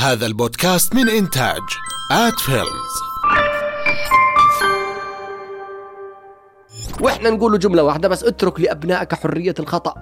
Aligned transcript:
هذا 0.00 0.26
البودكاست 0.26 0.94
من 0.94 1.08
إنتاج 1.08 1.60
آت 2.12 2.40
فيلمز. 2.40 2.94
وإحنا 7.00 7.30
نقول 7.30 7.52
له 7.52 7.58
جملة 7.58 7.82
واحدة 7.82 8.08
بس 8.08 8.24
اترك 8.24 8.60
لأبنائك 8.60 9.14
حرية 9.14 9.54
الخطأ. 9.60 9.94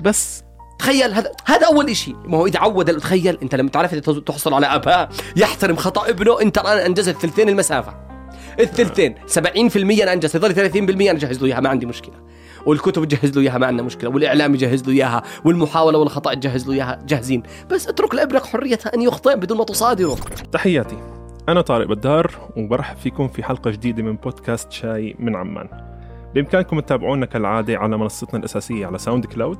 بس. 0.00 0.42
تخيل 0.78 1.12
هذا 1.12 1.32
هذا 1.44 1.66
أول 1.66 1.96
شيء 1.96 2.16
ما 2.24 2.38
هو 2.38 2.46
إذا 2.46 2.58
عود 2.58 2.98
تخيل 2.98 3.38
أنت 3.42 3.54
لما 3.54 3.70
تعرف 3.70 3.94
تحصل 3.94 4.54
على 4.54 4.66
اباء 4.66 5.08
يحترم 5.36 5.76
خطأ 5.76 6.08
ابنه 6.08 6.40
أنت 6.40 6.58
الآن 6.58 6.78
أنجزت 6.78 7.16
ثلثين 7.18 7.48
المسافة. 7.48 8.05
الثلثين. 8.60 9.14
70% 9.26 10.02
أنا 10.02 10.12
أنجز. 10.12 10.36
يظل 10.36 10.54
30% 10.54 11.10
أنا 11.10 11.18
أجهز 11.18 11.42
له 11.42 11.46
إياها 11.46 11.60
ما 11.60 11.68
عندي 11.68 11.86
مشكلة. 11.86 12.14
والكتب 12.66 13.04
تجهز 13.04 13.36
له 13.36 13.42
إياها 13.42 13.58
ما 13.58 13.66
عندنا 13.66 13.86
مشكلة. 13.86 14.10
والإعلام 14.10 14.54
يجهز 14.54 14.84
له 14.84 14.92
إياها 14.92 15.22
والمحاولة 15.44 15.98
والخطأ 15.98 16.34
تجهز 16.34 16.68
له 16.68 16.74
إياها 16.74 16.98
جاهزين. 17.06 17.42
بس 17.70 17.88
اترك 17.88 18.14
لابنك 18.14 18.44
حرية 18.46 18.78
أن 18.94 19.02
يخطئ 19.02 19.36
بدون 19.36 19.58
ما 19.58 19.64
تصادره 19.64 20.16
تحياتي. 20.52 20.96
أنا 21.48 21.60
طارق 21.60 21.86
بدار 21.86 22.30
وبرحب 22.56 22.96
فيكم 22.96 23.28
في 23.28 23.42
حلقة 23.42 23.70
جديدة 23.70 24.02
من 24.02 24.16
بودكاست 24.16 24.72
شاي 24.72 25.16
من 25.18 25.36
عمان. 25.36 25.68
بإمكانكم 26.34 26.80
تتابعونا 26.80 27.26
كالعادة 27.26 27.78
على 27.78 27.98
منصتنا 27.98 28.38
الأساسية 28.38 28.86
على 28.86 28.98
SoundCloud 28.98 29.58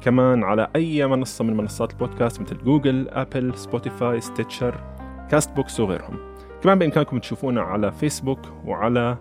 كمان 0.00 0.44
على 0.44 0.68
أي 0.76 1.06
منصة 1.06 1.44
من 1.44 1.56
منصات 1.56 1.90
البودكاست 1.90 2.40
مثل 2.40 2.64
جوجل، 2.64 3.08
أبل، 3.08 3.52
سبوتيفاي، 3.56 4.20
Stitcher، 4.20 4.80
Castbox 5.30 5.80
وغيرهم. 5.80 6.35
كمان 6.66 6.78
بإمكانكم 6.78 7.18
تشوفونا 7.18 7.60
على 7.60 7.92
فيسبوك 7.92 8.38
وعلى 8.64 9.18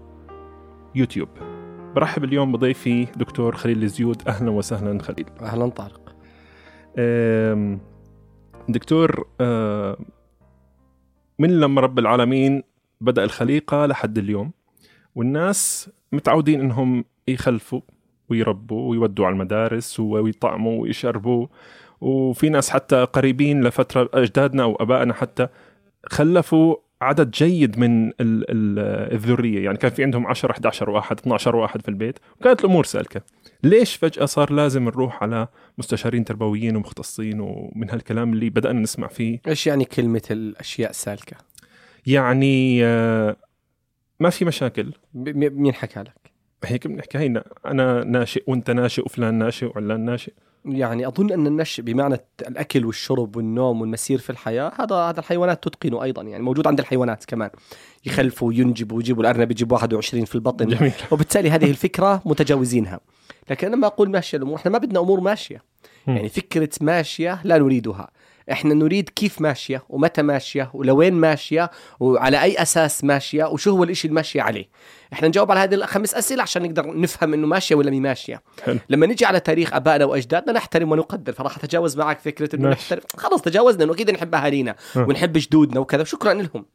يوتيوب. 0.96 1.30
برحب 1.96 2.24
اليوم 2.24 2.52
بضيفي 2.52 3.06
دكتور 3.06 3.56
خليل 3.56 3.84
الزيود. 3.84 4.28
أهلا 4.28 4.52
وسهلا 4.52 5.00
خليل. 5.02 5.26
أهلا 5.42 5.70
طارق. 5.70 6.16
دكتور 8.70 9.28
أه، 9.42 9.98
من 11.40 11.60
لما 11.60 11.82
رب 11.82 12.00
العالمين 12.00 12.64
بدأ 13.02 13.24
الخليقة 13.24 13.86
لحد 13.86 14.18
اليوم 14.18 14.52
والناس 15.16 15.90
متعودين 16.12 16.60
إنهم 16.60 17.06
يخلفوا 17.28 17.82
ويربوا 18.30 18.90
ويودوا 18.92 19.26
على 19.26 19.34
المدارس 19.34 20.00
ويطعموا 20.00 20.82
ويشربوا. 20.82 21.48
وفي 22.02 22.50
ناس 22.50 22.70
حتى 22.70 23.04
قريبين 23.04 23.64
لفترة 23.64 24.10
أجدادنا 24.14 24.64
أو 24.64 24.76
أبائنا 24.76 25.14
حتى 25.14 25.48
خلفوا 26.06 26.85
عدد 27.02 27.32
جيد 27.32 27.80
من 27.80 28.08
ال- 28.08 28.16
ال- 28.22 29.14
الذرية. 29.14 29.66
يعني 29.66 29.78
كان 29.78 29.92
في 29.92 30.04
عندهم 30.04 30.28
10 30.28 30.52
11 30.52 30.90
واحد 30.90 31.20
12 31.20 31.56
واحد 31.56 31.82
في 31.82 31.88
البيت. 31.90 32.20
وكانت 32.40 32.60
الأمور 32.60 32.86
سالكة. 32.86 33.22
ليش 33.64 33.96
فجأة 33.96 34.26
صار 34.26 34.54
لازم 34.54 34.84
نروح 34.84 35.24
على 35.24 35.48
مستشارين 35.78 36.26
تربويين 36.26 36.76
ومختصين 36.76 37.40
ومن 37.40 37.90
هالكلام 37.92 38.34
اللي 38.34 38.50
بدأنا 38.50 38.80
نسمع 38.80 39.08
فيه؟ 39.08 39.40
إيش 39.48 39.68
يعني 39.68 39.86
كلمة 39.86 40.22
الأشياء 40.32 40.92
سالكه 40.92 41.38
يعني 42.08 42.86
آه، 42.86 43.36
ما 44.20 44.30
في 44.30 44.46
مشاكل. 44.46 44.94
مين 45.14 45.74
حكى 45.74 46.00
لك؟ 46.00 46.32
هيك 46.66 46.88
بنحكي. 46.88 47.18
هينا 47.18 47.44
أنا 47.66 48.04
ناشئ 48.04 48.44
وأنت 48.48 48.72
ناشئ 48.72 49.02
وفلان 49.06 49.34
ناشئ 49.34 49.66
وعلان 49.66 50.06
ناشئ. 50.06 50.34
يعني 50.66 51.08
أظن 51.08 51.32
أن 51.32 51.48
النشء 51.48 51.84
بمعنى 51.84 52.18
الأكل 52.48 52.86
والشرب 52.86 53.36
والنوم 53.36 53.82
والمسير 53.82 54.18
في 54.18 54.30
الحياة 54.30 54.72
هذا 54.80 54.96
هذا 54.96 55.20
الحيوانات 55.20 55.64
تتقنه 55.64 56.04
أيضا 56.04 56.22
يعني 56.22 56.44
موجود 56.44 56.68
عند 56.68 56.80
الحيوانات 56.80 57.26
كمان. 57.26 57.50
يخلفوا 58.06 58.48
وينجبوا 58.48 58.98
ويجيبوا 58.98 59.22
الأرنب 59.22 59.52
يجيب 59.52 59.72
21 59.72 60.26
في 60.26 60.36
البطن. 60.36 60.68
جميل. 60.68 60.94
وبالتالي 61.12 61.50
هذه 61.50 61.70
الفكرة 61.70 62.22
متجاوزينها. 62.26 63.00
لكن 63.50 63.72
لما 63.72 63.88
أقول 63.88 64.10
ماشية 64.10 64.38
الأمور 64.38 64.56
إحنا 64.56 64.72
ما 64.72 64.78
بدنا 64.78 65.00
أمور 65.00 65.20
ماشية. 65.20 65.64
يعني 66.08 66.30
فكرة 66.30 66.70
ماشية 66.82 67.42
لا 67.44 67.58
نريدها. 67.58 68.10
إحنا 68.52 68.74
نريد 68.74 69.10
كيف 69.10 69.42
ماشية 69.42 69.84
ومتى 69.90 70.22
ماشية 70.22 70.72
ولوين 70.74 71.14
ماشية 71.14 71.72
وعلى 72.00 72.42
أي 72.42 72.62
أساس 72.62 73.04
ماشية 73.04 73.46
وشو 73.46 73.72
هو 73.72 73.84
الإشي 73.84 74.08
الماشيه 74.08 74.42
عليه. 74.42 74.70
إحنا 75.14 75.28
نجاوب 75.28 75.52
على 75.52 75.60
هذه 75.60 75.74
الخمس 75.74 76.14
أسئلة 76.14 76.44
عشان 76.44 76.64
نقدر 76.64 77.00
نفهم 77.00 77.34
إنه 77.34 77.48
ماشية 77.48 77.76
ولا 77.76 77.92
مي 77.92 78.00
ماشية. 78.00 78.42
حلو. 78.64 78.80
لما 78.90 79.06
نجي 79.08 79.26
على 79.26 79.40
تاريخ 79.40 79.74
أبائنا 79.74 80.06
وأجدادنا 80.06 80.54
نحترم 80.54 80.92
ونقدر. 80.92 81.34
فراح 81.34 81.58
أتجاوز 81.58 81.98
معك 81.98 82.20
فكرة 82.20 82.56
إنه. 82.56 82.70
نحترم. 82.70 83.02
خلص 83.18 83.42
تجاوزنا 83.42 83.84
إنه 83.84 83.94
أكيد 83.94 84.12
نحب 84.12 84.36
أهالينا. 84.36 84.76
ونحب 84.96 85.34
جدودنا 85.34 85.80
وكذا. 85.80 86.04
شكرا 86.04 86.34
لهم. 86.34 86.66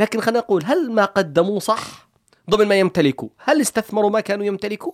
لكن 0.00 0.20
خلينا 0.20 0.38
نقول 0.38 0.64
هل 0.64 0.92
ما 0.92 1.04
قدموه 1.04 1.58
صح 1.58 2.08
ضمن 2.50 2.68
ما 2.68 2.74
يمتلكوا؟ 2.74 3.28
هل 3.38 3.60
استثمروا 3.60 4.10
ما 4.10 4.20
كانوا 4.20 4.44
يمتلكوا؟ 4.44 4.92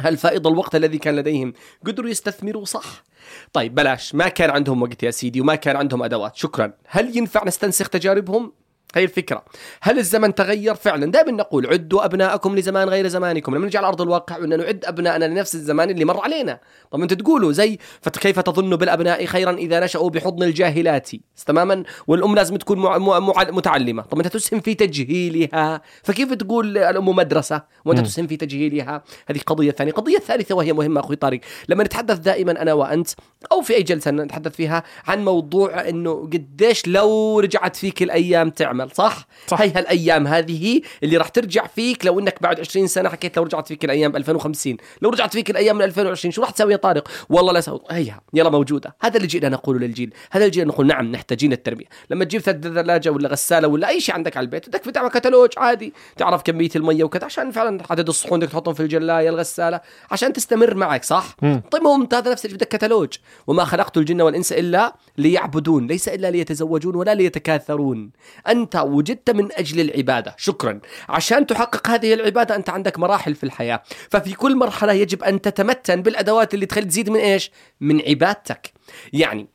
هل 0.00 0.16
فائض 0.16 0.46
الوقت 0.46 0.74
الذي 0.74 0.98
كان 0.98 1.16
لديهم؟ 1.16 1.52
قدروا 1.86 2.10
يستثمروا 2.10 2.64
صح. 2.64 3.04
طيب 3.52 3.74
بلاش. 3.74 4.14
ما 4.14 4.28
كان 4.28 4.50
عندهم 4.50 4.82
وقت 4.82 5.02
يا 5.02 5.10
سيدي 5.10 5.40
وما 5.40 5.54
كان 5.54 5.76
عندهم 5.76 6.02
أدوات. 6.02 6.36
شكرا. 6.36 6.72
هل 6.86 7.16
ينفع 7.16 7.44
نستنسخ 7.44 7.88
تجاربهم؟ 7.88 8.52
هي 8.98 9.04
الفكرة 9.04 9.44
هل 9.80 9.98
الزمن 9.98 10.34
تغير 10.34 10.74
فعلا؟ 10.74 11.10
دائما 11.10 11.30
نقول 11.30 11.66
عدوا 11.66 12.04
أبناءكم 12.04 12.56
لزمان 12.56 12.88
غير 12.88 13.08
زمانكم. 13.08 13.54
لما 13.54 13.66
نجي 13.66 13.78
على 13.78 13.86
أرض 13.86 14.02
الواقع 14.02 14.38
وأن 14.38 14.58
نعد 14.58 14.84
أبنائنا 14.84 15.24
لنفس 15.24 15.54
الزمان 15.54 15.90
اللي 15.90 16.04
مر 16.04 16.20
علينا. 16.20 16.60
طب 16.90 17.02
أنت 17.02 17.14
تقولوا 17.14 17.52
زي 17.52 17.78
فكيف 18.00 18.40
تظن 18.40 18.76
بالأبناء 18.76 19.24
خيرا 19.24 19.52
إذا 19.52 19.80
نشأوا 19.80 20.10
بحضن 20.10 20.42
الجاهلات؟ 20.42 21.10
تماما؟ 21.46 21.82
والأم 22.06 22.34
لازم 22.34 22.56
تكون 22.56 22.78
مع 22.78 22.98
مع 22.98 23.18
مع 23.18 23.34
متعلمة. 23.50 24.02
طب 24.02 24.18
أنت 24.18 24.28
تسهم 24.28 24.60
في 24.60 24.74
تجهيلها؟ 24.74 25.82
فكيف 26.02 26.32
تقول 26.32 26.78
الأم 26.78 27.08
مدرسة 27.08 27.62
وأنت 27.84 27.98
مم. 27.98 28.04
تسهم 28.04 28.26
في 28.26 28.36
تجهيلها؟ 28.36 29.02
هذه 29.26 29.38
قضية 29.46 29.70
ثانية. 29.70 29.92
قضية 29.92 30.18
ثالثة 30.18 30.54
وهي 30.54 30.72
مهمة 30.72 31.00
أخوي 31.00 31.16
طارق. 31.16 31.40
لما 31.68 31.84
نتحدث 31.84 32.18
دائما 32.18 32.62
أنا 32.62 32.72
وأنت 32.72 33.08
أو 33.52 33.60
في 33.62 33.74
أي 33.74 33.82
جلسة 33.82 34.10
نتحدث 34.10 34.52
فيها 34.56 34.82
عن 35.06 35.24
موضوع 35.24 35.88
أنه 35.88 36.14
قديش 36.14 36.86
لو 36.86 37.40
رجعت 37.40 37.76
فيك 37.76 38.02
الأيام 38.02 38.50
تعمل 38.50 38.83
صح؟ 38.92 39.26
صح. 39.46 39.60
هي 39.60 39.70
هالأيام 39.70 40.26
هذه 40.26 40.80
اللي 41.02 41.16
راح 41.16 41.28
ترجع 41.28 41.66
فيك 41.66 42.06
لو 42.06 42.20
إنك 42.20 42.42
بعد 42.42 42.60
20 42.60 42.86
سنة 42.86 43.08
حكيت 43.08 43.36
لو 43.36 43.42
رجعت 43.42 43.68
فيك 43.68 43.84
الأيام 43.84 44.12
ب 44.12 44.16
2050 44.16 44.76
لو 45.02 45.10
رجعت 45.10 45.32
فيك 45.32 45.50
الأيام 45.50 45.76
من 45.76 45.84
2020 45.84 46.32
شو 46.32 46.40
راح 46.42 46.50
تسوي 46.50 46.72
يا 46.72 46.76
طارق؟ 46.76 47.08
والله 47.28 47.52
لا 47.52 47.60
سوي 47.60 47.80
هيها 47.90 48.20
يلا 48.34 48.50
موجودة. 48.50 48.96
هذا 49.00 49.16
اللي 49.16 49.26
جينا 49.26 49.48
نقوله 49.48 49.78
للجيل. 49.78 50.14
هذا 50.30 50.44
اللي 50.44 50.54
جينا 50.54 50.66
نقول 50.66 50.86
نعم 50.86 51.12
نحتاجين 51.12 51.52
التربية. 51.52 51.86
لما 52.10 52.24
تجيب 52.24 52.40
ثلاجه 52.40 53.10
ولا 53.10 53.28
غسالة 53.28 53.68
ولا 53.68 53.88
أي 53.88 54.00
شيء 54.00 54.14
عندك 54.14 54.36
على 54.36 54.44
البيت 54.44 54.68
بدك 54.68 54.80
تعمل 54.80 55.08
كتالوج 55.08 55.50
عادي. 55.56 55.92
تعرف 56.16 56.42
كمية 56.42 56.70
المية 56.76 57.04
وكذا 57.04 57.24
عشان 57.24 57.50
فعلا 57.50 57.82
عدد 57.90 58.08
الصحون 58.08 58.40
بدك 58.40 58.50
تحطهم 58.50 58.74
في 58.74 58.80
الجلاية 58.80 59.28
الغسالة 59.28 59.80
عشان 60.10 60.32
تستمر 60.32 60.74
معك 60.74 61.04
صح؟ 61.04 61.36
مم. 61.42 61.62
طيب 61.70 61.82
ممتاز 61.82 62.24
هذا 62.24 62.32
نفس 62.32 62.44
الشيء 62.44 62.56
بدك 62.56 62.68
كتالوج. 62.68 63.12
وما 63.46 63.64
خلقت 63.64 63.96
الجن 63.96 64.20
والإنس 64.20 64.52
إلا 64.52 64.94
ليعبدون 65.18 65.86
ليس 65.86 66.08
إلا 66.08 66.30
ليتزوجون 66.30 66.94
ولا 66.94 67.14
ليتكاثرون. 67.14 68.10
أنت 68.48 68.73
وجدت 68.82 69.30
من 69.30 69.48
أجل 69.52 69.80
العبادة. 69.80 70.34
شكرا. 70.38 70.80
عشان 71.08 71.46
تحقق 71.46 71.88
هذه 71.88 72.14
العبادة 72.14 72.56
أنت 72.56 72.70
عندك 72.70 72.98
مراحل 72.98 73.34
في 73.34 73.44
الحياة. 73.44 73.82
ففي 74.10 74.32
كل 74.32 74.56
مرحلة 74.56 74.92
يجب 74.92 75.22
أن 75.22 75.40
تتمتن 75.40 76.02
بالأدوات 76.02 76.54
اللي 76.54 76.66
تخلي 76.66 76.84
تزيد 76.84 77.10
من 77.10 77.20
إيش؟ 77.20 77.50
من 77.80 78.02
عبادتك. 78.08 78.72
يعني 79.12 79.53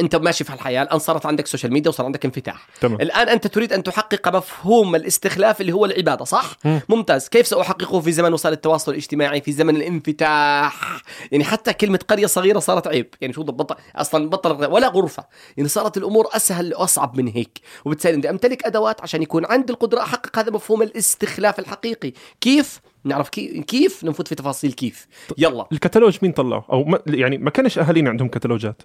انت 0.00 0.16
ماشي 0.16 0.44
في 0.44 0.54
الحياة 0.54 0.82
الآن 0.82 0.98
صارت 0.98 1.26
عندك 1.26 1.46
social 1.46 1.72
media 1.72 1.88
وصار 1.90 2.06
عندك 2.06 2.24
انفتاح. 2.24 2.66
تمام. 2.80 3.00
الآن 3.00 3.28
أنت 3.28 3.46
تريد 3.46 3.72
أن 3.72 3.82
تحقق 3.82 4.36
مفهوم 4.36 4.94
الاستخلاف 4.96 5.60
اللي 5.60 5.72
هو 5.72 5.84
العبادة 5.84 6.24
صح؟ 6.24 6.56
مم. 6.64 6.80
ممتاز. 6.88 7.28
كيف 7.28 7.46
سأحققه 7.46 8.00
في 8.00 8.12
زمن 8.12 8.32
وسائل 8.32 8.54
التواصل 8.54 8.92
الاجتماعي 8.92 9.40
في 9.40 9.52
زمن 9.52 9.76
الانفتاح؟ 9.76 11.02
يعني 11.32 11.44
حتى 11.44 11.72
كلمة 11.72 11.98
قرية 12.08 12.26
صغيرة 12.26 12.58
صارت 12.58 12.86
عيب. 12.86 13.06
يعني 13.20 13.32
شو 13.34 13.42
بطل 13.42 13.76
أصلا 13.96 14.30
بطل 14.30 14.66
ولا 14.66 14.88
غرفة. 14.88 15.24
يعني 15.56 15.68
صارت 15.68 15.96
الأمور 15.96 16.28
أسهل 16.32 16.74
وأصعب 16.74 17.16
من 17.16 17.28
هيك. 17.28 17.60
وبالتالي 17.84 18.16
بدي 18.16 18.30
أمتلك 18.30 18.66
أدوات 18.66 19.00
عشان 19.00 19.22
يكون 19.22 19.44
عندي 19.46 19.72
القدرة 19.72 20.00
أحقق 20.00 20.38
هذا 20.38 20.50
مفهوم 20.50 20.82
الاستخلاف 20.82 21.58
الحقيقي. 21.58 22.12
كيف؟ 22.40 22.80
نعرف 23.04 23.28
كي- 23.28 23.62
كيف 23.62 24.04
نفوت 24.04 24.28
في 24.28 24.34
تفاصيل 24.34 24.72
كيف. 24.72 25.06
يلا. 25.38 25.66
الكتالوج 25.72 26.18
مين 26.22 26.32
طلعه؟ 26.32 26.64
أو 26.72 26.84
ما 26.84 26.98
يعني 27.06 27.38
ما 27.38 27.50
كانش 27.50 27.78
أهالينا 27.78 28.10
عندهم 28.10 28.28
كتالوجات. 28.28 28.82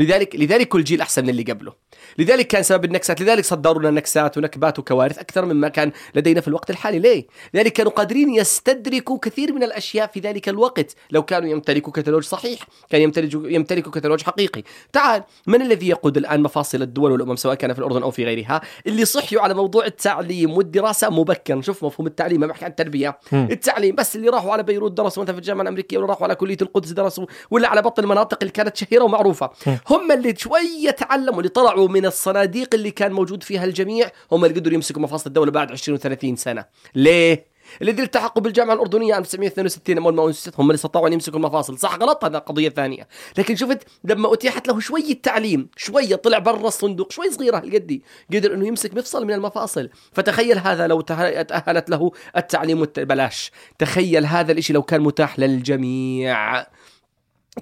لذلك 0.00 0.36
لذلك 0.36 0.68
كل 0.68 0.84
جيل 0.84 1.00
أحسن 1.00 1.22
من 1.22 1.28
اللي 1.28 1.42
قبله. 1.42 1.72
لذلك 2.18 2.46
كان 2.46 2.62
سبب 2.62 2.84
النكسات 2.84 3.20
لذلك 3.20 3.44
صدروا 3.44 3.82
لنا 3.82 3.90
نكسات 3.90 4.38
ونكبات 4.38 4.78
وكوارث 4.78 5.18
أكثر 5.18 5.44
مما 5.44 5.68
كان 5.68 5.92
لدينا 6.14 6.40
في 6.40 6.48
الوقت 6.48 6.70
الحالي. 6.70 6.98
ليه؟ 6.98 7.26
لذلك 7.54 7.72
كانوا 7.72 7.92
قادرين 7.92 8.34
يستدركوا 8.34 9.18
كثير 9.18 9.52
من 9.52 9.62
الأشياء 9.62 10.06
في 10.06 10.20
ذلك 10.20 10.48
الوقت. 10.48 10.94
لو 11.10 11.22
كانوا 11.22 11.48
يمتلكوا 11.48 11.92
كتالوج 11.92 12.24
صحيح 12.24 12.60
كان 12.90 13.00
يمتلكوا 13.00 13.48
يمتلكوا 13.48 13.92
كتالوج 13.92 14.22
حقيقي. 14.22 14.62
تعال 14.92 15.22
من 15.46 15.62
الذي 15.62 15.88
يقود 15.88 16.16
الآن 16.16 16.42
مفاصل 16.42 16.82
الدول 16.82 17.12
والأمم 17.12 17.36
سواء 17.36 17.54
كان 17.54 17.72
في 17.72 17.78
الأردن 17.78 18.02
أو 18.02 18.10
في 18.10 18.24
غيرها؟ 18.24 18.60
اللي 18.86 19.04
صحيوا 19.04 19.42
على 19.42 19.54
موضوع 19.54 19.86
التعليم 19.86 20.50
والدراسة 20.50 21.10
مبكرا. 21.10 21.60
شوف 21.60 21.84
مفهوم 21.84 22.06
التعليم 22.06 22.40
ما 22.40 22.46
بحكي 22.46 22.64
عن 22.64 22.70
التربية. 22.70 23.18
مم. 23.32 23.48
التعليم 23.50 23.94
بس 23.94 24.16
اللي 24.16 24.28
راحوا 24.28 24.52
على 24.52 24.62
بيروت 24.62 24.92
درسوا 24.92 25.22
مثلا 25.22 25.34
في 25.34 25.40
الجامعة 25.40 25.62
الأمريكية 25.62 25.98
ولا 25.98 26.06
راحوا 26.06 26.24
على 26.24 26.34
كلية 26.34 26.56
القدس 26.62 26.90
درسوا 26.90 27.26
ولا 27.50 27.68
على 27.68 27.82
بطن 27.82 28.02
المناطق 28.02 28.38
اللي 28.42 28.52
كانت 28.52 28.76
شهيرة 28.76 29.04
ومعروفة. 29.04 29.50
هم 29.90 30.12
اللي 30.12 30.34
شوية 30.36 30.90
تعلموا 30.90 31.38
اللي 31.38 31.48
طلعوا 31.48 31.88
من 31.88 32.06
الصناديق 32.06 32.74
اللي 32.74 32.90
كان 32.90 33.12
موجود 33.12 33.42
فيها 33.42 33.64
الجميع 33.64 34.10
هم 34.32 34.44
اللي 34.44 34.60
قدروا 34.60 34.74
يمسكوا 34.74 35.02
مفاصل 35.02 35.26
الدولة 35.26 35.50
بعد 35.50 35.72
20 35.72 35.98
و30 35.98 36.34
سنة. 36.34 36.64
ليه؟ 36.94 37.50
الذين 37.82 38.04
التحقوا 38.04 38.42
بالجامعة 38.42 38.74
الأردنية 38.74 39.14
عام 39.14 39.22
1962 39.22 39.98
اول 39.98 40.14
ما 40.14 40.30
اسست 40.30 40.60
هم 40.60 40.64
اللي 40.64 40.74
استطاعوا 40.74 41.08
أن 41.08 41.12
يمسكوا 41.12 41.38
المفاصل. 41.38 41.78
صح 41.78 41.96
غلط 41.96 42.24
هذا 42.24 42.38
قضية 42.38 42.68
ثانية. 42.68 43.08
لكن 43.38 43.56
شفت 43.56 43.78
لما 44.04 44.34
أتيحت 44.34 44.68
له 44.68 44.80
شوية 44.80 45.22
تعليم 45.22 45.68
شوية 45.76 46.16
طلع 46.16 46.38
برا 46.38 46.68
الصندوق 46.68 47.12
شوي 47.12 47.30
صغيرة 47.30 47.56
هالقدي 47.56 48.02
قدر 48.34 48.54
إنه 48.54 48.66
يمسك 48.66 48.94
مفصل 48.94 49.26
من 49.26 49.34
المفاصل. 49.34 49.90
فتخيل 50.12 50.58
هذا 50.58 50.86
لو 50.86 51.00
تأهلت 51.00 51.90
له 51.90 52.10
التعليم. 52.36 52.84
بلاش. 52.96 53.52
تخيل 53.78 54.26
هذا 54.26 54.52
الإشي 54.52 54.72
لو 54.72 54.82
كان 54.82 55.00
متاح 55.00 55.38
للجميع. 55.38 56.66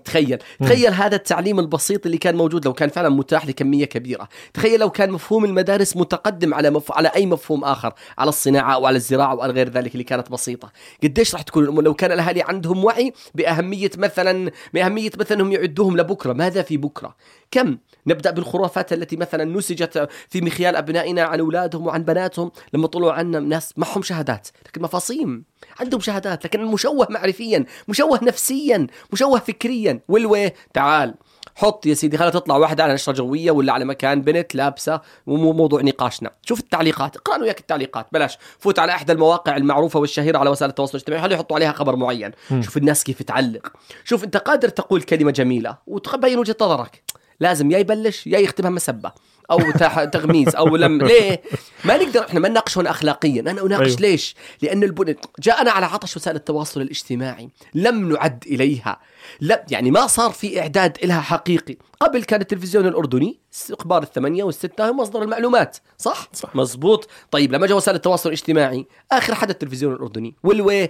تخيل 0.04 0.38
تخيل 0.60 0.94
هذا 0.94 1.16
التعليم 1.16 1.58
البسيط 1.58 2.06
اللي 2.06 2.18
كان 2.18 2.36
موجود 2.36 2.64
لو 2.64 2.72
كان 2.72 2.88
فعلا 2.88 3.08
متاح 3.08 3.46
لكمية 3.46 3.84
كبيرة. 3.84 4.28
تخيل 4.54 4.80
لو 4.80 4.90
كان 4.90 5.10
مفهوم 5.10 5.44
المدارس 5.44 5.96
متقدم 5.96 6.54
على 6.54 6.70
مف... 6.70 6.92
على 6.92 7.08
أي 7.08 7.26
مفهوم 7.26 7.64
آخر 7.64 7.92
على 8.18 8.28
الصناعة 8.28 8.74
أو 8.74 8.86
على 8.86 8.96
الزراعة 8.96 9.32
أو 9.32 9.40
على 9.42 9.52
غير 9.52 9.68
ذلك 9.68 9.92
اللي 9.92 10.04
كانت 10.04 10.30
بسيطة. 10.30 10.72
قديش 11.02 11.34
راح 11.34 11.42
تكون 11.42 11.64
الأمور؟ 11.64 11.84
لو 11.84 11.94
كان 11.94 12.12
الأهالي 12.12 12.42
عندهم 12.42 12.84
وعي 12.84 13.12
بأهمية 13.34 13.90
مثلا 13.96 14.50
بأهمية 14.74 15.10
مثلا 15.18 15.40
انهم 15.40 15.52
يعدوهم 15.52 15.96
لبكرة 15.96 16.32
ماذا 16.32 16.62
في 16.62 16.76
بكرة؟ 16.76 17.16
كم 17.50 17.78
نبدأ 18.06 18.30
بالخرافات 18.30 18.92
التي 18.92 19.16
مثلا 19.16 19.44
نسجت 19.44 20.08
في 20.28 20.40
مخيال 20.40 20.76
أبنائنا 20.76 21.22
عن 21.22 21.40
أولادهم 21.40 21.86
وعن 21.86 22.02
بناتهم 22.02 22.50
لما 22.72 22.86
طلعوا 22.86 23.12
عنا 23.12 23.40
ناس 23.40 23.72
معهم 23.76 24.02
شهادات 24.02 24.48
لكن 24.66 24.82
مفاصيم 24.82 25.44
عندهم 25.80 26.00
شهادات 26.00 26.44
لكن 26.44 26.64
مشوه 26.64 27.06
معرفيا 27.10 27.64
مشوه 27.88 28.24
نفسيا 28.24 28.86
مشوه 29.12 29.38
فكريا. 29.38 30.00
والوي 30.08 30.52
تعال 30.74 31.14
حط 31.54 31.86
يا 31.86 31.94
سيدي 31.94 32.18
خليها 32.18 32.30
تطلع 32.30 32.56
واحدة 32.56 32.84
على 32.84 32.94
نشرة 32.94 33.12
جوية 33.12 33.50
ولا 33.50 33.72
على 33.72 33.84
مكان 33.84 34.22
بنت 34.22 34.54
لابسة 34.54 35.00
ومو 35.26 35.52
موضوع 35.52 35.80
نقاشنا. 35.82 36.30
شوف 36.42 36.60
التعليقات 36.60 37.16
اقرأ 37.16 37.42
وياك 37.42 37.60
التعليقات 37.60 38.06
بلاش. 38.12 38.38
فوت 38.58 38.78
على 38.78 38.92
إحدى 38.92 39.12
المواقع 39.12 39.56
المعروفة 39.56 40.00
والشهيرة 40.00 40.38
على 40.38 40.50
وسائل 40.50 40.70
التواصل 40.70 40.98
الاجتماعي 40.98 41.22
خليه 41.22 41.34
يحطوا 41.34 41.56
عليها 41.56 41.72
خبر 41.72 41.96
معين. 41.96 42.30
شوف 42.60 42.76
الناس 42.76 43.04
كيف 43.04 43.22
تعلق. 43.22 43.72
شوف 44.04 44.24
أنت 44.24 44.36
قادر 44.36 44.68
تقول 44.68 45.02
كلمة 45.02 45.30
جميلة 45.30 45.78
وتبين 45.86 46.38
وجهة 46.38 46.56
نظرك. 46.60 47.02
لازم 47.40 47.70
يا 47.70 47.78
يبلش 47.78 48.26
يا 48.26 48.38
يختمها 48.38 48.70
مسبة 48.70 49.12
أو 49.50 49.58
تغميز 50.12 50.56
أو 50.56 50.76
لم 50.76 51.02
ليه؟ 51.02 51.42
ما 51.84 51.96
نقدر 51.96 52.20
إحنا 52.20 52.40
ما 52.40 52.48
نناقش 52.48 52.78
هنا 52.78 52.90
اخلاقيا. 52.90 53.40
أنا 53.40 53.62
أناقش 53.62 53.86
أيوه. 53.86 54.00
ليش؟ 54.00 54.34
لأن 54.62 54.82
البن... 54.82 55.14
جاءنا 55.40 55.70
على 55.70 55.86
عطش 55.86 56.16
وسائل 56.16 56.36
التواصل 56.36 56.80
الاجتماعي. 56.80 57.48
لم 57.74 58.12
نعد 58.12 58.44
إليها. 58.46 59.00
لا 59.40 59.64
يعني 59.70 59.90
ما 59.90 60.06
صار 60.06 60.30
في 60.30 60.60
إعداد 60.60 60.98
لها 61.04 61.20
حقيقي. 61.20 61.76
قبل 62.00 62.24
كان 62.24 62.40
التلفزيون 62.40 62.86
الأردني 62.86 63.38
أخبار 63.70 64.02
الثمانية 64.02 64.44
والستة 64.44 64.88
هو 64.88 64.92
مصدر 64.92 65.22
المعلومات. 65.22 65.76
صح؟ 65.98 66.28
صح. 66.32 66.56
مزبوط 66.56 67.08
طيب 67.30 67.52
لما 67.52 67.66
جاء 67.66 67.76
وسائل 67.76 67.96
التواصل 67.96 68.28
الاجتماعي 68.28 68.86
آخر 69.12 69.34
حدا 69.34 69.52
التلفزيون 69.52 69.92
الأردني. 69.92 70.34
والوي؟ 70.42 70.88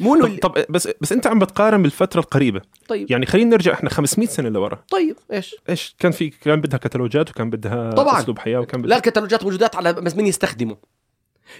مو 0.00 0.20
طب. 0.20 0.38
طب 0.38 0.64
بس 0.68 0.88
بس 1.00 1.12
انت 1.12 1.26
عم 1.26 1.38
بتقارن 1.38 1.82
بالفترة 1.82 2.20
القريبة. 2.20 2.60
طيب. 2.88 3.10
يعني 3.10 3.26
خلينا 3.26 3.50
نرجع 3.50 3.72
إحنا 3.72 3.90
500 3.90 4.28
سنة 4.28 4.48
لورا. 4.48 4.84
طيب 4.90 5.16
إيش؟ 5.32 5.56
إيش؟ 5.68 5.96
كان 5.98 6.12
في 6.12 6.30
كان 6.30 6.60
بدها 6.60 6.78
كتالوجات 6.78 7.30
وكان 7.30 7.50
بدها 7.50 7.90
طبعاً. 7.90 8.18
أسلوب 8.20 8.38
حياة 8.38 8.58
وكان 8.58 8.82
بدها 8.82 8.90
لا 8.90 8.96
الكتالوجات 8.96 9.44
موجودات 9.44 9.76
على 9.76 9.92
بس 9.92 10.16
مين 10.16 10.26
يستخدمه؟ 10.26 10.76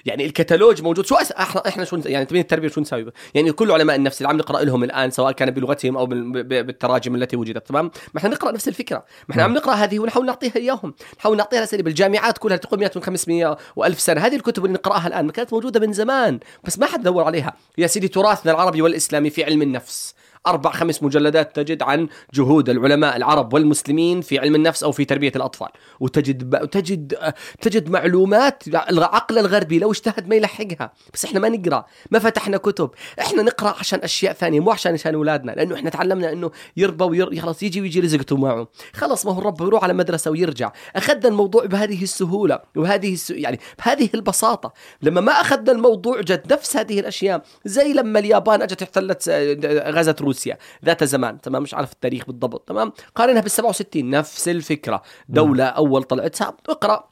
يعني 0.05 0.27
الكتالوج 0.27 0.83
موجود. 0.83 1.07
شو 1.07 1.15
أس... 1.15 1.33
إحنا 1.33 1.69
إحنا 1.69 1.85
شو 1.85 2.01
يعني 2.07 2.25
تبين 2.25 2.41
التربية 2.41 2.69
شو 2.69 2.81
نسوي 2.81 3.07
يعني 3.35 3.53
كل 3.53 3.73
علماء 3.73 3.97
النفس 3.97 4.19
اللي 4.19 4.29
عم 4.29 4.37
نقرأ 4.37 4.65
لهم 4.65 4.85
الآن 4.85 5.11
سواء 5.11 5.33
كان 5.33 5.51
بلغتهم 5.51 5.97
أو 5.97 6.07
بالتراجم 6.07 7.15
التي 7.15 7.37
وجدت 7.37 7.69
تمام؟ 7.69 7.85
ما 7.85 8.19
إحنا 8.19 8.31
نقرا 8.31 8.53
نفس 8.53 8.69
الفكرة. 8.69 8.97
ما 9.29 9.33
إحنا 9.33 9.43
عم 9.43 9.55
نقرأ 9.55 9.75
هذه 9.75 9.99
ونحاول 9.99 10.27
نعطيها 10.27 10.57
إياهم. 10.57 10.95
نحاول 11.19 11.37
نعطيها 11.37 11.65
اساليب 11.65 11.89
الجامعات 11.89 12.39
كلها 12.39 12.57
تقول 12.57 12.81
100 12.81 12.91
500 13.01 13.57
و1000 13.81 13.99
سنة. 13.99 14.21
هذه 14.21 14.37
الكتب 14.37 14.65
اللي 14.65 14.75
نقرأها 14.75 15.07
الآن 15.07 15.27
ما 15.27 15.33
كانت 15.33 15.53
موجودة 15.53 15.81
من 15.81 15.93
زمان 15.93 16.41
بس 16.65 16.79
ما 16.79 16.87
حد 16.87 17.03
دور 17.03 17.25
عليها. 17.25 17.57
يا 17.79 17.87
سيدي 17.87 18.09
تراثنا 18.09 18.53
العربي 18.53 18.83
والإسلامي 18.83 19.31
في 19.31 19.45
علم 19.45 19.63
النفس. 19.63 20.15
أربع 20.47 20.71
خمس 20.71 21.03
مجلدات 21.03 21.57
تجد 21.57 21.83
عن 21.83 22.09
جهود 22.35 22.69
العلماء 22.69 23.17
العرب 23.17 23.55
والمسلمين 23.55 24.21
في 24.21 24.39
علم 24.39 24.55
النفس 24.55 24.83
أو 24.83 24.93
في 24.93 25.05
تربية 25.05 25.33
الأطفال. 25.37 25.69
وتجد 26.01 26.69
تجد 26.69 27.33
تجد 27.61 27.91
معلومات 27.91 28.63
العقل 28.69 29.39
الغربي 29.39 29.79
لو 29.79 29.91
اجتهد 29.91 30.29
ما 30.29 30.35
يلحقها. 30.35 30.93
بس 31.15 31.25
إحنا 31.25 31.41
ما 31.41 31.49
نقرأ 31.49 31.85
ما 32.11 32.19
فتحنا 32.19 32.57
كتب. 32.57 32.91
إحنا 33.21 33.43
نقرأ 33.43 33.75
عشان 33.79 33.99
أشياء 33.99 34.33
ثانية 34.33 34.61
مو 34.61 34.71
عشان 34.71 34.93
عشان 34.93 35.15
أولادنا. 35.15 35.53
لأنه 35.53 35.75
إحنا 35.75 35.91
تعلمنا 35.91 36.33
إنه 36.33 36.51
يربى 36.77 37.05
وير... 37.05 37.33
يجي 37.63 37.81
ويجي 37.81 38.01
رزقته 38.01 38.37
معه. 38.37 38.69
خلاص 38.93 39.27
ما 39.27 39.33
هو 39.33 39.39
الرب 39.39 39.61
يروح 39.61 39.85
على 39.85 39.93
مدرسة 39.93 40.31
ويرجع. 40.31 40.73
أخذنا 40.97 41.29
الموضوع 41.29 41.65
بهذه 41.65 42.03
السهولة 42.03 42.61
وبهذه 42.77 43.13
الس... 43.13 43.31
يعني 43.31 43.61
بهذه 43.79 44.09
البساطة. 44.15 44.73
لما 45.03 45.21
ما 45.21 45.33
أخذنا 45.33 45.73
الموضوع 45.73 46.21
جد 46.21 46.53
نفس 46.53 46.77
هذه 46.77 47.01
الأشياء 47.01 47.43
زي 47.65 47.93
لما 47.93 48.19
اليابان 48.19 48.63
أجت 48.63 48.83
احتلت 48.83 49.29
آه، 49.29 49.91
غزت 49.91 50.23
روسيا 50.29 50.59
ذات 50.85 51.05
زمان 51.05 51.41
تمام؟ 51.41 51.63
مش 51.63 51.75
عارف 51.75 51.93
التاريخ 51.93 52.27
بالضبط 52.27 52.69
تمام؟ 52.69 52.93
قارنها 53.15 53.41
بال 53.41 53.51
67 53.51 54.11
نفس 54.11 54.49
الفكرة. 54.49 55.03
دولة 55.29 55.65
أول 55.65 56.03
طلعتها 56.03 56.57
اقرأ. 56.69 57.09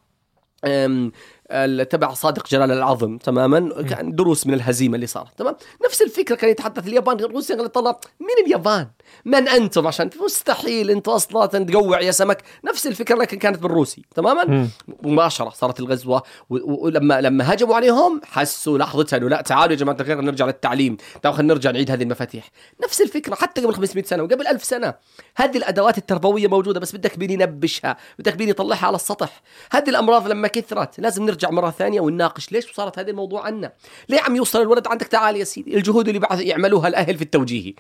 تبع 1.91 2.15
صادق 2.15 2.49
جلال 2.49 2.71
العظم 2.71 3.19
تماما؟ 3.19 3.83
كان 3.83 4.15
دروس 4.15 4.47
من 4.47 4.55
الهزيمة 4.55 4.95
اللي 4.95 5.07
صارت 5.07 5.39
تمام؟ 5.39 5.57
نفس 5.85 6.03
الفكرة 6.03 6.35
كان 6.35 6.51
يتحدث 6.51 6.87
اليابان 6.87 7.17
روسيا 7.17 7.57
قال 7.57 7.73
طلع 7.73 8.01
من 8.21 8.47
اليابان؟ 8.47 8.89
من 9.25 9.49
أنتم؟ 9.49 9.87
عشان 9.87 10.11
مستحيل 10.25 10.91
أنتم 10.91 11.13
أصلا 11.13 11.47
تقوع 11.47 12.01
يا 12.01 12.11
سمك. 12.11 12.43
نفس 12.65 12.87
الفكرة 12.87 13.17
لكن 13.17 13.39
كانت 13.39 13.59
بالروسي 13.59 14.03
تماما؟ 14.15 14.69
مباشره 15.03 15.51
صارت 15.51 15.81
الغزوة. 15.81 16.23
ولما 16.51 17.21
لما 17.21 17.53
هجموا 17.53 17.77
عليهم 17.77 18.21
حسوا 18.25 18.79
لحظتها 18.79 19.17
انه 19.17 19.29
لا 19.29 19.43
تعالوا 19.43 19.73
يا 19.73 19.79
جماعة 19.79 19.97
الخير 20.01 20.21
نرجع 20.21 20.47
للتعليم. 20.47 20.97
تعالوا 21.23 21.39
خلينا 21.39 21.55
نرجع 21.55 21.71
نعيد 21.71 21.91
هذه 21.91 22.03
المفاتيح. 22.03 22.51
نفس 22.85 23.01
الفكرة 23.01 23.35
حتى 23.35 23.61
قبل 23.61 23.75
500 23.75 24.05
سنة 24.05 24.23
وقبل 24.23 24.47
1000 24.47 24.65
سنة 24.65 24.95
هذه 25.37 25.57
الأدوات 25.57 25.99
التربوية 25.99 26.49
موجودة 26.49 26.81
بس 26.81 26.97
بدك 26.97 27.19
بيني 27.19 27.37
نبشها 27.37 27.97
بدك 28.19 28.37
بيني 28.37 28.53
طلعها 28.53 28.87
على 28.87 28.97
السطح. 28.97 29.43
هذه 29.71 29.91
الأمراض 29.91 30.29
لما 30.29 30.49
كثرت 30.49 31.01
لازم 31.01 31.25
نرجع 31.25 31.36
مرة 31.45 31.71
ثانية 31.71 32.01
ونناقش 32.01 32.53
ليش 32.53 32.73
صارت 32.73 32.99
هذا 32.99 33.11
الموضوع 33.11 33.47
عنا. 33.47 33.73
ليه 34.09 34.21
عم 34.21 34.37
يوصل 34.37 34.61
الولد 34.61 34.87
عندك؟ 34.87 35.07
تعال 35.07 35.37
يا 35.37 35.45
سيدي 35.45 35.77
الجهود 35.77 36.09
اللي 36.09 36.21
بعث 36.21 36.41
يعملوها 36.41 36.89
الأهل 36.89 37.17
في 37.17 37.23
التوجيهي. 37.23 37.75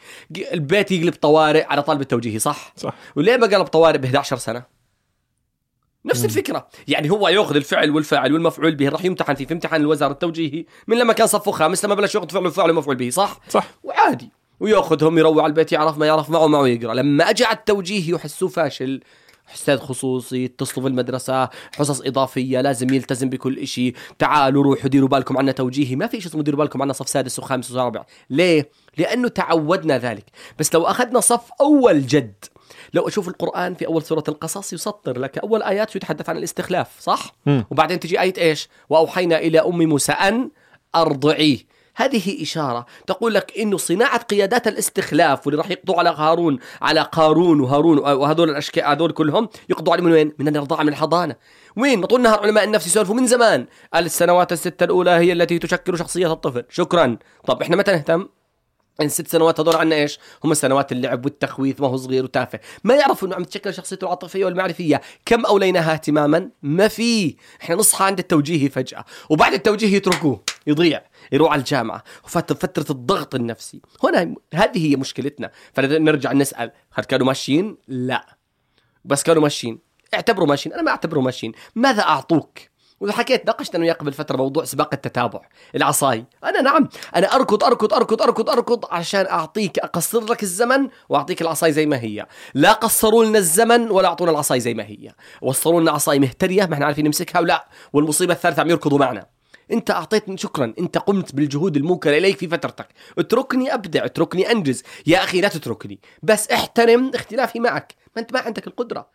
البيت 0.53 0.93
يقلب 0.93 1.14
طوارئ 1.14 1.64
على 1.64 1.82
طالب 1.82 2.00
التوجيهي 2.00 2.38
صح؟ 2.38 2.73
صح. 2.76 2.94
وليه 3.17 3.37
ما 3.37 3.47
قلب 3.47 3.67
طوارئ 3.67 3.99
ب 3.99 4.05
11 4.05 4.37
سنة؟ 4.37 4.76
نفس 6.05 6.25
الفكرة. 6.25 6.69
يعني 6.88 7.11
هو 7.11 7.29
يأخذ 7.29 7.56
الفعل 7.56 7.91
والفاعل 7.91 8.32
والمفعول 8.32 8.75
به 8.75 8.88
راح 8.88 9.05
يمتحن 9.05 9.35
فيه 9.35 9.47
في 9.47 9.55
امتحان 9.55 9.81
الوزارة 9.81 10.12
التوجيهي 10.12 10.64
من 10.87 10.99
لما 10.99 11.12
كان 11.12 11.26
صفه 11.26 11.52
خامس 11.52 11.85
لما 11.85 11.94
بلش 11.94 12.14
يأخذ 12.14 12.29
فعل 12.29 12.47
وفاعل 12.47 12.70
ومفعول 12.70 12.97
به 12.97 13.11
صح؟ 13.11 13.41
صح. 13.49 13.67
وعادي. 13.82 14.31
ويأخذهم 14.61 15.19
يروح 15.19 15.38
على 15.38 15.47
البيت 15.47 15.73
يعرف 15.73 15.99
ما 15.99 16.06
يعرف 16.06 16.31
معه 16.31 16.47
معه 16.47 16.67
يقرأ. 16.67 16.94
لما 16.94 17.31
اجى 17.31 17.44
على 17.44 17.56
التوجيه 17.56 18.14
يحسوه 18.14 18.49
فاشل 18.49 19.00
أستاذ 19.55 19.79
خصوصي 19.79 20.45
يتصلوا 20.45 20.87
في 20.87 20.91
المدرسة 20.91 21.49
حصص 21.77 22.01
إضافية 22.01 22.61
لازم 22.61 22.95
يلتزم 22.95 23.29
بكل 23.31 23.59
إشي 23.59 23.93
تعالوا 24.19 24.62
روحوا 24.62 24.88
ديروا 24.88 25.09
بالكم 25.09 25.38
عنا 25.38 25.53
توجيهي 25.53 25.97
ما 25.97 26.07
في 26.07 26.21
شيء 26.21 26.31
اسمه 26.31 26.43
ديروا 26.43 26.59
بالكم 26.59 26.83
عنا 26.83 26.93
صف 26.93 27.09
سادس 27.09 27.38
وخامس 27.38 27.73
ورابع 27.73 28.05
ليه؟ 28.31 28.71
لأنه 28.99 29.29
تعودنا 29.29 29.99
ذلك 29.99 30.25
بس 30.59 30.75
لو 30.75 30.83
أخذنا 30.83 31.21
صف 31.21 31.50
أول 31.61 32.07
جد 32.07 32.45
لو 32.95 33.09
أشوف 33.09 33.29
القرآن 33.29 33.75
في 33.75 33.87
أول 33.87 34.03
سورة 34.03 34.25
القصص 34.29 34.73
يسطر 34.73 35.19
لك 35.19 35.38
أول 35.38 35.62
آيات 35.62 35.97
يتحدث 35.97 36.29
عن 36.29 36.37
الاستخلاف 36.37 37.00
صح؟ 37.00 37.35
مم. 37.47 37.65
وبعدين 37.71 38.00
تجي 38.00 38.21
آية 38.21 38.35
إيش؟ 38.38 38.69
وأوحينا 38.88 39.38
إلى 39.38 39.59
أم 39.61 39.83
موسى 39.83 40.12
أن 40.12 40.50
أرضعيه 40.95 41.59
هذه 41.97 42.43
إشارة 42.43 42.87
تقول 43.07 43.35
لك 43.35 43.59
إنه 43.59 43.76
صناعة 43.76 44.23
قيادات 44.23 44.69
الاستخلاف 44.69 45.47
واللي 45.47 45.62
راح 45.62 45.71
يقضوا 45.71 45.99
على 45.99 46.15
هارون 46.19 46.59
على 46.83 47.00
قارون 47.00 47.61
وهارون 47.61 47.99
وهذول 47.99 48.50
الأشكال 48.50 48.85
هذول 48.85 49.12
كلهم 49.12 49.49
يقضوا 49.69 49.93
عليه 49.93 50.03
من 50.03 50.12
وين؟ 50.12 50.33
من 50.38 50.57
الرضاعة 50.57 50.83
من 50.83 50.88
الحضانة 50.88 51.37
وين؟ 51.76 52.05
طول 52.05 52.19
النهار 52.19 52.41
علماء 52.41 52.65
النفس 52.65 52.87
يسولفوا 52.87 53.15
من 53.15 53.26
زمان 53.26 53.67
السنوات 53.97 54.53
الستة 54.53 54.85
الأولى 54.85 55.11
هي 55.11 55.33
التي 55.33 55.59
تشكل 55.59 55.99
شخصية 55.99 56.33
الطفل 56.33 56.65
شكرا 56.69 57.17
طب 57.47 57.62
إحنا 57.62 57.76
متى 57.76 57.93
نهتم؟ 57.93 58.29
إن 59.03 59.09
ست 59.09 59.29
سنوات 59.29 59.61
هذول 59.61 59.76
عنا 59.76 59.97
إيش؟ 59.97 60.19
هم 60.45 60.55
سنوات 60.55 60.93
اللعب 60.93 61.25
والتخويف 61.25 61.81
ما 61.81 61.88
هو 61.88 61.97
صغير 61.97 62.25
وتافه، 62.25 62.61
ما 62.85 62.95
يعرفوا 62.95 63.29
إنه 63.29 63.37
عم 63.37 63.45
تشكل 63.45 63.75
شخصيته 63.75 64.05
العاطفية 64.05 64.45
والمعرفية، 64.45 65.00
كم 65.26 65.47
أوليناها 65.47 65.93
اهتماما؟ 65.93 66.50
ما 66.62 66.88
في، 66.88 67.37
إحنا 67.62 67.75
نصحى 67.75 68.05
عند 68.05 68.19
التوجيهي 68.19 68.69
فجأة، 68.69 69.05
وبعد 69.31 69.53
التوجيه 69.53 69.97
يتركوه، 69.97 70.43
يضيع، 70.67 71.03
يروح 71.33 71.53
على 71.53 71.59
الجامعة، 71.59 72.05
فترة 72.26 72.87
الضغط 72.91 73.35
النفسي، 73.35 73.81
هنا 74.05 74.35
هذه 74.55 74.91
هي 74.91 74.97
مشكلتنا، 74.97 75.50
فنرجع 75.73 76.33
نسأل 76.33 76.73
هل 76.93 77.05
كانوا 77.05 77.26
ماشيين؟ 77.26 77.76
لا. 77.88 78.37
بس 79.05 79.23
كانوا 79.23 79.43
ماشيين، 79.43 79.79
اعتبروا 80.15 80.47
ماشيين، 80.47 80.73
أنا 80.75 80.83
ما 80.83 80.91
اعتبره 80.91 81.21
ماشيين، 81.21 81.53
ماذا 81.75 82.03
أعطوك؟ 82.03 82.59
واذا 83.00 83.12
حكيت 83.12 83.47
ناقشت 83.47 83.75
أنا 83.75 83.85
وياه 83.85 83.93
قبل 83.93 84.12
فترة 84.12 84.37
موضوع 84.37 84.65
سباق 84.65 84.88
التتابع. 84.93 85.41
العصاي. 85.75 86.25
أنا 86.45 86.61
نعم 86.61 86.88
أنا 87.17 87.35
أركض 87.35 87.65
أركض 87.65 87.95
أركض 87.95 88.23
أركض 88.23 88.50
أركض 88.50 88.85
عشان 88.91 89.26
أعطيك 89.26 89.79
أقصر 89.79 90.25
لك 90.25 90.43
الزمن 90.43 90.88
وأعطيك 91.09 91.43
العصاي 91.43 91.73
زي 91.73 91.87
ما 91.87 92.00
هي. 92.00 92.26
لا 92.55 92.73
قصروا 92.73 93.25
لنا 93.25 93.38
الزمن 93.38 93.91
ولا 93.91 94.09
أعطونا 94.09 94.31
العصاي 94.31 94.61
زي 94.61 94.75
ما 94.75 94.85
هي. 94.85 95.12
وصلوا 95.43 95.81
لنا 95.81 95.91
عصاي 95.91 96.19
مهترية 96.19 96.67
ما 96.67 96.75
إحنا 96.75 96.87
عارفين 96.87 97.05
نمسكها 97.05 97.41
ولا 97.41 97.69
والمصيبة 97.93 98.33
الثالثة 98.33 98.61
عم 98.62 98.71
يركضوا 98.71 98.99
معنا. 98.99 99.26
أنت 99.73 99.91
أعطيتني 99.91 100.37
شكرا 100.37 100.75
أنت 100.79 100.99
قمت 100.99 101.35
بالجهود 101.35 101.76
الموكلة 101.76 102.19
إليك 102.19 102.38
في 102.38 102.49
فترتك. 102.49 102.88
اتركني 103.19 103.75
أبدع 103.75 104.05
اتركني 104.05 104.50
أنجز. 104.53 104.83
يا 105.07 105.25
أخي 105.25 105.41
لا 105.41 105.49
تتركني. 105.49 106.00
بس 106.23 106.49
احترم 106.50 107.11
اختلافي 107.15 107.61
معك. 107.61 107.95
ما 108.17 108.23
أنت 108.23 108.33
ما 108.33 108.41
عندك 108.41 108.67
القدرة. 108.67 109.09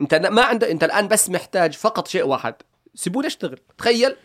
أنت 0.00 0.14
ما 0.14 0.42
عندك 0.42 0.68
أنت 0.68 0.84
الآن 0.84 1.08
بس 1.08 1.30
محتاج 1.30 1.74
فقط 1.74 2.08
شيء 2.08 2.26
واحد. 2.26 2.54
سيبوني 2.94 3.26
اشتغل 3.26 3.58
تخيل. 3.78 4.16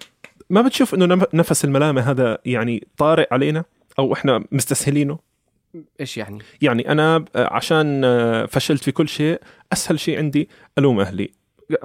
ما 0.49 0.61
بتشوف 0.61 0.93
إنه 0.93 1.15
نف- 1.15 1.33
نفس 1.33 1.65
الملامة 1.65 2.01
هذا 2.01 2.37
يعني 2.45 2.87
طارئ 2.97 3.27
علينا؟ 3.31 3.63
أو 3.99 4.13
إحنا 4.13 4.43
مستسهلينه؟ 4.51 5.19
إيش 5.99 6.17
يعني؟ 6.17 6.39
يعني 6.61 6.91
أنا 6.91 7.25
عشان 7.35 8.01
فشلت 8.49 8.83
في 8.83 8.91
كل 8.91 9.07
شيء 9.09 9.41
أسهل 9.73 9.99
شيء 9.99 10.17
عندي 10.17 10.49
ألوم 10.77 10.99
أهلي. 10.99 11.31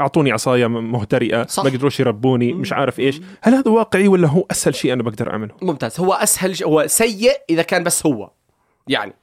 أعطوني 0.00 0.32
عصاية 0.32 0.66
مهترئة 0.66 1.46
صح. 1.46 1.64
ما 1.64 1.70
قدروش 1.70 2.00
يربوني 2.00 2.52
مش 2.52 2.72
عارف 2.72 3.00
إيش. 3.00 3.20
هل 3.42 3.54
هذا 3.54 3.70
واقعي 3.70 4.08
ولا 4.08 4.28
هو 4.28 4.46
أسهل 4.50 4.74
شيء 4.74 4.92
أنا 4.92 5.02
بقدر 5.02 5.30
أعمله؟ 5.30 5.54
ممتاز. 5.62 6.00
هو 6.00 6.12
أسهل 6.12 6.56
ش... 6.56 6.62
هو 6.62 6.86
سيء 6.86 7.32
إذا 7.50 7.62
كان 7.62 7.84
بس 7.84 8.06
هو. 8.06 8.30
يعني 8.88 9.14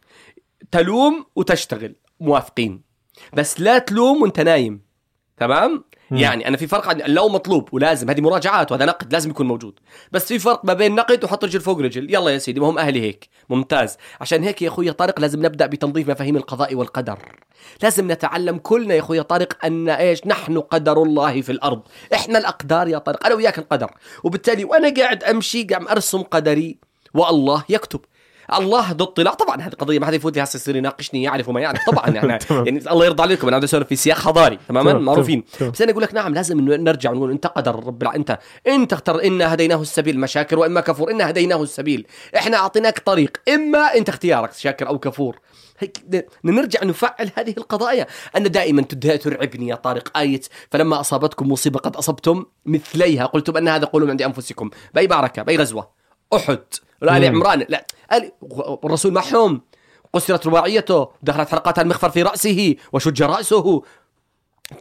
تلوم 0.71 1.25
وتشتغل. 1.35 1.95
موافقين. 2.19 2.81
بس 3.33 3.61
لا 3.61 3.77
تلوم 3.77 4.21
وأنت 4.21 4.39
نايم. 4.39 4.81
تمام؟ 5.39 5.84
يعني 6.12 6.48
أنا 6.48 6.58
في 6.58 6.67
فرق 6.67 6.88
عن 6.88 7.01
اللوم 7.01 7.34
مطلوب 7.34 7.74
ولازم 7.74 8.10
هذه 8.10 8.22
مراجعات 8.22 8.72
وهذا 8.72 8.86
نقد 8.86 9.13
لازم 9.13 9.29
يكون 9.29 9.48
موجود. 9.48 9.79
بس 10.12 10.25
في 10.27 10.39
فرق 10.39 10.65
ما 10.65 10.74
بين 10.74 10.96
نقد 10.96 11.24
وحط 11.24 11.43
رجل 11.43 11.62
فوق 11.62 11.79
رجل. 11.79 12.13
يلا 12.13 12.31
يا 12.31 12.38
سيدي 12.38 12.60
ما 12.60 12.69
هم 12.69 12.77
أهلي 12.77 13.01
هيك. 13.01 13.29
ممتاز. 13.50 13.98
عشان 14.22 14.43
هيك 14.43 14.62
يا 14.62 14.67
أخوي 14.67 14.91
طارق 14.91 15.19
لازم 15.19 15.46
نبدأ 15.46 15.65
بتنظيف 15.65 16.10
مفاهيم 16.10 16.38
القضاء 16.38 16.75
والقدر. 16.75 17.19
لازم 17.84 18.12
نتعلم 18.12 18.58
كلنا 18.58 18.93
يا 18.93 19.00
أخوي 19.00 19.24
طارق 19.24 19.65
أن 19.65 19.89
إيش؟ 19.89 20.27
نحن 20.27 20.60
قدر 20.60 21.03
الله 21.03 21.41
في 21.41 21.51
الأرض. 21.51 21.81
إحنا 22.13 22.39
الأقدار 22.39 22.88
يا 22.88 22.98
طارق 22.98 23.25
أنا 23.25 23.36
وياك 23.36 23.60
القدر. 23.60 23.91
وبالتالي 24.24 24.63
وأنا 24.63 24.93
قاعد 24.93 25.24
أمشي 25.24 25.63
قاعد 25.63 25.88
أرسم 25.88 26.22
قدري 26.22 26.77
والله 27.13 27.63
يكتب. 27.69 28.00
الله 28.53 28.91
ذو 28.91 29.06
اطلاع. 29.06 29.34
طبعا 29.34 29.62
هذه 29.62 29.72
قضية 29.72 30.00
ما 30.00 30.06
حد 30.06 30.13
يفوت 30.13 30.36
لي 30.36 30.44
هسه 30.44 30.58
يصير 30.58 30.75
يناقشني 30.75 31.24
يعرف 31.24 31.50
وما 31.50 31.62
يعرف. 31.62 31.79
طبعا 31.89 32.10
يعني. 32.15 32.39
يعني 32.50 32.91
الله 32.91 33.06
يرضى 33.06 33.24
عليكم 33.24 33.48
أنا 33.48 33.58
عم 33.58 33.63
أسولف 33.63 33.88
في 33.88 33.96
سياق 33.96 34.18
حضاري 34.18 34.60
تماما 34.70 34.91
تمام، 34.91 35.06
معروفين. 35.06 35.44
بس 35.62 35.82
أنا 35.82 35.91
أقول 35.91 36.03
لك 36.03 36.13
نعم 36.13 36.34
لازم 36.34 36.60
إنه 36.60 36.75
نرجع 36.75 37.12
ونقول 37.12 37.32
أنت 37.32 37.48
قدر 37.48 37.75
رب. 37.75 38.03
أنت 38.03 38.39
أنت 38.68 38.94
اختر 38.94 39.24
إنا 39.24 39.53
هديناه 39.53 39.82
السبيل 39.82 40.20
ما 40.20 40.27
شاكر 40.27 40.60
وإما 40.60 40.82
كفور 40.82 41.12
إنا 41.12 41.29
هديناه 41.29 41.63
السبيل. 41.63 42.08
إحنا 42.38 42.58
أعطيناك 42.58 43.00
طريق 43.00 43.38
إما 43.50 43.79
أنت 43.79 44.10
اختيارك 44.10 44.53
شاكر 44.53 44.88
أو 44.88 45.00
كفور. 45.00 45.39
هيك 45.79 46.25
نرجع 46.44 46.84
نفعل 46.84 47.32
هذه 47.36 47.53
القضايا. 47.58 48.08
أنا 48.36 48.48
دائما 48.48 48.82
ترعبني 48.82 49.68
يا 49.68 49.75
طارق 49.75 50.18
آية 50.18 50.41
فلما 50.72 51.00
أصابتكم 51.00 51.51
مصيبة 51.51 51.79
قد 51.79 51.96
أصبتم 51.96 52.46
مثليها. 52.65 53.25
قلتم 53.25 53.58
أن 53.58 53.68
هذا 53.68 53.86
قول 53.86 54.10
عند 54.10 54.22
أنفسكم. 54.22 54.70
بأي 54.94 55.08
معركة 55.08 55.41
بأي 55.44 55.58
غزوة. 55.58 55.99
أحد 56.36 56.59
آل 57.03 57.29
مم. 57.31 57.36
عمران 57.36 57.65
لا 57.69 57.86
آل 58.13 58.31
الرسول 58.83 59.13
معهم 59.13 59.62
قصرت 60.13 60.48
رباعيته 60.48 61.07
دخلت 61.24 61.50
حلقات 61.50 61.79
المخفر 61.79 62.09
في 62.09 62.21
رأسه 62.24 62.75
وشج 62.93 63.24
رأسه. 63.24 63.83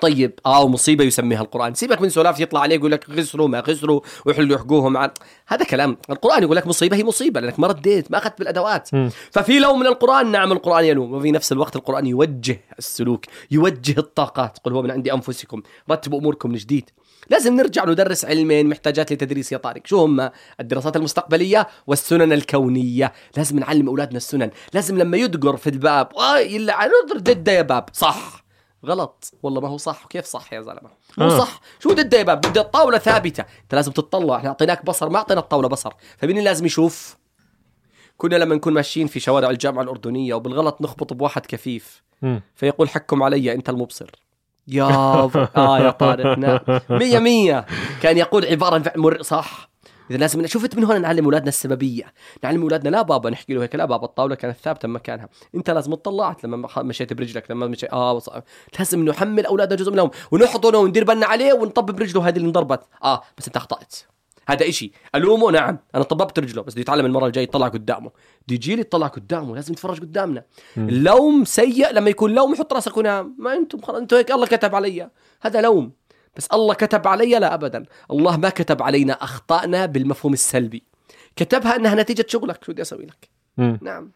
طيب 0.00 0.40
آه 0.46 0.68
مصيبة 0.68 1.04
يسميها 1.04 1.40
القرآن. 1.40 1.74
سيبك 1.74 2.00
من 2.00 2.08
سلاف 2.08 2.40
يطلع 2.40 2.60
عليه 2.60 2.76
يقول 2.76 2.92
لك 2.92 3.10
غسروا 3.10 3.48
ما 3.48 3.60
غسروا 3.60 4.00
ويحلوا 4.26 4.58
حقوقهم 4.58 4.96
عن 4.96 5.10
هذا 5.46 5.64
كلام 5.64 5.96
القرآن 6.10 6.42
يقول 6.42 6.56
لك 6.56 6.66
مصيبة 6.66 6.96
هي 6.96 7.04
مصيبة 7.04 7.40
لأنك 7.40 7.60
ما 7.60 7.66
رديت 7.66 8.10
ما 8.10 8.18
أخذت 8.18 8.38
بالأدوات. 8.38 8.94
مم. 8.94 9.10
ففي 9.30 9.58
لوم 9.58 9.80
من 9.80 9.86
القرآن 9.86 10.30
نعم 10.30 10.52
القرآن 10.52 10.84
يلوم. 10.84 11.14
وفي 11.14 11.30
نفس 11.30 11.52
الوقت 11.52 11.76
القرآن 11.76 12.06
يوجه 12.06 12.60
السلوك 12.78 13.24
يوجه 13.50 13.98
الطاقات. 13.98 14.58
قل 14.64 14.72
هو 14.72 14.82
من 14.82 14.90
عند 14.90 15.08
أنفسكم 15.08 15.62
رتبوا 15.90 16.18
أموركم 16.18 16.50
من 16.50 16.56
جديد. 16.56 16.90
لازم 17.30 17.56
نرجع 17.56 17.84
ندرس 17.84 18.24
علمين 18.24 18.68
محتاجات 18.68 19.12
لتدريس 19.12 19.52
يا 19.52 19.58
طارق. 19.58 19.86
شو 19.86 20.04
هم؟ 20.04 20.30
الدراسات 20.60 20.96
المستقبلية 20.96 21.68
والسنن 21.86 22.32
الكونية. 22.32 23.12
لازم 23.36 23.58
نعلم 23.58 23.88
أولادنا 23.88 24.16
السنن. 24.16 24.50
لازم 24.74 24.98
لما 24.98 25.16
يدقر 25.16 25.56
في 25.56 25.70
الباب 25.70 26.08
يلا 26.40 26.90
نضرب 27.04 27.24
دده 27.24 27.52
يا 27.52 27.62
باب. 27.62 27.88
صح. 27.92 28.44
غلط. 28.86 29.32
والله 29.42 29.60
ما 29.60 29.68
هو 29.68 29.76
صح. 29.76 30.06
كيف 30.10 30.24
صح 30.24 30.52
يا 30.52 30.62
زلمة؟ 30.62 30.90
مو 31.18 31.26
آه. 31.26 31.38
صح. 31.38 31.60
شو 31.80 31.92
دده 31.92 32.18
يا 32.18 32.22
باب؟ 32.22 32.40
بدي 32.40 32.60
الطاولة 32.60 32.98
ثابتة. 32.98 33.44
أنت 33.62 33.74
لازم 33.74 33.92
تطلع 33.92 34.36
إحنا 34.36 34.48
أعطيناك 34.48 34.84
بصر 34.84 35.08
ما 35.08 35.18
أعطينا 35.18 35.40
الطاولة 35.40 35.68
بصر. 35.68 35.92
فمين 36.16 36.38
لازم 36.38 36.66
يشوف؟ 36.66 37.16
كنا 38.16 38.36
لما 38.36 38.54
نكون 38.54 38.72
ماشيين 38.72 39.06
في 39.06 39.20
شوارع 39.20 39.50
الجامعة 39.50 39.82
الأردنية 39.82 40.34
وبالغلط 40.34 40.80
نخبط 40.80 41.12
بواحد 41.12 41.46
كفيف. 41.46 42.02
مم. 42.22 42.42
فيقول 42.54 42.88
حكم 42.88 43.22
علي 43.22 43.52
أنت 43.52 43.68
المبصر. 43.68 44.10
يا 44.68 44.84
آه 45.56 45.78
يا 45.78 45.90
طارق 45.90 46.38
نعم. 46.38 46.60
مية 46.90 47.18
مية. 47.18 47.66
كان 48.02 48.18
يقول 48.18 48.44
عبارة 48.44 48.92
مر 48.96 49.22
صح؟ 49.22 49.68
إذا 50.10 50.18
لازم 50.18 50.46
شفت 50.46 50.76
من 50.76 50.84
هنا 50.84 50.98
نعلم 50.98 51.24
أولادنا 51.24 51.48
السببية. 51.48 52.12
نعلم 52.44 52.62
أولادنا 52.62 52.88
لا 52.88 53.02
بابا 53.02 53.30
نحكي 53.30 53.54
له 53.54 53.62
هيك 53.62 53.74
لا 53.74 53.84
بابا 53.84 54.04
الطاولة 54.04 54.34
كانت 54.34 54.56
ثابتة 54.56 54.88
مكانها. 54.88 55.28
أنت 55.54 55.70
لازم 55.70 55.94
طلعت 55.94 56.44
لما 56.44 56.68
مشيت 56.78 57.12
برجلك 57.12 57.50
لما 57.50 57.66
مشي 57.66 57.86
آه 57.92 58.12
وص... 58.12 58.30
لازم 58.78 59.04
نحمل 59.04 59.46
أولادنا 59.46 59.76
جزء 59.76 59.92
منهم 59.92 60.10
ونحضنه 60.30 60.78
وندير 60.78 61.04
بالنا 61.04 61.26
عليه 61.26 61.52
ونطبب 61.52 62.00
رجله 62.00 62.28
هذه 62.28 62.36
اللي 62.36 62.46
انضربت. 62.46 62.80
آه 63.04 63.22
بس 63.38 63.46
أنت 63.46 63.56
أخطأت. 63.56 63.94
هذا 64.48 64.68
إشي. 64.68 64.92
ألومه؟ 65.14 65.50
نعم. 65.50 65.78
أنا 65.94 66.02
طببت 66.02 66.38
رجله 66.38 66.62
بس 66.62 66.72
بده 66.72 66.80
يتعلم 66.80 67.06
المرة 67.06 67.26
الجاية 67.26 67.44
يطلع 67.44 67.68
قدامه. 67.68 68.10
بده 68.46 68.54
يجي 68.54 68.74
لي 68.74 68.80
يطلع 68.80 69.06
قدامه 69.06 69.54
لازم 69.54 69.72
يتفرج 69.72 70.00
قدامنا. 70.00 70.44
اللوم 70.76 71.44
سيء 71.44 71.92
لما 71.92 72.10
يكون 72.10 72.34
لوم 72.34 72.52
يحط 72.52 72.72
راسك 72.72 72.96
ونام 72.96 73.36
ما 73.38 73.54
أنتم 73.54 73.80
خلاص 73.80 74.00
أنتم 74.00 74.16
هيك 74.16 74.30
الله 74.30 74.46
كتب 74.46 74.74
علي. 74.74 75.10
هذا 75.40 75.60
لوم. 75.60 75.92
بس 76.36 76.46
الله 76.46 76.74
كتب 76.74 77.08
علي؟ 77.08 77.38
لا 77.38 77.54
ابدا. 77.54 77.84
الله 78.10 78.36
ما 78.36 78.48
كتب 78.48 78.82
علينا 78.82 79.12
أخطائنا 79.12 79.86
بالمفهوم 79.86 80.32
السلبي. 80.32 80.82
كتبها 81.36 81.76
إنها 81.76 81.94
نتيجة 81.94 82.26
شغلك. 82.28 82.64
شو 82.64 82.72
بدي 82.72 82.82
أسوي 82.82 83.06
لك؟ 83.06 83.37
مم. 83.58 83.78
نعم. 83.82 84.10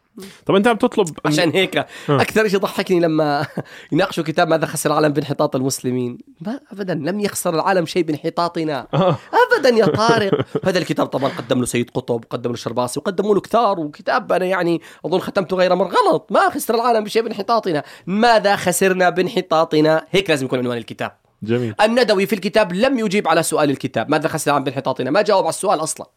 طب 0.45 0.55
أنت 0.55 0.67
عم 0.67 0.77
تطلب 0.77 1.07
عشان 1.25 1.49
هيك 1.49 1.85
أكثر 2.09 2.47
شيء 2.47 2.59
ضحكني 2.59 2.99
لما 2.99 3.45
يناقشوا 3.91 4.23
كتاب 4.23 4.47
ماذا 4.47 4.65
خسر 4.65 4.91
العالم 4.91 5.13
بانحطاط 5.13 5.55
المسلمين. 5.55 6.17
ما 6.41 6.59
ابدا 6.71 6.93
لم 6.93 7.19
يخسر 7.19 7.55
العالم 7.55 7.85
شيء 7.85 8.03
بانحطاطنا. 8.03 8.87
آه. 8.93 9.17
ابدا 9.33 9.69
يا 9.69 9.85
طارق. 9.85 10.45
هذا 10.65 10.79
الكتاب 10.79 11.07
طبعا 11.07 11.29
قدم 11.29 11.59
له 11.59 11.65
سيد 11.65 11.89
قطب 11.89 12.25
وقدم 12.25 12.49
له 12.49 12.53
الشرباسي 12.53 12.99
وقدموا 12.99 13.35
له 13.35 13.41
كثار 13.41 13.79
وكتاب 13.79 14.31
أنا 14.31 14.45
يعني 14.45 14.81
أظن 15.05 15.19
ختمته 15.19 15.57
غير 15.57 15.75
مرة. 15.75 15.87
غلط. 15.87 16.27
ما 16.31 16.49
خسر 16.49 16.75
العالم 16.75 17.03
بشيء 17.03 17.23
بانحطاطنا. 17.23 17.83
ماذا 18.07 18.55
خسرنا 18.55 19.09
بانحطاطنا؟ 19.09 20.05
هيك 20.11 20.29
لازم 20.29 20.45
يكون 20.45 20.59
عنوان 20.59 20.77
الكتاب. 20.77 21.11
جميل. 21.43 21.75
الندوي 21.81 22.25
في 22.25 22.33
الكتاب 22.33 22.73
لم 22.73 22.99
يجيب 22.99 23.27
على 23.27 23.43
سؤال 23.43 23.69
الكتاب. 23.69 24.09
ماذا 24.09 24.27
خسر 24.27 24.51
العالم 24.51 24.63
بانحطاطنا؟ 24.63 25.11
ما 25.11 25.21
جاوب 25.21 25.43
على 25.43 25.49
السؤال 25.49 25.83
أصلا. 25.83 26.07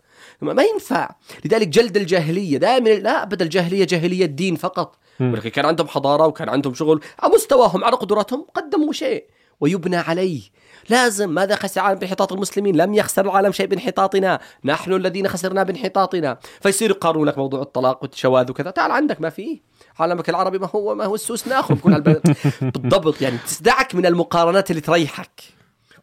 ما 0.40 0.62
ينفع. 0.62 1.10
لذلك 1.44 1.68
جلد 1.68 1.96
الجاهلية 1.96 2.58
دائما 2.58 2.88
لا 2.88 3.22
ابدا 3.22 3.44
الجاهلية 3.44 3.84
جاهلية 3.84 4.26
دين 4.26 4.56
فقط. 4.56 4.96
ولكن 5.20 5.48
كان 5.48 5.66
عندهم 5.66 5.88
حضارة 5.88 6.26
وكان 6.26 6.48
عندهم 6.48 6.74
شغل 6.74 7.00
على 7.18 7.32
مستواهم 7.34 7.84
على 7.84 7.96
قدراتهم 7.96 8.46
قدموا 8.54 8.92
شيء 8.92 9.24
ويبنى 9.60 9.96
عليه. 9.96 10.42
لازم 10.88 11.30
ماذا 11.30 11.56
خسر 11.56 11.80
العالم 11.80 11.98
بانحطاط 11.98 12.32
المسلمين؟ 12.32 12.76
لم 12.76 12.94
يخسر 12.94 13.24
العالم 13.24 13.52
شيء 13.52 13.66
بانحطاطنا. 13.66 14.40
نحن 14.64 14.92
الذين 14.92 15.28
خسرنا 15.28 15.62
بانحطاطنا. 15.62 16.38
فيصير 16.60 16.90
يقارنوا 16.90 17.26
لك 17.26 17.38
موضوع 17.38 17.62
الطلاق 17.62 18.02
والشواذ 18.02 18.50
وكذا. 18.50 18.70
تعال 18.70 18.90
عندك 18.90 19.20
ما 19.20 19.30
فيه. 19.30 19.60
عالمك 19.98 20.28
العربي 20.28 20.58
ما 20.58 20.68
هو 20.74 20.94
ما 20.94 21.04
هو 21.04 21.14
السوس 21.14 21.48
ناخذ. 21.48 21.74
بالضبط 22.74 23.22
يعني 23.22 23.38
تدعك 23.58 23.94
من 23.94 24.06
المقارنات 24.06 24.70
اللي 24.70 24.80
تريحك. 24.80 25.55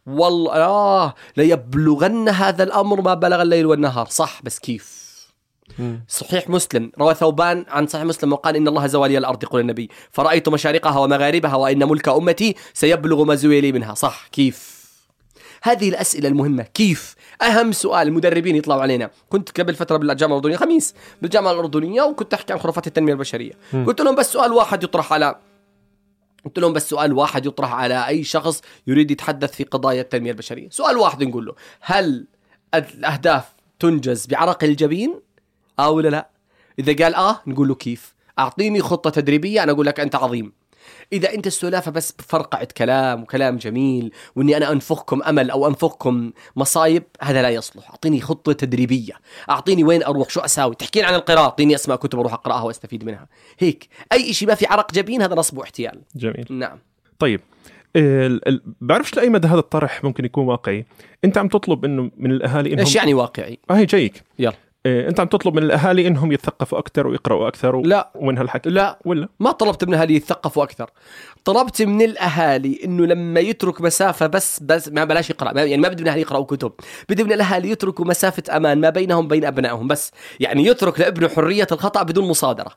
والله 0.06 0.52
آه 0.52 1.14
ليبلغن 1.36 2.28
هذا 2.28 2.62
الأمر 2.62 3.00
ما 3.00 3.14
بلغ 3.14 3.42
الليل 3.42 3.66
والنهار. 3.66 4.06
صح 4.06 4.40
بس 4.42 4.58
كيف؟ 4.58 5.04
صحيح 6.08 6.50
مسلم. 6.50 6.92
روى 6.98 7.14
ثوبان 7.14 7.64
عن 7.68 7.86
صحيح 7.86 8.04
مسلم 8.04 8.32
وقال 8.32 8.56
إن 8.56 8.68
الله 8.68 8.86
زوى 8.86 9.08
لي 9.08 9.18
الأرض 9.18 9.42
يقول 9.42 9.60
النبي. 9.60 9.90
فرأيت 10.10 10.48
مشارقها 10.48 10.98
ومغاربها 10.98 11.56
وإن 11.56 11.88
ملك 11.88 12.08
أمتي 12.08 12.54
سيبلغ 12.74 13.24
ما 13.24 13.34
زوي 13.34 13.60
لي 13.60 13.72
منها. 13.72 13.94
صح 13.94 14.28
كيف؟ 14.32 14.74
هذه 15.62 15.88
الأسئلة 15.88 16.28
المهمة. 16.28 16.62
كيف؟ 16.62 17.14
أهم 17.42 17.72
سؤال 17.72 18.08
المدربين 18.08 18.56
يطلعوا 18.56 18.82
علينا. 18.82 19.10
كنت 19.28 19.60
قبل 19.60 19.74
فترة 19.74 19.96
بالجامعة 19.96 20.36
الأردنية 20.36 20.56
خميس 20.56 20.94
بالجامعة 21.22 21.52
الأردنية 21.52 22.02
وكنت 22.02 22.34
أحكي 22.34 22.52
عن 22.52 22.58
خرافات 22.58 22.86
التنمية 22.86 23.12
البشرية. 23.12 23.52
قلت 23.86 24.00
لهم 24.00 24.14
بس 24.14 24.32
سؤال 24.32 24.52
واحد 24.52 24.82
يطرح 24.82 25.12
على 25.12 25.34
قلت 26.44 26.58
لهم 26.58 26.72
بس 26.72 26.90
سؤال 26.90 27.12
واحد 27.12 27.46
يطرح 27.46 27.72
على 27.72 28.08
أي 28.08 28.24
شخص 28.24 28.62
يريد 28.86 29.10
يتحدث 29.10 29.52
في 29.52 29.64
قضايا 29.64 30.00
التنمية 30.00 30.30
البشرية، 30.30 30.68
سؤال 30.70 30.96
واحد 30.96 31.24
نقول 31.24 31.46
له 31.46 31.54
هل 31.80 32.26
الأهداف 32.74 33.54
تنجز 33.78 34.26
بعرق 34.26 34.64
الجبين؟ 34.64 35.20
آه 35.78 35.90
ولا 35.90 36.08
لا؟ 36.08 36.28
إذا 36.78 37.04
قال 37.04 37.14
آه 37.14 37.40
نقول 37.46 37.68
له 37.68 37.74
كيف؟ 37.74 38.14
أعطيني 38.38 38.80
خطة 38.82 39.10
تدريبية 39.10 39.62
أنا 39.62 39.72
أقول 39.72 39.86
لك 39.86 40.00
أنت 40.00 40.14
عظيم. 40.14 40.52
إذا 41.12 41.34
أنت 41.34 41.46
السلافة 41.46 41.90
بس 41.90 42.12
بفرقعه 42.12 42.68
كلام 42.76 43.22
وكلام 43.22 43.56
جميل 43.56 44.12
وإني 44.36 44.56
أنا 44.56 44.72
أنفخكم 44.72 45.22
أمل 45.22 45.50
أو 45.50 45.66
أنفخكم 45.66 46.32
مصايب 46.56 47.02
هذا 47.20 47.42
لا 47.42 47.50
يصلح، 47.50 47.90
أعطيني 47.90 48.20
خطة 48.20 48.52
تدريبية، 48.52 49.12
أعطيني 49.50 49.84
وين 49.84 50.02
أروح؟ 50.02 50.28
شو 50.28 50.40
أساوي، 50.40 50.74
تحكين 50.74 51.04
عن 51.04 51.14
القراءة، 51.14 51.44
أعطيني 51.44 51.74
أسماء 51.74 51.96
كتب 51.96 52.18
أروح 52.18 52.32
أقرأها 52.32 52.62
وأستفيد 52.62 53.04
منها، 53.04 53.28
هيك، 53.58 53.88
أي 54.12 54.32
شيء 54.32 54.48
ما 54.48 54.54
في 54.54 54.66
عرق 54.66 54.92
جبين 54.92 55.22
هذا 55.22 55.34
نصب 55.34 55.58
واحتيال. 55.58 56.00
جميل. 56.16 56.46
نعم. 56.50 56.78
طيب. 57.18 57.40
ال- 57.96 58.48
ال- 58.48 58.62
بعرفش 58.80 59.14
لأي 59.14 59.28
مدى 59.28 59.48
هذا 59.48 59.58
الطرح 59.58 60.04
ممكن 60.04 60.24
يكون 60.24 60.46
واقعي. 60.46 60.86
أنت 61.24 61.38
عم 61.38 61.48
تطلب 61.48 61.84
إنه 61.84 62.10
من 62.16 62.30
الأهالي 62.30 62.72
إنهم 62.72 62.84
إيش 62.84 62.96
يعني 62.96 63.14
واقعي؟ 63.14 63.58
آه 63.70 63.74
هي 63.74 63.86
جايك. 63.86 64.22
يلا. 64.38 64.54
إيه، 64.86 65.08
انت 65.08 65.20
عم 65.20 65.26
تطلب 65.26 65.54
من 65.54 65.62
الأهالي 65.62 66.06
إنهم 66.06 66.32
يتثقفوا 66.32 66.78
أكثر 66.78 67.06
ويقرأوا 67.06 67.48
أكثر 67.48 67.76
و... 67.76 67.82
لا. 67.82 68.10
وين 68.14 68.38
هالحكي. 68.38 68.70
لا. 68.70 68.98
ولا؟ 69.04 69.28
ما 69.40 69.50
طلبت 69.52 69.84
من 69.84 69.94
الاهالي 69.94 70.14
يتثقفوا 70.14 70.64
أكثر. 70.64 70.90
طلبت 71.44 71.82
من 71.82 72.02
الأهالي 72.02 72.80
إنه 72.84 73.06
لما 73.06 73.40
يترك 73.40 73.80
مسافة 73.80 74.26
بس 74.26 74.60
بس 74.60 74.88
ما 74.88 75.04
بلاش 75.04 75.30
يقرأ. 75.30 75.52
ما- 75.52 75.62
يعني 75.62 75.82
ما 75.82 75.88
بدي 75.88 76.02
من 76.02 76.08
الاهالي 76.08 76.22
يقرأوا 76.22 76.44
كتب. 76.44 76.72
بدي 77.08 77.24
من 77.24 77.32
الأهالي 77.32 77.70
يتركوا 77.70 78.04
مسافة 78.04 78.56
أمان 78.56 78.80
ما 78.80 78.90
بينهم 78.90 79.24
وبين 79.24 79.44
أبنائهم 79.44 79.88
بس. 79.88 80.12
يعني 80.40 80.66
يترك 80.66 81.00
لابنه 81.00 81.28
حرية 81.28 81.66
الخطأ 81.72 82.02
بدون 82.02 82.28
مصادرة. 82.28 82.70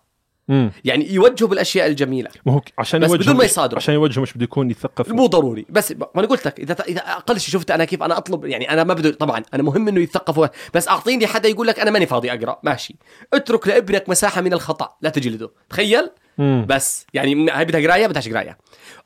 امم 0.50 0.72
يعني 0.86 1.14
يوجهه 1.14 1.48
بالأشياء 1.48 1.88
الجميلة. 1.88 2.30
ما 2.46 2.54
هو 2.54 2.62
عشان 2.78 3.00
بس 3.00 3.10
يوجهوا 3.10 3.24
بدون 3.24 3.36
ما 3.36 3.44
يصادروا. 3.44 3.78
عشان 3.82 3.94
يوجهوا 3.94 4.24
مش 4.24 4.34
بده 4.34 4.44
يكون 4.44 4.72
يتثقف 4.72 5.10
مو 5.10 5.26
ضروري. 5.26 5.66
بس 5.70 5.92
ما 5.92 6.08
أنا 6.18 6.28
قلت 6.28 6.46
لك 6.46 6.60
إذا 6.60 6.76
إذا 6.88 7.00
أقل 7.00 7.40
شيء 7.40 7.54
شفت 7.54 7.72
أنا 7.72 7.86
كيف 7.86 8.04
أنا 8.04 8.18
أطلب 8.18 8.46
يعني 8.46 8.74
أنا 8.74 8.84
ما 8.84 8.94
بدي 8.94 9.12
طبعا 9.12 9.44
أنا 9.54 9.64
مهم 9.64 9.88
إنه 9.88 10.02
يتثقفوا 10.02 10.48
بس 10.74 10.88
أعطيني 10.88 11.28
حدا 11.28 11.50
يقول 11.50 11.68
لك 11.68 11.80
أنا 11.80 11.92
ماني 11.92 12.06
فاضي 12.06 12.32
أقرأ. 12.32 12.60
ماشي. 12.64 12.96
اترك 13.34 13.68
لابنك 13.68 14.10
مساحة 14.10 14.42
من 14.42 14.54
الخطأ. 14.54 14.98
لا 15.02 15.10
تجلده. 15.10 15.52
تخيل؟ 15.70 16.10
مم. 16.38 16.66
بس. 16.70 17.06
يعني 17.14 17.52
هاي 17.52 17.66
بدها 17.66 17.82
قراية؟ 17.82 18.08
بدهاش 18.08 18.30
قراية. 18.30 18.58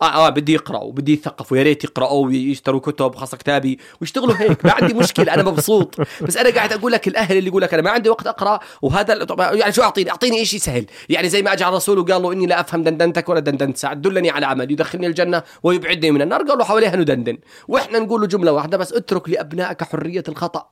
آه 0.01 0.27
آه 0.27 0.29
بدي 0.29 0.53
يقرأوا 0.53 0.83
وبدي 0.83 1.13
يثقفوا. 1.13 1.57
يا 1.57 1.63
ريت 1.63 1.83
يقرأوا 1.83 2.25
ويشتروا 2.25 2.79
كتب 2.79 3.15
خاصة 3.15 3.37
كتابي. 3.37 3.79
ويشتغلوا 4.01 4.35
هيك. 4.37 4.65
ما 4.65 4.71
عندي 4.71 4.93
مشكلة 4.93 5.33
أنا 5.33 5.43
مبسوط. 5.43 5.95
بس 6.21 6.37
أنا 6.37 6.49
قاعد 6.49 6.73
أقول 6.73 6.91
لك 6.91 7.07
الأهل 7.07 7.37
اللي 7.37 7.49
يقول 7.49 7.61
لك 7.61 7.73
أنا 7.73 7.83
ما 7.83 7.89
عندي 7.89 8.09
وقت 8.09 8.27
أقرأ 8.27 8.59
وهذا 8.81 9.25
يعني 9.39 9.71
شو 9.71 9.81
أعطيني؟ 9.81 10.11
أعطيني 10.11 10.45
شيء 10.45 10.59
سهل. 10.59 10.85
يعني 11.09 11.29
زي 11.29 11.41
ما 11.41 11.53
اجى 11.53 11.63
على 11.63 11.71
الرسول 11.71 11.99
وقال 11.99 12.21
له 12.21 12.31
إني 12.33 12.45
لا 12.45 12.59
أفهم 12.59 12.83
دندنتك 12.83 13.29
ولا 13.29 13.39
دندنت 13.39 13.77
سعد 13.77 14.01
دلني 14.01 14.29
على 14.29 14.45
عمل. 14.45 14.71
يدخلني 14.71 15.07
الجنة 15.07 15.43
ويبعدني 15.63 16.11
من 16.11 16.21
النار. 16.21 16.41
قالوا 16.43 16.63
حواليها 16.63 16.95
ندندن 16.95 17.37
وإحنا 17.67 17.99
نقول 17.99 18.21
له 18.21 18.27
جملة 18.27 18.51
واحدة 18.51 18.77
بس 18.77 18.93
اترك 18.93 19.29
لأبنائك 19.29 19.83
حرية 19.83 20.23
الخطأ. 20.29 20.69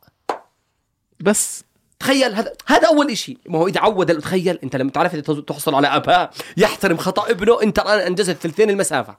بس. 1.20 1.69
تخيل 2.00 2.36
هذا 2.36 2.54
هذا 2.68 2.88
أول 2.88 3.18
شيء 3.18 3.38
ما 3.46 3.60
هو 3.60 3.68
إذا 3.68 3.80
عود 3.80 4.20
تخيل 4.20 4.60
أنت 4.64 4.76
لما 4.76 4.92
تعرف 4.92 5.16
تحصل 5.16 5.76
على 5.76 5.88
اباء 5.88 6.32
يحترم 6.58 6.98
خطأ 6.98 7.32
ابنه 7.32 7.62
أنت 7.64 7.80
الآن 7.80 8.00
انجزت 8.00 8.38
ثلثين 8.38 8.70
المسافة. 8.70 9.18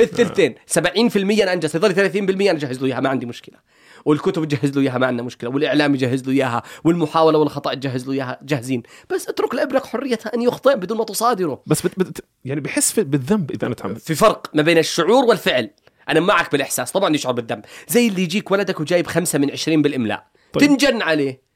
الثلثين 0.00 0.54
70% 0.74 1.42
أنا 1.42 1.52
أنجز 1.52 1.76
يضل 1.76 1.94
30% 1.94 2.18
أنا 2.18 2.50
اجهز 2.50 2.78
له 2.78 2.86
إياها 2.86 3.00
ما 3.00 3.08
عندي 3.08 3.26
مشكلة. 3.26 3.58
والكتب 4.04 4.44
تجهز 4.44 4.76
له 4.76 4.82
إياها 4.82 4.98
ما 4.98 5.06
عندنا 5.06 5.26
مشكلة. 5.26 5.50
والإعلام 5.50 5.94
يجهز 5.94 6.24
له 6.24 6.32
إياها 6.32 6.62
والمحاولة 6.84 7.38
والخطأ 7.38 7.74
تجهز 7.74 8.06
له 8.06 8.12
إياها 8.12 8.38
جاهزين. 8.42 8.82
بس 9.10 9.28
اترك 9.28 9.54
لابنك 9.54 9.86
حرية 9.86 10.18
أن 10.34 10.42
يخطئ 10.42 10.76
بدون 10.76 10.98
ما 10.98 11.04
تصادره. 11.04 11.62
بس 11.66 11.86
بت 11.86 11.98
بت 11.98 12.24
يعني 12.44 12.60
بحس 12.60 13.00
بالذنب 13.00 13.50
إذا 13.50 13.66
أنا 13.66 13.74
تعمل 13.74 13.96
في 13.96 14.14
فرق 14.14 14.50
ما 14.54 14.62
بين 14.62 14.78
الشعور 14.78 15.24
والفعل. 15.24 15.70
أنا 16.08 16.20
معك 16.20 16.52
بالإحساس 16.52 16.92
طبعا 16.92 17.14
يشعر 17.14 17.32
بالذنب. 17.32 17.64
زي 17.88 18.08
اللي 18.08 18.22
يجيك 18.22 18.50
ولدك 18.50 18.80
وجايب 18.80 19.06
خمسة 19.06 19.38
من 19.38 19.50
عشرين 19.50 19.82
بالإملاء. 19.82 20.26
طيب. 20.52 20.68
تنجن 20.68 21.02
عليه. 21.02 21.47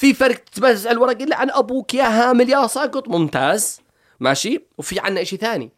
في 0.00 0.14
فرق 0.14 0.44
تبزع 0.44 0.90
الورق 0.90 1.22
اللي 1.22 1.34
عن 1.34 1.50
أبوك 1.50 1.94
يا 1.94 2.04
هامل 2.04 2.50
يا 2.50 2.66
ساقط. 2.66 3.08
ممتاز. 3.08 3.80
ماشي. 4.20 4.66
وفي 4.78 5.00
عنا 5.00 5.22
إشي 5.22 5.36
ثاني. 5.36 5.70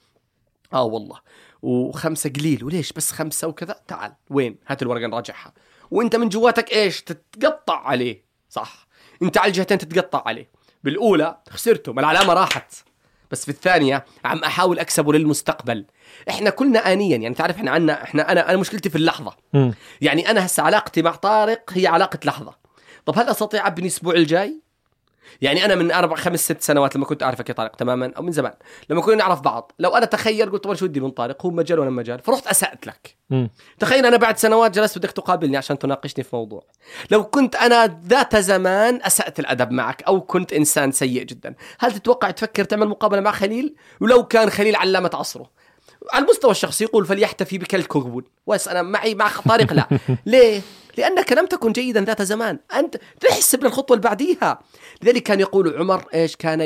آه 0.73 0.83
والله. 0.83 1.21
وخمسة 1.63 2.31
قليل. 2.31 2.65
وليش؟ 2.65 2.93
بس 2.93 3.13
خمسة 3.13 3.49
وكذا. 3.49 3.77
تعال. 3.89 4.13
وين؟ 4.31 4.59
هات 4.67 4.83
الورقة 4.83 5.07
نراجعها. 5.07 5.53
وأنت 5.91 6.17
من 6.17 6.29
جواتك 6.29 6.73
إيش؟ 6.73 7.03
تتقطع 7.03 7.87
عليه. 7.87 8.25
صح. 8.49 8.87
أنت 9.23 9.39
على 9.39 9.49
الجهتين 9.49 9.79
تتقطع 9.79 10.23
عليه. 10.27 10.51
بالأولى 10.85 11.37
خسرته 11.51 11.93
ما 11.93 12.01
العلامة 12.01 12.33
راحت. 12.33 12.75
بس 13.31 13.45
في 13.45 13.51
الثانية 13.51 14.05
عم 14.25 14.39
أحاول 14.39 14.79
أكسبه 14.79 15.13
للمستقبل. 15.13 15.87
إحنا 16.29 16.51
كلنا 16.51 16.93
انيا. 16.93 17.17
يعني 17.17 17.35
تعرف 17.35 17.57
إحنا 17.57 17.71
عنا 17.71 18.03
إحنا 18.03 18.33
أنا 18.33 18.51
أنا 18.51 18.57
مشكلتي 18.57 18.91
في 18.91 18.97
اللحظة. 18.97 19.37
مم. 19.53 19.75
يعني 20.01 20.31
أنا 20.31 20.47
هسه 20.47 20.63
علاقتي 20.63 21.03
مع 21.03 21.11
طارق 21.11 21.71
هي 21.71 21.87
علاقة 21.87 22.19
لحظة. 22.25 22.62
طب 23.07 23.19
هل 23.19 23.29
أستطيع 23.29 23.67
ابني 23.67 23.87
الأسبوع 23.87 24.15
الجاي؟ 24.15 24.61
يعني 25.43 25.65
أنا 25.65 25.75
من 25.75 25.91
أربع 25.93 26.17
خمس 26.17 26.45
ست 26.45 26.61
سنوات 26.61 26.97
لما 26.97 27.05
كنت 27.05 27.23
اعرفك 27.23 27.49
يا 27.49 27.55
طارق 27.55 27.77
تماما 27.77 28.13
أو 28.17 28.23
من 28.23 28.33
زمان 28.33 28.53
لما 28.91 29.01
كنا 29.01 29.15
نعرف 29.15 29.41
بعض 29.41 29.73
لو 29.79 29.91
أنا 29.91 30.07
تخيل 30.07 30.51
قلت 30.51 30.65
طبعا 30.65 30.75
شو 30.75 30.87
بدي 30.87 31.01
من 31.01 31.11
طارق؟ 31.11 31.47
هو 31.47 31.51
مجال 31.51 31.79
وأنا 31.79 31.91
مجال 31.91 32.19
فرحت 32.19 32.47
أسأت 32.47 32.87
لك. 32.87 33.17
مم. 33.31 33.51
تخيل 33.79 34.07
أنا 34.07 34.17
بعد 34.17 34.39
سنوات 34.39 34.75
جلست 34.75 34.99
بدك 34.99 35.11
تقابلني 35.11 35.57
عشان 35.57 35.79
تناقشني 35.79 36.25
في 36.25 36.37
موضوع. 36.37 36.65
لو 37.11 37.25
كنت 37.25 37.57
أنا 37.57 38.01
ذات 38.07 38.37
زمان 38.37 39.01
أسأت 39.03 39.41
الأدب 39.41 39.71
معك 39.71 40.03
أو 40.03 40.21
كنت 40.21 40.53
إنسان 40.53 40.93
سيء 40.93 41.23
جدا 41.23 41.55
هل 41.79 41.93
تتوقع 41.93 42.31
تفكر 42.31 42.65
تعمل 42.65 42.89
مقابلة 42.89 43.21
مع 43.21 43.33
خليل؟ 43.33 43.75
ولو 44.01 44.25
كان 44.25 44.51
خليل 44.51 44.77
علامه 44.77 45.11
عصره. 45.15 45.51
على 46.13 46.25
المستوى 46.25 46.51
الشخصي 46.51 46.85
يقول 46.85 47.07
فليحتفي 47.07 47.59
بك 47.59 47.75
الكذب 47.75 48.25
بس 48.47 48.69
أنا 48.69 48.83
معي 48.83 49.15
مع 49.15 49.31
طارق؟ 49.49 49.73
لا. 49.73 49.87
ليه؟ 50.27 50.61
لأنك 50.99 51.33
لم 51.33 51.47
تكن 51.47 51.73
جيدا 51.73 52.01
ذات 52.05 52.23
زمان. 52.23 52.59
أنت 52.75 52.97
تحسب 53.21 53.65
للخطوه 53.65 53.97
اللي 53.97 54.09
بعديها. 54.09 54.59
لذلك 55.03 55.23
كان 55.23 55.41
يقول 55.41 55.77
عمر 55.77 56.05
إيش 56.15 56.37
كان 56.37 56.61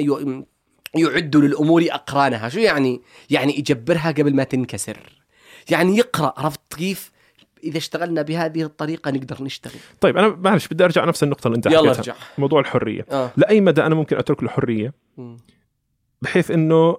يعد 0.94 1.36
للأمور 1.36 1.84
أقرانها. 1.90 2.48
شو 2.48 2.58
يعني؟ 2.58 3.02
يعني 3.30 3.58
يجبرها 3.58 4.10
قبل 4.10 4.34
ما 4.34 4.44
تنكسر. 4.44 4.98
يعني 5.70 5.96
يقرأ. 5.96 6.34
عرفت 6.36 6.60
كيف؟ 6.76 7.12
إذا 7.64 7.78
اشتغلنا 7.78 8.22
بهذه 8.22 8.62
الطريقة 8.62 9.10
نقدر 9.10 9.42
نشتغل. 9.42 9.80
طيب 10.00 10.16
أنا 10.16 10.28
معلش 10.28 10.68
بدي 10.68 10.84
أرجع 10.84 11.04
نفس 11.04 11.22
النقطة 11.22 11.46
اللي 11.46 11.56
أنت 11.56 11.66
يلا 11.66 11.78
حكيتها. 11.78 11.98
ارجع. 11.98 12.14
موضوع 12.38 12.60
الحرية. 12.60 13.06
آه. 13.10 13.30
لأي 13.36 13.60
مدى 13.60 13.82
أنا 13.82 13.94
ممكن 13.94 14.16
أترك 14.16 14.42
له 14.42 14.48
حريه 14.48 14.94
مم. 15.16 15.36
بحيث 16.22 16.50
إنه 16.50 16.96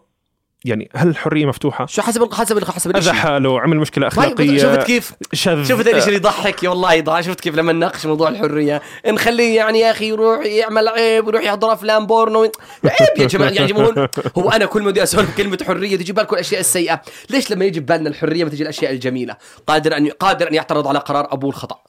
يعني 0.65 0.89
هل 0.95 1.07
الحرية 1.07 1.45
مفتوحة؟ 1.45 1.85
شو 1.85 2.01
حسب 2.01 2.33
حسب 2.33 2.63
حسب 2.63 2.89
اذى 2.89 2.99
الشيء 2.99 3.13
حاله 3.13 3.61
عمل 3.61 3.77
مشكلة 3.77 4.09
طيب 4.09 4.19
أخلاقية. 4.19 4.57
شفت 4.57 4.83
كيف؟ 4.83 5.13
شذ. 5.33 5.63
شفت 5.63 5.87
الشيء 5.87 6.07
اللي 6.07 6.15
يضحك؟ 6.15 6.63
والله 6.63 6.93
يضحك. 6.93 7.21
شفت 7.21 7.39
كيف 7.39 7.55
لما 7.55 7.73
نناقش 7.73 8.05
موضوع 8.05 8.29
الحرية؟ 8.29 8.81
نخليه 9.07 9.55
يعني 9.55 9.79
يا 9.79 9.91
أخي 9.91 10.07
يروح 10.07 10.45
يعمل 10.45 10.87
عيب 10.87 11.25
ويروح 11.25 11.43
يحضر 11.43 11.73
أفلام 11.73 12.05
بورنو. 12.05 12.41
عيب 12.83 13.17
يا 13.17 13.25
جماعة. 13.25 13.49
يعني 13.49 13.73
هو, 13.73 14.07
هو 14.37 14.49
أنا 14.49 14.65
كل 14.65 14.81
ما 14.81 14.91
بدي 14.91 15.03
أسولف 15.03 15.37
كلمة 15.37 15.57
حرية 15.67 15.95
تجي 15.95 16.13
بالكم 16.13 16.35
الأشياء 16.35 16.59
السيئة. 16.59 17.01
ليش 17.29 17.51
لما 17.51 17.65
يجي 17.65 17.79
ببالنا 17.79 18.09
الحرية 18.09 18.43
ما 18.43 18.49
تجي 18.49 18.63
الأشياء 18.63 18.91
الجميلة؟ 18.91 19.35
قادر 19.67 19.97
أن 19.97 20.09
قادر 20.09 20.47
أن 20.49 20.53
يعترض 20.53 20.87
على 20.87 20.99
قرار 20.99 21.33
أبوه 21.33 21.49
الخطأ. 21.49 21.79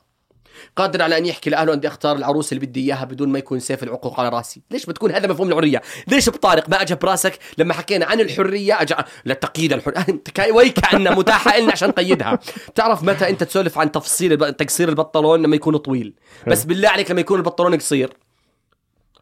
قادر 0.76 1.02
على 1.02 1.18
أن 1.18 1.26
يحكي 1.26 1.50
لأهله 1.50 1.74
اني 1.74 1.86
اختار 1.86 2.16
العروس 2.16 2.52
اللي 2.52 2.66
بدي 2.66 2.80
إياها 2.80 3.04
بدون 3.04 3.28
ما 3.28 3.38
يكون 3.38 3.60
سيف 3.60 3.82
العقوق 3.82 4.20
على 4.20 4.28
راسي، 4.28 4.62
ليش 4.70 4.86
بتكون 4.86 5.12
هذا 5.12 5.28
مفهوم 5.28 5.48
الحريه؟ 5.48 5.82
ليش 6.08 6.30
بطارق 6.30 6.68
ما 6.68 6.82
اجى 6.82 6.94
براسك 6.94 7.38
لما 7.58 7.74
حكينا 7.74 8.06
عن 8.06 8.20
الحرية 8.20 8.82
اجى 8.82 8.94
لا 9.24 9.34
تقييد 9.34 9.72
الحريه 9.72 10.04
أنت 10.08 10.30
كا- 10.30 10.52
ويكأنها 10.52 11.14
متاحة 11.14 11.58
لنا 11.58 11.72
عشان 11.72 11.88
نقيدها، 11.88 12.38
بتعرف 12.68 13.02
متى 13.02 13.28
أنت 13.28 13.44
تسولف 13.44 13.78
عن 13.78 13.92
تفصيل 13.92 14.52
تقصير 14.54 14.88
البنطلون 14.88 15.42
لما 15.42 15.56
يكون 15.56 15.76
طويل، 15.76 16.14
بس 16.46 16.64
بالله 16.64 16.88
عليك 16.88 17.10
لما 17.10 17.20
يكون 17.20 17.38
البنطلون 17.38 17.74
قصير. 17.76 18.10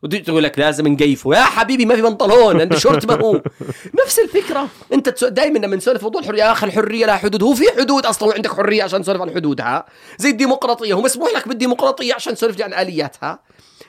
وتيجي 0.02 0.22
تقول 0.22 0.44
لك 0.44 0.58
لازم 0.58 0.88
نقيفه. 0.88 1.34
يا 1.34 1.42
حبيبي 1.42 1.86
ما 1.86 1.94
في 1.96 2.02
بنطلون 2.02 2.60
انت 2.60 2.76
شورت 2.76 3.06
ما 3.06 3.20
هو. 3.20 3.42
نفس 4.04 4.18
الفكرة. 4.18 4.68
انت 4.92 5.24
دائما 5.24 5.58
لما 5.58 5.76
نسولف 5.76 6.02
موضوع 6.02 6.20
الحرية 6.20 6.42
يا 6.44 6.52
أخي 6.52 6.66
الحرية 6.66 7.06
لها 7.06 7.16
حدود. 7.16 7.42
هو 7.42 7.54
في 7.54 7.64
حدود 7.78 8.06
أصلا 8.06 8.28
وعندك 8.28 8.52
حرية 8.52 8.82
عشان 8.82 9.00
نسولف 9.00 9.20
عن 9.20 9.30
حدودها. 9.30 9.84
زي 10.18 10.30
الديمقراطية. 10.30 10.94
هو 10.94 11.02
مسموح 11.02 11.32
لك 11.32 11.48
بالديمقراطية 11.48 12.14
عشان 12.14 12.32
نسولف 12.32 12.62
عن 12.62 12.74
آلياتها. 12.74 13.38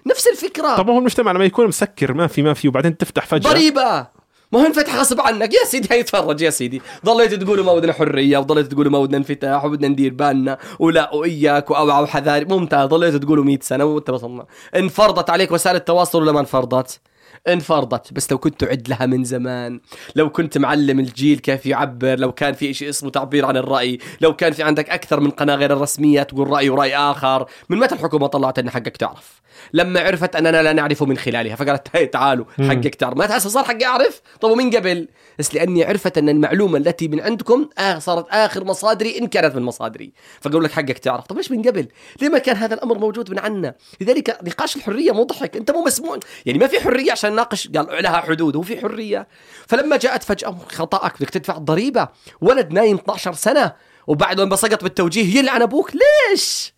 نفس 0.06 0.28
الفكرة. 0.28 0.76
طب 0.76 0.90
هو 0.90 0.98
المجتمع 1.00 1.32
لما 1.32 1.46
يكون 1.46 1.68
مسكر 1.68 2.14
ما 2.14 2.28
في 2.28 2.42
ما 2.42 2.54
في. 2.54 2.68
وبعدين 2.68 2.98
تفتح 2.98 3.26
فجأة. 3.26 3.52
ضريبة. 3.52 4.17
ما 4.52 4.62
هو 4.62 4.66
انفتح 4.66 4.96
غصب 4.96 5.22
عنك. 5.22 5.54
يا 5.54 5.66
سيدي 5.66 5.88
هيتفرج 5.92 6.42
يا 6.42 6.50
سيدي. 6.50 6.82
ضليت 7.06 7.34
تقولوا 7.34 7.66
ما 7.66 7.74
بدنا 7.76 7.94
حرية 7.94 8.38
وضليت 8.38 8.68
تقولوا 8.68 8.92
ما 8.92 9.02
بدنا 9.02 9.18
انفتاح 9.18 9.66
وبدنا 9.66 9.88
ندير 9.88 10.14
بالنا 10.14 10.58
ولا 10.80 11.14
وإياك 11.16 11.72
واوعى 11.72 12.04
وحذاري 12.04 12.46
ممتاز. 12.46 12.88
ضليت 12.90 13.16
تقولوا 13.16 13.44
100 13.44 13.60
سنة 13.62 13.86
وانت 13.86 14.10
وصلنا 14.10 14.46
انفرضت 14.76 15.30
عليك 15.30 15.52
وسائل 15.52 15.76
التواصل 15.76 16.22
ولا 16.22 16.32
ما 16.32 16.40
انفرضت؟ 16.40 17.00
انفرضت. 17.48 18.14
بس 18.14 18.32
لو 18.32 18.38
كنت 18.38 18.60
تعد 18.60 18.90
لها 18.90 19.06
من 19.06 19.24
زمان 19.24 19.80
لو 20.16 20.30
كنت 20.30 20.58
معلم 20.58 21.00
الجيل 21.00 21.40
كيف 21.40 21.66
يعبر 21.66 22.20
لو 22.20 22.32
كان 22.32 22.54
في 22.54 22.74
شيء 22.74 22.90
اسمه 22.90 23.10
تعبير 23.10 23.46
عن 23.46 23.58
الرأي 23.58 24.00
لو 24.22 24.36
كان 24.36 24.54
في 24.54 24.64
عندك 24.64 24.90
أكثر 24.90 25.20
من 25.20 25.30
قناة 25.30 25.56
غير 25.56 25.74
الرسمية 25.74 26.24
تقول 26.24 26.50
رأي 26.50 26.70
ورأي 26.70 26.98
آخر 26.98 27.46
من 27.70 27.78
متى 27.78 27.96
الحكومة 27.96 28.28
طلعت 28.28 28.60
أن 28.60 28.70
حقك 28.70 28.98
تعرف؟ 28.98 29.42
لما 29.74 30.00
عرفت 30.00 30.36
أننا 30.36 30.64
لا 30.64 30.74
نعرف 30.74 31.04
من 31.04 31.18
خلالها 31.18 31.56
فقالت 31.56 31.88
هاي 31.96 32.06
تعالوا 32.06 32.46
حقك 32.60 32.96
تعرف 32.96 33.18
ما 33.18 33.38
هسه 33.38 33.50
صار 33.50 33.64
حقي 33.64 33.86
أعرف؟ 33.86 34.22
طب 34.42 34.50
ومن 34.50 34.76
قبل؟ 34.76 35.08
بس 35.40 35.56
لأني 35.56 35.84
عرفت 35.84 36.18
أن 36.18 36.30
المعلومة 36.30 36.78
التي 36.78 37.08
من 37.08 37.22
عندكم 37.22 37.70
آه 37.78 38.00
صارت 38.00 38.26
آخر 38.30 38.64
مصادري 38.64 39.18
إن 39.18 39.28
كانت 39.28 39.56
من 39.56 39.64
مصادري. 39.64 40.12
فقالوا 40.42 40.62
لك 40.62 40.72
حقك 40.72 40.98
تعرف 40.98 41.26
طب 41.26 41.38
ليش 41.38 41.52
من 41.52 41.62
قبل؟ 41.62 41.88
ليه 42.22 42.30
ما 42.30 42.38
كان 42.38 42.56
هذا 42.56 42.74
الأمر 42.74 42.98
موجود 42.98 43.32
من 43.32 43.40
عنا؟ 43.40 43.76
لذلك 44.02 44.38
نقاش 44.44 44.76
الحرية 44.76 45.12
مضحك. 45.12 45.58
أنت 45.58 45.72
مو 45.72 45.84
مسموع. 45.84 46.20
يعني 46.46 46.60
ما 46.60 46.68
في 46.68 46.80
حرية 46.80 47.12
عشان 47.12 47.32
نناقش. 47.32 47.68
قال 47.68 48.04
لها 48.04 48.18
حدود 48.18 48.56
هو 48.56 48.62
في 48.62 48.82
حرية. 48.82 49.28
فلما 49.68 49.98
جاءت 49.98 50.24
فجأة 50.24 50.58
خطأك 50.70 51.14
بدك 51.20 51.30
تدفع 51.30 51.58
الضريبة. 51.58 52.08
ولد 52.42 52.74
نايم 52.74 52.96
12 52.96 53.34
سنة 53.34 53.74
وبعد 54.08 54.42
ما 54.42 54.56
سقط 54.56 54.84
بالتوجيه 54.84 55.40
يلعن 55.40 55.62
أبوك. 55.62 55.92
ليش؟ 55.96 56.74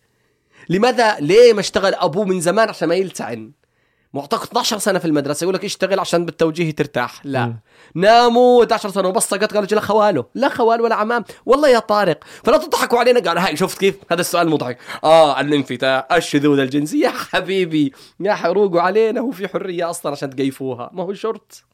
لماذا 0.70 1.16
ليه 1.20 1.52
ما 1.52 1.60
اشتغل 1.60 1.94
أبوه 1.94 2.24
من 2.24 2.40
زمان 2.40 2.68
عشان 2.68 2.88
ما 2.88 2.94
يلتعن؟ 2.94 3.50
معطاك 4.14 4.42
12 4.42 4.78
سنة 4.78 4.98
في 4.98 5.04
المدرسة 5.04 5.44
يقول 5.44 5.54
لك 5.54 5.64
اشتغل 5.64 6.00
عشان 6.00 6.24
بالتوجيه 6.24 6.70
ترتاح. 6.70 7.20
لا. 7.24 7.46
مم. 7.46 7.60
ناموا 7.94 8.60
11 8.62 8.88
سنة 8.90 9.08
وبصقت 9.08 9.54
قالوا 9.54 9.68
لا 9.72 9.80
خواله 9.80 10.24
لا 10.34 10.48
خوال 10.48 10.80
ولا 10.80 10.94
عمام. 10.94 11.24
والله 11.46 11.68
يا 11.68 11.78
طارق 11.78 12.24
فلا 12.44 12.56
تضحكوا 12.56 12.98
علينا. 12.98 13.20
قالوا 13.20 13.42
هاي 13.42 13.56
شفت 13.56 13.78
كيف؟ 13.78 13.96
هذا 14.10 14.20
السؤال 14.20 14.48
مضحك. 14.48 14.78
آه 15.04 15.40
الانفتاح. 15.40 16.06
الشذوذ 16.12 16.58
الجنسي 16.58 17.00
يا 17.00 17.10
حبيبي 17.32 17.92
يا 18.20 18.34
حروقوا 18.34 18.80
علينا. 18.80 19.20
هو 19.20 19.30
في 19.30 19.48
حرية 19.48 19.90
أصلا 19.90 20.12
عشان 20.12 20.30
تقيفوها. 20.30 20.90
ما 20.92 21.02
هو 21.02 21.14
شرط. 21.14 21.64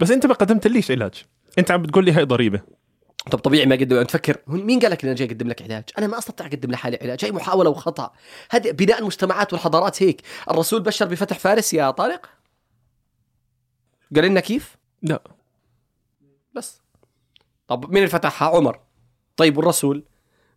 بس 0.00 0.10
أنت 0.10 0.26
ما 0.26 0.34
قدمت 0.34 0.66
ليش 0.66 0.90
علاج 0.90 1.14
أنت 1.58 1.70
عم 1.70 1.82
بتقول 1.82 2.04
لي 2.04 2.12
هاي 2.12 2.24
ضريبة. 2.24 2.60
طب 3.30 3.38
طبيعي 3.38 3.66
ما 3.66 3.74
أقدم 3.74 4.02
تفكر 4.02 4.36
مين 4.46 4.80
قال 4.80 4.90
لك 4.90 5.02
اني 5.02 5.10
أنا 5.10 5.18
جاي 5.18 5.28
أقدم 5.28 5.48
لك 5.48 5.62
علاج؟ 5.62 5.84
أنا 5.98 6.06
ما 6.06 6.18
أستطيع 6.18 6.46
أقدم 6.46 6.70
لحالي 6.70 6.98
علاج، 7.02 7.24
هي 7.24 7.32
محاولة 7.32 7.70
وخطأ. 7.70 8.12
هذا 8.50 8.70
بناء 8.70 8.98
المجتمعات 8.98 9.52
والحضارات 9.52 10.02
هيك، 10.02 10.22
الرسول 10.50 10.82
بشر 10.82 11.06
بفتح 11.06 11.38
فارس 11.38 11.74
يا 11.74 11.90
طارق؟ 11.90 12.26
قال 14.14 14.24
لنا 14.24 14.40
كيف؟ 14.40 14.76
لا 15.02 15.22
بس 16.54 16.80
طب 17.68 17.88
مين 17.88 17.96
اللي 17.96 18.08
فتحها؟ 18.08 18.48
عمر. 18.48 18.80
طيب 19.36 19.56
والرسول؟ 19.56 20.04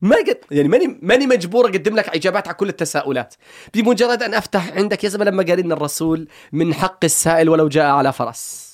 ما 0.02 0.16
قد 0.16 0.38
يعني 0.52 0.68
ماني 0.68 1.00
ماني 1.02 1.28
مجبور 1.28 1.66
أقدم 1.70 1.96
لك 1.96 2.10
إجابات 2.10 2.48
على 2.48 2.58
كل 2.58 2.70
التساؤلات 2.70 3.36
بمجرد 3.74 4.24
أن 4.24 4.34
أفتح 4.34 4.72
عندك 4.72 5.04
يا 5.04 5.10
زلمة 5.10 5.26
لما 5.26 5.44
قال 5.44 5.60
لنا 5.60 5.76
الرسول 5.76 6.28
من 6.52 6.74
حق 6.74 7.04
السائل 7.04 7.50
ولو 7.50 7.68
جاء 7.68 7.86
على 7.86 8.14
فرس 8.14 8.73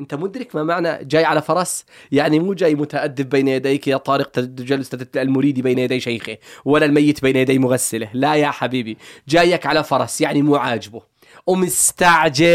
انت 0.00 0.14
مدرك 0.14 0.54
ما 0.54 0.62
معنى 0.62 1.04
جاي 1.04 1.24
على 1.24 1.42
فرس 1.42 1.84
يعني 2.12 2.38
مو 2.38 2.54
جاي 2.54 2.74
متأدب 2.74 3.28
بين 3.28 3.48
يديك 3.48 3.88
يا 3.88 3.96
طارق 3.96 4.40
جلسة 4.40 5.06
المريد 5.16 5.60
بين 5.60 5.78
يدي 5.78 6.00
شيخه 6.00 6.38
ولا 6.64 6.86
الميت 6.86 7.22
بين 7.22 7.36
يدي 7.36 7.58
مغسله 7.58 8.10
لا 8.14 8.34
يا 8.34 8.50
حبيبي. 8.50 8.98
جايك 9.28 9.66
على 9.66 9.84
فرس 9.84 10.20
يعني 10.20 10.42
مو 10.42 10.56
عاجبه. 10.56 11.02
ومستعجل 11.46 12.48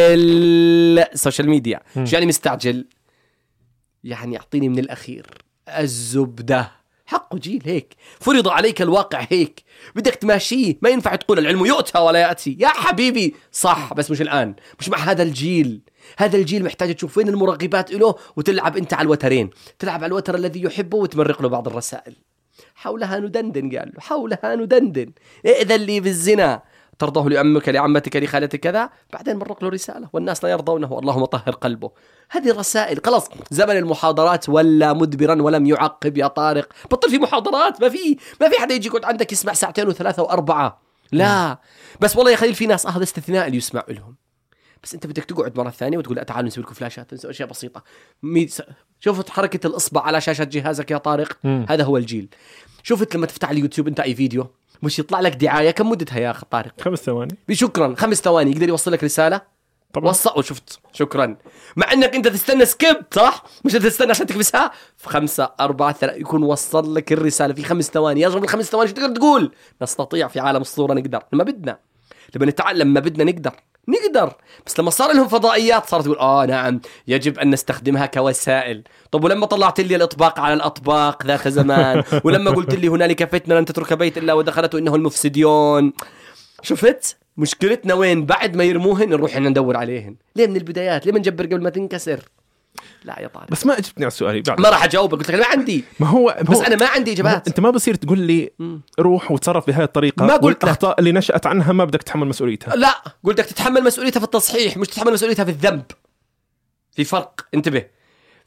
social 1.14 1.50
media. 1.50 1.80
شو 2.04 2.14
يعني 2.14 2.26
مستعجل؟ 2.26 2.86
يعني 4.04 4.38
اعطيني 4.38 4.70
من 4.70 4.80
الأخير 4.80 5.28
الزبدة. 5.70 6.72
حقه 7.06 7.38
جيل 7.38 7.62
هيك. 7.66 7.96
فرض 8.20 8.48
عليك 8.48 8.82
الواقع 8.82 9.28
هيك. 9.30 9.64
بدك 9.96 10.16
تماشيه 10.16 10.78
ما 10.82 10.90
ينفع 10.90 11.16
تقول 11.16 11.40
العلم 11.40 11.66
يؤتى 11.66 12.00
ولا 12.00 12.20
يأتي. 12.20 12.58
يا 12.60 12.68
حبيبي 12.68 13.36
صح 13.52 13.94
بس 13.94 14.12
مش 14.12 14.22
الآن. 14.22 14.56
مش 14.80 14.90
مع 14.90 14.98
هذا 14.98 15.24
الجيل. 15.24 15.82
هذا 16.18 16.38
الجيل 16.38 16.64
محتاج 16.64 16.96
تشوف 16.96 17.18
وين 17.18 17.30
المرغبات 17.30 17.92
له 17.92 18.16
وتلعب 18.36 18.78
أنت 18.78 18.94
على 18.94 19.06
الوترين. 19.06 19.50
تلعب 19.80 20.04
على 20.04 20.06
الوتر 20.06 20.36
الذي 20.36 20.64
يحبه 20.64 20.98
وتمرق 20.98 21.42
له 21.42 21.50
بعض 21.50 21.68
الرسائل. 21.68 22.16
حولها 22.76 23.20
ندندن 23.20 23.78
قال 23.78 23.92
له 23.96 24.02
حولها 24.02 24.56
ندندن. 24.56 25.12
ائذن 25.46 25.82
لي 25.82 26.00
بالزنا. 26.00 26.64
ترضاه 27.00 27.28
لأمك 27.30 27.70
لعمتك 27.70 28.16
لخالتك 28.16 28.60
كذا 28.60 28.90
بعدين 29.14 29.36
مرق 29.36 29.64
له 29.64 29.70
رسالة 29.70 30.10
والناس 30.14 30.44
لا 30.44 30.50
يرضونه 30.50 31.00
اللهم 31.00 31.26
طهر 31.26 31.52
قلبه. 31.52 31.92
هذه 32.30 32.52
الرسائل 32.52 33.02
خلاص 33.06 33.30
زمن 33.52 33.78
المحاضرات 33.78 34.50
ولا 34.50 34.94
مدبرا 34.94 35.42
ولم 35.42 35.66
يعقب 35.66 36.18
يا 36.18 36.28
طارق. 36.28 36.74
بطل 36.92 37.10
في 37.10 37.18
محاضرات 37.18 37.82
ما 37.82 37.90
في 37.90 38.18
ما 38.42 38.50
في 38.50 38.56
حدا 38.60 38.76
يجي 38.76 38.88
يقعد 38.88 39.06
عندك 39.06 39.32
يسمع 39.32 39.54
ساعتين 39.54 39.88
وثلاثة 39.88 40.24
وأربعة. 40.24 40.82
لا. 41.12 41.60
بس 42.00 42.16
والله 42.16 42.32
يا 42.32 42.36
خليل 42.38 42.56
في 42.56 42.66
ناس 42.66 42.86
آه، 42.86 42.90
هذا 42.90 43.04
استثناء 43.04 43.46
اللي 43.48 43.58
يسمع 43.58 43.84
لهم. 43.90 44.16
بس 44.84 44.94
أنت 44.94 45.08
بدك 45.08 45.24
تقعد 45.24 45.58
مرة 45.58 45.70
ثانية 45.70 45.98
وتقول 45.98 46.18
لا 46.18 46.24
تعالوا 46.24 46.48
نسوي 46.48 46.64
لكم 46.64 46.74
فلاشات 46.74 47.14
نسوي 47.14 47.32
أشياء 47.32 47.50
بسيطة. 47.50 47.84
س- 48.48 48.62
شوفت 49.00 49.30
حركة 49.30 49.68
الإصبع 49.68 50.02
على 50.02 50.22
شاشة 50.22 50.44
جهازك 50.44 50.92
يا 50.92 50.98
طارق. 50.98 51.38
مم. 51.44 51.66
هذا 51.70 51.84
هو 51.84 51.98
الجيل. 51.98 52.30
شفت 52.84 53.16
لما 53.16 53.26
تفتح 53.26 53.50
اليوتيوب 53.50 53.88
أنت 53.88 54.00
أي 54.00 54.16
فيديو؟ 54.16 54.48
مش 54.84 55.00
يطلع 55.00 55.20
لك 55.20 55.36
دعاية. 55.36 55.72
كم 55.72 55.90
مدتها 55.90 56.20
يا 56.20 56.32
اخ 56.32 56.44
طارق؟ 56.46 56.82
خمس 56.82 57.00
ثواني. 57.00 57.38
شكرا. 57.52 57.96
خمس 57.98 58.22
ثواني. 58.22 58.52
يقدر 58.52 58.70
يوصل 58.70 58.92
لك 58.92 59.04
رسالة؟ 59.04 59.42
طبعا. 59.94 60.10
وصل. 60.10 60.44
شفت. 60.44 60.80
شكرا. 60.94 61.38
مع 61.76 61.94
إنك 61.94 62.16
أنت 62.16 62.28
تستنى 62.28 62.66
سكيب 62.66 62.98
صح؟ 63.12 63.44
مش 63.66 63.74
تستنى 63.74 64.10
عشان 64.10 64.28
تكبسها 64.28 64.72
في 64.98 65.10
خمسة 65.10 65.50
أربعة 65.60 65.94
ثلاثة. 65.94 66.18
يكون 66.18 66.44
وصل 66.44 66.96
لك 66.96 67.14
الرسالة 67.14 67.54
في 67.54 67.64
خمس 67.64 67.86
ثواني. 67.86 68.22
يا 68.22 68.28
رجل 68.28 68.44
الخمس 68.44 68.66
ثواني 68.66 68.90
شو 68.90 68.96
تقدر 68.96 69.16
تقول؟ 69.16 69.52
نستطيع 69.82 70.28
في 70.28 70.40
عالم 70.40 70.62
الصورة 70.62 70.94
نقدر. 70.94 71.24
ما 71.32 71.44
بدنا. 71.44 71.80
لما 72.36 72.46
نتعلم 72.46 72.88
ما 72.94 73.00
بدنا 73.00 73.24
نقدر. 73.24 73.52
نقدر. 73.88 74.34
بس 74.66 74.80
لما 74.80 74.90
صار 74.90 75.14
لهم 75.14 75.28
فضائيات 75.28 75.90
صارت 75.90 76.06
تقول 76.06 76.18
آه 76.18 76.46
نعم 76.46 76.82
يجب 77.08 77.40
أن 77.40 77.50
نستخدمها 77.50 78.06
كوسائل. 78.06 78.84
طب 79.12 79.24
ولما 79.24 79.46
طلعت 79.46 79.82
لي 79.82 79.96
الإطباق 79.96 80.40
على 80.40 80.54
الأطباق 80.54 81.26
ذات 81.26 81.48
زمان؟ 81.48 82.04
ولما 82.26 82.52
قلت 82.52 82.76
لي 82.76 82.88
هنالك 82.88 83.24
فتنة 83.32 83.56
لن 83.56 83.66
تترك 83.66 83.94
بيت 83.94 84.18
إلا 84.18 84.34
ودخلته 84.34 84.78
إنه 84.78 84.96
المفسديون. 84.96 85.94
شفت؟ 86.62 87.18
مشكلتنا 87.38 87.94
وين؟ 87.94 88.26
بعد 88.26 88.56
ما 88.56 88.64
يرموهن 88.64 89.10
نروح 89.10 89.38
ندور 89.38 89.78
عليهن. 89.78 90.16
ليه 90.36 90.48
من 90.48 90.56
البدايات؟ 90.56 91.06
ليه 91.06 91.14
ما 91.14 91.20
نجبر 91.20 91.46
قبل 91.46 91.62
ما 91.62 91.70
تنكسر؟ 91.70 92.20
لا 93.06 93.20
يا 93.20 93.28
طارق. 93.28 93.52
بس 93.52 93.66
ما 93.66 93.74
أجبتني 93.74 94.06
على 94.06 94.12
سؤالي 94.12 94.42
بعد. 94.42 94.60
ما 94.62 94.70
راح 94.70 94.84
اجاوبك 94.84 95.18
قلت 95.20 95.32
لك 95.32 95.40
ما 95.40 95.46
عندي. 95.46 95.84
ما 96.00 96.08
هو 96.08 96.36
بس 96.50 96.58
هو- 96.58 96.64
أنا 96.64 96.76
ما 96.76 96.88
عندي 96.88 97.12
ما 97.12 97.16
إجابات. 97.16 97.48
أنت 97.48 97.60
ما 97.60 97.70
بصير 97.70 97.96
تقول 97.96 98.20
لي. 98.20 98.52
روح 99.00 99.32
وتصرف 99.32 99.68
بهذه 99.68 99.84
الطريقة 99.84 100.26
ما 100.26 100.34
قلت 100.36 100.58
لك. 100.58 100.64
والأخطاء 100.64 101.00
اللي 101.00 101.12
نشأت 101.12 101.48
عنها 101.48 101.74
ما 101.74 101.86
بدك 101.86 102.04
تتحمل 102.04 102.28
مسؤوليتها. 102.28 102.76
لا 102.76 103.02
قلت 103.24 103.40
لك 103.40 103.46
تتحمل 103.46 103.84
مسؤوليتها 103.84 104.20
في 104.20 104.26
التصحيح 104.26 104.78
مش 104.78 104.88
تتحمل 104.88 105.14
مسؤوليتها 105.14 105.46
في 105.46 105.52
الذنب. 105.52 105.84
في 106.92 107.04
فرق. 107.04 107.42
انتبه. 107.54 107.86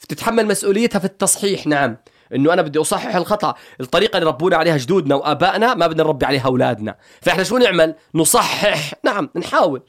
تتحمل 0.08 0.46
مسؤوليتها 0.46 0.98
في 0.98 1.04
التصحيح 1.04 1.66
نعم. 1.66 1.96
إنه 2.34 2.52
أنا 2.52 2.62
بدي 2.62 2.78
أصحح 2.80 3.16
الخطأ. 3.16 3.54
الطريقة 3.80 4.16
اللي 4.16 4.28
ربونا 4.28 4.56
عليها 4.56 4.76
جدودنا 4.76 5.14
وآبائنا 5.14 5.74
ما 5.74 5.86
بدنا 5.86 6.02
نربي 6.02 6.26
عليها 6.26 6.46
أولادنا. 6.46 6.96
فإحنا 7.22 7.42
شو 7.42 7.58
نعمل؟ 7.58 7.94
نصحح. 8.14 8.94
نعم 9.04 9.28
نحاول. 9.36 9.82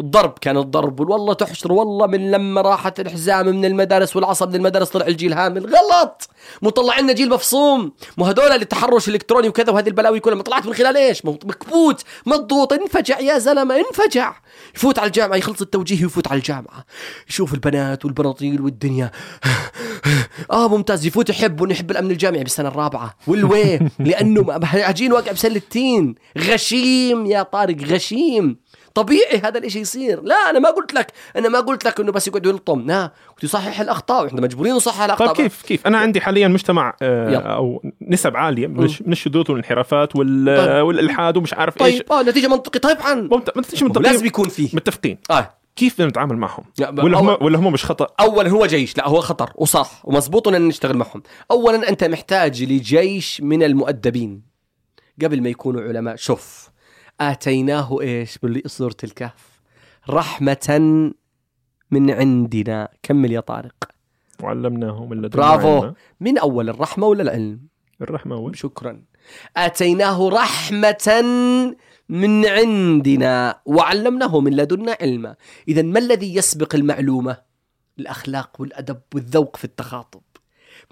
الضرب 0.00 0.38
كان 0.40 0.56
الضرب 0.56 1.00
والله 1.00 1.34
تحشر 1.34 1.72
والله 1.72 2.06
من 2.06 2.30
لما 2.30 2.60
راحت 2.60 3.00
الحزام 3.00 3.46
من 3.46 3.64
المدارس 3.64 4.16
والعصا 4.16 4.46
من 4.46 4.54
المدارس 4.54 4.88
طلع 4.88 5.06
الجيل 5.06 5.32
هامل. 5.32 5.66
غلط! 5.66 6.28
مطلع 6.62 6.98
لنا 7.00 7.12
جيل 7.12 7.30
مفصوم. 7.30 7.92
مو 8.18 8.24
هذول 8.24 8.52
التحرش 8.52 9.08
الإلكتروني 9.08 9.48
وكذا 9.48 9.72
وهذه 9.72 9.88
البلاوي 9.88 10.20
كلها. 10.20 10.36
ما 10.36 10.42
طلعت 10.42 10.66
من 10.66 10.74
خلال 10.74 10.96
إيش؟ 10.96 11.24
مكبوت! 11.24 12.02
مضغوط! 12.26 12.72
انفجع 12.72 13.20
يا 13.20 13.38
زلمة! 13.38 13.76
انفجع! 13.76 14.34
يفوت 14.76 14.98
على 14.98 15.06
الجامعة 15.06 15.36
يخلص 15.36 15.60
التوجيه 15.60 16.02
ويفوت 16.02 16.28
على 16.28 16.38
الجامعة. 16.38 16.84
يشوف 17.28 17.54
البنات 17.54 18.04
والبناطيل 18.04 18.60
والدنيا. 18.60 19.10
آه 20.50 20.68
ممتاز! 20.68 21.06
يفوت 21.06 21.30
يحب 21.30 21.60
ونحب 21.60 21.90
الأمن 21.90 22.10
الجامعي 22.10 22.42
بالسنة 22.42 22.68
الرابعة. 22.68 23.16
والوي 23.26 23.78
لأنه 23.98 24.60
عجين 24.74 25.12
واقع 25.12 25.32
بسله 25.32 25.56
التين. 25.56 26.14
غشيم 26.38 27.26
يا 27.26 27.42
طارق 27.42 27.76
غشيم! 27.82 28.56
طبيعي 28.94 29.38
هذا 29.38 29.58
الإشي 29.58 29.78
يصير. 29.80 30.22
لا 30.22 30.34
أنا 30.34 30.58
ما 30.58 30.70
قلت 30.70 30.94
لك 30.94 31.12
أنا 31.36 31.48
ما 31.48 31.60
قلت 31.60 31.84
لك 31.84 32.00
إنه 32.00 32.12
بس 32.12 32.28
يقعد 32.28 32.46
يلطم. 32.46 32.86
لا 32.86 33.12
قلت 33.34 33.44
يصحح 33.44 33.80
الأخطاء. 33.80 34.24
وإحنا 34.24 34.40
مجبورين 34.40 34.74
نصحح 34.74 35.02
الأخطاء. 35.02 35.28
طيب 35.28 35.36
كيف 35.36 35.62
كيف؟ 35.62 35.86
أنا 35.86 35.98
عندي 35.98 36.20
حاليا 36.20 36.48
مجتمع 36.48 36.96
آه. 37.02 37.36
أو 37.36 37.82
نسب 38.02 38.36
عالية 38.36 38.66
من 38.66 38.84
الش- 38.84 39.02
من 39.02 39.12
الشذوذ 39.12 39.44
والانحرافات 39.50 40.16
وال 40.16 40.56
طيب. 40.56 40.86
والإلحاد 40.86 41.36
ومش 41.36 41.54
عارف 41.54 41.82
إيش. 41.82 41.98
طيب 41.98 42.12
آه 42.12 42.22
نتيجة 42.22 42.48
منطقي. 42.48 42.78
طبعا 42.78 43.14
ممت- 43.14 43.56
ما 43.56 43.62
تنسيش 43.62 43.82
لازم 43.82 44.26
يكون 44.26 44.48
فيه. 44.48 44.68
متفقين. 44.72 45.18
آه. 45.30 45.54
كيف 45.76 45.94
بدنا 45.94 46.06
نتعامل 46.08 46.36
معهم؟ 46.36 46.64
ولا 46.98 47.18
هم 47.18 47.36
ولا 47.40 47.58
هم 47.58 47.72
مش 47.72 47.84
خطأ؟ 47.84 48.06
اولا 48.20 48.50
هو 48.50 48.66
جيش. 48.66 48.96
لا 48.98 49.08
هو 49.08 49.20
خطر 49.20 49.52
وصح 49.54 50.02
ومزبوط 50.04 50.48
ان 50.48 50.68
نشتغل 50.68 50.96
معهم. 50.96 51.22
اولا 51.50 51.88
أنت 51.88 52.04
محتاج 52.04 52.62
لجيش 52.62 53.40
من 53.40 53.62
المؤدبين 53.62 54.42
قبل 55.22 55.42
ما 55.42 55.48
يكونوا 55.48 55.80
علماء. 55.82 56.16
شوف 56.16 56.69
آتيناه 57.20 58.00
إيش 58.00 58.38
باللي 58.38 58.62
سوره 58.66 58.96
الكهف. 59.04 59.60
رحمة 60.10 60.68
من 61.90 62.10
عندنا. 62.10 62.88
كمل 63.02 63.32
يا 63.32 63.40
طارق؟ 63.40 63.90
وعلمناهم 64.42 65.08
من 65.08 65.16
لدنا 65.16 65.28
برافو. 65.28 65.76
علما. 65.76 65.94
من 66.20 66.38
أول 66.38 66.68
الرحمة 66.68 67.06
ولا 67.06 67.22
العلم؟ 67.22 67.60
الرحمة 68.02 68.36
أول. 68.36 68.56
شكرا. 68.56 69.02
آتيناه 69.56 70.28
رحمة 70.28 71.24
من 72.08 72.46
عندنا. 72.46 73.60
وعلمناه 73.66 74.40
من 74.40 74.56
لدنا 74.56 74.96
علما. 75.00 75.36
اذا 75.68 75.82
ما 75.82 75.98
الذي 75.98 76.34
يسبق 76.34 76.74
المعلومة؟ 76.74 77.36
الأخلاق 77.98 78.60
والأدب 78.60 79.00
والذوق 79.14 79.56
في 79.56 79.64
التخاطب. 79.64 80.20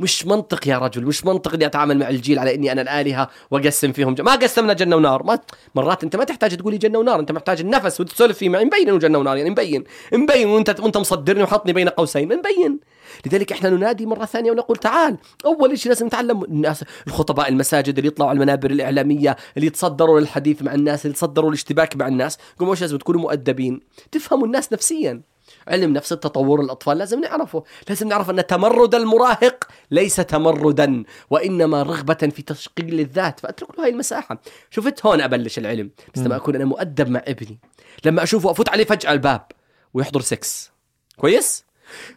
مش 0.00 0.26
منطق 0.26 0.68
يا 0.68 0.78
رجل 0.78 1.04
مش 1.06 1.24
منطق 1.24 1.54
إني 1.54 1.66
أتعامل 1.66 1.98
مع 1.98 2.08
الجيل 2.08 2.38
على 2.38 2.54
إني 2.54 2.72
أنا 2.72 2.82
الآلهة 2.82 3.28
وأقسم 3.50 3.92
فيهم. 3.92 4.14
ج... 4.14 4.20
ما 4.20 4.32
قسمنا 4.32 4.72
جنة 4.72 4.96
ونار. 4.96 5.22
ما 5.22 5.38
مرات 5.74 6.04
أنت 6.04 6.16
ما 6.16 6.24
تحتاج 6.24 6.56
تقولي 6.56 6.78
جنة 6.78 6.98
ونار 6.98 7.20
أنت 7.20 7.32
محتاج 7.32 7.60
النفس 7.60 8.00
وتسولف 8.00 8.38
فيه 8.38 8.48
معي 8.48 8.64
مبين 8.64 8.88
إنه 8.88 8.98
جنة 8.98 9.18
ونار 9.18 9.36
يعني 9.36 9.50
مبين. 9.50 9.84
مبين 10.12 10.48
وأنت 10.48 10.80
وأنت 10.80 10.96
مصدرني 10.96 11.42
وحطني 11.42 11.72
بين 11.72 11.88
قوسين. 11.88 12.28
مبين. 12.28 12.80
لذلك 13.26 13.52
إحنا 13.52 13.70
ننادي 13.70 14.06
مرة 14.06 14.24
ثانية 14.24 14.50
ونقول 14.50 14.76
تعال 14.76 15.16
أول 15.46 15.78
شيء 15.78 15.92
لازم 15.92 16.06
نتعلم 16.06 16.44
الناس 16.44 16.84
الخطباء 17.06 17.48
المساجد 17.48 17.98
اللي 17.98 18.08
يطلعوا 18.08 18.30
على 18.30 18.36
المنابر 18.36 18.70
الإعلامية 18.70 19.36
اللي 19.56 19.66
يتصدروا 19.66 20.20
للحديث 20.20 20.62
مع 20.62 20.74
الناس 20.74 21.06
اللي 21.06 21.12
يتصدروا 21.14 21.48
الاشتباك 21.48 21.96
مع 21.96 22.08
الناس. 22.08 22.38
قوموا 22.58 22.74
لازم 22.74 22.98
تكونوا 22.98 23.20
مؤدبين. 23.20 23.80
تفهموا 24.12 24.46
الناس 24.46 24.72
نفسيا. 24.72 25.22
علم 25.68 25.92
نفس 25.92 26.12
التطور 26.12 26.60
الأطفال 26.60 26.98
لازم 26.98 27.20
نعرفه. 27.20 27.64
لازم 27.88 28.08
نعرف 28.08 28.30
أن 28.30 28.46
تمرد 28.46 28.94
المراهق 28.94 29.64
ليس 29.90 30.16
تمردا 30.16 31.04
وإنما 31.30 31.82
رغبة 31.82 32.14
في 32.14 32.42
تشقيق 32.42 32.86
الذات. 32.86 33.40
فأترك 33.40 33.78
له 33.78 33.84
هاي 33.84 33.90
المساحة. 33.90 34.42
شفت؟ 34.70 35.06
هون 35.06 35.20
أبلش 35.20 35.58
العلم. 35.58 35.90
بس 36.14 36.20
لما 36.20 36.36
أكون 36.36 36.54
أنا 36.54 36.64
مؤدب 36.64 37.08
مع 37.08 37.22
ابني. 37.26 37.58
لما 38.04 38.22
أشوفه 38.22 38.50
أفوت 38.50 38.68
عليه 38.68 38.84
فجأة 38.84 39.12
الباب 39.12 39.46
ويحضر 39.94 40.20
سكس 40.20 40.70
كويس؟ 41.16 41.64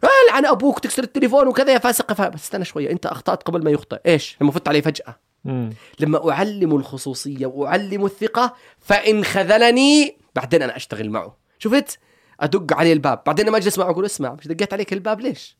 آه 0.04 0.08
لعن 0.32 0.46
أبوك 0.46 0.80
تكسر 0.80 1.04
التليفون 1.04 1.48
وكذا 1.48 1.74
يا 1.74 1.78
فاسق. 1.78 2.14
فا- 2.14 2.30
بس 2.30 2.44
استنى 2.44 2.66
شوية. 2.66 2.92
أنت 2.92 3.06
أخطأت 3.06 3.44
قبل 3.44 3.64
ما 3.64 3.72
يخطئ. 3.72 4.00
إيش؟ 4.06 4.38
لما 4.42 4.52
فت 4.52 4.68
عليه 4.68 4.82
فجأة. 4.82 5.16
مم. 5.46 5.74
لما 6.00 6.32
أعلم 6.32 6.76
الخصوصية 6.76 7.46
وأعلم 7.46 8.06
الثقة 8.06 8.56
فإن 8.80 9.24
خذلني 9.24 10.18
بعدين 10.36 10.62
أنا 10.62 10.76
أشتغل 10.76 11.10
معه. 11.10 11.38
شفت؟ 11.60 12.00
أدق 12.42 12.74
عليه 12.74 12.94
الباب. 12.94 13.24
بعدين 13.26 13.46
لما 13.46 13.58
أجلس 13.58 13.80
معه 13.80 13.90
أقول 13.90 14.06
اسمع 14.06 14.34
مش 14.34 14.48
دقيت 14.48 14.74
عليك 14.74 14.94
الباب 14.94 15.20
ليش؟ 15.20 15.58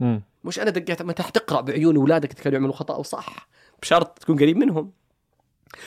مم. 0.00 0.22
مش 0.44 0.60
أنا 0.60 0.70
دقيت 0.70 1.02
ما 1.02 1.10
أنت 1.10 1.20
حتقرا 1.20 1.60
بعيون 1.60 1.96
أولادك 1.96 2.32
كانوا 2.32 2.58
يعملوا 2.58 2.74
خطا 2.74 2.94
أو 2.94 3.02
صح 3.02 3.48
بشرط 3.82 4.18
تكون 4.18 4.38
قريب 4.38 4.56
منهم. 4.56 4.92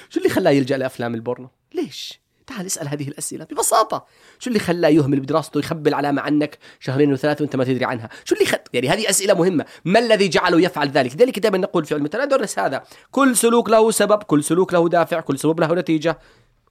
شو 0.09 0.19
اللي 0.19 0.29
خلاه 0.29 0.51
يلجأ 0.51 0.77
لأفلام 0.77 1.15
البورنو؟ 1.15 1.49
ليش؟ 1.73 2.19
تعال 2.47 2.65
اسأل 2.65 2.87
هذه 2.87 3.07
الأسئلة 3.07 3.45
ببساطة. 3.45 4.05
شو 4.39 4.49
اللي 4.49 4.59
خلاه 4.59 4.89
يهمل 4.89 5.19
بدراسته 5.19 5.59
يخبي 5.59 5.89
العلامه 5.89 6.21
عنك 6.21 6.57
شهرين 6.79 7.13
وثلاثة 7.13 7.41
وأنت 7.41 7.55
ما 7.55 7.63
تدري 7.63 7.85
عنها؟ 7.85 8.09
شو 8.25 8.35
اللي 8.35 8.45
خ... 8.45 8.55
يعني 8.73 8.89
هذه 8.89 9.09
أسئلة 9.09 9.33
مهمة. 9.33 9.65
ما 9.85 9.99
الذي 9.99 10.27
جعله 10.27 10.61
يفعل 10.61 10.89
ذلك؟ 10.89 11.15
لذلك 11.15 11.39
دائما 11.39 11.57
نقول 11.57 11.85
في 11.85 11.93
علم 11.93 12.05
التنمية، 12.05 12.25
ندرس 12.25 12.59
هذا 12.59 12.83
كل 13.11 13.37
سلوك 13.37 13.69
له 13.69 13.91
سبب 13.91 14.23
كل 14.23 14.43
سلوك 14.43 14.73
له 14.73 14.89
دافع 14.89 15.19
كل 15.19 15.39
سبب 15.39 15.59
له 15.59 15.73
نتيجة. 15.73 16.19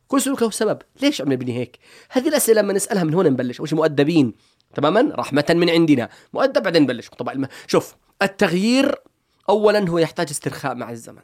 كل 0.09 0.21
سلوك 0.23 0.43
له 0.43 0.51
سبب. 0.51 0.79
ليش 1.03 1.21
عم 1.21 1.33
نبني 1.33 1.59
هيك؟ 1.59 1.79
هذه 2.11 2.29
الأسئلة 2.29 2.63
لما 2.63 2.73
نسألها 2.73 3.05
من 3.05 3.15
هون 3.15 3.27
نبلش. 3.27 3.59
أول 3.59 3.69
شيء 3.69 3.79
مؤدبين 3.79 4.33
تماما؟ 4.75 5.13
رحمة 5.15 5.45
من 5.51 5.71
عندنا. 5.71 6.09
مؤدب 6.33 6.63
بعدين 6.63 6.83
نبلش. 6.83 7.09
طبعا 7.09 7.35
الم- 7.35 7.49
شوف 7.67 7.97
التغيير 8.23 8.95
اولا 9.49 9.89
هو 9.89 9.99
يحتاج 9.99 10.27
استرخاء 10.31 10.75
مع 10.75 10.91
الزمن. 10.91 11.23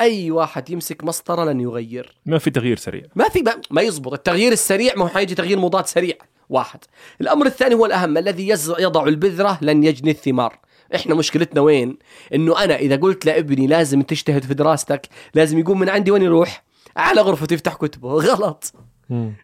أي 0.00 0.30
واحد 0.30 0.70
يمسك 0.70 1.04
مسطرة 1.04 1.44
لن 1.44 1.60
يغير. 1.60 2.16
ما 2.26 2.38
في 2.38 2.50
تغيير 2.50 2.76
سريع. 2.76 3.02
ما 3.14 3.28
في 3.28 3.42
ما, 3.42 3.60
ما 3.70 3.82
يزبط. 3.82 4.12
التغيير 4.12 4.52
السريع 4.52 4.94
ما 4.96 5.04
هو 5.04 5.08
حيجي 5.08 5.34
تغيير 5.34 5.58
مضاد 5.58 5.86
سريع. 5.86 6.14
واحد. 6.48 6.80
الأمر 7.20 7.46
الثاني 7.46 7.74
هو 7.74 7.86
الأهم. 7.86 8.18
الذي 8.18 8.48
يز- 8.48 8.74
يضع 8.78 9.06
البذرة 9.06 9.58
لن 9.62 9.84
يجني 9.84 10.10
الثمار. 10.10 10.58
إحنا 10.94 11.14
مشكلتنا 11.14 11.60
وين؟ 11.60 11.98
إنه 12.34 12.64
أنا 12.64 12.76
إذا 12.76 12.96
قلت 12.96 13.26
لابني 13.26 13.66
لازم 13.66 14.02
تجتهد 14.02 14.44
في 14.44 14.54
دراستك 14.54 15.08
لازم 15.34 15.58
يقوم 15.58 15.78
من 15.78 15.88
عندي 15.88 16.10
وين 16.10 16.22
يروح؟ 16.22 16.64
على 16.96 17.20
غرفته 17.20 17.54
يفتح 17.54 17.74
كتبه. 17.74 18.08
غلط. 18.08 18.72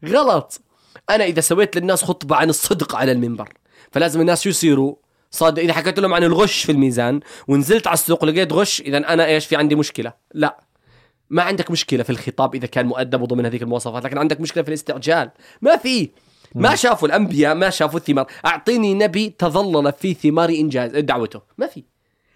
غلط. 0.04 0.60
أنا 1.10 1.24
إذا 1.24 1.40
سويت 1.40 1.76
للناس 1.76 2.04
خطبة 2.04 2.36
عن 2.36 2.50
الصدق 2.50 2.96
على 2.96 3.12
المنبر 3.12 3.48
فلازم 3.92 4.20
الناس 4.20 4.42
شو 4.42 4.48
يصيروا 4.48 4.94
صادق. 5.30 5.62
إذا 5.62 5.72
حكيت 5.72 6.00
لهم 6.00 6.14
عن 6.14 6.24
الغش 6.24 6.64
في 6.64 6.72
الميزان 6.72 7.20
ونزلت 7.48 7.86
على 7.86 7.94
السوق 7.94 8.24
لقيت 8.24 8.52
غش 8.52 8.80
إذا 8.80 8.98
أنا 8.98 9.26
إيش؟ 9.26 9.46
في 9.46 9.56
عندي 9.56 9.74
مشكلة. 9.74 10.12
لا. 10.34 10.60
ما 11.30 11.42
عندك 11.42 11.70
مشكلة 11.70 12.02
في 12.02 12.10
الخطاب 12.10 12.54
إذا 12.54 12.66
كان 12.66 12.86
مؤدب 12.86 13.22
وضمن 13.22 13.46
هذيك 13.46 13.62
المواصفات 13.62 14.04
لكن 14.04 14.18
عندك 14.18 14.40
مشكلة 14.40 14.62
في 14.62 14.68
الاستعجال. 14.68 15.30
ما 15.62 15.76
في. 15.76 16.10
ما 16.56 16.74
شافوا 16.74 17.08
الأنبياء 17.08 17.54
ما 17.54 17.70
شافوا 17.70 17.98
الثمار. 17.98 18.26
أعطيني 18.46 18.94
نبي 18.94 19.34
تظلل 19.38 19.92
في 19.92 20.14
ثمار 20.14 20.48
انجاز 20.48 20.90
دعوته. 20.90 21.40
ما 21.58 21.66
في. 21.66 21.84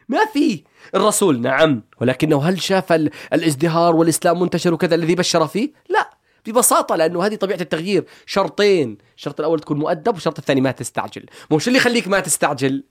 ما 0.08 0.26
في. 0.32 0.64
الرسول 0.94 1.40
نعم 1.40 1.82
ولكنه 2.00 2.42
هل 2.42 2.62
شاف 2.62 2.92
ال- 2.92 3.10
الازدهار 3.32 3.96
والإسلام 3.96 4.40
منتشر 4.40 4.74
وكذا 4.74 4.94
الذي 4.94 5.14
بشر 5.14 5.46
فيه؟ 5.46 5.72
لا. 5.88 6.10
ببساطة 6.46 6.96
لأنه 6.96 7.26
هذه 7.26 7.34
طبيعة 7.34 7.60
التغيير. 7.60 8.04
شرطين. 8.26 8.98
الشرط 9.16 9.40
الأول 9.40 9.60
تكون 9.60 9.78
مؤدب 9.78 10.14
والشرط 10.14 10.38
الثاني 10.38 10.60
ما 10.60 10.70
تستعجل. 10.70 11.26
مو 11.50 11.58
شو 11.58 11.68
اللي 11.68 11.78
يخليك 11.78 12.08
ما 12.08 12.20
تستعجل؟ 12.20 12.84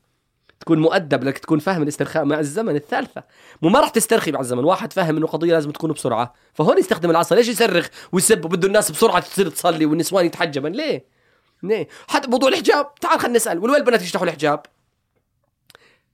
تكون 0.60 0.80
مؤدب 0.80 1.24
لك 1.24 1.38
تكون 1.38 1.60
فاهم 1.60 1.84
الاسترخاء 1.84 2.26
مع 2.26 2.40
الزمن 2.40 2.76
الثالثة. 2.76 3.24
مو 3.62 3.70
ما 3.70 3.80
راح 3.80 3.90
تسترخي 3.90 4.32
مع 4.32 4.40
الزمن. 4.40 4.64
واحد 4.64 4.94
فاهم 4.94 5.18
إنه 5.18 5.28
قضية 5.28 5.54
لازم 5.54 5.72
تكون 5.72 5.92
بسرعة. 5.92 6.34
فهون 6.54 6.78
يستخدم 6.78 7.10
العصا. 7.10 7.36
ليش 7.36 7.48
يصرخ 7.48 7.88
ويسب؟ 8.12 8.46
وبده 8.46 8.68
الناس 8.68 8.92
بسرعة 8.92 9.20
تصير 9.20 9.50
تصلي 9.50 9.86
والنسوان 9.86 10.26
يتحجبن؟ 10.26 10.72
ليه؟ 10.72 11.19
ليه 11.64 11.88
حتى 12.08 12.28
موضوع 12.28 12.50
الحجاب. 12.50 12.96
تعال 12.96 13.20
خلينا 13.20 13.36
نسأل. 13.36 13.60
وين 13.60 13.76
البنات 13.76 14.02
يفتحوا 14.02 14.26
الحجاب؟ 14.28 14.66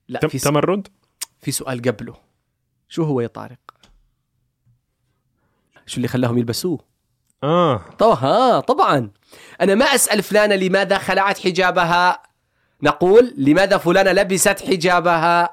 لا 0.08 0.20
تم- 0.20 0.28
في 0.28 0.38
س- 0.38 0.44
تمرد؟ 0.44 0.88
في 1.42 1.52
سؤال 1.52 1.82
قبله. 1.82 2.16
شو 2.90 3.04
هو 3.04 3.22
يا 3.22 3.28
طارق؟ 3.28 3.58
شو 5.86 5.98
اللي 5.98 6.08
خلاهم 6.08 6.38
يلبسوه؟ 6.38 6.80
آه. 7.44 7.78
طبعا 8.00 8.60
طبعا. 8.60 9.12
أنا 9.62 9.76
ما 9.76 9.86
أسأل 9.86 10.24
فلانة 10.24 10.56
لماذا 10.56 10.98
خلعت 10.98 11.40
حجابها. 11.40 12.22
نقول 12.84 13.34
لماذا 13.38 13.78
فلانة 13.78 14.12
لبست 14.12 14.62
حجابها. 14.62 15.50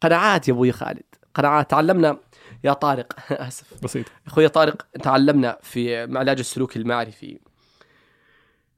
قناعات 0.00 0.48
يا 0.48 0.52
أبوي 0.52 0.72
خالد. 0.72 1.02
قناعات. 1.34 1.70
تعلمنا 1.70 2.18
يا 2.64 2.72
طارق. 2.72 3.12
آسف. 3.32 3.84
بسيط. 3.84 4.06
أخوي 4.26 4.48
طارق 4.48 4.86
تعلمنا 5.02 5.58
في 5.62 6.02
علاج 6.18 6.38
السلوك 6.38 6.76
المعرفي. 6.76 7.40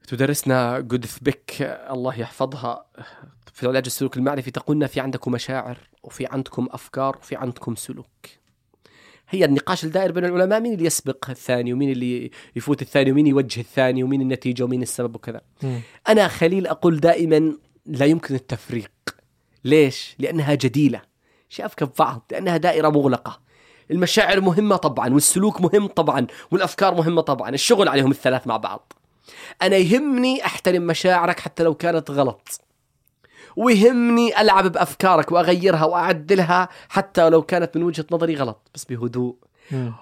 تدرسنا 0.07 0.79
جودث 0.79 1.19
بيك 1.19 1.61
الله 1.61 2.19
يحفظها. 2.19 2.85
في 3.53 3.67
علاج 3.67 3.83
السلوك 3.85 4.17
المعرفي 4.17 4.51
تقولنا 4.51 4.87
في 4.87 4.99
عندكم 4.99 5.31
مشاعر 5.31 5.77
وفي 6.03 6.25
عندكم 6.25 6.67
أفكار 6.71 7.17
وفي 7.17 7.35
عندكم 7.35 7.75
سلوك. 7.75 8.07
هي 9.29 9.45
النقاش 9.45 9.83
الدائر 9.83 10.11
بين 10.11 10.25
العلماء 10.25 10.59
مين 10.59 10.73
اللي 10.73 10.85
يسبق 10.85 11.29
الثاني 11.29 11.73
ومين 11.73 11.91
اللي 11.91 12.31
يفوت 12.55 12.81
الثاني 12.81 13.11
ومين 13.11 13.27
يوجه 13.27 13.59
الثاني 13.59 14.03
ومين 14.03 14.21
النتيجة 14.21 14.63
ومين 14.63 14.81
السبب 14.81 15.15
وكذا. 15.15 15.41
مم. 15.63 15.81
أنا 16.09 16.27
خليل 16.27 16.67
أقول 16.67 16.99
دائما 16.99 17.53
لا 17.85 18.05
يمكن 18.05 18.35
التفريق. 18.35 18.91
ليش؟ 19.63 20.15
لأنها 20.19 20.53
جديلة. 20.53 21.01
شافك 21.49 21.83
ببعض 21.83 22.25
لأنها 22.31 22.57
دائرة 22.57 22.89
مغلقة. 22.89 23.39
المشاعر 23.91 24.41
مهمة 24.41 24.75
طبعا 24.75 25.13
والسلوك 25.13 25.61
مهم 25.61 25.87
طبعا 25.87 26.27
والأفكار 26.51 26.95
مهمة 26.95 27.21
طبعا. 27.21 27.49
الشغل 27.49 27.87
عليهم 27.87 28.11
الثلاث 28.11 28.47
مع 28.47 28.57
بعض. 28.57 28.93
أنا 29.61 29.75
يهمني 29.75 30.45
أحترم 30.45 30.81
مشاعرك 30.81 31.39
حتى 31.39 31.63
لو 31.63 31.75
كانت 31.75 32.11
غلط. 32.11 32.61
ويهمني 33.55 34.41
ألعب 34.41 34.71
بأفكارك 34.71 35.31
وأغيرها 35.31 35.85
وأعدلها 35.85 36.69
حتى 36.89 37.29
لو 37.29 37.41
كانت 37.41 37.77
من 37.77 37.83
وجهة 37.83 38.05
نظري 38.11 38.35
غلط. 38.35 38.71
بس 38.75 38.85
بهدوء. 38.85 39.35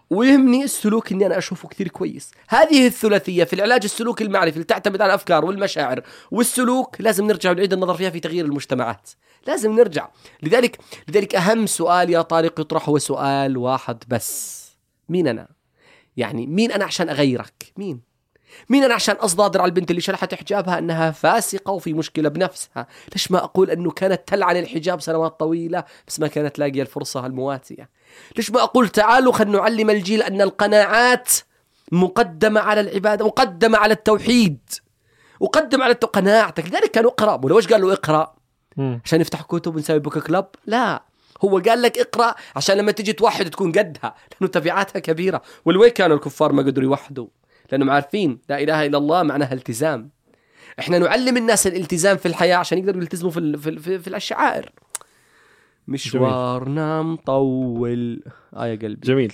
ويهمني 0.09 0.63
السلوك 0.63 1.11
إني 1.11 1.25
أنا 1.25 1.37
أشوفه 1.37 1.67
كثير 1.67 1.87
كويس. 1.87 2.31
هذه 2.47 2.87
الثلاثية 2.87 3.43
في 3.43 3.53
العلاج 3.53 3.83
السلوكي 3.83 4.23
المعرفي 4.23 4.53
اللي 4.53 4.63
تعتمد 4.63 5.01
على 5.01 5.09
الأفكار 5.09 5.45
والمشاعر 5.45 6.01
والسلوك 6.31 7.01
لازم 7.01 7.27
نرجع 7.27 7.51
ونعيد 7.51 7.73
النظر 7.73 7.93
فيها 7.93 8.09
في 8.09 8.19
تغيير 8.19 8.45
المجتمعات. 8.45 9.09
لازم 9.47 9.71
نرجع. 9.71 10.09
لذلك 10.43 10.77
لذلك 11.07 11.35
أهم 11.35 11.65
سؤال 11.65 12.09
يا 12.09 12.21
طارق 12.21 12.59
يطرح 12.59 12.89
هو 12.89 12.97
سؤال 12.97 13.57
واحد 13.57 14.03
بس. 14.07 14.65
مين 15.09 15.27
أنا؟ 15.27 15.47
يعني 16.17 16.47
مين 16.47 16.71
أنا 16.71 16.85
عشان 16.85 17.09
أغيرك؟ 17.09 17.73
مين؟ 17.77 18.01
مين 18.69 18.83
أنا 18.83 18.93
عشان 18.93 19.15
أصدادر 19.15 19.61
على 19.61 19.69
البنت 19.69 19.91
اللي 19.91 20.01
شلحت 20.01 20.33
حجابها 20.33 20.77
أنها 20.77 21.11
فاسقة 21.11 21.71
وفي 21.71 21.93
مشكلة 21.93 22.29
بنفسها؟ 22.29 22.87
ليش 23.13 23.31
ما 23.31 23.43
أقول 23.43 23.69
أنه 23.69 23.91
كانت 23.91 24.21
تلعن 24.27 24.57
الحجاب 24.57 25.01
سنوات 25.01 25.39
طويلة 25.39 25.83
بس 26.07 26.19
ما 26.19 26.27
كانت 26.27 26.59
لاقية 26.59 26.81
الفرصة 26.81 27.25
المواتية؟ 27.25 27.89
ليش 28.37 28.51
ما 28.51 28.63
أقول 28.63 28.89
تعالوا 28.89 29.33
خلينا 29.33 29.57
نعلم 29.57 29.89
الجيل 29.89 30.21
أن 30.21 30.41
القناعات 30.41 31.29
مقدمة 31.91 32.59
على 32.61 32.81
العبادة 32.81 33.25
مقدمة 33.25 33.77
على 33.77 33.93
التوحيد 33.93 34.59
وقدم 35.39 35.81
على. 35.81 35.93
قناعتك. 35.93 36.65
لذلك 36.65 36.91
كانوا 36.91 37.11
اقرا 37.11 37.39
ولو 37.43 37.57
إيش 37.57 37.67
قال 37.67 37.81
له 37.81 37.93
اقرأ؟ 37.93 38.35
مم. 38.77 39.01
عشان 39.05 39.21
يفتح 39.21 39.41
كتب 39.41 39.75
ونسوي 39.75 39.99
بوك 39.99 40.17
كلاب 40.17 40.47
لا. 40.65 41.03
هو 41.43 41.59
قال 41.59 41.81
لك 41.81 41.97
اقرأ 41.97 42.35
عشان 42.55 42.77
لما 42.77 42.91
تجي 42.91 43.13
توحد 43.13 43.49
تكون 43.49 43.71
قدها 43.71 44.15
لأنه 44.31 44.51
تبعاتها 44.51 44.99
كبيرة. 44.99 45.41
والوين 45.65 45.89
كانوا 45.89 46.15
الكفار 46.15 46.51
ما 46.51 46.61
قدروا 46.61 46.85
يوحدوا؟ 46.85 47.27
لأنهم 47.71 47.89
عارفين 47.89 48.39
لا 48.49 48.61
إله 48.63 48.85
إلا 48.85 48.97
الله 48.97 49.23
معناها 49.23 49.53
التزام. 49.53 50.09
إحنا 50.79 50.97
نعلم 50.99 51.37
الناس 51.37 51.67
الالتزام 51.67 52.17
في 52.17 52.25
الحياة 52.25 52.55
عشان 52.55 52.77
يقدروا 52.77 53.01
يلتزموا 53.01 53.31
في 53.31 53.39
ال- 53.39 53.57
في, 53.59 53.69
ال- 53.69 53.79
في, 53.79 53.99
في 53.99 54.15
الشعائر 54.15 54.71
مشوارنا 55.87 57.01
مطول 57.01 58.23
آه 58.55 58.67
يا 58.67 58.75
قلبي. 58.75 59.07
جميل. 59.07 59.33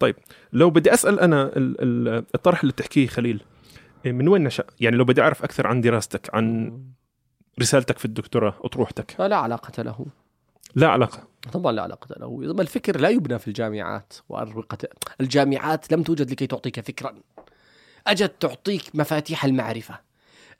طيب 0.00 0.16
لو 0.52 0.70
بدي 0.70 0.94
أسأل 0.94 1.20
أنا 1.20 1.42
ال- 1.42 1.76
ال- 1.80 2.24
الطرح 2.34 2.60
اللي 2.60 2.72
بتحكيه 2.72 3.06
خليل 3.06 3.42
إيه، 4.06 4.12
من 4.12 4.28
وين 4.28 4.44
نشأ؟ 4.44 4.64
يعني 4.80 4.96
لو 4.96 5.04
بدي 5.04 5.20
أعرف 5.22 5.44
أكثر 5.44 5.66
عن 5.66 5.80
دراستك 5.80 6.34
عن 6.34 6.78
رسالتك 7.60 7.98
في 7.98 8.04
الدكتوراه 8.04 8.54
اطروحتك 8.64 9.14
لا 9.18 9.36
علاقة 9.36 9.82
له. 9.82 10.06
لا 10.74 10.88
علاقة. 10.88 11.28
طبعا 11.52 11.72
لا 11.72 11.82
علاقة 11.82 12.14
له. 12.20 12.60
الفكر 12.62 13.00
لا 13.00 13.08
يبنى 13.08 13.38
في 13.38 13.48
الجامعات 13.48 14.12
وأروقة. 14.28 14.78
الجامعات 15.20 15.92
لم 15.92 16.02
توجد 16.02 16.30
لكي 16.30 16.46
تعطيك 16.46 16.80
فكرا. 16.80 17.14
أجت 18.06 18.32
تعطيك 18.40 18.82
مفاتيح 18.94 19.44
المعرفة. 19.44 20.00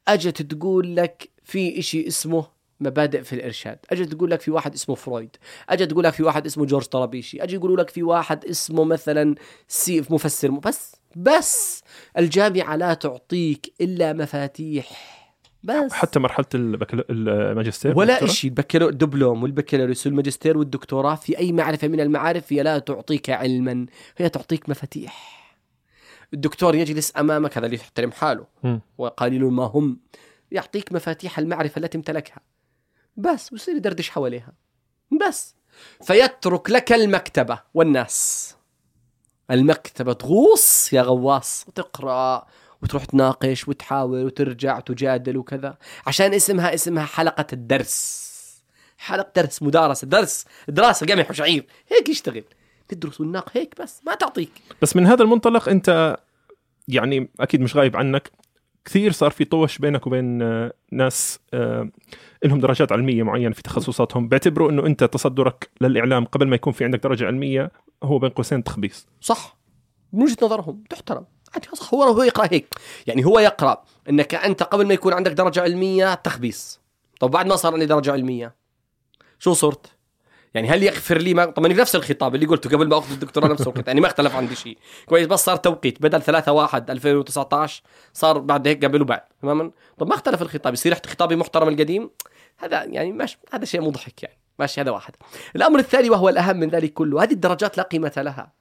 أجت 0.09 0.43
تقول 0.43 0.97
لك 0.97 1.29
في 1.45 1.79
إشي 1.79 2.09
اسمه 2.09 2.47
مبادئ 2.81 3.23
في 3.23 3.33
الإرشاد. 3.33 3.79
أجي 3.91 4.05
تقول 4.05 4.31
لك 4.31 4.41
في 4.41 4.51
واحد 4.51 4.75
اسمه 4.75 4.95
فرويد. 4.95 5.37
أجي 5.69 5.87
تقول 5.87 6.05
لك 6.05 6.13
في 6.13 6.23
واحد 6.23 6.47
اسمه 6.47 6.67
جورج 6.67 6.85
طرابيشي. 6.85 7.43
أجي 7.43 7.55
يقولوا 7.55 7.77
لك 7.77 7.91
في 7.91 8.03
واحد 8.03 8.45
اسمه 8.45 8.85
مثلا 8.85 9.35
سيف 9.69 10.11
مفسر 10.11 10.51
بس 10.51 10.97
بس 11.17 11.83
الجامعة 12.19 12.77
لا 12.77 12.95
تعطيك 12.95 13.73
إلا 13.81 14.13
مفاتيح. 14.13 15.15
بس. 15.63 15.93
حتى 15.93 16.19
مرحلة 16.19 16.47
البكالو... 16.55 17.05
الماجستير 17.11 17.99
ولا؟ 17.99 18.27
شيء 18.27 18.51
البكالو 18.51 18.89
الدبلوم 18.89 19.43
والبكالوريوس 19.43 20.07
والماجستير 20.07 20.59
والدكتوراه 20.59 21.15
في 21.15 21.39
أي 21.39 21.53
معرفة 21.53 21.89
من 21.89 22.01
المعارف 22.01 22.53
هي 22.53 22.63
لا 22.63 22.79
تعطيك 22.79 23.31
علما 23.31 23.87
هي 24.17 24.29
تعطيك 24.29 24.69
مفاتيح. 24.69 25.44
الدكتور 26.35 26.75
يجلس 26.75 27.13
أمامك 27.17 27.59
هذا 27.59 27.67
اللي 27.67 27.77
يحترم 27.77 28.13
حاله. 28.13 28.47
وقليل 28.99 29.45
ما 29.45 29.65
هم. 29.65 30.01
يعطيك 30.51 30.93
مفاتيح 30.93 31.39
المعرفة 31.39 31.79
التي 31.79 31.99
امتلكها. 31.99 32.41
بس 33.17 33.53
ويصير 33.53 33.77
يدردش 33.77 34.11
حواليها. 34.11 34.53
بس. 35.27 35.55
فيترك 36.03 36.71
لك 36.71 36.93
المكتبة 36.93 37.59
والناس. 37.75 38.57
المكتبة 39.51 40.13
تغوص 40.13 40.93
يا 40.93 41.03
غواص 41.03 41.65
وتقرأ 41.69 42.47
وتروح 42.83 43.05
تناقش 43.05 43.69
وتحاول 43.69 44.25
وترجع 44.25 44.77
وتجادل 44.77 45.37
وكذا. 45.37 45.77
عشان 46.07 46.35
اسمها 46.35 46.75
اسمها 46.75 47.05
حلقة 47.05 47.47
الدرس. 47.53 48.35
حلقة 48.99 49.33
درس 49.37 49.63
مدارسة 49.63 50.07
درس. 50.07 50.45
دراسه 50.69 51.07
قمح 51.07 51.31
وشعير 51.31 51.67
هيك 51.89 52.09
يشتغل. 52.09 52.45
تدرس 52.89 53.21
وناق 53.21 53.51
هيك 53.53 53.75
بس 53.81 54.01
ما 54.07 54.15
تعطيك. 54.15 54.53
بس 54.83 54.97
من 54.97 55.07
هذا 55.07 55.23
المنطلق 55.23 55.69
أنت 55.69 56.17
يعني 56.89 57.29
أكيد 57.41 57.61
مش 57.61 57.77
غايب 57.77 57.97
عنك 57.97 58.31
كثير 58.85 59.13
صار 59.13 59.31
في 59.31 59.45
طوش 59.45 59.79
بينك 59.79 60.07
وبين 60.07 60.43
آه، 60.43 60.73
ناس 60.93 61.39
آه، 61.55 61.89
لهم 62.45 62.61
درجات 62.61 62.93
علمية 62.93 63.23
معينة 63.23 63.55
في 63.55 63.63
تخصصاتهم. 63.63 64.29
بيعتبروا 64.29 64.71
إنه 64.71 64.87
أنت 64.87 65.05
تصدرك 65.05 65.71
للإعلام 65.81 66.25
قبل 66.25 66.49
ما 66.49 66.55
يكون 66.55 66.73
في 66.73 66.85
عندك 66.85 67.03
درجة 67.03 67.27
علمية 67.27 67.71
هو 68.03 68.19
بين 68.19 68.31
قوسين 68.31 68.65
تخبيص. 68.65 69.07
صح. 69.21 69.57
من 70.13 70.23
وجهة 70.23 70.37
نظرهم 70.43 70.85
تحترم. 70.91 71.27
صح. 71.75 71.95
هو 71.95 72.03
هو 72.03 72.23
يقرأ 72.23 72.49
هيك. 72.53 72.75
يعني 73.07 73.25
هو 73.25 73.39
يقرأ 73.39 73.85
إنك 74.09 74.35
أنت 74.35 74.63
قبل 74.63 74.87
ما 74.87 74.95
يكون 74.95 75.13
عندك 75.13 75.33
درجة 75.33 75.61
علمية 75.61 76.15
تخبيص. 76.15 76.81
طب 77.21 77.31
بعد 77.31 77.47
ما 77.47 77.57
صار 77.57 77.73
عندي 77.73 77.87
درجة 77.87 78.13
علمية 78.13 78.55
شو 79.39 79.53
صرت؟ 79.53 79.94
يعني 80.55 80.69
هل 80.69 80.83
يغفر 80.83 81.19
لي 81.19 81.35
ما 81.35 81.45
طبعا 81.45 81.69
نفس 81.69 81.97
الخطاب 81.97 82.35
اللي 82.35 82.47
قلته 82.47 82.71
قبل 82.71 82.89
ما 82.89 82.99
أخذ 82.99 83.13
الدكتوراه 83.13 83.49
نفس 83.49 83.61
الخطاب. 83.61 83.89
يعني 83.89 84.01
ما 84.01 84.07
اختلف 84.07 84.37
عندي 84.37 84.55
شيء. 84.55 84.79
كويس 85.07 85.27
بس 85.27 85.45
صار 85.45 85.57
توقيت. 85.57 86.03
بدل 86.03 86.23
3 86.23 86.53
1 86.53 86.91
2019 86.91 87.83
صار 88.13 88.39
بعد 88.39 88.69
هيك 88.69 88.85
قبل 88.85 89.03
وبعد. 89.03 89.21
تماما؟ 89.43 89.71
طب 89.99 90.09
ما 90.09 90.15
اختلف 90.15 90.43
الخطاب. 90.43 90.73
يصير 90.75 90.95
خطابي 90.95 91.37
محترم 91.37 91.69
القديم؟ 91.69 92.11
هذا 92.59 92.85
يعني 92.85 93.13
ماشي. 93.13 93.39
هذا 93.53 93.65
شيء 93.65 93.81
مضحك 93.81 94.23
يعني. 94.23 94.39
ماشي 94.59 94.81
هذا 94.81 94.91
واحد. 94.91 95.15
الأمر 95.57 95.79
الثاني 95.79 96.11
وهو 96.11 96.29
الأهم 96.29 96.57
من 96.57 96.69
ذلك 96.69 96.93
كله. 96.93 97.23
هذه 97.23 97.33
الدرجات 97.33 97.77
لا 97.77 97.83
قيمة 97.83 98.13
لها. 98.17 98.53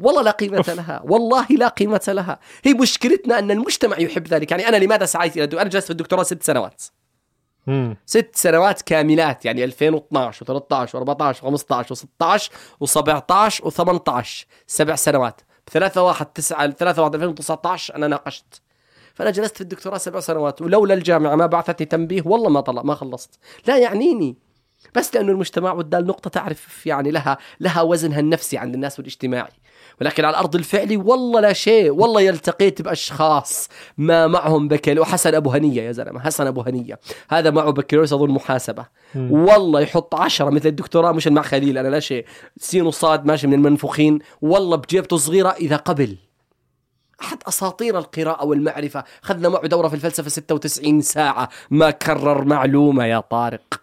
والله 0.00 0.22
لا 0.22 0.30
قيمة. 0.30 0.64
لها. 0.68 1.02
والله 1.04 1.46
لا 1.50 1.68
قيمة 1.68 2.04
لها. 2.08 2.38
هي 2.64 2.74
مشكلتنا 2.74 3.38
أن 3.38 3.50
المجتمع 3.50 3.98
يحب 3.98 4.28
ذلك. 4.28 4.50
يعني 4.50 4.68
أنا 4.68 4.76
لماذا 4.76 5.04
سعيت 5.04 5.36
إلى 5.36 5.60
أنا 5.60 5.70
جلست 5.70 5.86
في 5.86 5.90
الدكتوراه 5.90 6.22
ست 6.22 6.42
سنوات. 6.42 6.82
ست 8.06 8.30
سنوات 8.32 8.82
كاملات 8.82 9.44
يعني 9.44 9.64
2012 9.64 10.46
و13 10.46 10.88
و14 10.88 11.36
و15 11.36 11.86
و16 11.86 12.50
و17 12.84 13.62
و18 13.62 14.26
سبع 14.66 14.94
سنوات. 14.94 15.40
بثلاثة 15.66 16.02
واحد 16.02 16.26
تسعة 16.26 16.70
ثلاثة 16.70 17.02
واحد 17.02 17.14
2019 17.14 17.96
أنا 17.96 18.08
ناقشت. 18.08 18.62
فأنا 19.14 19.30
جلست 19.30 19.54
في 19.54 19.60
الدكتوراه 19.60 19.98
سبع 19.98 20.20
سنوات 20.20 20.62
ولولا 20.62 20.94
الجامعة 20.94 21.34
ما 21.34 21.46
بعثتني 21.46 21.86
تنبيه 21.86 22.22
والله 22.24 22.48
ما 22.48 22.60
طلع 22.60 22.82
ما 22.82 22.94
خلصت. 22.94 23.38
لا 23.66 23.78
يعنيني. 23.78 24.36
بس 24.94 25.14
لأنه 25.14 25.32
المجتمع 25.32 25.72
ودال 25.72 26.06
نقطة 26.06 26.30
تعرف 26.30 26.86
يعني 26.86 27.10
لها 27.10 27.38
لها 27.60 27.82
وزنها 27.82 28.20
النفسي 28.20 28.58
عند 28.58 28.74
الناس 28.74 28.98
والاجتماعي. 28.98 29.52
ولكن 30.00 30.24
على 30.24 30.30
الأرض 30.30 30.56
الفعلي 30.56 30.96
والله 30.96 31.40
لا 31.40 31.52
شيء 31.52 31.90
والله 31.90 32.20
يلتقيت 32.20 32.82
بأشخاص 32.82 33.68
ما 33.98 34.26
معهم 34.26 34.68
بكالوريوس. 34.68 35.08
وحسن 35.08 35.34
أبو 35.34 35.50
هنية 35.50 35.82
يا 35.82 35.92
زلمة 35.92 36.20
حسن 36.20 36.46
أبو 36.46 36.60
هنية. 36.60 37.00
هذا 37.30 37.50
معه 37.50 37.70
بكالوريوس 37.70 38.12
أظن 38.12 38.30
محاسبة. 38.30 38.86
والله 39.16 39.80
يحط 39.80 40.14
عشرة 40.14 40.50
مثل 40.50 40.68
الدكتوراه 40.68 41.12
مش 41.12 41.28
مع 41.28 41.42
خليل 41.42 41.78
أنا 41.78 41.88
لا 41.88 42.00
شيء. 42.00 42.24
سين 42.56 42.86
وصاد 42.86 43.26
ماشي 43.26 43.46
من 43.46 43.54
المنفوخين. 43.54 44.18
والله 44.42 44.76
بجيبته 44.76 45.16
صغيرة 45.16 45.48
إذا 45.48 45.76
قبل. 45.76 46.16
أحد 47.22 47.38
أساطير 47.48 47.98
القراءة 47.98 48.44
والمعرفة. 48.44 49.04
خذنا 49.22 49.48
معه 49.48 49.66
دورة 49.66 49.88
في 49.88 49.94
الفلسفة 49.94 50.28
96 50.28 51.00
ساعة. 51.00 51.48
ما 51.70 51.90
كرر 51.90 52.44
معلومة 52.44 53.04
يا 53.04 53.20
طارق. 53.20 53.80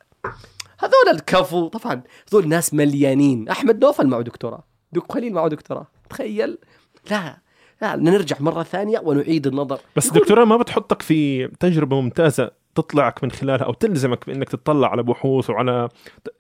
هذول 0.80 1.16
الكفو 1.16 1.68
طبعا 1.68 2.02
هذول 2.32 2.48
ناس 2.48 2.74
مليانين. 2.74 3.50
أحمد 3.50 3.86
نوفل 3.86 4.08
معه 4.08 4.22
دكتوراه. 4.22 4.64
دك 4.92 5.12
خليل 5.12 5.34
معه 5.34 5.48
دكتوراه. 5.48 5.88
تخيل. 6.10 6.58
لا 7.12 7.38
لا 7.82 7.96
نرجع 7.96 8.36
مرة 8.40 8.64
ثانية 8.64 9.00
ونعيد 9.00 9.48
النظر. 9.48 9.80
بس 9.96 10.08
الدكتوراه 10.08 10.46
ما 10.46 10.58
بتحطك 10.58 11.02
في 11.02 11.48
تجربة 11.48 12.02
ممتازة 12.02 12.52
تطلعك 12.76 13.24
من 13.24 13.32
خلالها 13.32 13.66
أو 13.66 13.74
تلزمك 13.74 14.26
بإنك 14.28 14.50
تطلع 14.50 14.88
على 14.92 15.04
بحوث 15.04 15.50
وعلى 15.50 15.90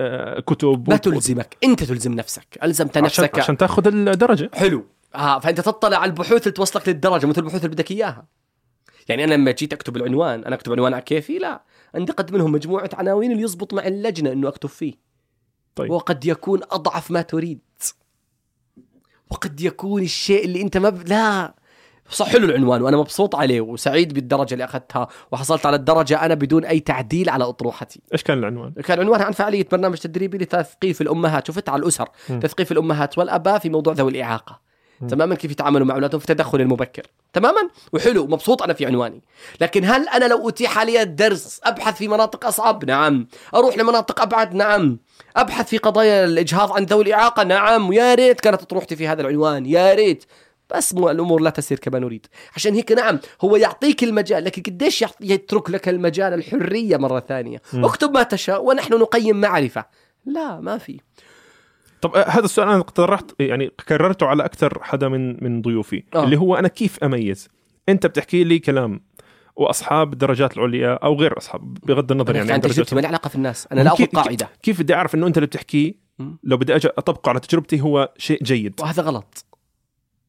آه، 0.01 0.39
كتب 0.39 0.89
ما 0.89 0.95
وت- 0.95 1.03
تلزمك 1.05 1.57
أنت 1.63 1.83
تلزم 1.83 2.13
نفسك 2.13 2.57
ألزمت 2.63 2.89
عشان, 2.97 3.03
نفسك. 3.03 3.39
عشان 3.39 3.57
تأخذ 3.57 3.87
الدرجة. 3.87 4.49
حلو. 4.53 4.85
آه 5.15 5.39
فأنت 5.39 5.61
تطلع 5.61 5.97
على 5.97 6.09
البحوث 6.09 6.41
اللي 6.41 6.51
توصلك 6.51 6.87
للدرجة 6.87 7.25
مثل 7.25 7.41
البحوث 7.41 7.65
اللي 7.65 7.75
بدك 7.75 7.91
إياها. 7.91 8.27
يعني 9.09 9.23
أنا 9.23 9.33
لما 9.33 9.51
جيت 9.51 9.73
أكتب 9.73 9.97
العنوان 9.97 10.43
أنا 10.45 10.55
أكتب 10.55 10.71
عنوان 10.71 10.93
على 10.93 11.01
كيفي 11.01 11.37
لا. 11.37 11.63
عندي 11.95 12.11
قد 12.11 12.33
منهم 12.33 12.51
مجموعة 12.51 12.89
عناوين 12.93 13.31
اللي 13.31 13.43
يزبط 13.43 13.73
مع 13.73 13.87
اللجنة 13.87 14.31
إنه 14.31 14.47
أكتب 14.47 14.69
فيه. 14.69 14.93
طيب. 15.75 15.91
وقد 15.91 16.25
يكون 16.25 16.59
أضعف 16.71 17.11
ما 17.11 17.21
تريد. 17.21 17.59
وقد 19.29 19.61
يكون 19.61 20.01
الشيء 20.01 20.45
اللي 20.45 20.61
انت 20.61 20.77
ما 20.77 20.89
ب... 20.89 21.07
لا 21.07 21.53
صح 22.09 22.27
حلو 22.27 22.45
العنوان 22.45 22.81
وأنا 22.81 22.97
مبسوط 22.97 23.35
عليه 23.35 23.61
وسعيد 23.61 24.13
بالدرجة 24.13 24.53
اللي 24.53 24.65
أخذتها 24.65 25.07
وحصلت 25.31 25.65
على 25.65 25.75
الدرجة 25.75 26.25
أنا 26.25 26.33
بدون 26.33 26.65
أي 26.65 26.79
تعديل 26.79 27.29
على 27.29 27.43
أطروحتي 27.43 28.01
إيش 28.13 28.23
كان 28.23 28.37
العنوان؟ 28.37 28.71
كان 28.71 28.99
عنوانها 28.99 29.25
عن 29.25 29.31
فعالية 29.31 29.67
برنامج 29.71 29.97
تدريبي 29.97 30.37
لتثقيف 30.37 31.01
الأمهات 31.01 31.47
شفت 31.47 31.69
على 31.69 31.81
الأسر 31.81 32.09
م. 32.29 32.39
تثقيف 32.39 32.71
الأمهات 32.71 33.17
والأباء 33.17 33.59
في 33.59 33.69
موضوع 33.69 33.93
ذوي 33.93 34.11
الإعاقة 34.11 34.66
تماما 35.09 35.35
كيف 35.35 35.51
يتعاملوا 35.51 35.85
مع 35.85 35.95
أولادهم 35.95 36.19
في 36.19 36.29
التدخل 36.29 36.61
المبكر. 36.61 37.07
تماما؟ 37.33 37.69
وحلو 37.93 38.27
مبسوط 38.27 38.63
أنا 38.63 38.73
في 38.73 38.85
عنواني. 38.85 39.21
لكن 39.61 39.85
هل 39.85 40.09
أنا 40.09 40.25
لو 40.25 40.49
أتيح 40.49 40.79
لي 40.79 41.01
الدرس 41.01 41.61
أبحث 41.63 41.97
في 41.97 42.07
مناطق 42.07 42.45
أصعب؟ 42.45 42.85
نعم. 42.85 43.27
أروح 43.55 43.77
لمناطق 43.77 44.21
أبعد؟ 44.21 44.53
نعم. 44.53 44.99
أبحث 45.35 45.69
في 45.69 45.77
قضايا 45.77 46.25
الإجهاض 46.25 46.71
عن 46.71 46.83
ذوي 46.83 47.03
الإعاقة؟ 47.03 47.43
نعم. 47.43 47.89
ويا 47.89 48.15
ريت 48.15 48.41
كانت 48.41 48.61
اطروحتي 48.61 48.95
في 48.95 49.07
هذا 49.07 49.21
العنوان. 49.21 49.65
يا 49.65 49.93
ريت. 49.93 50.25
بس 50.75 50.93
مو 50.93 51.09
الأمور 51.09 51.41
لا 51.41 51.49
تسير 51.49 51.79
كما 51.79 51.99
نريد. 51.99 52.25
عشان 52.55 52.73
هيك 52.73 52.91
نعم 52.91 53.19
هو 53.41 53.55
يعطيك 53.55 54.03
المجال 54.03 54.43
لكن 54.43 54.61
قديش 54.61 55.05
يترك 55.21 55.69
لك 55.69 55.89
المجال 55.89 56.33
الحرية 56.33 56.97
مرة 56.97 57.19
ثانية. 57.19 57.61
اكتب 57.73 58.11
ما 58.11 58.23
تشاء 58.23 58.63
ونحن 58.63 58.93
نقيم 58.93 59.41
معرفة. 59.41 59.85
لا 60.25 60.59
ما 60.59 60.77
في. 60.77 60.99
طب 62.01 62.15
آه، 62.15 62.29
هذا 62.29 62.45
السؤال 62.45 62.67
أنا 62.67 62.79
اقترحت 62.79 63.33
يعني 63.39 63.71
كررته 63.87 64.25
على 64.25 64.45
أكثر 64.45 64.83
حدا 64.83 65.07
من 65.07 65.43
من 65.43 65.61
ضيوفي 65.61 66.03
آه. 66.15 66.23
اللي 66.23 66.37
هو 66.37 66.55
أنا 66.55 66.67
كيف 66.67 67.03
أميز؟ 67.03 67.49
أنت 67.89 68.05
بتحكي 68.05 68.43
لي 68.43 68.59
كلام 68.59 69.01
وأصحاب 69.55 70.13
الدرجات 70.13 70.57
العليا 70.57 70.93
أو 70.93 71.15
غير 71.15 71.37
أصحاب 71.37 71.73
بغض 71.73 72.11
النظر 72.11 72.35
يعني 72.35 72.47
عن 72.47 72.53
عن 72.53 72.61
تجربتي 72.61 72.95
ما 72.95 73.01
لي 73.01 73.07
علاقة 73.07 73.27
في 73.27 73.35
الناس. 73.35 73.67
أنا 73.71 73.81
لا 73.81 73.93
اخذ 73.93 74.05
قاعدة. 74.05 74.49
كيف 74.63 74.81
بدي 74.81 74.93
أعرف 74.93 75.15
إنه 75.15 75.27
أنت 75.27 75.37
اللي 75.37 75.47
بتحكيه. 75.47 75.93
لو 76.43 76.57
بدي 76.57 76.75
أجي 76.75 76.87
اطبقه 76.87 77.29
على 77.29 77.39
تجربتي 77.39 77.81
هو 77.81 78.13
شيء 78.17 78.43
جيد. 78.43 78.81
وهذا 78.81 79.03
غلط. 79.03 79.45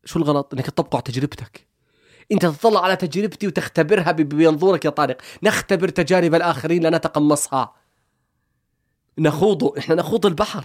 شو 0.05 0.19
الغلط؟ 0.19 0.55
إنك 0.55 0.67
تطبقه 0.67 0.97
على 0.97 1.03
تجربتك. 1.03 1.67
أنت 2.33 2.47
تطلع 2.47 2.85
على 2.85 2.97
تجربتي 2.97 3.47
وتختبرها 3.47 4.13
بمنظورك 4.13 4.85
يا 4.85 4.91
طارق. 4.91 5.17
نختبر 5.43 5.89
تجارب 5.89 6.35
الآخرين 6.35 6.83
لا 6.83 6.91
نتقمصها. 6.91 7.75
نخوض 9.19 9.79
إحنا 9.79 9.95
نخوض 9.95 10.27
البحر. 10.27 10.65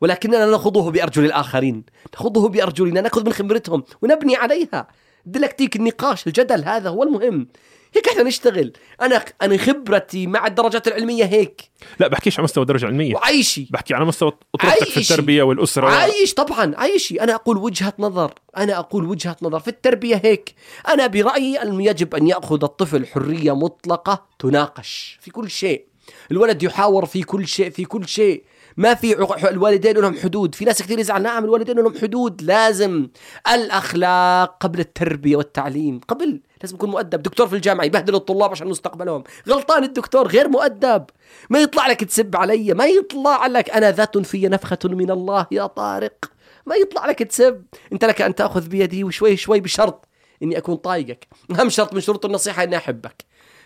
ولكننا 0.00 0.46
نخوضه 0.46 0.90
بأرجل 0.90 1.24
الآخرين. 1.24 1.84
نخوضه 2.14 2.48
بأرجلنا 2.48 3.00
نأخذ 3.00 3.26
من 3.26 3.32
خبرتهم 3.32 3.84
ونبني 4.02 4.36
عليها. 4.36 4.88
دلكتيك 5.26 5.76
النقاش 5.76 6.26
الجدل 6.26 6.64
هذا 6.64 6.88
هو 6.88 7.02
المهم. 7.02 7.48
هيك 7.94 8.08
إحنا 8.08 8.22
نشتغل؟ 8.22 8.72
أنا 9.02 9.24
أنا 9.42 9.56
خبرتي 9.56 10.26
مع 10.26 10.46
الدرجات 10.46 10.88
العلمية 10.88 11.24
هيك. 11.24 11.62
لا 12.00 12.08
بحكيش 12.08 12.38
على 12.38 12.44
مستوى 12.44 12.64
درجه 12.64 12.86
علميه 12.86 13.14
وعيشي. 13.14 13.68
بحكي 13.70 13.94
على 13.94 14.04
مستوى 14.04 14.32
اطروحتك 14.54 14.84
في. 14.84 15.00
التربية 15.00 15.42
والأسرة. 15.42 15.88
عايش 15.88 16.34
طبعا 16.34 16.74
عايشي 16.76 17.20
أنا 17.20 17.34
أقول 17.34 17.56
وجهة 17.56 17.92
نظر. 17.98 18.34
أنا 18.56 18.78
أقول 18.78 19.04
وجهة 19.04 19.36
نظر 19.42 19.60
في 19.60 19.68
التربية 19.68 20.20
هيك. 20.24 20.54
أنا 20.88 21.06
برأيي 21.06 21.62
أن 21.62 21.80
يجب 21.80 22.14
أن 22.14 22.26
يأخذ 22.26 22.64
الطفل 22.64 23.06
حرية 23.06 23.56
مطلقة 23.56 24.26
تناقش 24.38 25.18
في 25.20 25.30
كل 25.30 25.50
شيء. 25.50 25.84
الولد 26.30 26.62
يحاور 26.62 27.06
في 27.06 27.22
كل 27.22 27.48
شيء 27.48 27.70
في 27.70 27.84
كل 27.84 28.08
شيء. 28.08 28.44
ما 28.76 28.94
في 28.94 29.18
الوالدين 29.50 29.96
لهم 29.96 30.16
حدود. 30.16 30.54
في 30.54 30.64
ناس 30.64 30.82
كثير 30.82 30.98
يزعل 30.98 31.22
نعم 31.22 31.44
الوالدين 31.44 31.76
لهم 31.76 31.98
حدود. 31.98 32.42
لازم 32.42 33.08
الأخلاق 33.52 34.56
قبل 34.60 34.80
التربية 34.80 35.36
والتعليم. 35.36 36.00
قبل 36.08 36.40
لازم 36.62 36.76
يكون 36.76 36.90
مؤدب. 36.90 37.22
دكتور 37.22 37.48
في 37.48 37.56
الجامعة 37.56 37.84
يبهدل 37.84 38.14
الطلاب 38.14 38.50
عشان 38.50 38.66
مستقبلهم. 38.66 39.24
غلطان 39.48 39.84
الدكتور 39.84 40.28
غير 40.28 40.48
مؤدب. 40.48 41.04
ما 41.50 41.58
يطلع 41.58 41.86
لك 41.86 42.04
تسب 42.04 42.36
علي. 42.36 42.74
ما 42.74 42.86
يطلع 42.86 43.46
لك 43.46 43.70
أنا 43.70 43.90
ذات 43.90 44.18
في 44.18 44.48
نفخة 44.48 44.78
من 44.84 45.10
الله 45.10 45.46
يا 45.50 45.66
طارق. 45.66 46.30
ما 46.66 46.74
يطلع 46.74 47.06
لك 47.06 47.22
تسب. 47.22 47.64
أنت 47.92 48.04
لك 48.04 48.22
أن 48.22 48.34
تأخذ 48.34 48.68
بيدي 48.68 49.04
وشوي 49.04 49.36
شوي 49.36 49.60
بشرط 49.60 50.08
إني 50.42 50.58
أكون 50.58 50.76
طايقك. 50.76 51.26
أهم 51.50 51.68
شرط 51.68 51.94
من 51.94 52.00
شروط 52.00 52.24
النصيحة 52.24 52.62
إني 52.62 52.76
أحبك. 52.76 53.24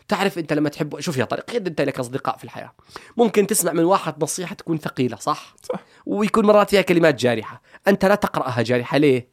تعرف 0.08 0.38
أنت 0.38 0.52
لما 0.52 0.68
تحب 0.68 1.00
شوف 1.00 1.16
يا 1.16 1.24
طارق 1.24 1.50
قد 1.50 1.66
أنت 1.66 1.80
لك 1.80 1.98
أصدقاء 1.98 2.36
في 2.36 2.44
الحياة. 2.44 2.72
ممكن 3.16 3.46
تسمع 3.46 3.72
من 3.72 3.84
واحد 3.84 4.22
نصيحة 4.22 4.54
تكون 4.54 4.78
ثقيلة 4.78 5.16
صح؟ 5.16 5.56
صح. 5.62 5.80
ويكون 6.06 6.46
مرات 6.46 6.70
فيها 6.70 6.82
كلمات 6.82 7.14
جارحة. 7.14 7.62
أنت 7.88 8.04
لا 8.04 8.14
تقرأها 8.14 8.62
جارحة 8.62 8.98
ليه؟ 8.98 9.28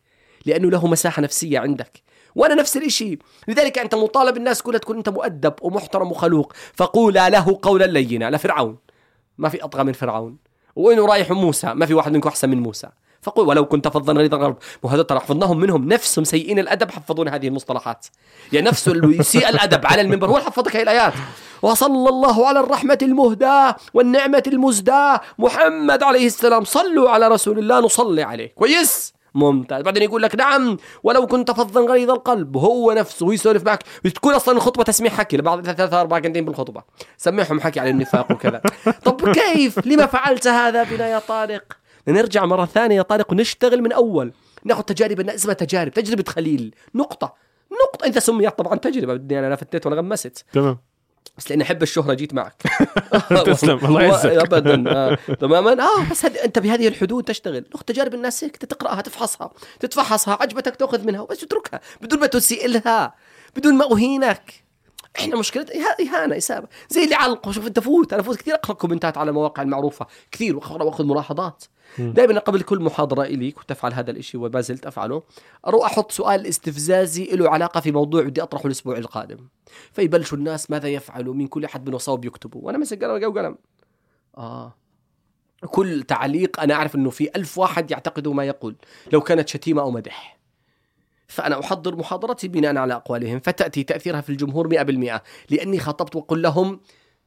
لأنه 0.45 0.71
له 0.71 0.87
مساحة 0.87 1.21
نفسية 1.21 1.59
عندك. 1.59 2.01
وأنا 2.35 2.55
نفس 2.55 2.77
الشيء 2.77 3.19
لذلك 3.47 3.79
أنت 3.79 3.95
مطالب 3.95 4.37
الناس 4.37 4.61
كلها 4.61 4.79
تكون 4.79 4.97
أنت 4.97 5.09
مؤدب 5.09 5.53
ومحترم 5.61 6.11
وخلوق. 6.11 6.53
فقولا 6.73 7.29
له 7.29 7.59
قولا 7.61 7.85
لينا 7.85 8.29
لفرعون. 8.29 8.77
ما 9.37 9.49
في 9.49 9.63
أطغى 9.63 9.83
من 9.83 9.93
فرعون. 9.93 10.37
وينه 10.75 11.05
رايح 11.05 11.31
موسى 11.31 11.73
ما 11.73 11.85
في 11.85 11.93
واحد 11.93 12.13
منكم 12.13 12.29
أحسن 12.29 12.49
من 12.49 12.59
موسى. 12.59 12.89
فقل 13.25 13.47
ولو 13.47 13.65
كنت 13.65 13.87
فظا 13.87 14.13
غليظ 14.13 14.33
القلب 14.33 14.55
وهذا 14.83 15.03
ترى 15.03 15.19
حفظناهم 15.19 15.59
منهم 15.59 15.87
نفسهم 15.87 16.25
سيئين 16.25 16.59
الأدب 16.59 16.91
حفظون 16.91 17.27
هذه 17.27 17.47
المصطلحات. 17.47 18.05
يعني 18.53 18.67
نفسه 18.67 18.91
اللي 18.91 19.17
يسيء 19.17 19.49
الأدب 19.49 19.85
على 19.85 20.01
المنبر. 20.01 20.27
هو 20.27 20.37
حفظك 20.37 20.75
هذه 20.75 20.83
الايات 20.83 21.13
وصلى 21.61 22.09
الله 22.09 22.47
على 22.47 22.59
الرحمة 22.59 22.97
المهداة 23.01 23.75
والنعمة 23.93 24.43
المزداة. 24.47 25.21
محمد 25.39 26.03
عليه 26.03 26.25
السلام. 26.25 26.63
صلوا 26.63 27.09
على 27.09 27.27
رسول 27.27 27.59
الله. 27.59 27.79
نصلي 27.79 28.23
عليه. 28.23 28.53
كويس؟ 28.55 29.13
ممتاز. 29.35 29.81
بعدين 29.81 30.03
يقول 30.03 30.21
لك 30.21 30.35
نعم 30.35 30.77
ولو 31.03 31.27
كنت 31.27 31.51
فظا 31.51 31.81
غليظ 31.81 32.11
القلب. 32.11 32.57
هو 32.57 32.91
نفسه 32.91 33.33
يسولف 33.33 33.63
معك. 33.65 33.83
تكون 34.15 34.33
أصلا 34.33 34.57
الخطبة 34.57 34.83
تسميع 34.83 35.11
حكي. 35.11 35.37
لبعض 35.37 35.61
ثلاثة 35.61 36.01
أربع 36.01 36.19
كنتين 36.19 36.45
بالخطبة. 36.45 36.83
سمعهم 37.17 37.59
حكي 37.59 37.79
على 37.79 37.89
النفاق 37.89 38.31
وكذا. 38.31 38.61
طب 39.05 39.29
كيف؟ 39.29 39.87
لما 39.87 40.05
فعلت 40.05 40.47
هذا 40.47 40.83
بنا 40.83 41.07
يا 41.07 41.19
طارق؟ 41.19 41.84
نرجع 42.07 42.45
مرة 42.45 42.65
ثانية 42.65 42.95
يا 42.95 43.01
طارق 43.01 43.31
ونشتغل 43.31 43.81
من 43.81 43.91
أول. 43.91 44.33
ناخذ 44.63 44.81
تجارب 44.81 45.29
اسمها 45.29 45.53
تجارب 45.53 45.93
تجربة 45.93 46.23
خليل. 46.27 46.75
نقطة. 46.95 47.33
نقطة. 47.83 48.05
إذا 48.05 48.19
سميت 48.19 48.57
طبعا 48.57 48.75
تجربة 48.77 49.13
بدي 49.13 49.39
أنا 49.39 49.49
لا 49.49 49.55
فتيت 49.55 49.85
ولا 49.87 49.95
غمست. 49.95 50.45
تمام. 50.53 50.77
بس 51.37 51.49
لأني 51.49 51.63
أحب 51.63 51.83
الشهرة 51.83 52.13
جيت 52.13 52.33
معك. 52.33 52.63
تسلم، 53.45 53.85
الله 53.85 54.03
يعزك. 54.07 54.29
ابدا. 54.29 54.83
آه. 54.95 55.15
تماما. 55.41 55.71
آه 55.83 56.09
بس 56.11 56.25
هد... 56.25 56.37
أنت 56.37 56.59
بهذه 56.59 56.87
الحدود 56.87 57.23
تشتغل. 57.23 57.65
اخذ 57.73 57.83
تجارب 57.83 58.13
الناس 58.13 58.43
هيك 58.43 58.57
تقرأها 58.57 59.01
تفحصها. 59.01 59.51
تتفحصها 59.79 60.37
عجبتك 60.41 60.75
تأخذ 60.75 61.05
منها. 61.07 61.21
وبس 61.21 61.43
اتركها 61.43 61.79
بدون 62.01 62.19
ما 62.19 62.27
تسيء 62.27 62.67
لها 62.67 63.15
بدون 63.55 63.73
ما 63.75 63.93
أهينك. 63.93 64.64
إحنا 65.19 65.39
مشكلة 65.39 65.65
إه- 65.65 66.01
اهانه 66.01 66.37
اسابه 66.37 66.67
زي 66.89 67.03
اللي 67.03 67.15
علق 67.15 67.51
شوف 67.51 67.67
أنت 67.67 67.79
فوت 67.79 68.13
أنا 68.13 68.23
فوت 68.23 68.35
كثير 68.35 68.53
أقرأ 68.53 68.73
comment 68.75 69.12
ات 69.12 69.17
على 69.17 69.29
المواقع 69.29 69.63
المعروفة. 69.63 70.07
كثير 70.31 70.55
وأخذ 70.57 71.03
ملاحظات. 71.05 71.63
دائما 71.99 72.39
قبل 72.39 72.61
كل 72.61 72.79
محاضرة 72.79 73.23
إلي 73.23 73.51
كنت 73.51 73.71
أفعل 73.71 73.93
هذا 73.93 74.11
الشيء 74.11 74.41
وما 74.41 74.61
زلت 74.61 74.85
أفعله 74.85 75.23
أروح 75.67 75.85
أحط 75.85 76.11
سؤال 76.11 76.47
استفزازي 76.47 77.25
له 77.25 77.49
علاقة 77.49 77.79
في 77.79 77.91
موضوع 77.91 78.21
بدي 78.23 78.43
أطرحه 78.43 78.65
الأسبوع 78.65 78.97
القادم. 78.97 79.37
فيبلشوا 79.93 80.37
الناس 80.37 80.71
ماذا 80.71 80.87
يفعلوا 80.89 81.33
من 81.33 81.47
كل 81.47 81.65
أحد 81.65 81.87
من 81.89 81.93
وصاوب 81.95 82.25
يكتبوا 82.25 82.61
وأنا 82.63 82.77
مسك 82.77 83.03
قلم 83.03 83.31
وقلم 83.35 83.57
آه. 84.37 84.75
كل 85.65 86.03
تعليق 86.03 86.59
أنا 86.59 86.73
أعرف 86.73 86.95
إنه 86.95 87.09
في 87.09 87.29
ألف 87.35 87.57
واحد 87.57 87.91
يعتقدوا 87.91 88.33
ما 88.33 88.43
يقول 88.45 88.75
لو 89.13 89.21
كانت 89.21 89.47
شتيمة 89.49 89.81
أو 89.81 89.91
مدح. 89.91 90.34
فأنا 91.27 91.59
أحضر 91.59 91.95
محاضرتي 91.95 92.47
بناء 92.47 92.77
على 92.77 92.93
أقوالهم 92.93 93.39
فتأتي 93.39 93.83
تأثيرها 93.83 94.21
في 94.21 94.29
الجمهور 94.29 94.67
100% 94.69 95.21
لأني 95.49 95.79
خاطبت 95.79 96.15
وقل 96.15 96.41
لهم 96.41 96.79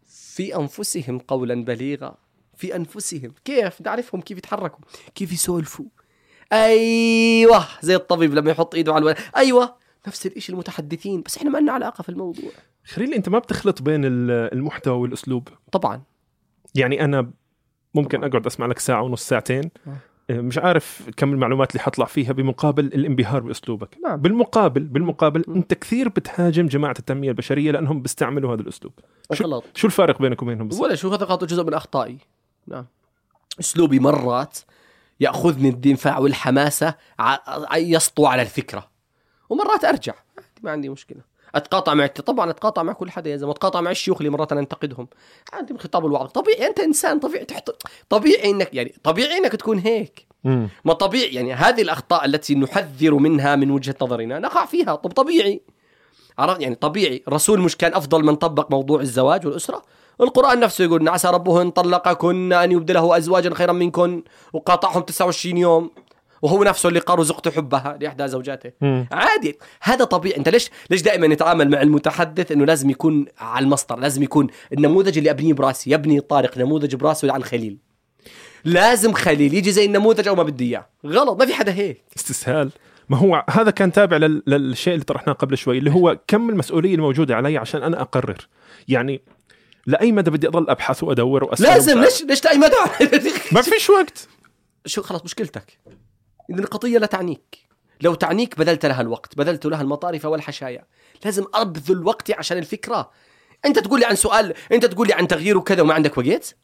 في 0.07 0.57
أنفسهم 0.57 1.19
قولا 1.19 1.65
بليغا 1.65 2.15
في 2.57 2.77
أنفسهم. 2.77 3.33
كيف؟ 3.45 3.81
نعرفهم 3.81 4.21
كيف 4.21 4.39
يتحركوا. 4.39 4.85
كيف 5.15 5.33
يسولفوا؟ 5.33 5.85
أيوة. 6.53 7.65
زي 7.83 7.95
الطبيب 7.97 8.35
لما 8.35 8.51
يحط 8.51 8.75
إيده 8.75 8.93
على 8.93 9.03
الولد 9.03 9.17
أيوة. 9.37 9.77
نفس 10.07 10.27
الإشي 10.27 10.53
المتحدثين. 10.53 11.23
بس 11.23 11.37
إحنا 11.37 11.51
ما 11.51 11.59
لنا 11.59 11.73
علاقة 11.73 12.03
في 12.03 12.09
الموضوع. 12.09 12.51
خليل 12.85 13.15
أنت 13.15 13.29
ما 13.29 13.39
بتخلط 13.39 13.83
بين 13.83 14.05
ال- 14.05 14.31
المحتوى 14.31 14.99
والأسلوب؟ 14.99 15.49
طبعا. 15.73 16.03
يعني 16.75 17.05
أنا 17.05 17.31
ممكن 17.95 18.25
أقعد 18.25 18.47
أسمع 18.47 18.67
لك 18.67 18.79
ساعة 18.79 19.03
ونص 19.03 19.29
ساعتين. 19.29 19.71
آه. 19.87 19.97
مش 20.31 20.59
عارف 20.59 21.11
كم 21.17 21.33
المعلومات 21.33 21.71
اللي 21.71 21.83
حطلع 21.83 22.07
فيها 22.07 22.33
بمقابل 22.33 22.85
الانبهار 22.85 23.41
بأسلوبك. 23.41 23.99
نعم. 24.05 24.17
بالمقابل 24.17 24.85
بالمقابل 24.85 25.45
أنت 25.49 25.75
كثير 25.75 26.09
بتهاجم 26.09 26.67
جماعة 26.67 26.95
التنمية 26.99 27.29
البشرية 27.29 27.71
لأنهم 27.71 28.03
بيستعملوا 28.03 28.55
هذا 28.55 28.63
الأسلوب. 28.63 28.93
شو, 29.33 29.45
غلط 29.45 29.65
شو 29.75 29.87
الفارق 29.87 30.23
بينك 30.23 30.43
وبينهم؟ 30.43 30.69
ولا 30.81 30.95
شو 30.95 31.13
هذا 31.13 31.27
خاطر 31.27 31.47
جزء 31.47 31.65
من 31.65 31.75
أخطائي. 31.75 32.19
نعم. 32.67 32.87
أسلوبي 33.61 33.99
مرات 33.99 34.59
يأخذني 35.21 35.69
الدفاع 35.69 36.19
والحماسة 36.19 36.95
يسطو 37.77 38.27
على 38.27 38.43
الفكرة. 38.43 38.89
ومرات 39.49 39.85
أرجع. 39.85 40.15
ما 40.63 40.71
عندي 40.71 40.89
مشكلة. 40.89 41.21
أتقاطع 41.55 41.95
مع 41.95 42.07
طبعا 42.07 42.51
أتقاطع 42.51 42.83
مع 42.83 42.93
كل 42.93 43.11
حدا 43.11 43.31
يا 43.31 43.37
زلمة 43.37 43.53
اتقاطع 43.53 43.81
مع 43.81 43.91
الشيوخ 43.91 44.19
اللي 44.19 44.31
مرات 44.31 44.53
أنا 44.53 44.61
أنتقدهم. 44.61 45.09
عندي 45.53 45.73
من 45.73 45.79
خطاب 45.81 46.07
الوعظ. 46.07 46.27
طبيعي 46.29 46.67
أنت 46.67 46.81
إنسان 46.81 47.19
طبيعي 47.19 47.45
تحت 47.45 47.71
طبيعي 48.09 48.51
إنك 48.51 48.75
يعني 48.75 48.95
طبيعي 49.05 49.39
إنك 49.39 49.53
تكون 49.53 49.79
هيك. 49.79 50.27
مم. 50.45 50.69
ما 50.85 50.93
طبيعي 50.93 51.35
يعني 51.35 51.53
هذه 51.53 51.83
الأخطاء 51.83 52.25
التي 52.25 52.55
نحذر 52.55 53.15
منها 53.15 53.57
من 53.57 53.71
وجهة 53.71 53.95
نظرنا 54.03 54.39
نقع 54.39 54.67
فيها 54.67 54.95
طب 54.95 55.11
طبيعي. 55.13 55.61
عرفت؟ 56.39 56.61
يعني 56.63 56.75
طبيعي. 56.75 57.23
الرسول 57.29 57.61
مش 57.61 57.77
كان 57.77 57.95
أفضل 57.95 58.25
من 58.25 58.35
طبق 58.37 58.71
موضوع 58.71 59.01
الزواج 59.01 59.47
والأسرة. 59.47 59.83
القرآن 60.21 60.61
نفسه 60.61 60.85
يقول 60.85 61.01
إن 61.01 61.09
عسى 61.09 61.29
ربه 61.29 61.63
ان 61.63 61.71
طلقكن 61.71 62.53
أن 62.53 62.73
يبدله 62.73 63.17
ازواجا 63.17 63.55
خيرا 63.55 63.73
منكن. 63.73 64.23
وقاطعهم 64.53 65.03
29 65.03 65.57
يوم. 65.57 65.91
وهو 66.43 66.65
نفسه 66.65 66.89
اللي 66.89 67.01
قال 67.01 67.19
رزقت 67.19 67.49
حبها 67.49 67.99
لإحدى 68.01 68.29
زوجاته. 68.29 68.73
مم. 68.81 69.09
عادي. 69.13 69.59
هذا 69.83 70.05
طبيعي. 70.05 70.37
أنت 70.37 70.49
ليش 70.49 70.71
ليش 70.91 71.03
دائما 71.03 71.27
نتعامل 71.27 71.71
مع 71.71 71.83
المتحدث 71.83 72.53
إنه 72.53 72.65
لازم 72.67 72.91
يكون 72.91 73.27
على 73.39 73.65
المسطر 73.65 73.99
لازم 73.99 74.23
يكون 74.23 74.47
النموذج 74.73 75.19
اللي 75.19 75.31
أبنيه 75.31 75.53
براسي 75.53 75.91
يبني 75.91 76.21
طارق 76.21 76.59
نموذج 76.59 76.95
براسه 76.95 77.33
عن 77.33 77.43
خليل. 77.45 77.79
لازم 78.65 79.13
خليل 79.13 79.55
يجي 79.55 79.73
زي 79.73 79.85
النموذج 79.85 80.29
أو 80.29 80.35
ما 80.35 80.43
بدي 80.43 80.65
إياه. 80.69 80.87
غلط 81.07 81.39
ما 81.41 81.47
في 81.47 81.55
حدا 81.55 81.73
هيك. 81.73 82.03
استسهال. 82.17 82.71
ما 83.09 83.17
هو 83.17 83.45
هذا 83.51 83.71
كان 83.71 83.93
تابع 83.93 84.17
لل- 84.17 84.43
للشيء 84.47 84.95
اللي 84.95 85.05
طرحناه 85.05 85.33
قبل 85.33 85.59
شوي 85.59 85.79
اللي 85.79 85.91
هو 85.91 86.19
كم 86.27 86.51
المسؤولية 86.51 86.95
الموجودة 86.95 87.37
علي 87.37 87.57
عشان 87.59 87.83
أنا 87.83 88.01
أقرر. 88.01 88.49
يعني 88.89 89.21
لأي 89.87 90.13
مدى 90.13 90.31
بدي 90.31 90.49
أضل 90.49 90.71
أبحث 90.71 91.03
وأدور 91.05 91.45
واسال 91.45 91.67
لازم. 91.67 92.01
ليش 92.01 92.23
ليش 92.23 92.45
لأي 92.45 92.59
مدى. 92.59 92.75
ما 93.53 93.63
فيش 93.63 93.91
وقت. 93.91 94.29
شو 94.87 95.03
خلاص 95.03 95.25
مشكلتك. 95.25 95.79
إذا 96.51 96.61
القضية 96.61 96.99
لا 96.99 97.07
تعنيك. 97.07 97.69
لو 98.01 98.15
تعنيك 98.15 98.59
بذلت 98.59 98.87
لها 98.87 99.01
الوقت 99.01 99.37
بذلت 99.37 99.67
لها 99.67 99.83
المطارف 99.83 100.25
والحشايا. 100.25 100.85
لازم 101.25 101.45
أبذل 101.55 102.07
وقتي 102.07 102.35
عشان 102.35 102.59
الفكرة. 102.59 103.11
أنت 103.65 103.79
تقول 103.79 104.01
لي 104.01 104.07
عن 104.07 104.17
سؤال 104.17 104.55
أنت 104.73 104.87
تقول 104.87 105.09
لي 105.09 105.15
عن 105.15 105.29
تغيير 105.29 105.59
وكذا 105.59 105.83
وما 105.83 105.95
عندك 105.95 106.19
وقت؟ 106.19 106.57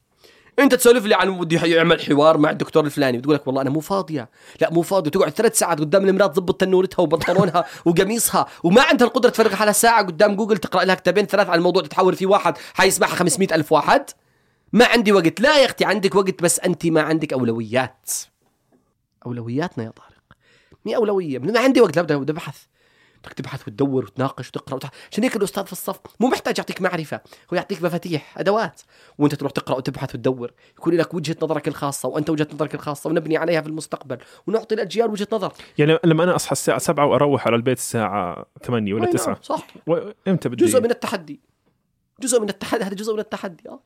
أنت 0.58 0.74
تسولف 0.74 1.06
لي 1.06 1.14
عن 1.14 1.38
بدي 1.38 1.54
يعمل 1.54 2.00
حوار 2.00 2.38
مع 2.38 2.50
الدكتور 2.50 2.84
الفلاني 2.84 3.18
بتقول 3.18 3.34
لك 3.34 3.46
والله 3.46 3.62
أنا 3.62 3.70
مو 3.70 3.80
فاضية. 3.80 4.30
لا 4.60 4.70
مو 4.70 4.82
فاضية. 4.82 5.10
تقعد 5.10 5.30
ثلاث 5.30 5.58
ساعات 5.58 5.80
قدام 5.80 6.08
المرايه 6.08 6.28
تضبط 6.28 6.60
تنورتها 6.60 7.02
وبنطلونها 7.02 7.64
وقميصها. 7.86 8.46
وما 8.64 8.82
عندها 8.82 9.06
القدرة 9.06 9.30
تفرغ 9.30 9.54
حالها 9.54 9.72
ساعة 9.72 10.06
قدام 10.06 10.36
جوجل 10.36 10.58
تقرأ 10.58 10.84
لها 10.84 10.94
كتابين 10.94 11.26
ثلاث 11.26 11.48
عن 11.48 11.58
الموضوع 11.58 11.82
تتحاور 11.82 12.14
فيه 12.14 12.26
واحد 12.26 12.54
حيسمعها 12.74 13.14
500 13.14 13.54
ألف 13.54 13.72
واحد. 13.72 14.10
ما 14.72 14.84
عندي 14.84 15.12
وقت. 15.12 15.40
لا 15.40 15.58
يا 15.58 15.64
أختي 15.64 15.84
عندك 15.84 16.14
وقت 16.14 16.42
بس 16.42 16.60
أنت 16.60 16.86
ما 16.86 17.02
عندك 17.02 17.32
أولويات. 17.32 18.10
أولوياتنا 19.26 19.84
يا 19.84 19.90
طارق. 19.90 20.22
مي 20.84 20.96
أولوية. 20.96 21.38
ما 21.38 21.60
عندي 21.60 21.80
وقت. 21.80 21.96
لا 21.96 22.02
بدي 22.02 22.16
بدي 22.16 22.32
أبحث. 22.32 22.64
بدك 23.24 23.32
تبحث 23.32 23.68
وتدور 23.68 24.04
وتناقش 24.04 24.48
وتقرأ 24.48 24.74
وتح... 24.74 24.90
عشان 25.12 25.24
هيك 25.24 25.36
الأستاذ 25.36 25.66
في 25.66 25.72
الصف 25.72 26.00
مو 26.20 26.28
محتاج 26.28 26.58
يعطيك 26.58 26.82
معرفة. 26.82 27.20
هو 27.52 27.56
يعطيك 27.56 27.82
مفاتيح 27.82 28.38
أدوات. 28.38 28.80
وأنت 29.18 29.34
تروح 29.34 29.52
تقرأ 29.52 29.76
وتبحث 29.76 30.14
وتدور. 30.14 30.52
يكون 30.78 30.94
لك 30.94 31.14
وجهة 31.14 31.36
نظرك 31.42 31.68
الخاصة 31.68 32.08
وأنت 32.08 32.30
وجهة 32.30 32.48
نظرك 32.54 32.74
الخاصة 32.74 33.10
ونبني 33.10 33.36
عليها 33.36 33.60
في 33.60 33.68
المستقبل. 33.68 34.18
ونعطي 34.46 34.74
الأجيال 34.74 35.10
وجهة 35.10 35.28
نظر. 35.32 35.52
يعني 35.78 35.98
لما 36.04 36.24
أنا 36.24 36.36
أصحى 36.36 36.52
الساعة 36.52 36.78
7 36.78 37.06
وأروح 37.06 37.46
على 37.46 37.56
البيت 37.56 37.78
الساعة 37.78 38.46
8 38.62 38.94
ولا 38.94 39.06
أي 39.06 39.12
9 39.12 39.32
نعم، 39.32 39.42
صح. 39.42 39.66
إمتى 40.28 40.48
بدي؟ 40.48 40.64
جزء 40.64 40.80
من 40.80 40.90
التحدي. 40.90 41.40
جزء 42.20 42.40
من 42.40 42.48
التحدي. 42.48 42.84
هذا 42.84 42.94
جزء 42.94 43.14
من 43.14 43.20
التحدي 43.20 43.68
آه. 43.68 43.80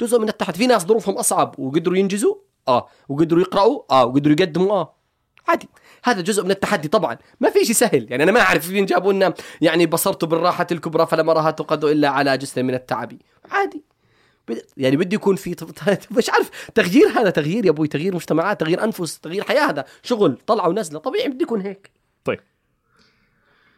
جزء 0.00 0.18
من 0.18 0.28
التحدي. 0.28 0.58
في 0.58 0.66
ناس 0.66 0.82
ظروفهم 0.82 1.14
أصعب 1.14 1.54
وقدروا 1.58 1.96
ينجزوا 1.96 2.34
آه. 2.68 2.88
وقدروا 3.08 3.40
يقرأوا؟ 3.42 3.82
آه. 3.90 4.04
وقدروا 4.04 4.36
يقدموا؟ 4.40 4.72
آه. 4.72 4.94
عادي. 5.48 5.68
هذا 6.04 6.20
جزء 6.20 6.44
من 6.44 6.50
التحدي 6.50 6.88
طبعا. 6.88 7.18
ما 7.40 7.50
في 7.50 7.64
شيء 7.64 7.74
سهل. 7.74 8.06
يعني 8.10 8.22
أنا 8.22 8.32
ما 8.32 8.40
أعرف 8.40 8.66
فين 8.66 8.86
جابوا 8.86 9.12
لنا 9.12 9.34
يعني 9.60 9.86
بصرت 9.86 10.24
بالراحة 10.24 10.66
الكبرى 10.72 11.06
فلم 11.06 11.30
اراها 11.30 11.50
تقد 11.50 11.84
إلا 11.84 12.08
على 12.08 12.38
جسم 12.38 12.64
من 12.64 12.74
التعب. 12.74 13.12
عادي. 13.50 13.84
يعني 14.76 14.96
بدي 14.96 15.16
يكون 15.16 15.36
في 15.36 15.56
مش 16.16 16.30
عارف. 16.30 16.70
تغيير 16.74 17.08
هذا 17.08 17.30
تغيير 17.30 17.64
يا 17.64 17.70
أبوي 17.70 17.88
تغيير 17.88 18.14
مجتمعات 18.14 18.60
تغيير 18.60 18.84
أنفس 18.84 19.20
تغيير 19.20 19.44
حياة 19.44 19.70
هذا. 19.70 19.84
شغل 20.02 20.38
طلعة 20.46 20.68
ونزلة. 20.68 20.98
طبيعي 20.98 21.28
بدي 21.28 21.42
يكون 21.42 21.60
هيك. 21.60 21.90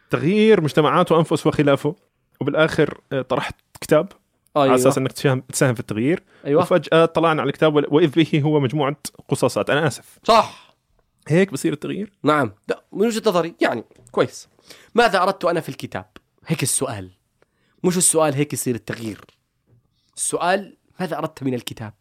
تغيير 0.09 0.61
مجتمعات 0.61 1.11
وأنفس 1.11 1.47
وخلافه. 1.47 1.95
وبالآخر 2.41 3.01
آه، 3.11 3.21
طرحت 3.21 3.55
كتاب. 3.81 4.11
أيوة. 4.57 4.67
على 4.67 4.75
أساس 4.75 4.97
إنك 4.97 5.11
تساهم 5.11 5.39
تساهم 5.39 5.73
في 5.73 5.79
التغيير. 5.79 6.23
أيوه. 6.45 6.61
وفجأة 6.61 7.05
طلعنا 7.05 7.41
على 7.41 7.49
الكتاب 7.49 7.75
وإذ 7.75 8.07
به 8.07 8.41
هو 8.45 8.59
مجموعة 8.59 8.95
قصاصات. 9.29 9.69
أنا 9.69 9.87
آسف. 9.87 10.19
صح. 10.23 10.75
هيك 11.27 11.51
بصير 11.51 11.73
التغيير؟ 11.73 12.13
نعم. 12.23 12.51
لا 12.67 12.83
من 12.91 13.05
وجهة 13.07 13.29
نظري 13.29 13.55
يعني 13.61 13.83
كويس. 14.11 14.47
ماذا 14.95 15.23
أردت 15.23 15.45
أنا 15.45 15.59
في 15.59 15.69
الكتاب؟ 15.69 16.05
هيك 16.47 16.63
السؤال. 16.63 17.11
مش 17.83 17.97
السؤال 17.97 18.33
هيك 18.33 18.53
يصير 18.53 18.75
التغيير. 18.75 19.25
السؤال 20.15 20.77
ماذا 20.99 21.17
أردت 21.17 21.43
من 21.43 21.53
الكتاب؟ 21.53 21.93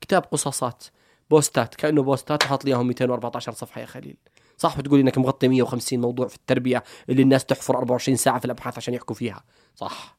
كتاب 0.00 0.22
قصاصات. 0.22 0.84
بوستات 1.30 1.74
كأنه 1.74 2.02
بوستات 2.02 2.44
وحاط 2.44 2.64
لي 2.64 2.70
إياهم 2.70 2.86
214 2.86 3.52
صفحة 3.52 3.80
يا 3.80 3.86
خليل. 3.86 4.16
صح 4.56 4.78
بتقول 4.78 5.00
إنك 5.00 5.18
مغطي 5.18 5.48
150 5.48 6.00
موضوع 6.00 6.28
في 6.28 6.36
التربية 6.36 6.84
اللي 7.08 7.22
الناس 7.22 7.44
تحفر 7.44 7.78
24 7.78 8.16
ساعة 8.16 8.38
في 8.38 8.44
الأبحاث 8.44 8.76
عشان 8.76 8.94
يحكوا 8.94 9.14
فيها. 9.14 9.44
صح. 9.74 10.17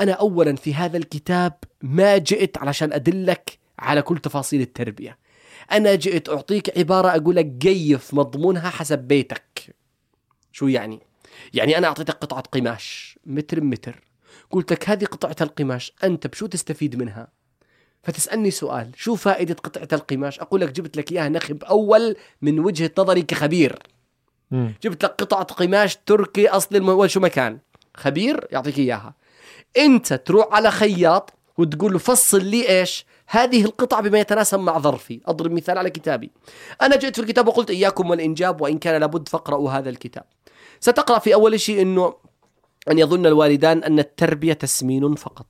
أنا 0.00 0.12
اولا 0.12 0.56
في 0.56 0.74
هذا 0.74 0.96
الكتاب 0.96 1.52
ما 1.82 2.18
جئت 2.18 2.58
علشان 2.58 2.92
أدلك 2.92 3.58
على 3.78 4.02
كل 4.02 4.18
تفاصيل 4.18 4.60
التربية. 4.60 5.18
أنا 5.72 5.94
جئت 5.94 6.28
أعطيك 6.28 6.78
عبارة 6.78 7.08
أقول 7.08 7.36
لك 7.36 7.52
قيف 7.62 8.14
مضمونها 8.14 8.70
حسب 8.70 8.98
بيتك. 8.98 9.76
شو 10.52 10.68
يعني؟ 10.68 11.00
يعني 11.54 11.78
أنا 11.78 11.86
أعطيتك 11.86 12.14
قطعة 12.14 12.40
قماش 12.40 13.18
متر 13.26 13.60
بمتر 13.60 14.00
قلت 14.50 14.72
لك 14.72 14.88
هذه 14.88 15.04
قطعة 15.04 15.36
القماش 15.40 15.92
أنت 16.04 16.26
بشو 16.26 16.46
تستفيد 16.46 16.96
منها؟ 16.96 17.28
فتسألني 18.02 18.50
سؤال 18.50 18.90
شو 18.96 19.14
فائدة 19.14 19.54
قطعة 19.54 19.88
القماش؟ 19.92 20.40
أقول 20.40 20.60
لك 20.60 20.72
جبت 20.72 20.96
لك 20.96 21.12
إياها 21.12 21.28
نخب 21.28 21.64
أول 21.64 22.16
من 22.42 22.60
وجهة 22.60 22.90
نظري 22.98 23.22
كخبير. 23.22 23.78
جبت 24.82 25.04
لك 25.04 25.10
قطعة 25.10 25.44
قماش 25.44 25.96
تركي 25.96 26.48
المول 26.72 27.10
شو 27.10 27.20
مكان؟ 27.20 27.58
خبير 27.94 28.48
يعطيك 28.50 28.78
إياها. 28.78 29.14
انت 29.78 30.12
تروح 30.12 30.46
على 30.50 30.70
خياط 30.70 31.32
وتقول 31.58 31.92
له 31.92 31.98
فصل 31.98 32.44
لي 32.44 32.68
إيش؟ 32.68 33.06
هذه 33.26 33.64
القطعة 33.64 34.02
بما 34.02 34.18
يتناسب 34.20 34.58
مع 34.58 34.78
ظرفي. 34.78 35.20
أضرب 35.26 35.52
مثال 35.52 35.78
على 35.78 35.90
كتابي. 35.90 36.30
أنا 36.82 36.96
جئت 36.96 37.16
في 37.16 37.22
الكتاب 37.22 37.48
وقلت 37.48 37.70
إياكم 37.70 38.10
والإنجاب 38.10 38.60
وإن 38.60 38.78
كان 38.78 39.00
لابد 39.00 39.28
فاقرأوا 39.28 39.70
هذا 39.70 39.90
الكتاب. 39.90 40.24
ستقرأ 40.80 41.18
في 41.18 41.34
أول 41.34 41.60
شيء 41.60 41.82
أنه 41.82 42.14
أن 42.90 42.98
يظن 42.98 43.26
الوالدان 43.26 43.84
أن 43.84 43.98
التربية 43.98 44.52
تسمين 44.52 45.14
فقط. 45.14 45.46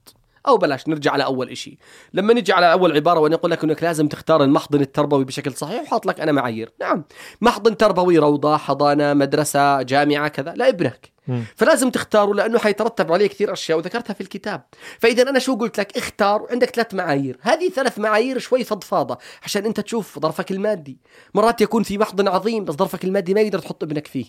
أو 0.47 0.57
بلاش 0.57 0.89
نرجع 0.89 1.13
على 1.13 1.25
أول 1.25 1.57
شيء 1.57 1.79
لما 2.13 2.35
نجي 2.35 2.53
على 2.53 2.73
أول 2.73 2.93
عبارة 2.93 3.21
وأنا 3.21 3.35
أقول 3.35 3.51
لك 3.51 3.65
أنك 3.65 3.83
لازم 3.83 4.09
تختار 4.09 4.45
المحضن 4.45 4.81
التربوي 4.81 5.25
بشكل 5.25 5.53
صحيح 5.53 5.83
وحاط 5.83 6.07
لك 6.07 6.21
أنا 6.21 6.33
معايير. 6.33 6.73
نعم 6.81 7.05
محضن 7.41 7.77
تربوي 7.77 8.19
روضة 8.19 8.57
حضانة 8.57 9.15
مدرسة 9.15 9.83
جامعة 9.83 10.29
كذا 10.29 10.55
لا 10.57 10.69
ابنك 10.69 11.15
فلازم 11.57 11.91
تختاره 11.91 12.35
لأنه 12.35 12.59
حيترتب 12.59 13.13
عليه 13.13 13.27
كثير 13.27 13.53
أشياء 13.53 13.79
وذكرتها 13.79 14.15
في 14.15 14.21
الكتاب. 14.21 14.63
فإذا 14.99 15.23
أنا 15.23 15.39
شو 15.39 15.57
قلت 15.57 15.81
لك؟ 15.81 15.97
اختار 15.97 16.43
وعندك 16.43 16.71
ثلاث 16.71 16.95
معايير. 16.95 17.39
هذه 17.41 17.69
ثلاث 17.69 17.99
معايير 17.99 18.39
شوي 18.39 18.65
فضفاضة 18.65 19.19
عشان 19.43 19.65
أنت 19.65 19.81
تشوف 19.81 20.19
ظرفك 20.19 20.51
المادي. 20.51 20.99
مرات 21.35 21.61
يكون 21.61 21.83
في 21.83 21.99
محضن 21.99 22.29
عظيم 22.29 22.65
بس 22.65 22.75
ظرفك 22.75 23.05
المادي 23.05 23.35
ما 23.35 23.41
يقدر 23.41 23.59
تحط 23.59 23.83
ابنك 23.83 24.07
فيه. 24.07 24.27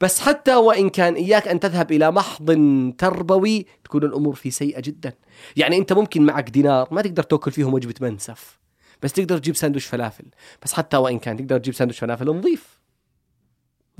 بس 0.00 0.20
حتى 0.20 0.54
وإن 0.54 0.88
كان 0.88 1.14
إياك 1.14 1.48
أن 1.48 1.60
تذهب 1.60 1.92
إلى 1.92 2.10
محضن 2.10 2.94
تربوي 2.98 3.66
تكون 3.84 4.04
الأمور 4.04 4.34
فيه 4.34 4.50
سيئة 4.50 4.80
جدا. 4.80 5.12
يعني 5.56 5.76
أنت 5.76 5.92
ممكن 5.92 6.26
معك 6.26 6.50
دينار 6.50 6.88
ما 6.90 7.02
تقدر 7.02 7.22
تأكل 7.22 7.50
فيهم 7.50 7.74
وجبة 7.74 7.94
منسف. 8.00 8.58
بس 9.02 9.12
تقدر 9.12 9.38
تجيب 9.38 9.56
ساندويش 9.56 9.86
فلافل. 9.86 10.24
بس 10.62 10.72
حتى 10.72 10.96
وإن 10.96 11.18
كان 11.18 11.36
تقدر 11.36 11.58
تجيب 11.58 11.74
ساندويش 11.74 11.98
فلافل 11.98 12.26
نظيف. 12.26 12.75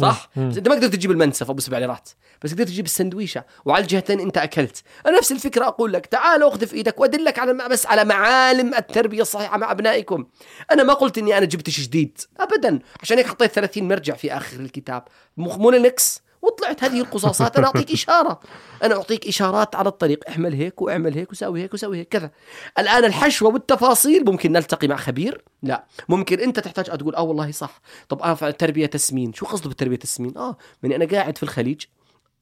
صح؟ 0.01 0.31
مم. 0.37 0.49
بس 0.49 0.57
انت 0.57 0.69
ما 0.69 0.75
قدرت 0.75 0.93
تجيب 0.93 1.11
المنسف 1.11 1.51
أبو 1.51 1.61
سبع 1.61 1.79
ليرات 1.79 2.09
بس 2.43 2.53
قدرت 2.55 2.69
تجيب 2.69 2.85
السندويشة 2.85 3.45
وعلى 3.65 3.83
الجهتين 3.83 4.21
أنت 4.21 4.39
أكلت. 4.39 4.83
أنا 5.07 5.19
نفس 5.19 5.33
الفكرة 5.33 5.65
أقول 5.67 5.93
لك 5.93 6.07
تعال 6.07 6.43
أخذ 6.43 6.67
في 6.67 6.75
إيدك 6.75 7.01
وأدلك 7.01 7.39
على 7.39 7.69
بس 7.71 7.87
على 7.87 8.05
معالم 8.05 8.75
التربية 8.75 9.23
الصحيحة 9.23 9.59
مع 9.59 9.71
أبنائكم. 9.71 10.27
أنا 10.73 10.83
ما 10.83 10.93
قلت 10.93 11.19
إني 11.19 11.39
أنا 11.39 11.47
جبت 11.47 11.71
شيء 11.71 11.85
جديد 11.85 12.19
ابدا. 12.41 12.79
عشان 13.03 13.19
هيك 13.19 13.27
حطيت 13.27 13.53
30 13.53 13.89
مرجع 13.89 14.15
في 14.15 14.33
آخر 14.33 14.61
الكتاب. 14.61 15.05
مو 15.37 15.57
مو 15.57 15.71
links. 15.71 16.26
وطلعت 16.47 16.85
هذه 16.85 17.01
القصاصات 17.01 17.57
أنا 17.57 17.67
أعطيك 17.67 17.93
إشارة. 17.99 18.41
أنا 18.83 18.95
أعطيك 18.97 19.27
إشارات 19.29 19.75
على 19.75 19.89
الطريق. 19.89 20.31
اعمل 20.31 20.55
هيك 20.55 20.83
واعمل 20.83 21.15
هيك 21.15 21.31
وسوي 21.33 21.63
هيك 21.63 21.75
وسوي 21.75 21.99
هيك. 21.99 22.09
كذا. 22.09 22.31
الآن 22.79 23.05
الحشوة 23.05 23.53
والتفاصيل. 23.53 24.25
ممكن 24.25 24.53
نلتقي 24.53 24.89
مع 24.89 24.97
خبير؟ 24.97 25.45
لا. 25.63 25.85
ممكن 26.09 26.41
أنت 26.41 26.61
تحتاج 26.61 26.85
تقول 26.85 27.15
آه 27.15 27.23
والله 27.23 27.51
صح. 27.51 27.81
طب 28.09 28.23
آه 28.23 28.49
التربيه 28.49 28.87
تسمين. 28.87 29.33
شو 29.33 29.47
قصده 29.47 29.69
بالتربية 29.69 29.97
تسمين؟ 29.97 30.39
آه 30.39 30.57
من 30.83 30.93
أنا 30.93 31.05
قاعد 31.05 31.37
في 31.37 31.43
الخليج 31.43 31.85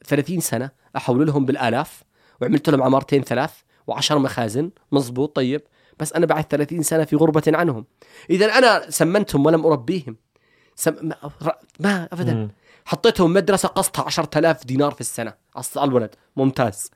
30 0.07 0.41
سنة 0.41 0.71
احول 0.97 1.27
لهم 1.27 1.45
بالآلاف 1.45 2.03
وعملت 2.41 2.71
لهم 2.71 2.83
عمارتين 2.83 3.23
ثلاث 3.23 3.53
وعشر 3.87 4.19
مخازن. 4.19 4.71
مزبوط 4.93 5.37
طيب. 5.37 5.63
بس 5.99 6.13
أنا 6.13 6.27
بعد 6.27 6.45
30 6.45 6.83
سنة 6.83 7.05
في 7.05 7.17
غربة 7.17 7.43
عنهم. 7.49 7.85
إذا 8.31 8.47
أنا 8.59 8.91
سمنتهم 8.91 9.47
ولم 9.47 9.67
أربيهم. 9.67 10.17
سم... 10.77 10.95
ما... 11.03 11.17
ما 11.81 12.09
ابدا. 12.13 12.49
حطيتهم 12.85 13.33
مدرسة 13.33 13.69
قسطها 13.69 14.05
10000 14.05 14.65
دينار 14.65 14.91
في 14.91 15.01
السنة. 15.01 15.35
على 15.77 15.89
الولد 15.89 16.15
ممتاز. 16.37 16.91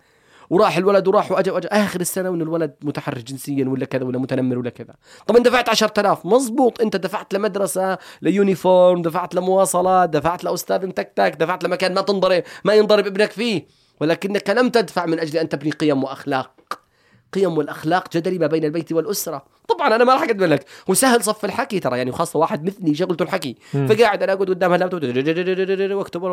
وراح 0.51 0.77
الولد 0.77 1.09
وراح 1.09 1.33
واجا 1.33 1.53
وأجا. 1.53 1.69
آخر 1.73 2.01
السنة 2.01 2.31
وإن 2.31 2.43
الولد 2.43 2.75
متحرش 2.83 3.23
جنسيا 3.23 3.69
ولا 3.69 3.85
كذا 3.85 4.05
ولا 4.05 4.19
متنمر 4.19 4.59
ولا 4.59 4.71
كذا. 4.71 4.95
طب 5.27 5.37
انت 5.37 5.47
دفعت 5.47 5.69
10000 5.69 6.27
مزبوط. 6.27 6.81
أنت 6.81 6.97
دفعت 6.97 7.35
لمدرسة 7.35 7.99
ل 8.23 8.33
uniform 8.33 9.03
دفعت 9.03 9.35
لمواصلات 9.35 10.11
دفعت 10.11 10.45
لأستاذ 10.45 10.87
متكتك 10.87 11.37
دفعت 11.39 11.65
لمكان 11.65 11.95
ما 11.95 12.01
تنضرب 12.01 12.43
ما 12.65 12.75
ينضرب 12.75 13.07
ابنك 13.07 13.31
فيه. 13.31 13.67
ولكنك 14.01 14.51
لم 14.51 14.69
تدفع 14.69 15.07
من 15.07 15.21
أجل 15.21 15.39
أن 15.39 15.49
تبني 15.49 15.71
قيم 15.71 16.05
وأخلاق. 16.05 16.58
قيم 17.33 17.59
والأخلاق 17.59 18.17
جدلي 18.17 18.39
ما 18.39 18.47
بين 18.47 18.65
البيت 18.65 18.93
والأسرة. 18.93 19.45
طبعا 19.69 19.95
أنا 19.95 20.05
ما 20.05 20.15
راح 20.15 20.23
اقدم 20.23 20.45
لك 20.45 20.65
وسهل 20.89 21.25
صف 21.25 21.45
الحكي 21.45 21.81
ترى 21.81 21.99
يعني 21.99 22.11
وخاصه 22.11 22.39
واحد 22.39 22.65
مثلي 22.67 22.95
شغلته 22.95 23.23
الحكي 23.23 23.57
فقاعد 23.73 24.23
أنا 24.23 24.33
أقعد 24.33 24.49
قدام 24.49 24.75
اللابتوب 24.75 25.05
وأكتب 25.93 26.25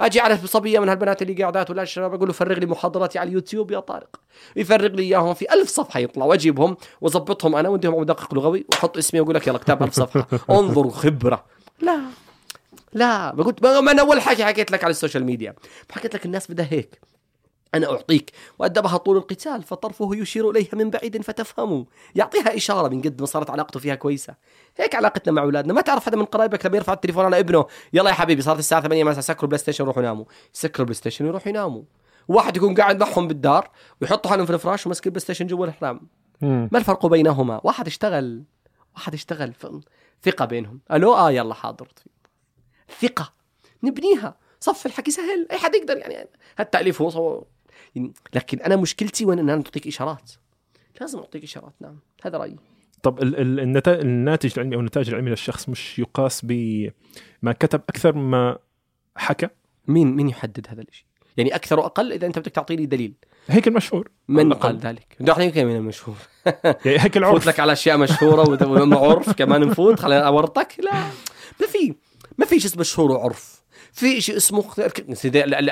أجي 0.00 0.20
على 0.20 0.38
صبية 0.44 0.78
من 0.78 0.88
هالبنات 0.88 1.22
اللي 1.22 1.34
قاعدات 1.34 1.70
ولا 1.70 1.82
الشباب 1.82 2.14
أقول 2.14 2.28
له 2.28 2.32
فرغ 2.32 2.58
لي 2.58 2.66
محاضراتي 2.66 3.18
على 3.18 3.28
اليوتيوب 3.28 3.70
يا 3.70 3.80
طارق. 3.80 4.20
يفرغ 4.56 4.86
لي 4.86 5.02
إياهم 5.02 5.34
في 5.34 5.52
ألف 5.52 5.68
صفحة 5.68 6.00
يطلع 6.00 6.26
وأجيبهم 6.26 6.76
واظبطهم 7.00 7.56
أنا 7.56 7.68
واديهم 7.68 8.00
مدقق 8.00 8.34
لغوي 8.34 8.66
وأحط 8.68 8.96
اسمي 8.96 9.20
وأقول 9.20 9.34
لك 9.34 9.46
يلا 9.46 9.58
كتاب 9.58 9.82
ألف 9.82 9.94
صفحة. 9.94 10.26
انظر 10.50 10.90
خبرة. 10.90 11.44
لا 11.80 12.00
لا 12.92 13.34
ما 13.34 13.44
قلت 13.44 13.66
ما 13.66 13.92
أنا 13.92 14.02
أول 14.02 14.20
حكي 14.20 14.44
حكيت 14.44 14.70
لك 14.70 14.84
على 14.84 14.90
ال 14.90 14.95
social 14.95 15.24
media. 15.24 15.54
حكيت 15.92 16.14
لك 16.14 16.26
الناس 16.26 16.50
بدها 16.50 16.66
هيك. 16.70 17.00
أنا 17.74 17.90
أعطيك. 17.90 18.32
وأدبها 18.58 18.96
طول 18.96 19.16
القتال 19.16 19.62
فطرفه 19.62 20.10
يشير 20.12 20.50
إليها 20.50 20.70
من 20.72 20.90
بعيد 20.90 21.22
فتفهموا 21.22 21.84
يعطيها 22.14 22.56
إشارة 22.56 22.88
من 22.88 23.02
قد 23.02 23.20
ما 23.20 23.26
صارت 23.26 23.50
علاقته 23.50 23.80
فيها 23.80 23.94
كويسة. 23.94 24.34
هيك 24.76 24.94
علاقتنا 24.94 25.32
مع 25.32 25.42
أولادنا. 25.42 25.72
ما 25.72 25.80
تعرف 25.80 26.06
حدا 26.06 26.16
من 26.16 26.24
قرايبك 26.24 26.66
لما 26.66 26.76
يرفع 26.76 26.92
التليفون 26.92 27.24
على 27.24 27.38
ابنه 27.38 27.66
يلا 27.92 28.10
يا 28.10 28.14
حبيبي 28.14 28.42
صارت 28.42 28.58
الساعة 28.58 28.82
8 28.82 29.04
مساء 29.04 29.20
سكروا 29.20 29.48
PlayStation 29.48 29.84
روحوا 29.84 30.02
ناموا. 30.02 30.24
يسكروا 30.54 30.80
ال 30.80 30.94
PlayStation 30.94 31.24
ويروحوا 31.24 31.48
يناموا. 31.48 31.82
واحد 32.28 32.56
يكون 32.56 32.74
قاعد 32.74 33.00
معهم 33.00 33.28
بالدار 33.28 33.70
ويحطوا 34.00 34.30
حالهم 34.30 34.46
في 34.46 34.52
الفراش 34.52 34.86
ومسك 34.86 35.06
ال 35.06 35.20
PlayStation 35.20 35.46
جوا 35.46 35.66
الحرام. 35.66 36.00
ما 36.42 36.78
الفرق 36.78 37.06
بينهما؟ 37.06 37.60
واحد 37.64 37.86
اشتغل 37.86 38.44
واحد 38.94 39.14
اشتغل 39.14 39.52
ثقة 40.24 40.44
بينهم. 40.44 40.80
ألو؟ 40.92 41.14
آه 41.14 41.30
يلا 41.30 41.54
حاضر. 41.54 41.88
ثقة. 43.00 43.32
نبنيها. 43.82 44.36
صف 44.60 44.86
الحكي 44.86 45.10
سهل. 45.10 45.46
أي 45.50 45.58
حد 45.58 45.74
يقدر 45.74 45.96
يعني. 45.96 46.28
التأليف 46.60 47.02
هو. 47.02 47.44
لكن 48.34 48.60
أنا 48.60 48.76
مشكلتي 48.76 49.24
وين؟ 49.24 49.38
أن 49.38 49.50
أنا 49.50 49.62
أعطيك 49.62 49.86
إشارات. 49.86 50.32
لازم 51.00 51.18
أعطيك 51.18 51.42
إشارات 51.42 51.72
نعم. 51.80 51.98
هذا 52.22 52.38
رأيي. 52.38 52.56
طب 53.02 53.22
الناتج 53.88 54.52
العلمي 54.56 54.76
أو 54.76 54.80
النتاج 54.80 55.08
العلمي 55.08 55.30
للشخص 55.30 55.68
مش 55.68 55.98
يقاس 55.98 56.40
بما 56.44 57.52
كتب 57.60 57.80
أكثر 57.88 58.14
مما 58.14 58.58
حكى؟ 59.16 59.48
مين 59.88 60.16
مين 60.16 60.28
يحدد 60.28 60.66
هذا 60.70 60.82
الشيء 60.82 61.06
يعني 61.36 61.54
أكثر 61.54 61.80
وأقل 61.80 62.12
إذا 62.12 62.26
أنت 62.26 62.38
بدك 62.38 62.52
تعطيني 62.52 62.86
دليل. 62.86 63.14
هيك 63.48 63.68
المشهور. 63.68 64.10
من. 64.28 64.52
قال 64.52 64.78
ذلك؟ 64.78 65.16
نحن 65.20 65.42
يمكن 65.42 65.66
من 65.66 65.76
المشهور. 65.76 66.16
يعني 66.84 67.00
هيك 67.00 67.16
العرف. 67.16 67.46
لك 67.46 67.60
على 67.60 67.72
أشياء 67.72 67.98
مشهورة 67.98 68.68
وعرف 68.96 69.32
كمان 69.32 69.60
نفوت 69.60 70.00
خلينا 70.00 70.26
أورطك. 70.26 70.74
لا. 70.78 70.92
ما 71.60 71.66
في 71.66 71.94
ما 72.38 72.46
في 72.46 72.60
شيء 72.60 72.70
اسمه 72.70 72.80
مشهور 72.80 73.10
وعرف. 73.10 73.62
في 73.92 74.20
شيء 74.20 74.36
اسمه 74.36 74.64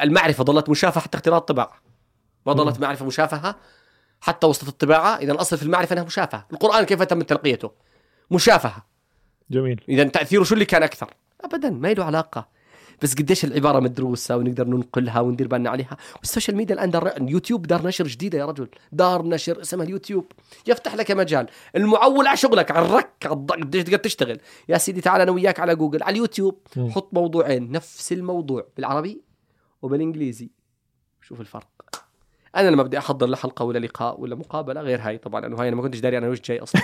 المعرفة 0.02 0.44
ظلت 0.44 0.68
مشافهة 0.68 1.00
حتى 1.00 1.16
اختراع 1.16 1.38
الطباعه 1.38 1.80
ما 2.46 2.52
ظلت 2.52 2.80
معرفة 2.80 3.06
مشافهة 3.06 3.56
حتى 4.20 4.46
وسط 4.46 4.68
الطباعة 4.68 5.16
إذا 5.16 5.32
الأصل 5.32 5.56
في 5.56 5.62
المعرفة 5.62 5.92
إنها 5.92 6.04
مشافهة. 6.04 6.46
القرآن 6.52 6.84
كيف 6.84 7.02
تم 7.02 7.22
تلقيته؟ 7.22 7.70
مشافهة. 8.30 8.86
جميل. 9.50 9.84
اذا 9.88 10.04
تأثيره 10.04 10.42
شو 10.42 10.54
اللي 10.54 10.64
كان 10.64 10.82
أكثر؟ 10.82 11.14
ابدا 11.40 11.70
ما 11.70 11.92
له 11.92 12.04
علاقة. 12.04 12.54
بس 13.02 13.14
قديش 13.14 13.44
العبارة 13.44 13.80
مدروسة 13.80 14.36
ونقدر 14.36 14.66
ننقلها 14.66 15.20
وندير 15.20 15.48
بالنا 15.48 15.70
عليها. 15.70 15.96
وال 16.18 16.28
social 16.28 16.56
media 16.56 16.74
الآن 16.74 16.90
دار 16.90 17.06
اليوتيوب 17.08 17.66
دار 17.66 17.86
نشر 17.86 18.06
جديدة 18.06 18.38
يا 18.38 18.44
رجل. 18.44 18.68
دار 18.92 19.22
نشر 19.26 19.60
اسمها 19.60 19.84
اليوتيوب. 19.84 20.32
يفتح 20.66 20.94
لك 20.94 21.10
مجال. 21.10 21.46
المعول 21.76 22.26
على 22.26 22.36
شغلك 22.36 22.70
على 22.70 22.86
الرك 22.86 23.26
قديش 23.26 23.84
تقدر 23.84 23.98
تشتغل. 23.98 24.40
يا 24.68 24.78
سيدي 24.78 25.00
تعال 25.00 25.20
أنا 25.20 25.30
وياك 25.30 25.60
على 25.60 25.76
جوجل. 25.76 26.02
على 26.02 26.12
اليوتيوب 26.12 26.58
مم. 26.76 26.90
حط 26.90 27.14
موضوعين 27.14 27.70
نفس 27.70 28.12
الموضوع. 28.12 28.66
بالعربي 28.76 29.22
وبالإنجليزي. 29.82 30.50
شوف 31.22 31.40
الفرق. 31.40 31.73
أنا 32.56 32.70
لما 32.70 32.82
بدي 32.82 32.98
أحضر 32.98 33.26
لحلقه 33.26 33.64
ولا 33.64 33.78
لقاء 33.78 34.20
ولا 34.20 34.34
مقابلة 34.34 34.80
غير 34.80 35.00
هاي 35.00 35.18
طبعا 35.18 35.40
لأنه 35.40 35.56
هاي 35.56 35.68
أنا 35.68 35.76
ما 35.76 35.82
كنتش 35.82 36.00
داري 36.00 36.18
أنا 36.18 36.28
وش 36.28 36.40
جاي 36.40 36.58
أصلا. 36.58 36.82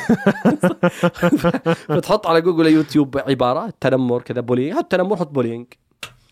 فتحط 1.95 2.27
على 2.27 2.41
جوجل 2.41 2.67
يوتيوب 2.67 3.19
عبارة 3.19 3.73
تنمر 3.81 4.23
كذا 4.23 4.41
bullying 4.41 4.77
حط 4.77 4.93
تنمر 4.93 5.17
حط 5.17 5.29
bullying 5.29 5.67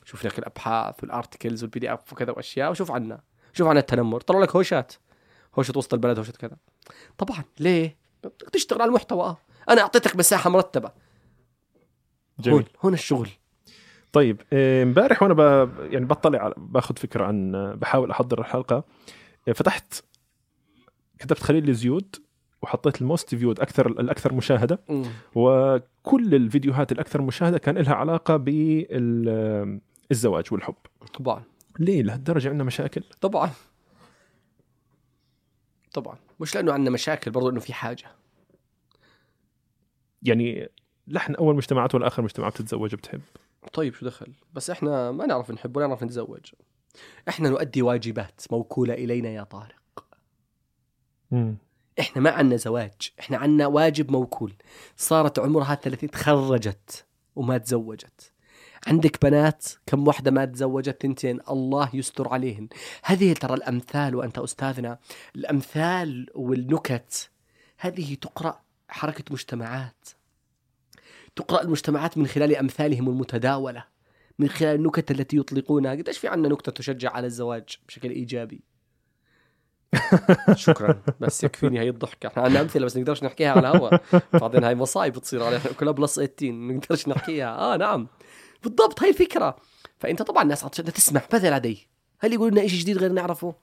شوف 0.09 0.25
لك 0.25 0.39
الأبحاث 0.39 1.03
وال 1.03 1.15
articles 1.15 1.63
وال 1.63 1.81
PDF 1.81 2.13
وكذا 2.13 2.33
وأشياء 2.33 2.71
وشوف 2.71 2.91
عنا. 2.91 3.21
شوف 3.53 3.69
عن 3.69 3.77
التنمر. 3.77 4.21
طلع 4.21 4.39
لك 4.39 4.57
هوشات. 4.57 4.93
هوشة 5.59 5.73
وسط 5.77 5.95
البلد 5.95 6.19
هوشة 6.19 6.33
كذا. 6.33 6.57
طبعا 7.19 7.45
ليه؟ 7.61 7.97
بدك 8.25 8.51
تشتغل 8.53 8.83
على 8.83 8.89
المحتوى. 8.89 9.37
أنا 9.69 9.81
أعطيتك 9.81 10.17
مساحة 10.17 10.51
مرتبة. 10.51 10.91
جميل. 12.41 12.57
هون 12.57 12.65
هون 12.81 12.95
الشغل. 12.95 13.29
طيب 14.13 14.43
إيه، 14.53 14.83
امبارح 14.83 15.23
وأنا 15.23 15.35
ب... 15.35 15.71
يعني 15.93 16.05
بطلع 16.05 16.53
باخذ 16.57 16.97
فكرة 16.97 17.25
عن 17.25 17.53
بحاول 17.77 18.11
أحضر 18.11 18.41
الحلقة. 18.41 18.85
فتحت 19.55 20.05
كتبت 21.19 21.39
خليل 21.39 21.69
الزيود 21.69 22.17
وحطيت 22.63 23.01
الموست 23.01 23.35
فيود 23.35 23.61
أكثر 23.61 23.87
الأكثر 23.87 24.33
مشاهدة. 24.33 24.79
وكل 25.35 26.35
الفيديوهات 26.35 26.93
الأكثر 26.93 27.23
مشاهدة 27.23 27.59
كان 27.59 27.79
لها 27.79 27.95
علاقة 27.95 28.37
بالزواج 28.37 30.45
والحب. 30.53 30.75
طبعا. 31.15 31.43
ليه؟ 31.79 32.03
لهالدرجة 32.03 32.49
عندنا 32.49 32.65
مشاكل. 32.65 33.03
طبعا. 33.21 33.51
طبعا. 35.93 36.19
مش 36.41 36.55
لأنه 36.55 36.73
عندنا 36.73 36.91
مشاكل 36.91 37.31
برضو 37.31 37.51
إنه 37.51 37.61
في 37.61 37.73
حاجة. 37.73 38.07
يعني 40.23 40.69
لحن 41.07 41.35
أول 41.35 41.57
مجتمعات 41.57 41.95
ولا 41.95 42.07
آخر 42.07 42.23
مجتمعات 42.23 42.53
بتتزوج 42.53 42.95
بتحب؟ 42.95 43.21
طيب 43.73 43.95
شو 43.95 44.07
دخل؟ 44.07 44.33
بس 44.53 44.71
إحنا 44.71 45.13
ما 45.13 45.27
نعرف 45.27 45.51
نحب 45.51 45.77
ولا 45.77 45.87
نعرف 45.87 46.03
نتزوج. 46.03 46.53
إحنا 47.29 47.49
نؤدي 47.49 47.83
واجبات 47.83 48.41
موكولة 48.51 48.95
إلينا 48.95 49.29
يا 49.29 49.43
طارق. 49.43 50.07
مم. 51.31 51.57
إحنا 52.01 52.23
ما 52.23 52.31
عنا 52.31 52.57
زواج 52.57 53.13
إحنا 53.21 53.37
عنا 53.37 53.67
واجب 53.67 54.11
موكول. 54.11 54.55
صارت 54.97 55.39
عمرها 55.39 55.75
30 55.75 56.11
تخرجت 56.11 57.07
وما 57.37 57.59
تزوجت. 57.59 58.33
عندك 58.87 59.23
بنات 59.23 59.67
كم 59.87 60.07
واحدة 60.07 60.31
ما 60.31 60.45
تزوجت 60.45 61.01
تنتين 61.01 61.41
الله 61.51 61.91
يستر 61.95 62.29
عليهن. 62.29 62.69
هذه 63.05 63.33
ترى 63.33 63.55
الأمثال 63.55 64.15
وأنت 64.15 64.39
أستاذنا. 64.39 64.99
الأمثال 65.37 66.27
والنكت 66.35 67.31
هذه 67.79 68.15
تقرأ 68.15 68.61
حركة 68.89 69.25
مجتمعات. 69.31 70.09
تقرأ 71.37 71.63
المجتمعات 71.63 72.19
من 72.19 72.27
خلال 72.27 72.57
أمثالهم 72.57 73.09
المتداولة. 73.09 73.85
من 74.39 74.49
خلال 74.49 74.75
النكت 74.75 75.11
التي 75.11 75.37
يطلقونها. 75.37 75.91
قديش 75.91 76.19
في 76.19 76.29
عنا 76.29 76.49
نكتة 76.49 76.73
تشجع 76.73 77.11
على 77.11 77.27
الزواج 77.27 77.79
بشكل 77.89 78.11
إيجابي؟ 78.11 78.63
شكرا. 80.55 81.03
بس 81.21 81.45
يكفيني 81.45 81.81
هي 81.81 81.89
الضحكة. 81.89 82.27
إحنا 82.27 82.43
عندنا 82.43 82.61
أمثلة 82.61 82.85
بس 82.87 82.97
نقدرش 82.97 83.25
نحكيها 83.25 83.51
على 83.51 83.61
الهواء 83.61 84.03
بعدين 84.33 84.65
هاي 84.65 84.75
مصايب 84.75 85.13
بتصير 85.13 85.43
علينا. 85.43 85.63
كلها 85.81 85.93
plus 85.93 86.15
18 86.15 86.53
نقدرش 86.53 87.09
نحكيها. 87.09 87.59
آه 87.59 87.77
نعم. 87.77 88.09
بالضبط 88.63 89.03
هاي 89.03 89.09
الفكرة. 89.09 89.57
فأنت 89.99 90.23
طبعا 90.23 90.43
الناس 90.43 90.65
عطشانة 90.65 90.91
تسمع. 90.91 91.23
ماذا 91.33 91.59
لديه 91.59 91.77
هل 92.21 92.33
يقول 92.33 92.53
لنا 92.53 92.67
شيء 92.67 92.81
جديد 92.81 92.99
غير 92.99 93.13
نعرفه؟ 93.13 93.55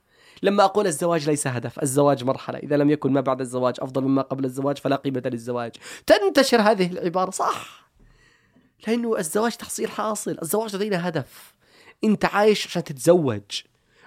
لما 0.42 0.64
أقول 0.64 0.86
الزواج 0.86 1.30
ليس 1.30 1.46
هدف 1.46 1.82
الزواج 1.82 2.24
مرحلة. 2.24 2.58
إذا 2.58 2.76
لم 2.76 2.90
يكن 2.90 3.12
ما 3.12 3.20
بعد 3.20 3.40
الزواج 3.40 3.74
أفضل 3.80 4.02
مما 4.02 4.22
قبل 4.22 4.44
الزواج 4.44 4.78
فلا 4.78 4.96
قيمة 4.96 5.22
للزواج. 5.26 5.72
تنتشر 6.06 6.60
هذه 6.60 6.92
العبارة. 6.92 7.30
صح. 7.30 7.85
لأنه 8.86 9.18
الزواج 9.18 9.52
تحصيل 9.56 9.90
حاصل. 9.90 10.38
الزواج 10.42 10.76
لدينا 10.76 11.08
هدف. 11.08 11.54
أنت 12.04 12.24
عايش 12.24 12.66
عشان 12.66 12.84
تتزوج. 12.84 13.42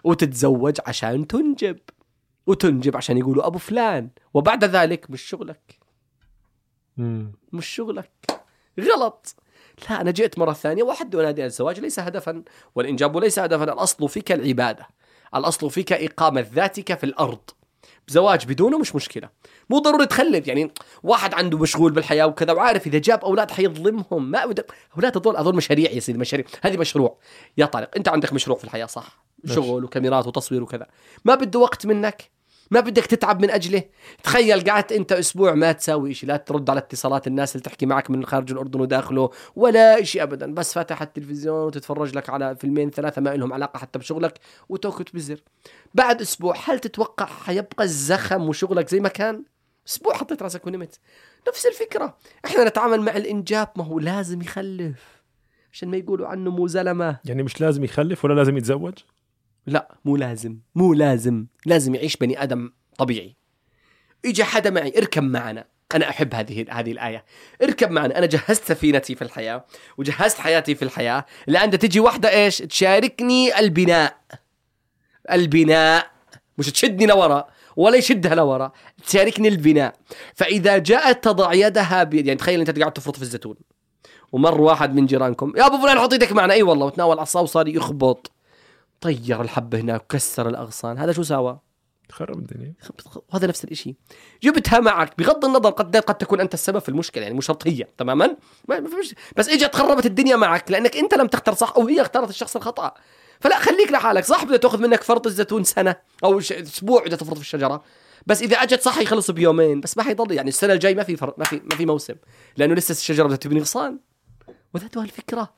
وتتزوج 0.04 0.78
عشان 0.88 1.28
تنجب. 1.28 1.80
وتنجب 2.48 2.98
عشان 2.98 3.18
يقولوا 3.18 3.48
أبو 3.48 3.58
فلان. 3.58 4.10
وبعد 4.34 4.64
ذلك 4.64 5.10
مش 5.10 5.22
شغلك. 5.22 5.80
مم. 6.98 7.32
مش 7.54 7.68
شغلك. 7.68 8.42
غلط. 8.80 9.36
لا 9.90 10.02
أنا 10.02 10.12
جئت 10.12 10.40
مرة 10.40 10.54
ثانية. 10.54 10.84
وأحد 10.84 11.16
أنادي 11.16 11.46
الزواج 11.46 11.80
ليس 11.80 12.00
هدفا. 12.00 12.44
والإنجاب 12.76 13.18
ليس 13.18 13.40
هدفا. 13.40 13.64
الأصل 13.64 14.10
فيك 14.10 14.32
العبادة. 14.32 14.88
الأصل 15.36 15.70
فيك 15.72 15.94
إقامة 15.94 16.48
ذاتك 16.54 16.98
في 16.98 17.04
الأرض. 17.04 17.50
زواج 18.10 18.46
بدونه 18.46 18.78
مش 18.78 18.96
مشكلة. 18.96 19.30
مو 19.70 19.80
ضروري 19.80 20.06
تخلف 20.06 20.48
يعني 20.48 20.72
واحد 21.04 21.34
عنده 21.34 21.58
مشغول 21.58 21.92
بالحياة 21.92 22.26
وكذا 22.26 22.54
وعارف 22.54 22.88
إذا 22.88 22.98
جاب 22.98 23.26
أولاد 23.26 23.52
حيظلمهم 23.52 24.32
ما 24.32 24.40
أود... 24.40 24.66
أولاد 24.96 25.18
هذول 25.18 25.38
هذول 25.38 25.56
مشاريع 25.56 25.92
يا 25.92 26.00
سيدي 26.00 26.20
مشاريع 26.20 26.46
هذه 26.62 26.78
مشروع. 26.78 27.18
يا 27.58 27.66
طارق 27.66 27.90
أنت 27.98 28.08
عندك 28.08 28.34
مشروع 28.34 28.58
في 28.58 28.64
الحياة 28.64 28.86
صح؟ 28.86 29.24
شغل 29.46 29.84
وكاميرات 29.84 30.28
وتصوير 30.28 30.64
وكذا. 30.64 30.88
ما 31.26 31.36
بده 31.36 31.60
وقت 31.60 31.86
منك؟ 31.86 32.39
ما 32.72 32.80
بدك 32.80 33.06
تتعب 33.06 33.42
من 33.42 33.50
أجله. 33.50 33.84
تخيل 34.24 34.70
قعدت 34.70 34.92
أنت 34.92 35.12
أسبوع 35.12 35.54
ما 35.54 35.72
تساوي 35.72 36.14
شيء 36.14 36.30
لا 36.30 36.38
ترد 36.38 36.70
على 36.70 36.80
اتصالات 36.80 37.28
الناس 37.28 37.56
اللي 37.56 37.64
تحكي 37.64 37.86
معك 37.86 38.10
من 38.10 38.26
خارج 38.26 38.52
الأردن 38.52 38.82
وداخله 38.82 39.30
ولا 39.56 40.04
شيء 40.04 40.24
ابدا. 40.24 40.54
بس 40.54 40.74
فاتح 40.74 41.02
التلفزيون 41.02 41.66
وتتفرج 41.66 42.16
لك 42.16 42.30
على 42.30 42.56
فيلمين 42.56 42.90
ثلاثة 42.90 43.22
ما 43.22 43.30
لهم 43.30 43.54
علاقة 43.54 43.78
حتى 43.78 44.00
بشغلك 44.00 44.40
وتوكت 44.70 45.16
بزر 45.16 45.40
بعد 45.94 46.22
أسبوع 46.22 46.56
هل 46.66 46.80
تتوقع 46.80 47.26
حيبقى 47.26 47.84
الزخم 47.84 48.50
وشغلك 48.50 48.90
زي 48.90 49.00
ما 49.00 49.10
كان؟ 49.10 49.44
أسبوع 49.88 50.14
حطيت 50.14 50.44
راسك 50.44 50.68
ونمت 50.68 51.00
نفس 51.48 51.66
الفكرة. 51.66 52.18
إحنا 52.46 52.64
نتعامل 52.64 53.02
مع 53.02 53.18
الإنجاب 53.18 53.68
ما 53.76 53.84
هو 53.84 54.00
لازم 54.00 54.42
يخلف. 54.42 55.20
عشان 55.74 55.90
ما 55.90 55.98
يقولوا 55.98 56.28
عنه 56.28 56.52
مو 56.52 56.68
زلمة. 56.68 57.20
يعني 57.26 57.44
مش 57.44 57.62
لازم 57.62 57.84
يخلف 57.84 58.26
ولا 58.26 58.34
لازم 58.34 58.58
يتزوج؟ 58.58 58.94
لا 59.70 59.96
مو 60.06 60.16
لازم 60.16 60.58
مو 60.76 60.94
لازم. 60.94 61.46
لازم 61.66 61.96
يعيش 61.96 62.18
بني 62.18 62.44
آدم 62.44 62.72
طبيعي. 62.98 63.36
اجى 64.26 64.44
حدا 64.44 64.70
معي 64.70 64.94
اركب 64.98 65.24
معنا. 65.24 65.66
أنا 65.96 66.10
أحب 66.10 66.34
هذه 66.36 66.66
هذه 66.70 66.92
الآية. 66.92 67.26
اركب 67.64 67.92
معنا. 67.92 68.18
أنا 68.18 68.26
جهزت 68.26 68.64
سفينتي 68.64 69.16
في 69.16 69.22
الحياة 69.22 69.66
وجهزت 69.98 70.38
حياتي 70.40 70.76
في 70.76 70.82
الحياة. 70.82 71.26
لأن 71.48 71.80
تجي 71.80 72.00
واحدة 72.00 72.30
إيش؟ 72.30 72.58
تشاركني 72.58 73.60
البناء. 73.60 74.18
البناء. 75.32 76.12
مش 76.58 76.72
تشدني 76.72 77.06
لورا 77.06 77.48
ولا 77.76 77.98
يشدها 77.98 78.36
لورا. 78.36 78.72
تشاركني 79.08 79.48
البناء. 79.48 79.96
فإذا 80.36 80.78
جاءت 80.78 81.24
تضع 81.24 81.54
يدها 81.54 82.04
بيد 82.04 82.28
يعني 82.28 82.40
تخيل 82.40 82.60
أنت 82.60 82.80
قاعد 82.80 82.94
تفرط 82.94 83.16
في 83.16 83.22
الزيتون. 83.22 83.56
ومر 84.32 84.62
واحد 84.62 84.96
من 84.96 85.06
جيرانكم 85.06 85.54
يا 85.58 85.66
أبو 85.66 85.78
فلان 85.78 86.00
حط 86.00 86.14
إيدك 86.14 86.32
معنا. 86.32 86.54
أي 86.54 86.64
والله 86.64 86.86
وتناول 86.86 87.20
عصا 87.20 87.40
وصار 87.40 87.68
يخبط. 87.68 88.32
طير 89.02 89.42
الحبة 89.42 89.80
هناك 89.80 90.02
وكسر 90.04 90.50
الأغصان. 90.50 90.98
هذا 90.98 91.12
شو 91.12 91.24
سوى؟ 91.24 91.60
خرب 92.12 92.40
الدنيا. 92.40 92.74
وهذا 93.30 93.48
نفس 93.48 93.64
الشيء 93.64 93.96
جبتها 94.44 94.80
معك. 94.80 95.18
بغض 95.18 95.46
النظر 95.46 95.70
قد 95.70 95.98
قد 95.98 96.18
تكون 96.18 96.42
أنت 96.42 96.54
السبب 96.54 96.80
في 96.80 96.90
المشكلة 96.90 97.24
يعني 97.24 97.36
مو 97.36 97.42
شرط 97.42 97.68
هي 97.68 97.88
تماما 97.98 98.36
بس 99.38 99.50
اجت 99.50 99.76
خربت 99.76 100.06
الدنيا 100.06 100.36
معك 100.36 100.72
لأنك 100.72 100.98
أنت 100.98 101.14
لم 101.14 101.28
تختار 101.28 101.56
صح 101.56 101.74
أو 101.78 101.88
هي 101.88 102.02
اختارت 102.02 102.30
الشخص 102.30 102.56
الخطأ. 102.56 102.94
فلا 103.40 103.60
خليك 103.60 103.92
لحالك. 103.92 104.26
صح 104.26 104.44
بدها 104.44 104.58
تأخذ 104.58 104.82
منك 104.82 105.04
فرط 105.04 105.28
الزيتون 105.28 105.64
سنة 105.64 105.96
أو 106.24 106.40
أسبوع 106.40 107.04
بدها 107.04 107.18
تفرط 107.18 107.36
في 107.36 107.42
الشجرة. 107.42 107.84
بس 108.28 108.42
إذا 108.42 108.58
أجت 108.58 108.82
صح 108.82 108.98
يخلص 108.98 109.32
بيومين. 109.32 109.82
بس 109.82 109.98
ما 109.98 110.04
حيضل 110.04 110.32
يعني 110.32 110.50
السنة 110.50 110.74
الجاي 110.74 110.96
ما 110.96 111.04
في 111.04 111.16
فر... 111.16 111.34
ما 111.38 111.46
في 111.46 111.62
ما 111.64 111.76
في 111.76 111.86
موسم 111.86 112.16
لأنه 112.58 112.74
لسه 112.74 112.92
الشجرة 112.92 113.26
بدها 113.26 113.38
تبني 113.38 113.60
غصان. 113.60 114.00
وذاته 114.74 115.04
الفكرة. 115.04 115.54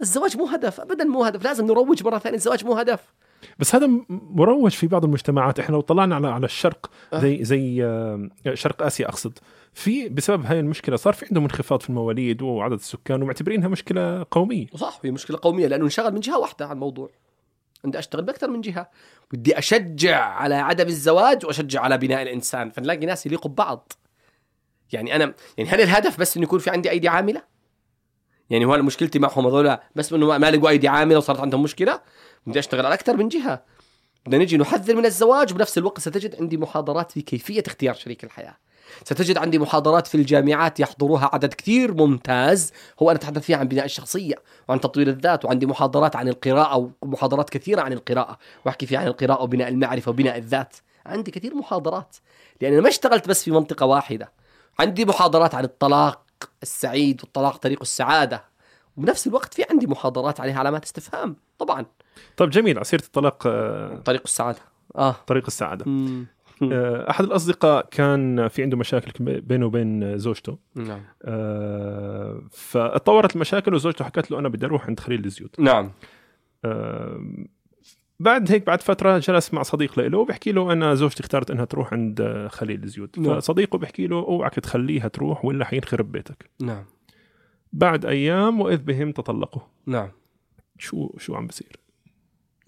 الزواج 0.00 0.36
مو 0.36 0.46
هدف 0.46 0.80
ابدا 0.80 1.04
مو 1.04 1.24
هدف 1.24 1.44
لازم 1.44 1.66
نروج 1.66 2.04
مرة 2.04 2.18
ثانية 2.18 2.36
الزواج 2.36 2.64
مو 2.64 2.74
هدف. 2.74 3.00
بس 3.58 3.74
هذا 3.74 3.90
مروج 4.08 4.70
في 4.70 4.86
بعض 4.86 5.04
المجتمعات. 5.04 5.60
إحنا 5.60 5.74
لو 5.74 5.80
طلعنا 5.80 6.14
على 6.14 6.28
على 6.28 6.44
الشرق 6.44 6.90
أه. 7.12 7.20
زي 7.20 7.44
زي 7.44 7.84
آه، 7.84 8.28
شرق 8.54 8.82
آسيا 8.82 9.08
أقصد 9.08 9.38
في 9.72 10.08
بسبب 10.08 10.46
هاي 10.46 10.60
المشكلة 10.60 10.96
صار 10.96 11.12
في 11.12 11.26
عندهم 11.26 11.44
انخفاض 11.44 11.82
في 11.82 11.90
المواليد 11.90 12.42
وعدد 12.42 12.72
السكان 12.72 13.22
ومعتبرينها 13.22 13.68
مشكلة 13.68 14.26
قومية. 14.30 14.66
وصح 14.72 15.00
هي 15.04 15.10
مشكلة 15.10 15.38
قومية 15.42 15.66
لأنه 15.66 15.84
انشغل 15.84 16.12
من 16.12 16.20
جهة 16.20 16.38
واحدة 16.38 16.64
على 16.64 16.74
الموضوع. 16.74 17.10
بدي 17.84 17.98
أشتغل 17.98 18.22
بأكثر 18.22 18.50
من 18.50 18.60
جهة. 18.60 18.90
بدي 19.32 19.58
أشجع 19.58 20.20
على 20.20 20.54
عدم 20.54 20.86
الزواج 20.86 21.46
وأشجع 21.46 21.80
على 21.80 21.98
بناء 21.98 22.22
الإنسان. 22.22 22.70
فنلاقي 22.70 23.06
ناس 23.06 23.26
يليقوا 23.26 23.50
ببعض. 23.50 23.92
يعني 24.92 25.16
أنا 25.16 25.34
يعني 25.58 25.70
هل 25.70 25.80
الهدف 25.80 26.20
بس 26.20 26.36
إنه 26.36 26.44
يكون 26.44 26.58
في 26.58 26.70
عندي 26.70 26.90
أيدي 26.90 27.08
عاملة؟ 27.08 27.51
يعني 28.52 28.64
هو 28.64 28.76
مشكلتي 28.76 29.18
معهم 29.18 29.46
هذول 29.46 29.78
بس 29.96 30.12
إنه 30.12 30.38
ما- 30.38 30.50
لقوا 30.50 30.68
ايدي 30.68 30.88
عامله 30.88 31.18
وصارت 31.18 31.40
عندهم 31.40 31.62
مشكلة 31.62 32.00
بدي 32.46 32.58
أشتغل 32.58 32.86
على 32.86 32.94
أكثر 32.94 33.16
من 33.16 33.28
جهة. 33.28 33.62
بدنا 34.26 34.42
نجي 34.44 34.56
نحذر 34.56 34.96
من 34.96 35.06
الزواج 35.06 35.52
وبنفس 35.52 35.78
الوقت 35.78 36.00
ستجد 36.00 36.36
عندي 36.40 36.56
محاضرات 36.56 37.12
في 37.12 37.22
كيفية 37.22 37.62
اختيار 37.66 37.94
شريك 37.94 38.24
الحياة. 38.24 38.56
ستجد 39.04 39.38
عندي 39.38 39.58
محاضرات 39.58 40.06
في 40.06 40.14
الجامعات 40.14 40.80
يحضروها 40.80 41.30
عدد 41.32 41.54
كثير 41.54 41.94
ممتاز. 41.94 42.72
هو 43.02 43.10
أنا 43.10 43.18
أتحدث 43.18 43.42
فيها 43.42 43.56
عن 43.56 43.68
بناء 43.68 43.84
الشخصية 43.84 44.34
وعن 44.68 44.80
تطوير 44.80 45.08
الذات 45.08 45.44
وعندي 45.44 45.66
محاضرات 45.66 46.16
عن 46.16 46.28
القراءة 46.28 46.90
ومحاضرات 47.02 47.50
كثيرة 47.50 47.80
عن 47.80 47.92
القراءة. 47.92 48.38
وأحكي 48.66 48.86
فيها 48.86 48.98
عن 48.98 49.06
القراءة 49.06 49.42
وبناء 49.42 49.68
المعرفة 49.68 50.10
وبناء 50.10 50.38
الذات. 50.38 50.76
عندي 51.06 51.30
كثير 51.30 51.54
محاضرات 51.54 52.16
لأن 52.60 52.72
أنا 52.72 52.82
ما 52.82 52.88
اشتغلت 52.88 53.28
بس 53.28 53.44
في 53.44 53.50
منطقة 53.50 53.86
واحدة. 53.86 54.32
عندي 54.78 55.04
محاضرات 55.04 55.54
عن 55.54 55.64
الطلاق 55.64 56.22
السعيد 56.62 57.20
والطلاق 57.22 57.56
طريق 57.56 57.80
السعادة. 57.80 58.44
وبنفس 58.96 59.26
الوقت 59.26 59.54
في 59.54 59.64
عندي 59.70 59.86
محاضرات 59.86 60.40
عليها 60.40 60.58
علامات 60.58 60.84
استفهام 60.84 61.36
طبعا. 61.58 61.86
طيب 62.36 62.50
جميل. 62.50 62.76
على 62.76 62.84
سيره 62.84 63.02
الطلاق 63.02 63.46
آه، 63.46 63.96
طريق 63.96 64.22
السعادة. 64.24 64.58
آه. 64.96 65.16
طريق 65.26 65.44
السعادة. 65.46 65.84
مم. 65.86 66.26
آه، 66.72 67.10
أحد 67.10 67.24
الأصدقاء 67.24 67.88
كان 67.90 68.48
في 68.48 68.62
عنده 68.62 68.76
مشاكل 68.76 69.40
بينه 69.40 69.66
وبين 69.66 70.18
زوجته. 70.18 70.58
نعم. 70.74 71.00
آه، 71.24 72.42
فتطورت 72.50 73.34
المشاكل 73.34 73.74
وزوجته 73.74 74.04
حكت 74.04 74.30
له 74.30 74.38
أنا 74.38 74.48
بدي 74.48 74.66
أروح 74.66 74.86
عند 74.86 75.00
خليل 75.00 75.24
الزيوت. 75.24 75.60
نعم. 75.60 75.92
آه، 76.64 77.20
بعد 78.22 78.52
هيك 78.52 78.66
بعد 78.66 78.80
فترة 78.80 79.18
جلس 79.18 79.54
مع 79.54 79.62
صديق 79.62 79.98
له 80.00 80.18
وبحكي 80.18 80.52
له 80.52 80.72
أنا 80.72 80.94
زوجتي 80.94 81.20
اختارت 81.20 81.50
إنها 81.50 81.64
تروح 81.64 81.92
عند 81.92 82.46
خليل 82.50 82.84
الزيوت. 82.84 83.18
نعم. 83.18 83.40
فصديقه 83.40 83.78
بحكي 83.78 84.06
له 84.06 84.16
اوعك 84.16 84.54
تخليها 84.54 85.08
تروح 85.08 85.44
ولا 85.44 85.64
حينخرب 85.64 86.12
بيتك. 86.12 86.50
نعم. 86.60 86.84
بعد 87.72 88.06
أيام 88.06 88.60
وإذ 88.60 88.76
بهم 88.76 89.12
تطلقوا. 89.12 89.62
نعم. 89.86 90.08
شو 90.78 91.10
شو 91.18 91.34
عم 91.34 91.46
بصير؟ 91.46 91.76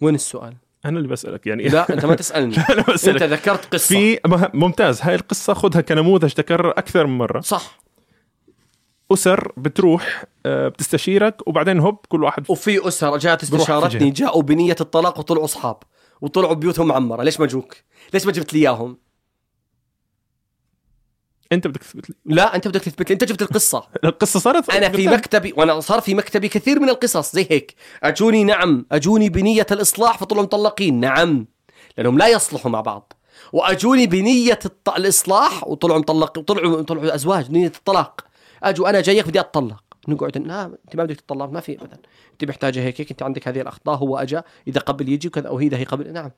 وين 0.01 0.15
السؤال؟ 0.15 0.55
أنا 0.85 0.99
اللي 0.99 1.09
بسألك 1.09 1.47
يعني. 1.47 1.69
لا 1.69 1.93
أنت 1.93 2.07
ما 2.07 2.15
تسألني. 2.15 2.57
أنا 2.71 2.79
أنت 2.79 2.91
بسالك 2.91 3.23
ذكرت 3.23 3.75
قصة. 3.75 3.95
في 3.95 4.21
ممتاز. 4.55 5.03
هاي 5.03 5.15
القصة 5.15 5.55
خذها 5.55 5.81
كنموذج 5.81 6.33
تكرر 6.33 6.71
أكثر 6.71 7.07
من 7.07 7.19
مرة. 7.19 7.41
صح. 7.41 7.84
أسر 9.13 9.53
بتروح 9.57 10.25
آه، 10.47 10.69
بتستشيرك 10.69 11.49
وبعدين 11.49 11.81
هوب 11.81 11.97
كل 12.09 12.25
واحد 12.25 12.45
وفي 12.49 12.89
أسر 12.89 13.17
جاءت 13.17 13.43
استشارتني. 13.43 14.11
جاءوا 14.11 14.43
بنية 14.43 14.77
الطلاق 14.81 15.19
وطلعوا 15.19 15.45
أصحاب 15.45 15.77
وطلعوا 16.21 16.55
بيوتهم 16.55 16.87
معمره 16.87 17.23
ليش 17.23 17.41
ما 17.41 17.47
جوك؟ 17.47 17.75
ليش 18.15 18.27
ما 18.27 18.33
جبت 18.33 18.55
لي 18.55 18.61
إياهم؟ 18.61 18.99
أنت 21.53 21.67
بدك 21.67 21.81
تثبت 21.81 22.11
لي. 22.11 22.17
لا 22.25 22.57
أنت 22.57 22.69
بدك 22.69 22.81
تثبت 22.81 23.11
لي. 23.11 23.15
أنت 23.15 23.25
جبت 23.25 23.43
القصة. 23.43 23.85
القصة 24.05 24.41
صارت؟ 24.41 24.71
أنا 24.71 24.89
في 24.89 25.09
مكتبي 25.09 25.55
وأنا 25.57 25.81
صار 25.81 26.01
في 26.01 26.15
مكتبي 26.15 26.49
كثير 26.49 26.81
من 26.81 26.89
القصص 26.89 27.33
زي 27.33 27.47
هيك. 27.51 27.75
أجوني 28.03 28.45
نعم 28.45 28.87
أجوني 28.93 29.29
بنية 29.29 29.67
الإصلاح 29.71 30.19
فطلعوا 30.19 30.43
مطلقين. 30.45 31.01
نعم 31.01 31.47
لأنهم 31.99 32.19
لا 32.19 32.29
يصلحوا 32.29 32.71
مع 32.71 32.81
بعض. 32.81 33.13
وأجوني 33.53 34.07
بنية 34.07 34.59
الط... 34.65 34.89
الإصلاح 34.89 35.69
وطلعوا 35.69 35.99
مطلق 35.99 36.39
طلعوا 36.39 36.83
طلعوا 36.83 37.15
أزواج 37.15 37.51
نيه 37.51 37.67
الطلاق. 37.67 38.21
اجوا 38.69 38.91
أنا 38.91 39.01
جايك 39.01 39.29
بدي 39.29 39.41
أتطلق. 39.41 39.85
نقعد 40.09 40.39
لا 40.39 40.65
أنت 40.65 40.97
ما 40.97 41.05
بدك 41.05 41.21
تطلق 41.21 41.51
ما 41.51 41.61
في 41.61 41.73
ابدا. 41.73 41.99
أنت 42.33 42.45
محتاجة 42.45 42.81
هيك 42.81 43.01
هيك 43.01 43.11
أنت 43.11 43.23
عندك 43.23 43.49
هذه 43.49 43.61
الأخطاء 43.61 43.97
هو 43.97 44.19
اجى 44.19 44.41
إذا 44.69 44.81
قبل 44.81 45.09
يجي 45.09 45.29
وكذا 45.29 45.49
أو 45.49 45.61
إذا 45.61 45.77
هي 45.77 45.85
قبل 45.85 46.13
نعم. 46.13 46.31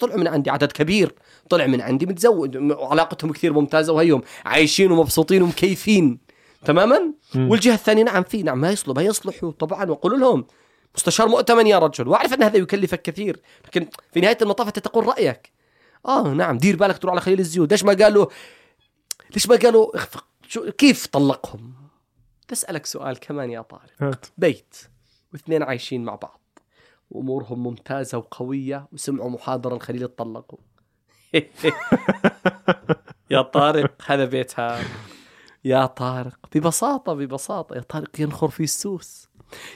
طلعوا 0.00 0.18
من 0.18 0.28
عندي 0.28 0.50
عدد 0.50 0.72
كبير. 0.72 1.14
طلع 1.50 1.66
من 1.66 1.80
عندي 1.80 2.06
متزوج 2.06 2.56
وعلاقتهم 2.56 3.32
كثير 3.32 3.52
ممتازة 3.52 3.92
وهيهم 3.92 4.22
عايشين 4.44 4.92
ومبسوطين 4.92 5.42
ومكيفين. 5.42 6.18
تماما. 6.64 7.12
والجهة 7.36 7.74
الثانية 7.74 8.02
نعم 8.02 8.22
في 8.22 8.42
نعم 8.42 8.60
ما 8.60 8.70
يصلح 8.70 8.96
ما 8.96 9.02
يصلحوا 9.02 9.50
طبعا 9.50 9.90
وقولوا 9.90 10.18
لهم 10.18 10.46
مستشار 10.94 11.28
مؤتمن 11.28 11.66
يا 11.66 11.78
رجل. 11.78 12.08
وأعرف 12.08 12.34
أن 12.34 12.42
هذا 12.42 12.56
يكلفك 12.56 13.02
كثير 13.02 13.40
لكن 13.66 13.88
في 14.12 14.20
نهاية 14.20 14.38
المطاف 14.42 14.66
أنت 14.66 14.78
تقول 14.78 15.06
رأيك. 15.06 15.52
آه 16.06 16.28
نعم 16.28 16.58
دير 16.58 16.76
بالك 16.76 16.98
تروح 16.98 17.12
على 17.12 17.20
خليل 17.20 17.38
الزيوت. 17.38 17.70
ليش 17.70 17.84
ما 17.84 17.92
قالوا 17.92 18.26
ليش 19.34 19.48
ما 19.48 19.56
قالوا 19.56 19.96
اخفق. 19.96 20.27
شو 20.48 20.70
كيف 20.70 21.06
طلقهم؟ 21.06 21.72
تسالك 22.48 22.86
سؤال 22.86 23.20
كمان 23.20 23.50
يا 23.50 23.60
طارق. 23.60 23.92
هات. 24.00 24.26
بيت 24.38 24.76
واثنين 25.32 25.62
عايشين 25.62 26.04
مع 26.04 26.14
بعض. 26.14 26.40
وامورهم 27.10 27.62
ممتازة 27.62 28.18
وقوية 28.18 28.88
وسمعوا 28.92 29.30
محاضرة 29.30 29.74
الخليل 29.74 30.04
اتطلقوا 30.04 30.58
يا 33.30 33.42
طارق 33.42 33.92
هذا 34.06 34.24
بيتها. 34.24 34.80
يا 35.64 35.86
طارق 35.86 36.38
ببساطة 36.54 37.14
ببساطة. 37.14 37.76
يا 37.76 37.80
طارق 37.80 38.20
ينخر 38.20 38.48
في 38.48 38.62
السوس. 38.62 39.28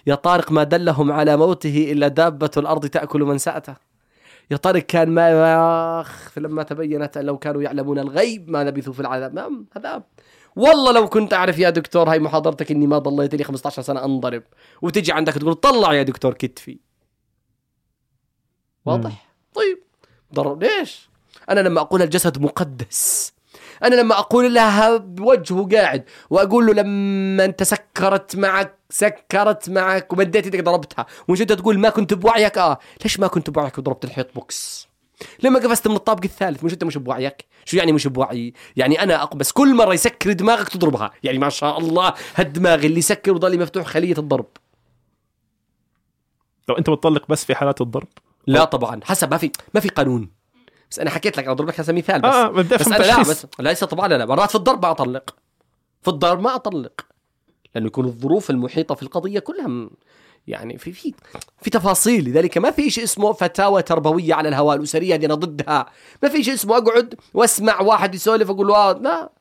يا 0.07 0.15
طارق 0.15 0.53
ما 0.53 0.63
دلهم 0.63 1.13
على 1.13 1.37
موته 1.37 1.93
إلا 1.93 2.09
دابة 2.09 2.51
الأرض 2.57 2.87
تأكل 2.87 3.21
منساته 3.21 3.77
يا 4.51 4.57
طارق 4.57 4.83
كان 4.83 5.11
ما 5.11 6.01
أخ 6.01 6.39
لما 6.39 6.63
تبينت 6.63 7.19
لو 7.19 7.39
كانوا 7.39 7.63
يعلمون 7.63 7.99
الغيب 7.99 8.51
ما 8.51 8.65
لبثوا 8.65 8.93
في 8.93 9.01
العذاب. 9.01 9.35
نعم 9.35 9.67
هذا 9.77 10.03
والله 10.57 10.93
لو 10.93 11.09
كنت 11.09 11.33
أعرف 11.35 11.59
يا 11.59 11.71
دكتور 11.71 12.11
هاي 12.11 12.19
محاضرتك 12.19 12.71
إني 12.71 12.87
ما 12.87 12.99
ضليت 12.99 13.35
لي 13.35 13.45
15 13.45 13.83
سنة 13.83 14.05
أنضرب. 14.05 14.43
وتجي 14.83 15.13
عندك 15.13 15.33
تقول 15.33 15.55
طلع 15.55 15.95
يا 15.95 16.03
دكتور 16.03 16.35
كتفي. 16.35 16.79
واضح؟ 18.85 19.29
طيب. 19.55 19.79
ضر 20.35 20.59
ليش؟ 20.59 21.09
أنا 21.51 21.61
لما 21.61 21.81
أقول 21.81 22.03
الجسد 22.03 22.39
مقدس 22.43 23.33
أنا 23.83 23.95
لما 23.95 24.19
أقول 24.19 24.55
لها 24.55 24.97
بوجهه 24.97 25.69
قاعد 25.73 26.05
وأقول 26.31 26.67
له 26.67 26.73
لما 26.73 27.45
أنت 27.45 27.63
سكرت 27.63 28.37
معك 28.37 28.79
سكرت 28.91 29.71
معك 29.71 30.13
ومديت 30.13 30.47
يدك 30.47 30.65
ضربتها 30.65 31.07
انت 31.31 31.53
تقول 31.53 31.79
ما 31.79 31.89
كنت 31.91 32.15
بوعيك 32.15 32.59
آه. 32.59 32.79
ليش 33.03 33.21
ما 33.21 33.27
كنت 33.27 33.51
بوعيك 33.51 33.79
وضربت 33.79 34.05
الحيط 34.05 34.35
بوكس؟ 34.35 34.89
لما 35.43 35.59
قفزت 35.59 35.89
من 35.89 35.97
الطابق 35.97 36.25
الثالث 36.25 36.65
مش 36.65 36.73
أنت 36.73 36.85
مش 36.85 36.97
بوعيك؟ 36.97 37.45
شو 37.65 37.77
يعني 37.77 37.93
مش 37.93 38.07
بوعي؟ 38.07 38.53
يعني 38.77 39.03
أنا 39.03 39.23
أقبس 39.23 39.53
كل 39.53 39.75
مرة 39.75 39.95
يسكر 39.95 40.33
دماغك 40.33 40.69
تضربها. 40.69 41.11
يعني 41.23 41.39
ما 41.39 41.49
شاء 41.49 41.79
الله 41.79 42.15
هالدماغ 42.35 42.85
اللي 42.85 42.99
يسكر 42.99 43.33
وضل 43.33 43.61
مفتوح 43.61 43.87
خلية 43.87 44.19
الضرب. 44.19 44.47
لو 46.69 46.75
أنت 46.75 46.91
بتطلق 46.91 47.29
بس 47.29 47.45
في 47.45 47.55
حالات 47.55 47.81
الضرب؟ 47.81 48.09
لا 48.47 48.65
طبعا 48.65 49.01
حسب 49.05 49.31
ما 49.31 49.37
في 49.37 49.51
ما 49.75 49.81
في 49.81 49.89
قانون. 49.89 50.31
بس 50.91 50.99
أنا 50.99 51.11
حكيت 51.11 51.37
لك 51.37 51.45
أنا 51.45 51.53
أضرب 51.53 51.69
لك 51.69 51.81
هذا 51.81 51.93
مثال 51.93 52.21
بس. 52.21 52.35
بدي 52.35 52.77
بس 52.77 52.87
أنا 52.87 53.05
لا 53.05 53.21
بس 53.21 53.47
ليس 53.59 53.85
طبعا 53.85 54.09
لا 54.09 54.27
مرات 54.27 54.49
في 54.49 54.55
الضرب 54.55 54.85
ما 54.85 54.91
أطلق. 54.91 55.37
في 56.03 56.09
الضرب 56.09 56.41
ما 56.41 56.55
أطلق. 56.55 57.07
لأنه 57.75 57.87
يكون 57.87 58.05
الظروف 58.05 58.51
المحيطة 58.51 58.95
في 58.95 59.03
القضية 59.03 59.39
كلها 59.39 59.91
يعني 60.47 60.79
في 60.79 60.93
في 60.93 61.15
في 61.63 61.71
تفاصيل. 61.71 62.25
لذلك 62.25 62.59
ما 62.59 62.71
في 62.71 62.91
شيء 62.91 63.05
اسمه 63.05 63.33
فتاوى 63.33 63.83
تربوية 63.83 64.35
على 64.35 64.49
الهواء 64.49 64.77
الاسريه 64.77 65.15
هذه 65.15 65.27
أنا 65.27 65.35
ضدها. 65.35 65.87
ما 66.23 66.29
في 66.29 66.45
شيء 66.45 66.55
اسمه 66.55 66.77
أقعد 66.77 67.15
وأسمع 67.35 67.81
واحد 67.81 68.15
يسولف 68.15 68.51
أقول 68.51 68.67
له 68.67 68.77
آه 68.77 68.93
لا. 68.93 69.33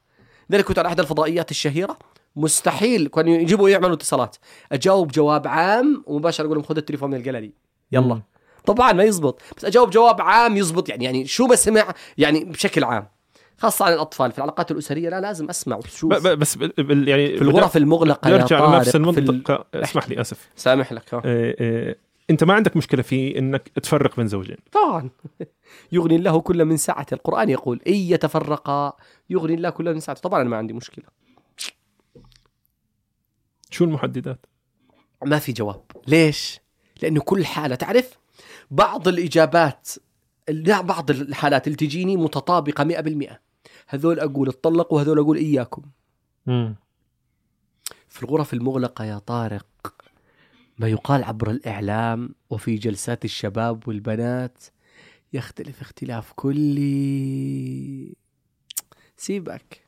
لذلك 0.49 0.65
كنت 0.65 0.79
على 0.79 0.87
احد 0.87 0.99
الفضائيات 0.99 1.51
الشهيرة. 1.51 1.97
مستحيل 2.35 3.07
كانوا 3.07 3.33
يجيبوا 3.33 3.69
يعملوا 3.69 3.93
اتصالات. 3.93 4.35
أجاوب 4.71 5.11
جواب 5.11 5.47
عام 5.47 6.03
ومباشرة 6.07 6.45
أقول 6.45 6.57
لهم 6.57 6.65
خذ 6.65 6.77
التليفون 6.77 7.09
من 7.09 7.17
الجاليري 7.17 7.53
يلا. 7.91 8.21
طبعا 8.65 8.93
ما 8.93 9.03
يزبط. 9.03 9.41
بس 9.57 9.65
أجاوب 9.65 9.89
جواب 9.89 10.21
عام 10.21 10.57
يزبط. 10.57 10.89
يعني 10.89 11.05
يعني 11.05 11.27
شو 11.27 11.45
ما 11.47 11.55
سمع 11.55 11.93
يعني 12.17 12.43
بشكل 12.45 12.83
عام. 12.83 13.07
خاصة 13.61 13.85
عن 13.85 13.93
الأطفال. 13.93 14.31
في 14.31 14.37
العلاقات 14.37 14.71
الأسرية 14.71 15.09
لا 15.09 15.21
لازم 15.21 15.47
وشوف 15.77 16.13
ب- 16.13 16.27
ب- 16.27 16.39
بس 16.39 16.55
بال- 16.55 17.07
يعني 17.07 17.35
في 17.37 17.41
الغرف 17.41 17.77
المغلقة 17.77 18.29
يا 18.29 18.37
نرجع 18.37 18.59
طارق 18.59 18.75
لنفس 18.75 18.89
في 18.89 18.97
ال... 18.97 19.01
المنطقة. 19.29 19.65
اسمح 19.75 20.09
لي 20.09 20.21
آسف. 20.21 20.49
سامح 20.55 20.93
لك. 20.93 21.13
ها. 21.13 21.21
آه، 21.25 21.55
آه، 21.59 21.95
أنت 22.29 22.43
ما 22.43 22.53
عندك 22.53 22.77
مشكلة 22.77 23.01
في 23.01 23.39
إنك 23.39 23.69
تفرق 23.69 24.15
بين 24.17 24.27
زوجين. 24.27 24.57
طبعا. 24.71 25.09
يغني 25.91 26.15
الله 26.15 26.41
كل 26.41 26.65
من 26.65 26.77
سعته 26.77 27.13
القرآن 27.13 27.49
يقول 27.49 27.81
إن 27.87 27.93
يتفرقا. 27.93 28.93
يغني 29.29 29.53
الله 29.53 29.69
كل 29.69 29.93
من 29.93 29.99
سعته 29.99 30.21
طبعا 30.21 30.41
أنا 30.41 30.49
ما 30.49 30.57
عندي 30.57 30.73
مشكلة. 30.73 31.05
شو 33.69 33.83
المحددات؟ 33.83 34.45
ما 35.25 35.39
في 35.39 35.51
جواب. 35.51 35.81
ليش؟ 36.07 36.59
لأنه 37.01 37.21
كل 37.21 37.45
حالة. 37.45 37.75
تعرف 37.75 38.17
بعض 38.71 39.07
الإجابات 39.07 39.89
لا 40.49 40.81
بعض 40.81 41.11
الحالات 41.11 41.67
اللي 41.67 41.77
تجيني 41.77 42.17
متطابقة 42.17 42.83
100% 42.83 43.50
هذول 43.91 44.19
أقول 44.19 44.49
اتطلقوا 44.49 44.97
وهذول 44.97 45.19
أقول 45.19 45.37
إياكم. 45.37 45.81
في 48.07 48.23
الغرف 48.23 48.53
المغلقة 48.53 49.05
يا 49.05 49.17
طارق 49.17 49.67
ما 50.77 50.87
يقال 50.87 51.23
عبر 51.23 51.51
الإعلام 51.51 52.35
وفي 52.49 52.75
جلسات 52.75 53.25
الشباب 53.25 53.87
والبنات 53.87 54.63
يختلف 55.33 55.81
اختلاف 55.81 56.33
كلي. 56.35 58.15
سيبك. 59.17 59.81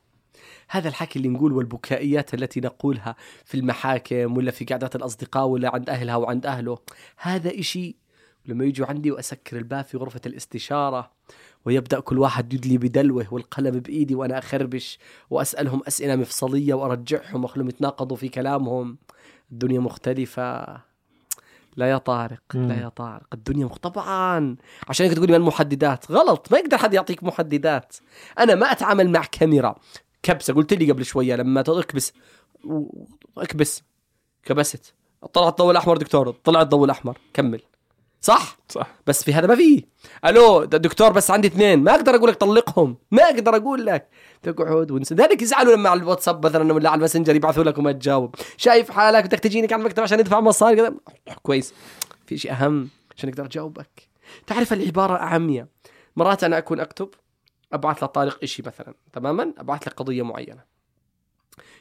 هذا 0.68 0.88
الحكي 0.88 1.18
اللي 1.18 1.28
نقول 1.28 1.52
والبكائيات 1.52 2.34
التي 2.34 2.60
نقولها 2.60 3.16
في 3.44 3.56
المحاكم 3.56 4.36
ولا 4.36 4.50
في 4.50 4.64
قعدات 4.64 4.96
الأصدقاء 4.96 5.46
ولا 5.46 5.74
عند 5.74 5.90
أهلها 5.90 6.16
وعند 6.16 6.46
أهله 6.46 6.78
هذا 7.16 7.60
إشي 7.60 7.96
لما 8.46 8.64
يجوا 8.64 8.86
عندي 8.86 9.10
وأسكر 9.10 9.56
الباب 9.56 9.84
في 9.84 9.96
غرفة 9.96 10.20
الاستشارة 10.26 11.13
ويبدأ 11.64 12.00
كل 12.00 12.18
واحد 12.18 12.52
يدلي 12.52 12.78
بدلوه 12.78 13.26
والقلم 13.30 13.80
بإيدي 13.80 14.14
وأنا 14.14 14.38
أخربش 14.38 14.98
وأسألهم 15.30 15.82
أسئلة 15.88 16.16
مفصلية 16.16 16.74
وأرجعهم 16.74 17.44
وأخلهم 17.44 17.68
يتناقضوا 17.68 18.16
في 18.16 18.28
كلامهم. 18.28 18.98
الدنيا 19.52 19.80
مختلفة. 19.80 20.66
لا 21.76 21.90
يا 21.90 21.98
طارق 21.98 22.42
مم. 22.54 22.68
لا 22.68 22.80
يا 22.80 22.88
طارق. 22.88 23.26
الدنيا 23.32 23.66
مخ... 23.66 23.78
طبعا. 23.78 24.56
عشان 24.88 25.06
هيك 25.06 25.14
تقولي 25.14 25.32
ما 25.32 25.36
المحددات. 25.36 26.12
غلط 26.12 26.52
ما 26.52 26.58
يقدر 26.58 26.78
حد 26.78 26.94
يعطيك 26.94 27.24
محددات. 27.24 27.96
أنا 28.38 28.54
ما 28.54 28.72
أتعامل 28.72 29.10
مع 29.10 29.24
كاميرا. 29.24 29.74
كبسة 30.22 30.54
قلت 30.54 30.72
لي 30.74 30.92
قبل 30.92 31.04
شوية 31.04 31.36
لما 31.36 31.62
تكبس 31.62 32.12
اكبس. 33.38 33.82
كبست. 34.44 34.94
طلع 35.32 35.48
الضوء 35.48 35.70
الأحمر 35.70 35.96
دكتور 35.96 36.30
طلع 36.30 36.62
الضوء 36.62 36.84
الأحمر. 36.84 37.18
كمل. 37.34 37.60
صح؟ 38.24 38.56
صح. 38.68 38.86
بس 39.06 39.24
في 39.24 39.34
هذا 39.34 39.46
ما 39.46 39.54
في. 39.54 39.84
ألو 40.24 40.64
دكتور 40.64 41.12
بس 41.12 41.30
عندي 41.30 41.48
اثنين. 41.48 41.78
ما 41.78 41.94
أقدر 41.94 42.14
أقول 42.14 42.30
لك 42.30 42.36
طلقهم. 42.36 42.96
ما 43.10 43.22
أقدر 43.22 43.56
أقول 43.56 43.86
لك. 43.86 44.08
تقعد 44.42 44.90
ونس 44.90 45.12
ذلك 45.12 45.42
يزعلوا 45.42 45.76
لما 45.76 45.88
على 45.90 46.00
الواتساب 46.00 46.46
مثلا 46.46 46.72
ولا 46.72 46.90
على 46.90 46.96
الماسنجر 46.96 47.36
يبعثوا 47.36 47.64
لك 47.64 47.78
وما 47.78 47.92
تجاوب 47.92 48.34
شايف 48.56 48.90
حالك 48.90 49.24
بدك 49.24 49.38
تجيني 49.38 49.66
على 49.72 49.80
المكتب 49.80 50.02
عشان 50.02 50.18
ندفع 50.18 50.40
مصاري 50.40 50.76
كذا؟ 50.76 50.94
كويس. 51.42 51.74
في 52.26 52.38
شيء 52.38 52.52
أهم 52.52 52.88
عشان 53.16 53.28
أقدر 53.28 53.44
أجاوبك. 53.44 54.08
تعرف 54.46 54.72
العبارة 54.72 55.14
أعمية. 55.14 55.68
مرات 56.16 56.44
أنا 56.44 56.58
أكون 56.58 56.80
أكتب 56.80 57.08
أبعث 57.72 58.04
لطارق 58.04 58.38
إشي 58.42 58.62
مثلا 58.66 58.94
تماما؟ 59.12 59.52
أبعث 59.58 59.88
لك 59.88 59.94
قضية 59.94 60.22
معينة. 60.22 60.64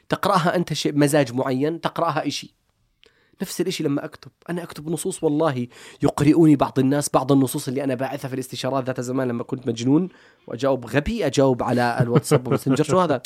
تقرأها 0.10 0.56
أنت 0.56 0.74
شيء 0.74 0.98
مزاج 0.98 1.34
معين 1.34 1.82
تقرأها 1.82 2.28
إشي. 2.28 2.56
نفس 3.42 3.62
الإشي 3.62 3.84
لما 3.84 4.06
أكتب. 4.06 4.32
أنا 4.50 4.64
أكتب 4.64 4.90
نصوص 4.90 5.24
والله 5.24 5.68
يقرئوني 6.02 6.56
بعض 6.56 6.80
الناس 6.80 7.10
بعض 7.14 7.32
النصوص 7.32 7.68
اللي 7.68 7.84
أنا 7.84 7.96
باعثها 7.96 8.30
في 8.30 8.34
الاستشارات 8.34 8.84
ذات 8.84 9.02
زمان 9.02 9.28
لما 9.28 9.44
كنت 9.44 9.68
مجنون. 9.68 10.10
وأجاوب 10.48 10.86
غبي 10.86 11.26
أجاوب 11.26 11.64
على 11.64 11.98
الواتساب 12.02 12.48
وماسنجر 12.48 12.84
شو 12.84 13.00
هذا؟ 13.00 13.22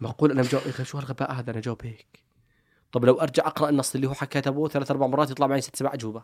معقول 0.00 0.30
أنا 0.30 0.42
مجاوب 0.42 0.64
إيه 0.64 0.84
شو 0.84 0.98
هالغباء 0.98 1.32
هذا؟ 1.32 1.50
أنا 1.50 1.58
أجاوب 1.58 1.78
هيك. 1.84 2.06
طب 2.92 3.04
لو 3.04 3.14
أرجع 3.14 3.46
أقرأ 3.46 3.68
النص 3.68 3.94
اللي 3.94 4.06
هو 4.08 4.14
حكى 4.14 4.40
كتبه 4.40 4.68
ثلاث 4.68 4.90
أربع 4.90 5.06
مرات 5.06 5.30
يطلع 5.30 5.46
معي 5.46 5.60
ست 5.60 5.76
سبع 5.76 5.94
أجوبة. 5.94 6.22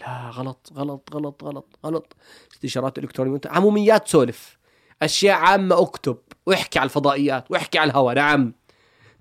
لا 0.00 0.30
غلط 0.30 0.72
غلط 0.74 1.08
غلط 1.14 1.44
غلط 1.44 1.78
غلط. 1.86 2.16
استشارات 2.52 2.98
إلكترونية 2.98 3.40
عموميات 3.46 4.08
سولف. 4.08 4.58
أشياء 5.02 5.36
عامة 5.36 5.82
أكتب. 5.82 6.18
واحكي 6.46 6.78
على 6.78 6.86
الفضائيات 6.86 7.50
واحكي 7.50 7.78
على 7.78 7.90
الهواء. 7.90 8.14
نعم. 8.14 8.54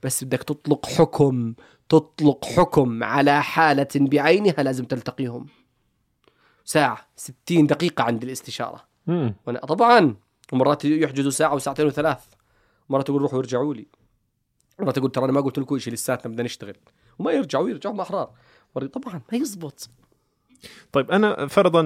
بس 0.03 0.23
بدك 0.23 0.43
تطلق 0.43 0.85
حكم 0.85 1.53
تطلق 1.91 2.45
حكم 2.45 3.03
على 3.03 3.43
حالة 3.43 3.87
بعينها 3.95 4.63
لازم 4.63 4.85
تلتقيهم. 4.85 5.45
ساعة 6.65 7.07
ستين 7.15 7.67
دقيقة 7.67 8.03
عند 8.03 8.23
الاستشارة. 8.23 8.83
مم. 9.07 9.35
وأنا 9.47 9.59
طبعا 9.59 10.15
ومرات 10.53 10.85
يحجزوا 10.85 11.31
ساعة 11.31 11.55
وساعتين 11.55 11.85
وثلاث. 11.85 12.19
مرات 12.89 13.09
يقول 13.09 13.21
روحوا 13.21 13.39
ارجعوا 13.39 13.73
لي. 13.73 13.87
مرات 14.79 14.97
يقول 14.97 15.11
ترى 15.11 15.25
أنا 15.25 15.31
ما 15.33 15.41
قلت 15.41 15.59
لكم 15.59 15.77
شيء 15.79 15.93
لساتنا 15.93 16.31
بدنا 16.31 16.43
نشتغل. 16.43 16.75
وما 17.19 17.31
يرجعوا 17.31 17.69
يرجعوا 17.69 17.95
مع 17.95 18.03
أحرار 18.03 18.31
طبعا 18.75 19.21
ما 19.31 19.37
يزبط. 19.37 19.89
طيب 20.91 21.11
أنا 21.11 21.47
فرضا 21.47 21.81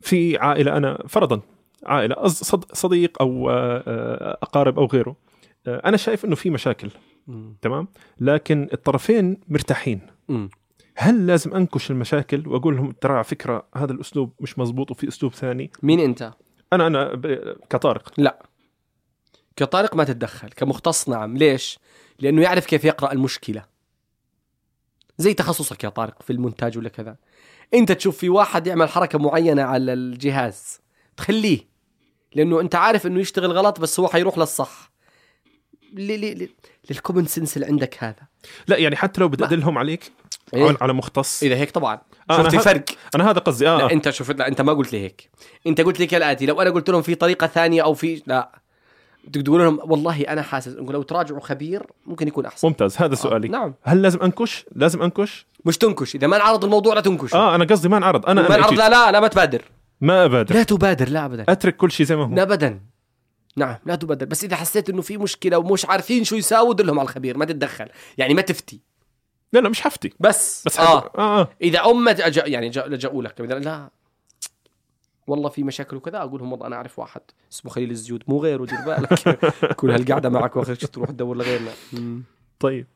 في 0.00 0.38
عائلة 0.38 0.76
أنا 0.76 0.98
فرضا 1.08 1.40
صد- 2.26 2.72
صديق 2.72 3.22
أو 3.22 3.50
آه، 3.50 3.82
آه، 3.86 4.38
أقارب 4.42 4.78
أو 4.78 4.86
غيره. 4.86 5.16
أنا 5.66 5.96
شايف 5.96 6.24
إنه 6.24 6.34
في 6.34 6.50
مشاكل 6.50 6.90
تمام؟ 7.62 7.88
لكن 8.20 8.68
الطرفين 8.72 9.40
مرتاحين. 9.48 10.00
مم. 10.28 10.50
هل 10.96 11.26
لازم 11.26 11.54
أنكش 11.54 11.90
المشاكل 11.90 12.48
وأقول 12.48 12.76
لهم 12.76 12.92
ترى 12.92 13.12
على 13.12 13.24
فكرة 13.24 13.66
هذا 13.76 13.92
الأسلوب 13.92 14.32
مش 14.40 14.58
مزبوط 14.58 14.90
وفي 14.90 15.08
أسلوب 15.08 15.34
ثاني؟ 15.34 15.70
مين 15.82 16.00
أنت؟ 16.00 16.32
أنا 16.72 16.86
أنا 16.86 17.14
ب- 17.14 17.56
كطارق. 17.70 18.12
لا. 18.16 18.46
كطارق 19.56 19.94
ما 19.96 20.04
تتدخل 20.04 20.48
كمختص 20.48 21.08
نعم. 21.08 21.36
ليش؟ 21.36 21.78
لأنه 22.18 22.42
يعرف 22.42 22.66
كيف 22.66 22.84
يقرأ 22.84 23.12
المشكلة. 23.12 23.64
زي 25.18 25.34
تخصصك 25.34 25.84
يا 25.84 25.88
طارق 25.88 26.22
في 26.22 26.32
المونتاج 26.32 26.78
ولا 26.78 26.88
كذا. 26.88 27.16
أنت 27.74 27.92
تشوف 27.92 28.18
في 28.18 28.28
واحد 28.28 28.66
يعمل 28.66 28.88
حركة 28.88 29.18
معينة 29.18 29.62
على 29.62 29.92
الجهاز 29.92 30.80
تخليه. 31.16 31.68
لأنه 32.34 32.60
أنت 32.60 32.74
عارف 32.74 33.06
إنه 33.06 33.20
يشتغل 33.20 33.52
غلط 33.52 33.80
بس 33.80 34.00
هو 34.00 34.08
حيروح 34.08 34.38
للصح. 34.38 34.92
للكومن 35.94 37.26
سنس 37.26 37.56
اللي 37.56 37.66
عندك 37.66 37.96
هذا. 37.98 38.16
لا 38.68 38.76
يعني 38.76 38.96
حتى 38.96 39.20
لو 39.20 39.28
بدي 39.28 39.44
ادلهم 39.44 39.78
عليك 39.78 40.12
إيه؟ 40.54 40.72
على- 40.72 40.82
مختص. 40.90 41.42
إذا 41.42 41.54
هيك 41.56 41.70
طبعا. 41.70 41.98
آه، 42.30 42.34
أنا 42.34 42.42
شفتي 42.44 42.56
ه- 42.56 42.60
فرق 42.60 42.84
أنا 43.14 43.30
هذا 43.30 43.38
قصدي 43.38 43.68
آه, 43.68 43.78
لا 43.78 43.84
آه. 43.84 43.92
أنت 43.92 44.10
شوف 44.10 44.30
لا 44.30 44.48
أنت 44.48 44.60
ما 44.60 44.72
قلت 44.72 44.92
لي 44.92 45.00
هيك. 45.00 45.30
أنت 45.66 45.80
قلت 45.80 46.00
لي 46.00 46.06
كالآتي 46.06 46.46
لو 46.46 46.62
أنا 46.62 46.70
قلت 46.70 46.90
لهم 46.90 47.02
في 47.02 47.14
طريقة 47.14 47.46
ثانية 47.46 47.82
أو 47.82 47.94
في 47.94 48.22
لا. 48.26 48.50
تقول 49.32 49.60
لهم 49.60 49.78
والله 49.82 50.20
أنا 50.22 50.42
حاسس 50.42 50.68
لو 50.76 51.02
تراجعوا 51.02 51.40
خبير 51.40 51.82
ممكن 52.06 52.28
يكون 52.28 52.46
أحسن. 52.46 52.68
ممتاز 52.68 52.96
هذا 52.98 53.14
سؤالي. 53.14 53.48
آه. 53.48 53.50
نعم. 53.50 53.74
هل 53.82 54.02
لازم 54.02 54.22
أنكش؟ 54.22 54.64
لازم 54.76 55.02
أنكش؟ 55.02 55.46
مش 55.64 55.78
تنكش. 55.78 56.14
إذا 56.14 56.26
ما 56.26 56.36
انعرض 56.36 56.64
الموضوع 56.64 56.94
لا 56.94 57.00
تنكش. 57.00 57.34
آه 57.34 57.54
أنا 57.54 57.64
قصدي 57.64 57.88
ما 57.88 57.96
انعرض. 57.96 58.26
أنا 58.26 58.42
ما 58.48 58.56
انعرض. 58.56 58.72
لا 58.74 58.88
لا 58.88 59.12
لا 59.12 59.20
ما 59.20 59.28
تبادر. 59.28 59.62
ما 60.00 60.24
أبادر. 60.24 60.54
لا 60.54 60.62
تبادر 60.62 61.08
لا 61.08 61.24
ابدا. 61.24 61.44
أترك 61.48 61.76
كل 61.76 61.90
شيء 61.92 62.06
زي 62.06 62.16
ما 62.16 62.24
هو. 62.24 62.42
ابدا. 62.42 62.80
نعم 63.56 63.76
لا 63.86 63.94
تبادر 63.94 64.26
بس 64.26 64.44
إذا 64.44 64.56
حسيت 64.56 64.90
إنه 64.90 65.02
في 65.02 65.16
مشكلة 65.18 65.58
ومش 65.58 65.86
عارفين 65.86 66.24
شو 66.24 66.36
يساووا 66.36 66.74
دلهم 66.74 66.98
على 66.98 67.06
الخبير 67.06 67.36
ما 67.36 67.44
تتدخل. 67.44 67.88
يعني 68.18 68.34
ما 68.34 68.42
تفتي. 68.42 68.80
لا 69.52 69.58
لا 69.58 69.68
مش 69.68 69.80
حفتي 69.80 70.12
بس. 70.20 70.62
بس 70.66 70.80
آه. 70.80 71.00
حب... 71.00 71.10
آه, 71.18 71.40
آه. 71.40 71.48
إذا 71.62 71.84
أمة 71.84 72.16
أجا 72.20 72.46
يعني 72.46 72.68
لجأوا 72.68 73.22
لك 73.22 73.40
مثلا 73.40 73.58
لا. 73.58 73.90
والله 75.26 75.48
في 75.48 75.62
مشاكل 75.62 75.96
وكذا 75.96 76.18
أقول 76.18 76.40
لهم 76.40 76.52
والله 76.52 76.66
أنا 76.66 76.76
أعرف 76.76 76.98
واحد 76.98 77.20
اسمه 77.52 77.70
خليل 77.70 77.90
الزيود. 77.90 78.22
مو 78.28 78.38
غيره 78.38 78.64
دير 78.64 78.80
بالك 78.86 79.38
كل 79.80 79.90
هالقعدة 79.90 80.28
معك 80.28 80.56
واخر 80.56 80.74
شيء 80.74 80.88
تروح 80.88 81.10
تدور 81.10 81.36
لغيرنا. 81.36 81.70
طيب. 82.60 82.86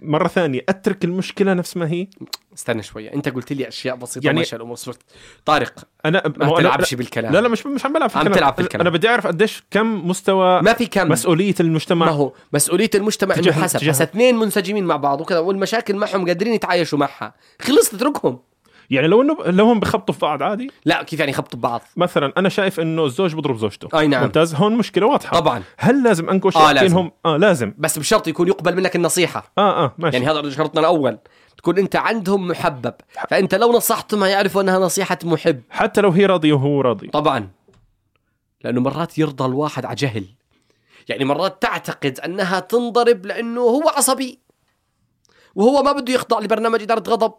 مرة 0.00 0.28
ثانية 0.28 0.60
أترك 0.68 1.04
المشكلة 1.04 1.54
نفس 1.54 1.76
ما 1.76 1.90
هي؟ 1.90 2.06
استنى 2.54 2.82
شوية 2.82 3.12
أنت 3.14 3.28
قلت 3.28 3.52
لي 3.52 3.68
أشياء 3.68 3.96
بسيطة 3.96 4.24
يعني- 4.26 4.38
ماشي 4.38 4.56
الأمور. 4.56 4.76
صرت 4.76 4.98
طارق 5.44 5.72
أنا 6.04 6.22
ما 6.36 6.56
تلعبش 6.56 6.94
بالكلام. 6.94 7.32
لا 7.32 7.40
لا 7.40 7.48
مش 7.48 7.66
مش 7.66 7.84
عم 7.86 7.92
بلعب 7.92 8.10
في 8.10 8.18
عم 8.18 8.22
الكلام. 8.22 8.38
تلعب 8.38 8.54
في 8.54 8.60
الكلام. 8.60 8.80
أنا 8.80 8.90
بدي 8.90 9.08
أعرف 9.08 9.26
قديش 9.26 9.62
كم 9.70 10.08
مستوى 10.08 10.62
ما 10.62 10.72
في 10.72 10.86
كم. 10.86 11.08
مسؤولية 11.08 11.54
المجتمع. 11.60 12.06
ما 12.06 12.12
هو 12.12 12.32
مسؤولية 12.52 12.90
المجتمع 12.94 13.34
إنه 13.36 13.52
حسب. 13.52 13.78
تجاه- 13.80 14.02
اثنين 14.02 14.36
منسجمين 14.36 14.84
مع 14.84 14.96
بعض 14.96 15.20
وكذا 15.20 15.38
والمشاكل 15.38 15.96
معهم 15.96 16.26
قادرين 16.26 16.52
يتعايشوا 16.52 16.98
معها. 16.98 17.34
خلص 17.62 17.90
تتركهم 17.90 18.38
يعني 18.90 19.06
لو 19.06 19.22
إنه 19.22 19.36
لو 19.46 19.64
هم 19.64 19.80
بخبطوا 19.80 20.14
في 20.14 20.20
بعض 20.20 20.42
عادي. 20.42 20.70
لا 20.84 21.02
كيف 21.02 21.20
يعني 21.20 21.32
خبطوا 21.32 21.58
ببعض 21.58 21.82
مثلا 21.96 22.32
أنا 22.36 22.48
شايف 22.48 22.80
إنه 22.80 23.04
الزوج 23.04 23.34
بضرب 23.34 23.56
زوجته. 23.56 23.98
أي 23.98 24.06
نعم. 24.06 24.22
ممتاز؟ 24.22 24.54
هون 24.54 24.76
مشكلة 24.76 25.06
واضحة. 25.06 25.40
طبعا. 25.40 25.62
هل 25.76 26.02
لازم 26.02 26.30
انكش 26.30 26.56
آه، 26.56 26.72
لازم. 26.72 27.10
آه 27.26 27.36
لازم. 27.36 27.74
بس 27.78 27.98
بشرط 27.98 28.28
يكون 28.28 28.48
يقبل 28.48 28.76
منك 28.76 28.96
النصيحة. 28.96 29.52
آه 29.58 29.84
آه 29.84 29.94
ماشي. 29.98 30.16
يعني 30.16 30.30
هذا 30.30 30.50
شرطنا 30.50 30.80
الأول. 30.80 31.18
تكون 31.58 31.78
أنت 31.78 31.96
عندهم 31.96 32.48
محبب. 32.48 32.94
فأنت 33.28 33.54
لو 33.54 33.72
نصحتهم 33.72 34.22
هيعرفوا 34.22 34.62
أنها 34.62 34.78
نصيحة 34.78 35.18
محب. 35.24 35.62
حتى 35.70 36.00
لو 36.00 36.10
هي 36.10 36.26
راضية 36.26 36.52
وهو 36.52 36.80
راضي. 36.80 37.06
طبعا. 37.06 37.48
لأنه 38.64 38.80
مرات 38.80 39.18
يرضى 39.18 39.44
الواحد 39.44 39.84
على 39.84 39.94
جهل. 39.94 40.24
يعني 41.08 41.24
مرات 41.24 41.62
تعتقد 41.62 42.20
أنها 42.20 42.60
تنضرب 42.60 43.26
لأنه 43.26 43.60
هو 43.60 43.88
عصبي. 43.88 44.38
وهو 45.54 45.82
ما 45.82 45.92
بده 45.92 46.14
يخضع 46.14 46.38
لبرنامج 46.38 46.82
إدارة 46.82 47.10
غضب. 47.10 47.34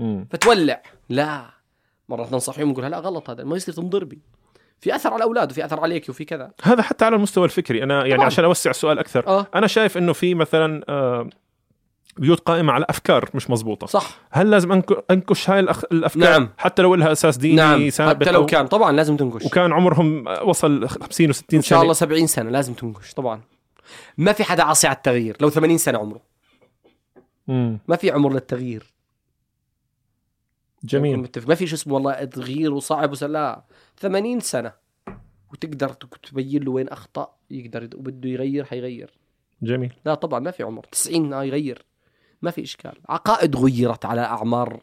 مم. 0.00 0.26
فتولع. 0.30 0.82
لا. 1.08 1.50
مرات 2.08 2.32
ننصحهم 2.32 2.70
نقول 2.70 2.84
لا 2.84 2.98
غلط 2.98 3.30
هذا 3.30 3.44
ما 3.44 3.56
يصير 3.56 3.74
تنضربي. 3.74 4.18
في 4.80 4.94
أثر 4.96 5.08
على 5.08 5.16
الاولاد 5.16 5.50
وفي 5.50 5.64
أثر 5.64 5.80
عليك 5.80 6.08
وفي 6.08 6.24
كذا. 6.24 6.50
هذا 6.62 6.82
حتى 6.82 7.04
على 7.04 7.16
المستوى 7.16 7.44
الفكري. 7.44 7.82
أنا 7.82 7.94
يعني 7.94 8.14
طبعاً. 8.14 8.26
عشان 8.26 8.44
أوسع 8.44 8.70
السؤال 8.70 8.98
أكثر 8.98 9.26
آه. 9.26 9.46
أنا 9.54 9.66
شايف 9.66 9.98
إنه 9.98 10.12
في 10.12 10.34
مثلا 10.34 10.84
آه، 10.88 11.28
بيوت 12.16 12.40
قائمة 12.40 12.72
على 12.72 12.86
أفكار 12.88 13.30
مش 13.34 13.50
مزبوطه 13.50 13.86
صح. 13.86 14.18
هل 14.30 14.50
لازم 14.50 14.82
أنكش 15.10 15.50
هاي 15.50 15.60
الأخ... 15.60 15.84
الأفكار؟ 15.92 16.30
نعم. 16.30 16.48
حتى 16.58 16.82
لو 16.82 16.94
لها 16.94 17.12
أساس 17.12 17.36
ديني 17.36 17.56
نعم. 17.56 17.90
سابق 17.90 18.22
حتى 18.22 18.30
لو 18.30 18.46
كان. 18.46 18.66
طبعا 18.66 18.92
لازم 18.92 19.16
تنقش 19.16 19.44
وكان 19.44 19.72
عمرهم 19.72 20.24
وصل 20.42 20.88
50 20.88 21.32
و60 21.32 21.36
سنه 21.36 21.44
إن 21.54 21.62
شاء 21.62 21.82
الله 21.82 21.92
70 21.92 22.26
سنة 22.26 22.50
لازم 22.50 22.74
تنقش 22.74 23.14
طبعا. 23.14 23.40
ما 24.18 24.32
في 24.32 24.44
حدا 24.44 24.62
عاصي 24.62 24.86
على 24.86 24.96
التغيير 24.96 25.36
لو 25.40 25.50
80 25.50 25.78
سنة 25.78 25.98
عمره. 25.98 26.20
مم. 27.48 27.78
ما 27.88 27.96
في 27.96 28.10
عمر 28.10 28.32
للتغيير. 28.32 28.99
جميل. 30.84 31.16
متفق. 31.18 31.48
ما 31.48 31.54
في 31.54 31.66
شو 31.66 31.74
اسمه 31.74 31.94
والله 31.94 32.24
تغيير 32.24 32.72
وصعب 32.72 33.12
وس- 33.12 33.22
لا 33.22 33.64
80 33.96 34.40
سنة. 34.40 34.72
وتقدر 35.52 35.88
تبين 35.92 36.62
له 36.62 36.70
وين 36.70 36.88
أخطأ 36.88 37.36
يقدر 37.50 37.82
وبده 37.94 38.28
يغير 38.28 38.64
حيغير. 38.64 39.10
جميل. 39.62 39.92
لا 40.04 40.14
طبعا 40.14 40.38
ما 40.40 40.50
في 40.50 40.62
عمر. 40.62 40.84
90 40.92 41.32
آه 41.32 41.44
يغير. 41.44 41.84
ما 42.42 42.50
في 42.50 42.62
إشكال. 42.62 42.98
عقائد 43.08 43.56
غيرت 43.56 44.04
على 44.04 44.20
أعمار 44.20 44.80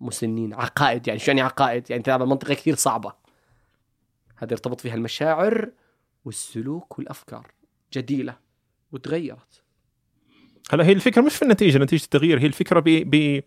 مسنين. 0.00 0.54
عقائد 0.54 1.08
يعني 1.08 1.18
شو 1.20 1.30
يعني 1.30 1.40
عقائد؟ 1.40 1.90
يعني 1.90 2.02
تلعب 2.02 2.22
منطقة 2.22 2.54
كثير 2.54 2.74
صعبة. 2.74 3.12
هذا 4.36 4.52
يرتبط 4.52 4.80
فيها 4.80 4.94
المشاعر 4.94 5.70
والسلوك 6.24 6.98
والأفكار. 6.98 7.46
جديلة 7.92 8.36
وتغيرت. 8.92 9.62
هلا 10.72 10.84
هي 10.84 10.92
الفكرة 10.92 11.22
مش 11.22 11.36
في 11.36 11.42
النتيجة. 11.42 11.78
نتيجة 11.78 12.04
التغيير 12.04 12.38
هي 12.40 12.46
الفكرة 12.46 12.80
ب 12.80 12.84
ب 12.88 13.42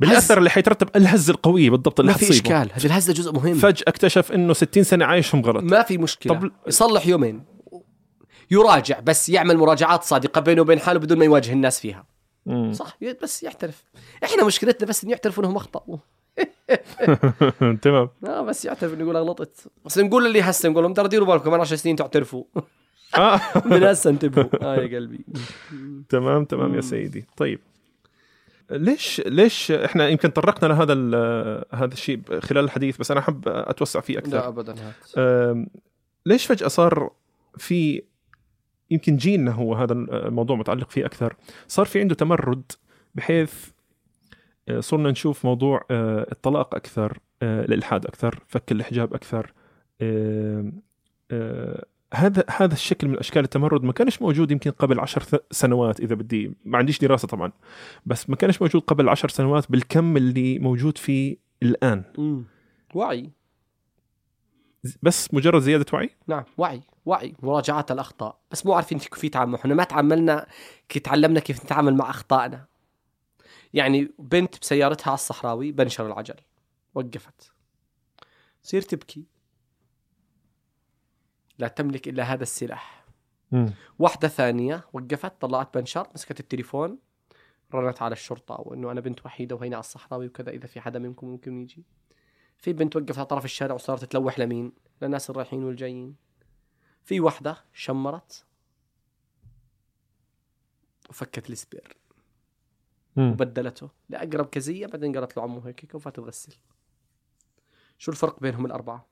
بالأثر 0.00 0.38
اللي 0.38 0.50
حيترتب 0.50 0.88
الهزه 0.96 1.30
القويه 1.30 1.70
بالضبط 1.70 2.00
اللي 2.00 2.12
ما 2.12 2.18
في. 2.18 2.30
إشكال. 2.30 2.70
هذه 2.72 2.84
الهزه 2.86 3.12
جزء 3.12 3.32
مهم. 3.32 3.54
فجأة 3.54 3.84
اكتشف 3.88 4.32
إنه 4.32 4.52
60 4.52 4.82
سنة 4.84 5.04
عايشهم 5.04 5.40
غلط 5.42 5.62
ما 5.64 5.82
في 5.82 5.98
مشكلة. 5.98 6.34
طب- 6.34 6.50
يصلح 6.66 7.06
يومين. 7.06 7.44
يراجع 8.50 9.00
بس 9.00 9.28
يعمل 9.28 9.56
مراجعات 9.56 10.02
صادقة 10.02 10.40
بينه 10.40 10.60
وبين 10.62 10.78
حاله 10.80 11.00
بدون 11.00 11.18
ما 11.18 11.24
يواجه 11.24 11.52
الناس 11.52 11.80
فيها. 11.80 12.06
مم. 12.46 12.72
صح؟ 12.72 12.98
بس 13.22 13.42
يعترف. 13.42 13.84
إحنا 14.24 14.44
مشكلتنا 14.44 14.88
بس 14.88 15.04
انه 15.04 15.12
يعترفوا 15.12 15.44
إنهم 15.44 15.56
أخطأوا. 15.56 15.96
تمام. 17.82 18.08
آه 18.26 18.40
بس 18.40 18.64
يعترف 18.64 18.92
إنه 18.94 19.00
يقول 19.02 19.16
غلطت 19.16 19.66
بس 19.84 19.98
نقول 19.98 20.26
اللي 20.26 20.40
هسه 20.42 20.68
نقول 20.68 20.82
لهم 20.82 20.94
ترى 20.94 21.08
ديروا 21.08 21.26
بالكم 21.26 21.44
كمان 21.44 21.60
10 21.60 21.76
سنين 21.76 21.96
تعترفوا. 21.96 22.44
آه. 23.16 23.40
من 23.66 23.82
هسه 23.82 24.10
انتبهوا. 24.10 24.48
آه 24.62 24.76
يا 24.76 24.96
قلبي. 24.96 25.24
تمام 26.08 26.44
تمام 26.44 26.74
يا 26.74 26.80
سيدي. 26.80 27.24
طيب. 27.36 27.60
ليش 28.70 29.22
ليش 29.26 29.70
إحنا 29.70 30.08
يمكن 30.08 30.28
طرقنا 30.28 30.68
لهذا 30.68 30.92
هذا 31.72 31.92
الشيء 31.92 32.40
خلال 32.40 32.64
الحديث 32.64 32.96
بس 32.96 33.10
أنا 33.10 33.20
احب 33.20 33.42
أتوسع 33.48 34.00
فيه 34.00 34.14
لا 34.14 34.20
أكثر 34.20 34.48
ابدا 34.48 34.72
هات. 34.72 34.94
أم، 35.18 35.66
ليش 36.26 36.46
فجأة 36.46 36.68
صار 36.68 37.10
في 37.58 38.02
يمكن 38.90 39.16
جيلنا 39.16 39.50
هو 39.50 39.74
هذا 39.74 39.92
الموضوع 39.92 40.56
متعلق 40.56 40.90
فيه 40.90 41.06
أكثر 41.06 41.36
صار 41.68 41.86
في 41.86 42.00
عنده 42.00 42.14
تمرد 42.14 42.72
بحيث 43.14 43.68
آه، 44.68 44.80
صرنا 44.80 45.10
نشوف 45.10 45.44
موضوع 45.44 45.84
آه، 45.90 46.26
الطلاق 46.32 46.74
أكثر 46.74 47.18
آه، 47.42 47.64
الإلحاد 47.64 48.06
أكثر 48.06 48.44
فك 48.48 48.72
الحجاب 48.72 49.14
أكثر 49.14 49.52
هذا 52.14 52.44
هذا 52.50 52.72
الشكل 52.74 53.08
من 53.08 53.18
أشكال 53.18 53.44
التمرد 53.44 53.84
ما 53.84 53.92
كانش 53.92 54.22
موجود 54.22 54.50
يمكن 54.50 54.70
قبل 54.70 55.00
عشر 55.00 55.22
سنوات 55.50 56.00
إذا 56.00 56.14
بدي 56.14 56.54
ما 56.64 56.78
عنديش 56.78 56.98
دراسة 56.98 57.28
طبعا 57.28 57.52
بس 58.06 58.30
ما 58.30 58.36
كانش 58.36 58.62
موجود 58.62 58.82
قبل 58.82 59.08
عشر 59.08 59.28
سنوات 59.28 59.70
بالكم 59.70 60.16
اللي 60.16 60.58
موجود 60.58 60.98
فيه 60.98 61.36
الآن. 61.62 62.04
مم. 62.18 62.44
وعي. 62.94 63.30
بس 65.02 65.34
مجرد 65.34 65.62
زيادة 65.62 65.86
وعي؟ 65.92 66.10
نعم 66.26 66.44
وعي 66.58 66.80
وعي 67.06 67.34
مراجعة 67.42 67.86
الأخطاء. 67.90 68.38
بس 68.50 68.66
مو 68.66 68.72
عارفين 68.72 68.98
كيف 68.98 69.24
يتعاملوا 69.24 69.58
إحنا 69.58 69.74
ما 69.74 69.84
تعاملنا 69.84 70.46
كي 70.88 71.00
تعلمنا 71.00 71.40
كيف 71.40 71.64
نتعامل 71.64 71.94
مع 71.94 72.10
أخطائنا. 72.10 72.64
يعني 73.74 74.12
بنت 74.18 74.60
بسيارتها 74.60 75.06
على 75.10 75.14
الصحراوي 75.14 75.72
بنشر 75.72 76.06
العجل. 76.06 76.36
وقفت. 76.94 77.52
تصير 78.62 78.82
تبكي. 78.82 79.33
لا 81.58 81.68
تملك 81.68 82.08
إلا 82.08 82.22
هذا 82.22 82.42
السلاح. 82.42 83.04
واحدة 83.98 84.28
ثانية 84.28 84.84
وقفت 84.92 85.40
طلعت 85.40 85.78
بنشر 85.78 86.08
مسكت 86.14 86.40
التليفون 86.40 86.98
رنت 87.74 88.02
على 88.02 88.12
الشرطة 88.12 88.60
وإنه 88.60 88.90
أنا 88.90 89.00
بنت 89.00 89.26
وحيدة 89.26 89.56
وهينا 89.56 89.76
على 89.76 89.80
الصحراوي 89.80 90.26
وكذا 90.26 90.50
إذا 90.50 90.66
في 90.66 90.80
حدا 90.80 90.98
منكم 90.98 91.26
ممكن 91.26 91.62
يجي. 91.62 91.84
في 92.58 92.72
بنت 92.72 92.96
وقفت 92.96 93.18
على 93.18 93.26
طرف 93.26 93.44
الشارع 93.44 93.74
وصارت 93.74 94.04
تلوح 94.04 94.38
لمين؟ 94.38 94.72
للناس 95.02 95.30
الرايحين 95.30 95.64
والجايين. 95.64 96.16
في 97.04 97.20
وحدة 97.20 97.64
شمرت 97.72 98.46
وفكت 101.10 101.50
السبير. 101.50 101.96
وبدلته 103.16 103.90
لأقرب 104.08 104.46
كزية 104.46 104.86
بعدين 104.86 105.18
قالت 105.18 105.36
له 105.36 105.42
عمو 105.42 105.60
هيك 105.60 105.94
وفات 105.94 106.16
تغسل؟ 106.16 106.56
شو 107.98 108.10
الفرق 108.10 108.40
بينهم 108.40 108.66
الأربعة؟ 108.66 109.06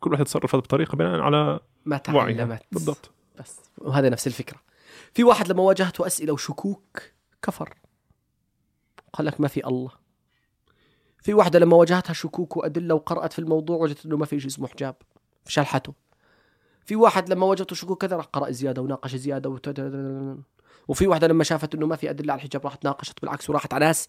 كل 0.00 0.12
واحد 0.12 0.24
تصرف 0.24 0.56
بطريقة 0.56 0.96
بناء 0.96 1.20
على 1.20 1.60
ما 1.84 1.96
تعلمت. 1.98 2.62
بالضبط. 2.72 3.10
بس. 3.38 3.56
وهذا 3.78 4.08
نفس 4.08 4.26
الفكرة. 4.26 4.58
في 5.14 5.24
واحد 5.24 5.48
لما 5.48 5.62
واجهته 5.62 6.06
أسئلة 6.06 6.32
وشكوك 6.32 7.02
كفر. 7.42 7.74
قال 9.12 9.26
لك 9.26 9.40
ما 9.40 9.48
في 9.48 9.66
الله. 9.66 9.90
في 11.22 11.34
واحدة 11.34 11.58
لما 11.58 11.76
واجهتها 11.76 12.12
شكوك 12.12 12.56
وأدلة 12.56 12.94
وقرأت 12.94 13.32
في 13.32 13.38
الموضوع 13.38 13.76
وجدت 13.76 14.06
أنه 14.06 14.16
ما 14.16 14.26
في 14.26 14.40
شيء 14.40 14.50
اسمه 14.50 14.68
حجاب 14.68 14.94
فشلحته 15.44 15.94
في 16.84 16.96
واحد 16.96 17.28
لما 17.28 17.46
واجهته 17.46 17.76
شكوك 17.76 18.02
كذا 18.02 18.16
راح 18.16 18.24
قرأ 18.24 18.50
زيادة 18.50 18.82
وناقش 18.82 19.16
زيادة. 19.16 19.60
وفي 20.88 21.06
واحدة 21.06 21.26
لما 21.26 21.44
شافت 21.44 21.74
أنه 21.74 21.86
ما 21.86 21.96
في 21.96 22.10
أدلة 22.10 22.32
على 22.32 22.38
الحجاب 22.38 22.64
راحت 22.64 22.84
ناقشت 22.84 23.20
بالعكس 23.20 23.50
وراحت 23.50 23.74
على 23.74 23.86
ناس 23.86 24.08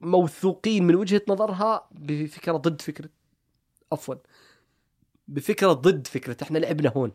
موثوقين 0.00 0.86
من 0.86 0.94
وجهة 0.94 1.22
نظرها 1.28 1.88
بفكرة 1.90 2.56
ضد 2.56 2.82
فكرة 2.82 3.08
عفوا. 3.92 4.14
بفكرة 5.28 5.72
ضد 5.72 6.06
فكرة 6.06 6.36
إحنا 6.42 6.58
لعبنا 6.58 6.92
هون. 6.96 7.12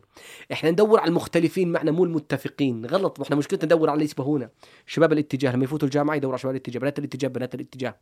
إحنا 0.52 0.70
ندور 0.70 1.00
على 1.00 1.08
المختلفين 1.08 1.72
معنا 1.72 1.90
مو 1.90 2.04
المتفقين. 2.04 2.86
غلط 2.86 3.20
إحنا 3.20 3.36
مشكلتنا 3.36 3.74
ندور 3.74 3.90
على 3.90 3.94
اللي 3.94 4.04
يشبهونا. 4.04 4.50
شباب 4.86 5.12
الاتجاه 5.12 5.52
لما 5.52 5.64
يفوتوا 5.64 5.88
الجامعة 5.88 6.14
يدوروا 6.14 6.32
على 6.32 6.38
شباب 6.42 6.54
الاتجاه. 6.54 6.80
بنات 6.80 6.98
الاتجاه 6.98 7.28
بنات 7.28 7.54
الاتجاه. 7.54 7.96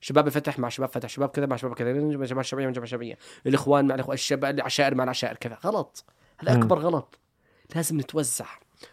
شباب 0.00 0.26
الفتح 0.26 0.58
مع 0.58 0.68
شباب 0.68 0.88
فتح. 0.88 1.08
شباب 1.08 1.28
كذا 1.28 1.46
مع 1.46 1.56
شباب 1.56 1.74
كذا. 1.74 1.92
جماعة 1.92 2.40
الشعبيه 2.40 2.64
مع 2.64 2.70
جماعة 2.70 2.84
الشعبيه 2.84 3.18
الإخوان 3.46 3.86
مع 3.86 3.94
الإخوان. 3.94 4.14
الشباب 4.14 4.54
العشائر 4.54 4.94
مع 4.94 5.04
العشائر. 5.04 5.36
كذا. 5.36 5.58
غلط. 5.64 6.04
هذا. 6.38 6.52
أكبر 6.52 6.78
غلط. 6.78 7.18
لازم 7.74 8.00
نتوزع. 8.00 8.46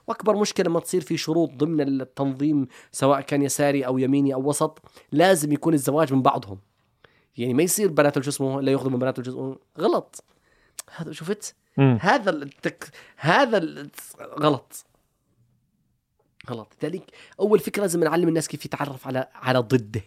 وأكبر 0.07 0.35
مشكلة 0.35 0.65
لما 0.65 0.79
تصير 0.79 1.01
في 1.01 1.17
شروط 1.17 1.51
ضمن 1.51 2.01
التنظيم 2.01 2.67
سواء 2.91 3.21
كان 3.21 3.41
يساري 3.41 3.85
أو 3.85 3.97
يميني 3.97 4.33
أو 4.33 4.49
وسط 4.49 4.81
لازم 5.11 5.51
يكون 5.51 5.73
الزواج 5.73 6.13
من 6.13 6.21
بعضهم. 6.21 6.59
يعني 7.37 7.53
ما 7.53 7.63
يصير 7.63 7.87
بنات 7.87 8.23
شو 8.23 8.29
اسمه 8.29 8.61
لا 8.61 8.71
ياخذوا 8.71 8.91
من 8.91 8.99
بنات 8.99 9.19
الجزء 9.19 9.57
غلط. 9.79 10.23
هذا 10.95 11.11
شفت؟ 11.11 11.55
مم. 11.77 11.97
هذا 12.01 12.29
التك... 12.29 12.89
هذا 13.17 13.57
ال... 13.57 13.89
غلط. 14.39 14.85
غلط. 16.49 16.73
لذلك 16.83 17.11
أول 17.39 17.59
فكرة 17.59 17.81
لازم 17.81 18.03
نعلم 18.03 18.27
الناس 18.27 18.47
كيف 18.47 18.65
يتعرف 18.65 19.07
على 19.07 19.27
على 19.33 19.59
ضده. 19.59 20.01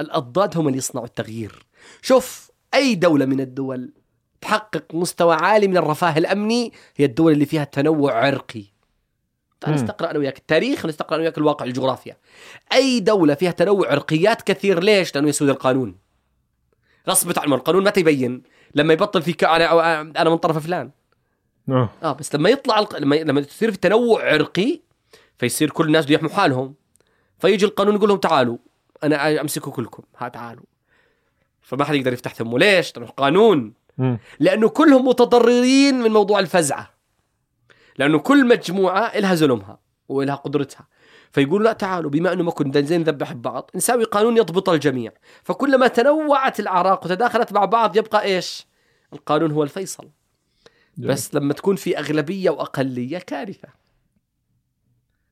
الأضداد 0.00 0.56
هم 0.56 0.66
اللي 0.66 0.78
يصنعوا 0.78 1.06
التغيير. 1.06 1.66
شوف 2.02 2.50
أي 2.74 2.94
دولة 2.94 3.26
من 3.26 3.40
الدول 3.40 3.92
تحقق 4.40 4.84
مستوى 4.94 5.34
عالي 5.34 5.68
من 5.68 5.76
الرفاه 5.76 6.18
الأمني 6.18 6.72
هي 6.96 7.04
الدول 7.04 7.32
اللي 7.32 7.46
فيها 7.46 7.64
تنوع 7.64 8.26
عرقي. 8.26 8.64
نستقرأ 9.68 10.10
أنا 10.10 10.18
وياك 10.18 10.38
التاريخ 10.38 10.84
ونستقرأ 10.84 11.14
أنا 11.14 11.22
وياك 11.22 11.38
الواقع 11.38 11.64
الجغرافيا. 11.64 12.16
أي 12.72 13.00
دولة 13.00 13.34
فيها 13.34 13.50
تنوع 13.50 13.90
عرقيات 13.90 14.42
كثير 14.42 14.82
ليش؟ 14.82 15.14
لأنه 15.14 15.28
يسود 15.28 15.48
القانون. 15.48 15.96
غصبت 17.08 17.38
عنه 17.38 17.54
القانون 17.54 17.84
متى 17.84 18.00
يبين 18.00 18.42
لما 18.74 18.92
يبطل 18.92 19.22
في. 19.22 19.46
أنا 19.46 20.00
أنا 20.00 20.30
من 20.30 20.36
طرف 20.36 20.58
فلان. 20.58 20.90
آه. 21.68 21.90
آه 22.02 22.12
بس 22.12 22.34
لما 22.34 22.50
يطلع 22.50 22.78
الق... 22.78 22.98
لما 22.98 23.16
لما 23.16 23.40
تصير 23.40 23.72
في 23.72 23.78
تنوع 23.78 24.32
عرقي 24.32 24.80
فيصير 25.38 25.70
كل 25.70 25.86
الناس 25.86 26.04
بده 26.04 26.14
يحموا 26.14 26.30
حالهم. 26.30 26.74
فيجي 27.38 27.64
القانون 27.64 27.94
يقول 27.94 28.08
لهم 28.08 28.18
تعالوا 28.18 28.58
أنا 29.02 29.40
أمسكوا 29.40 29.72
كلكم. 29.72 30.02
ها 30.18 30.28
تعالوا. 30.28 30.64
فما 31.62 31.84
حد 31.84 31.94
يقدر 31.94 32.12
يفتح 32.12 32.34
ثمه. 32.34 32.58
ليش؟ 32.58 32.96
لأنه 32.96 33.10
قانون. 33.10 33.74
لأنه 34.40 34.68
كلهم 34.68 35.08
متضررين 35.08 35.94
من 35.94 36.10
موضوع 36.10 36.38
الفزعة. 36.38 36.90
لأنه 37.98 38.18
كل 38.18 38.46
مجموعة 38.48 39.18
لها 39.18 39.34
زلمها 39.34 39.78
ولها 40.08 40.34
قدرتها. 40.34 40.86
فيقولوا 41.30 41.66
لا 41.66 41.72
تعالوا 41.72 42.10
بما 42.10 42.32
أنه 42.32 42.42
ما 42.42 42.50
كنا 42.50 42.80
زين 42.80 43.00
نذبح 43.00 43.32
ببعض 43.32 43.70
نساوي 43.74 44.04
قانون 44.04 44.36
يضبط 44.36 44.68
الجميع. 44.68 45.12
فكلما 45.42 45.88
تنوعت 45.88 46.60
الأعراق 46.60 47.04
وتداخلت 47.04 47.52
مع 47.52 47.64
بعض 47.64 47.96
يبقى 47.96 48.22
إيش؟ 48.22 48.66
القانون 49.12 49.50
هو 49.50 49.62
الفيصل. 49.62 50.08
جميل. 50.98 51.10
بس 51.10 51.34
لما 51.34 51.52
تكون 51.52 51.76
في 51.76 51.98
أغلبية 51.98 52.50
وأقلية 52.50 53.18
كارثة. 53.18 53.68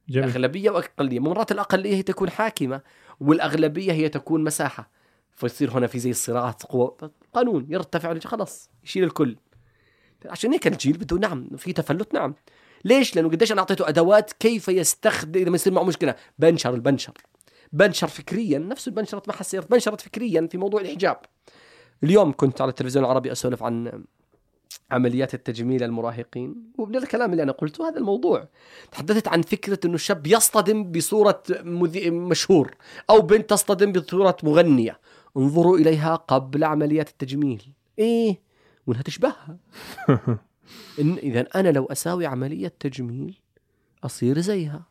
جميل. 0.09 0.29
أغلبية 0.29 0.71
وأقلية 0.71 1.21
مرات 1.21 1.53
الأقلية 1.53 1.95
هي 1.95 2.03
تكون 2.03 2.31
حاكمة 2.31 2.81
والأغلبية 3.21 3.93
هي 3.93 4.09
تكون 4.09 4.45
مساحة. 4.45 4.91
فيصير 5.31 5.71
هنا 5.71 5.87
في 5.87 5.99
زي 5.99 6.13
صراعات 6.13 6.63
قوى 6.63 6.97
قانون 7.35 7.67
يرتفع 7.69 8.19
خلاص 8.19 8.71
يشيل 8.85 9.05
الكل. 9.05 9.37
عشان 10.27 10.53
هيك 10.53 10.67
الجيل 10.67 10.97
بده 10.97 11.17
نعم 11.17 11.49
في 11.57 11.73
تفلت 11.73 12.15
نعم. 12.15 12.35
ليش؟ 12.85 13.16
لأنه 13.16 13.29
قديش 13.29 13.53
أنا 13.53 13.61
أعطيته 13.61 13.89
أدوات 13.89 14.33
كيف 14.33 14.68
يستخدم 14.68 15.41
إذا 15.41 15.51
ما 15.51 15.55
يصير 15.55 15.72
معه 15.72 15.83
مشكلة. 15.83 16.14
بنشر 16.39 16.74
البنشر. 16.74 17.12
بنشر 17.72 18.09
فكريا 18.09 18.59
نفس 18.59 18.89
البنشرت 18.89 19.29
ما 19.29 19.35
حسيت 19.35 19.70
بنشرت 19.70 20.01
فكريا 20.01 20.49
في 20.51 20.59
موضوع 20.59 20.81
الحجاب. 20.81 21.20
اليوم 22.05 22.33
كنت 22.33 22.61
على 22.61 22.68
التلفزيون 22.68 23.05
العربي 23.05 23.33
أسولف 23.33 23.62
عن 23.62 24.05
عمليات 24.91 25.35
التجميل 25.35 25.83
المراهقين 25.83 26.72
ومن 26.79 26.97
الكلام 26.97 27.33
اللي 27.33 27.43
أنا 27.43 27.53
قلته 27.53 27.89
هذا 27.89 27.99
الموضوع. 27.99 28.49
تحدثت 28.93 29.29
عن 29.29 29.43
فكرة 29.43 29.79
إنه 29.85 29.95
الشاب 29.95 30.26
يصطدم 30.26 30.93
بصورة 30.93 31.43
مذي... 31.51 32.11
مشهور 32.11 32.74
أو 33.11 33.20
بنت 33.20 33.51
تصطدم 33.51 33.93
بصورة 33.93 34.37
مغنية. 34.43 35.01
انظروا 35.37 35.79
إليها 35.79 36.14
قبل 36.14 36.64
عمليات 36.64 37.09
التجميل. 37.09 37.62
إيه 37.99 38.41
وانها 38.87 39.03
تشبهها. 39.03 39.57
إن 41.01 41.14
اذا 41.14 41.41
أنا 41.41 41.69
لو 41.69 41.85
أساوي 41.85 42.27
عملية 42.27 42.73
تجميل 42.81 43.41
أصير 44.05 44.41
زيها. 44.41 44.87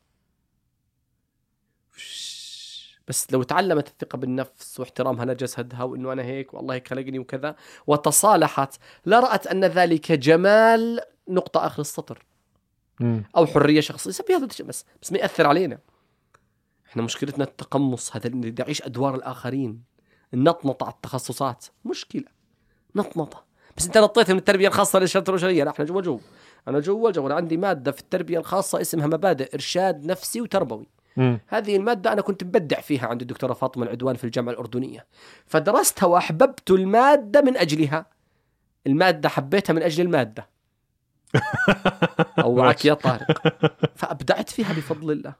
بس 3.07 3.33
لو 3.33 3.43
تعلمت 3.43 3.87
الثقة 3.87 4.17
بالنفس 4.17 4.79
واحترامها 4.79 5.25
لجسدها 5.25 5.83
وإنه 5.83 6.13
أنا 6.13 6.23
هيك 6.23 6.53
والله 6.53 6.75
هيك 6.75 6.87
خلقني 6.87 7.19
وكذا 7.19 7.55
وتصالحت 7.87 8.75
لرأت 9.05 9.47
أن 9.47 9.65
ذلك 9.65 10.11
جمال 10.11 10.99
نقطة 11.29 11.65
آخر 11.65 11.81
السطر. 11.81 12.25
أو 13.37 13.45
حرية 13.45 13.81
شخصية. 13.81 14.11
سبي 14.11 14.35
هذا 14.35 14.45
الشيء 14.45 14.65
بس 14.65 14.85
بس 15.01 15.11
ما 15.11 15.17
يأثر 15.17 15.47
علينا. 15.47 15.79
إحنا 16.89 17.01
مشكلتنا 17.01 17.43
التقمص 17.43 18.15
هذا 18.15 18.27
اللي 18.27 18.51
بدي 18.51 18.63
اعيش 18.63 18.81
أدوار 18.81 19.15
الآخرين. 19.15 19.83
النطنطة 20.33 20.83
على 20.83 20.93
التخصصات. 20.93 21.65
مشكلة. 21.85 22.25
نطنطة 22.95 23.46
بس 23.77 23.85
انت 23.85 23.97
نطيت 23.97 24.31
من 24.31 24.37
التربية 24.37 24.67
الخاصة 24.67 24.99
للشرط 24.99 25.29
الأسرية 25.29 25.63
لا 25.63 25.71
إحنا 25.71 25.85
جوا 25.85 26.01
جو. 26.01 26.19
أنا 26.67 26.79
جوا 26.79 27.11
جو 27.11 27.27
أنا 27.27 27.35
عندي 27.35 27.57
مادة 27.57 27.91
في 27.91 27.99
التربية 27.99 28.39
الخاصة 28.39 28.81
اسمها 28.81 29.07
مبادئ 29.07 29.53
إرشاد 29.53 30.05
نفسي 30.05 30.41
وتربوي. 30.41 30.87
مم. 31.17 31.39
هذه 31.47 31.75
المادة 31.75 32.13
أنا 32.13 32.21
كنت 32.21 32.43
مبدع 32.43 32.81
فيها 32.81 33.07
عند 33.07 33.21
الدكتورة 33.21 33.53
فاطمة 33.53 33.83
العدوان 33.83 34.15
في 34.15 34.23
الجامعة 34.23 34.53
الأردنية. 34.53 35.05
فدرستها 35.45 36.07
وأحببت 36.07 36.71
المادة 36.71 37.41
من 37.41 37.57
أجلها. 37.57 38.05
المادة 38.87 39.29
حبيتها 39.29 39.73
من 39.73 39.83
أجل 39.83 40.05
المادة. 40.05 40.49
أوعك 42.39 42.85
يا 42.85 42.93
طارق. 42.93 43.57
فأبدعت 43.95 44.49
فيها 44.49 44.73
بفضل 44.73 45.11
الله. 45.11 45.33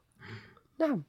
نعم. 0.79 1.03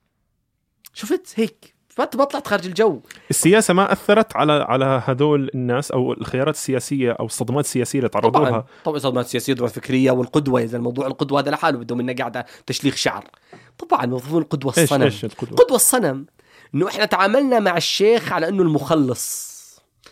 شفت؟ 0.95 1.33
هيك. 1.37 1.78
ما 1.99 2.09
ما 2.14 2.24
طلعت 2.24 2.46
خارج 2.46 2.66
الجو. 2.66 3.01
السياسة 3.30 3.74
ما 3.74 3.92
أثرت 3.92 4.36
على 4.36 4.53
على 4.53 5.03
هذول 5.07 5.51
الناس 5.55 5.90
أو 5.90 6.12
الخيارات 6.12 6.55
السياسية 6.55 7.12
أو 7.12 7.26
الصدمات 7.26 7.64
السياسية 7.64 7.99
اللي 7.99 8.09
تعرضوا 8.09 8.30
طبعا. 8.30 8.51
لها 8.51 8.66
طبعا 8.84 8.99
صدمات 8.99 9.26
سياسيه 9.26 9.55
ضربات 9.55 9.72
فكريه 9.72 10.11
والقدوة 10.11 10.61
إذا 10.61 10.76
الموضوع 10.76 11.07
القدوة 11.07 11.40
هذا 11.40 11.51
لحاله 11.51 11.78
بده 11.78 11.94
منا 11.96 12.12
قاعدة 12.12 12.46
تشليخ 12.66 12.96
شعر. 12.96 13.30
طبعا 13.78 14.07
مفهوم 14.07 14.42
القدوة 14.42 14.72
الصنم. 14.78 15.03
إيش 15.03 15.24
القدوة؟ 15.24 15.59
قدوة 15.59 15.76
الصنم 15.76 16.26
إنه 16.74 16.88
إحنا 16.88 17.05
تعاملنا 17.05 17.59
مع 17.61 17.76
الشيخ 17.76 18.32
على 18.32 18.49
إنه 18.49 18.62
المخلص. 18.62 19.49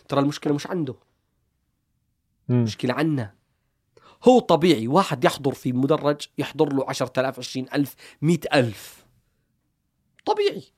ترى 0.07 0.19
المشكلة 0.19 0.53
مش 0.53 0.67
عنده. 0.67 0.95
مم. 2.49 2.55
المشكلة 2.57 2.93
عنا. 2.93 3.33
هو 4.23 4.39
طبيعي 4.39 4.87
واحد 4.87 5.25
يحضر 5.25 5.53
في 5.53 5.73
مدرج 5.73 6.21
يحضر 6.37 6.73
له 6.73 6.89
10000 6.89 7.39
20000 7.39 7.95
100000 8.21 9.05
طبيعي. 10.25 10.76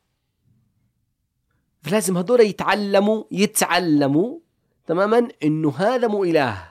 فلازم 1.81 2.17
هذول 2.17 2.41
يتعلموا 2.41 3.23
يتعلموا 3.31 4.39
تماما 4.87 5.27
إنه 5.43 5.75
هذا 5.77 6.07
مو 6.07 6.23
إله. 6.23 6.69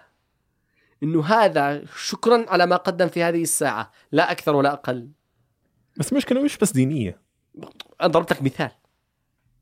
إنه 1.03 1.25
هذا 1.25 1.85
شكرا 1.97 2.51
على 2.51 2.67
ما 2.67 2.77
قدم 2.77 3.09
في 3.09 3.23
هذه 3.23 3.43
الساعة. 3.43 3.93
لا 4.13 4.31
أكثر 4.31 4.57
ولا 4.57 4.73
أقل. 4.73 5.09
بس 5.97 6.13
المشكلة 6.13 6.43
مش 6.43 6.59
بس 6.59 6.73
دينية. 6.73 7.21
أنا 8.01 8.09
ضربت 8.09 8.33
لك 8.33 8.43
مثال. 8.43 8.71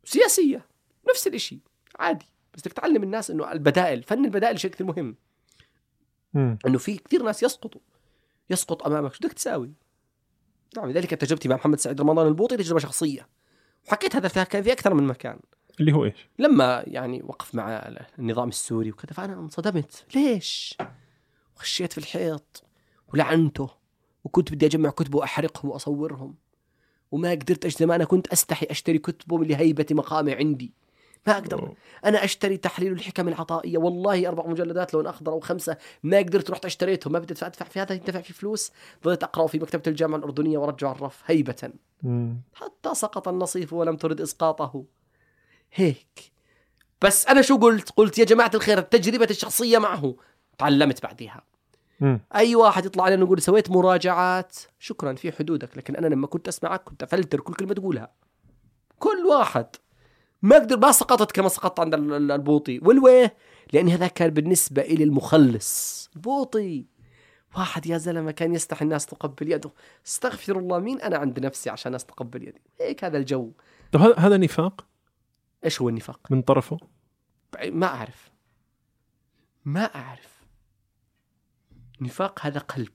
سياسية. 0.05 0.67
نفس 1.11 1.27
الشيء 1.27 1.61
عادي. 1.99 2.27
بس 2.55 2.61
بدك 2.61 2.73
تعلم 2.73 3.03
الناس 3.03 3.31
إنه 3.31 3.53
البدائل 3.53 4.03
فن 4.03 4.25
البدائل 4.25 4.61
شيء 4.61 4.71
كثير 4.71 4.87
مهم. 4.87 5.17
مم. 6.35 6.59
إنه 6.67 6.79
في 6.79 6.97
كثير 6.97 7.23
ناس 7.23 7.43
يسقطوا. 7.43 7.81
يسقط 8.51 8.87
أمامك. 8.87 9.13
شو 9.13 9.19
بدك 9.19 9.33
تساوي؟ 9.33 9.73
نعم 10.77 10.91
لذلك 10.91 11.11
تجربتي 11.11 11.49
مع 11.49 11.57
محمد 11.57 11.81
سعيد 11.81 12.01
رمضان 12.01 12.27
البوطي 12.27 12.57
تجربة 12.57 12.81
شخصية. 12.81 13.29
وحكيت 13.89 14.17
هذا 14.17 14.29
في 14.29 14.73
أكثر 14.73 14.95
من 14.95 15.07
مكان. 15.07 15.39
اللي 15.81 15.93
هو 15.93 16.05
إيش؟ 16.05 16.29
لما 16.39 16.85
يعني 16.87 17.23
وقف 17.23 17.55
مع 17.55 17.91
النظام 18.19 18.49
السوري 18.49 18.91
وكذا 18.91 19.13
فانا 19.13 19.35
انصدمت. 19.35 20.05
ليش؟ 20.15 20.79
وخشيت 21.57 21.93
في 21.93 21.99
الحيط 21.99 22.65
ولعنته 23.09 23.71
وكنت 24.25 24.53
بدي 24.53 24.67
أجمع 24.67 24.91
كتبه 24.91 25.19
وأحرقهم 25.19 25.71
وأصورهم. 25.71 26.35
وما 27.11 27.31
قدرت 27.31 27.83
ما 27.83 27.95
أنا 27.95 28.05
كنت 28.05 28.27
أستحي 28.27 28.67
أشتري 28.71 28.99
كتبه 28.99 29.45
لهيبة 29.45 29.87
مقامي 29.91 30.33
عندي. 30.33 30.73
ما 31.27 31.33
أقدر. 31.33 31.63
أوه. 31.63 31.77
أنا 32.05 32.25
أشتري 32.25 32.57
تحليل 32.57 32.93
الحكم 32.93 33.29
العطائية. 33.29 33.79
والله 33.79 34.29
أربع 34.29 34.47
مجلدات 34.47 34.95
لون 34.95 35.07
أخضر 35.07 35.33
أو 35.33 35.41
خمسة. 35.41 35.77
ما 36.03 36.19
قدرت 36.19 36.51
رحت 36.51 36.65
اشتريتهم. 36.65 37.13
ما 37.13 37.19
بدي 37.19 37.35
ادفع 37.43 37.67
في 37.67 37.81
هذا 37.81 37.95
يدفع 37.95 38.21
في 38.21 38.33
فلوس. 38.33 38.73
ضليت 39.05 39.23
أقرأ 39.23 39.47
في 39.47 39.59
مكتبة 39.59 39.83
الجامعة 39.87 40.19
الأردنية 40.19 40.59
ورجع 40.59 40.93
الرف 40.93 41.23
هيبة. 41.27 41.73
حتى 42.55 42.95
سقط 42.95 43.29
النصيف 43.29 43.73
ولم 43.73 43.97
ترد 43.97 44.21
إسقاطه. 44.21 44.85
هيك. 45.75 46.33
بس 47.03 47.27
أنا 47.27 47.43
شو 47.43 47.57
قلت؟ 47.57 47.91
قلت 47.91 48.19
يا 48.19 48.25
جماعة 48.25 48.51
الخير 48.55 48.79
التجربة 48.79 49.27
الشخصية 49.31 49.79
معه. 49.79 50.15
تعلمت 50.59 51.03
بعدها 51.03 51.43
مم. 52.01 52.21
أي 52.35 52.55
واحد 52.57 52.87
يطلع 52.87 53.05
علينا 53.05 53.25
يقول 53.25 53.43
سويت 53.43 53.71
مراجعات؟ 53.71 54.57
شكرا 54.79 55.15
في 55.15 55.33
حدودك 55.33 55.77
لكن 55.77 55.97
أنا 55.97 56.07
لما 56.07 56.27
كنت 56.27 56.49
أسمعك 56.49 56.83
كنت 56.85 57.03
أفلتر 57.03 57.41
كل 57.41 57.55
كلمة 57.55 57.75
تقولها. 57.75 58.13
كل 58.99 59.27
واحد. 59.31 59.67
ما 60.43 60.57
أقدر 60.57 60.77
ما 60.79 60.93
سقطت 60.93 61.33
كما 61.33 61.49
سقطت 61.49 61.81
عند 61.81 61.95
ال- 61.95 62.13
ال- 62.13 62.33
البوطي. 62.33 62.79
والويه؟ 62.83 63.35
لأن 63.73 63.89
هذا 63.89 64.07
كان 64.07 64.31
بالنسبة 64.31 64.83
إلي 64.83 65.05
المخلص. 65.05 66.11
البوطي. 66.17 66.87
واحد 67.57 67.87
يا 67.87 67.99
زلمة 67.99 68.31
كان 68.31 68.55
يستحي 68.55 68.85
الناس 68.85 69.07
تقبل 69.07 69.53
يده. 69.53 69.71
استغفر 70.07 70.59
الله 70.59 70.79
مين 70.79 71.01
أنا 71.01 71.17
عند 71.17 71.41
نفسي 71.41 71.71
عشان 71.71 71.89
الناس 71.89 72.05
تقبل 72.05 72.49
يدي؟ 72.49 72.63
هيك 72.81 73.05
هذا 73.05 73.19
الجو. 73.19 73.53
طب 73.93 74.01
هذا 74.01 74.15
هذا 74.19 74.37
نفاق؟ 74.37 74.87
إيش 75.65 75.81
هو 75.81 75.89
النفاق؟ 75.89 76.21
من 76.31 76.43
طرفه؟ 76.43 76.79
ما 77.65 77.87
أعرف. 77.87 78.31
ما 79.65 79.85
أعرف. 79.85 80.37
نفاق 82.01 82.47
هذا 82.47 82.61
قلب. 82.61 82.93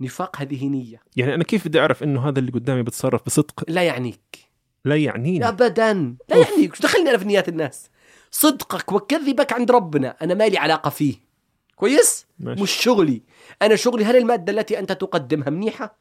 نفاق 0.00 0.36
هذه 0.36 0.68
نية. 0.68 1.02
يعني 1.16 1.34
أنا 1.34 1.44
كيف 1.44 1.68
بدي 1.68 1.80
أعرف 1.80 2.02
إنه 2.02 2.28
هذا 2.28 2.38
اللي 2.38 2.52
قدامي 2.52 2.82
بتصرف 2.82 3.26
بصدق؟ 3.26 3.64
لا 3.68 3.82
يعنيك. 3.82 4.50
لا 4.84 4.96
يعنيني. 4.96 5.48
ابدا. 5.48 5.92
لا 6.28 6.36
أوف. 6.36 6.50
يعنيك. 6.50 6.82
دخلني 6.82 7.10
أنا 7.10 7.18
في 7.18 7.24
نيات 7.24 7.48
الناس؟ 7.48 7.90
صدقك 8.30 8.92
وكذبك 8.92 9.52
عند 9.52 9.70
ربنا. 9.70 10.16
أنا 10.22 10.34
مالي 10.34 10.58
علاقة 10.58 10.90
فيه. 10.90 11.31
كويس؟ 11.76 12.26
ماشي. 12.38 12.62
مش 12.62 12.70
شغلي. 12.70 13.22
أنا 13.62 13.76
شغلي 13.76 14.04
هل 14.04 14.16
المادة 14.16 14.52
التي 14.52 14.78
أنت 14.78 14.92
تقدمها 14.92 15.50
منيحة؟ 15.50 15.98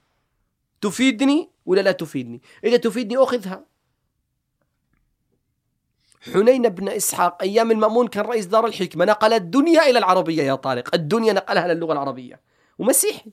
تفيدني 0.82 1.50
ولا 1.66 1.82
لا 1.82 1.92
تفيدني؟ 1.92 2.42
إذا 2.64 2.78
تفيدني 2.78 3.18
أخذها. 3.18 3.66
حنين 6.34 6.70
بن 6.70 6.90
إسحاق 6.90 7.42
أيام 7.42 7.72
المأمون 7.72 8.08
كان 8.08 8.26
رئيس 8.26 8.46
دار 8.46 8.66
الحكمة 8.66 9.06
نقل 9.06 9.34
الدنيا 9.34 9.90
إلى 9.90 10.00
العربية 10.00 10.44
يا 10.44 10.56
طارق. 10.56 10.96
الدنيا 10.96 11.34
نقلها 11.34 11.74
للغه 11.74 11.94
العربية. 11.94 12.42
ومسيحي. 12.80 13.32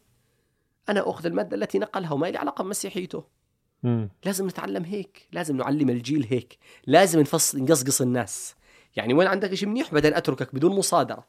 أنا 0.88 1.10
أخذ 1.10 1.26
المادة 1.26 1.56
التي 1.56 1.78
نقلها 1.78 2.12
وما 2.12 2.26
لي 2.26 2.38
علاقة 2.38 2.64
بمسيحيته. 2.64 3.24
لازم 4.24 4.46
نتعلم 4.46 4.84
هيك. 4.84 5.28
لازم 5.32 5.56
نعلم 5.56 5.90
الجيل 5.90 6.26
هيك. 6.30 6.58
لازم 6.86 7.20
نفصل 7.20 7.62
نقصقص 7.62 8.00
الناس. 8.00 8.54
يعني 8.96 9.14
وين 9.14 9.28
عندك 9.28 9.54
شيء 9.54 9.68
منيح؟ 9.68 9.94
بعدين 9.94 10.14
أتركك 10.14 10.54
بدون 10.54 10.76
مصادرة. 10.76 11.26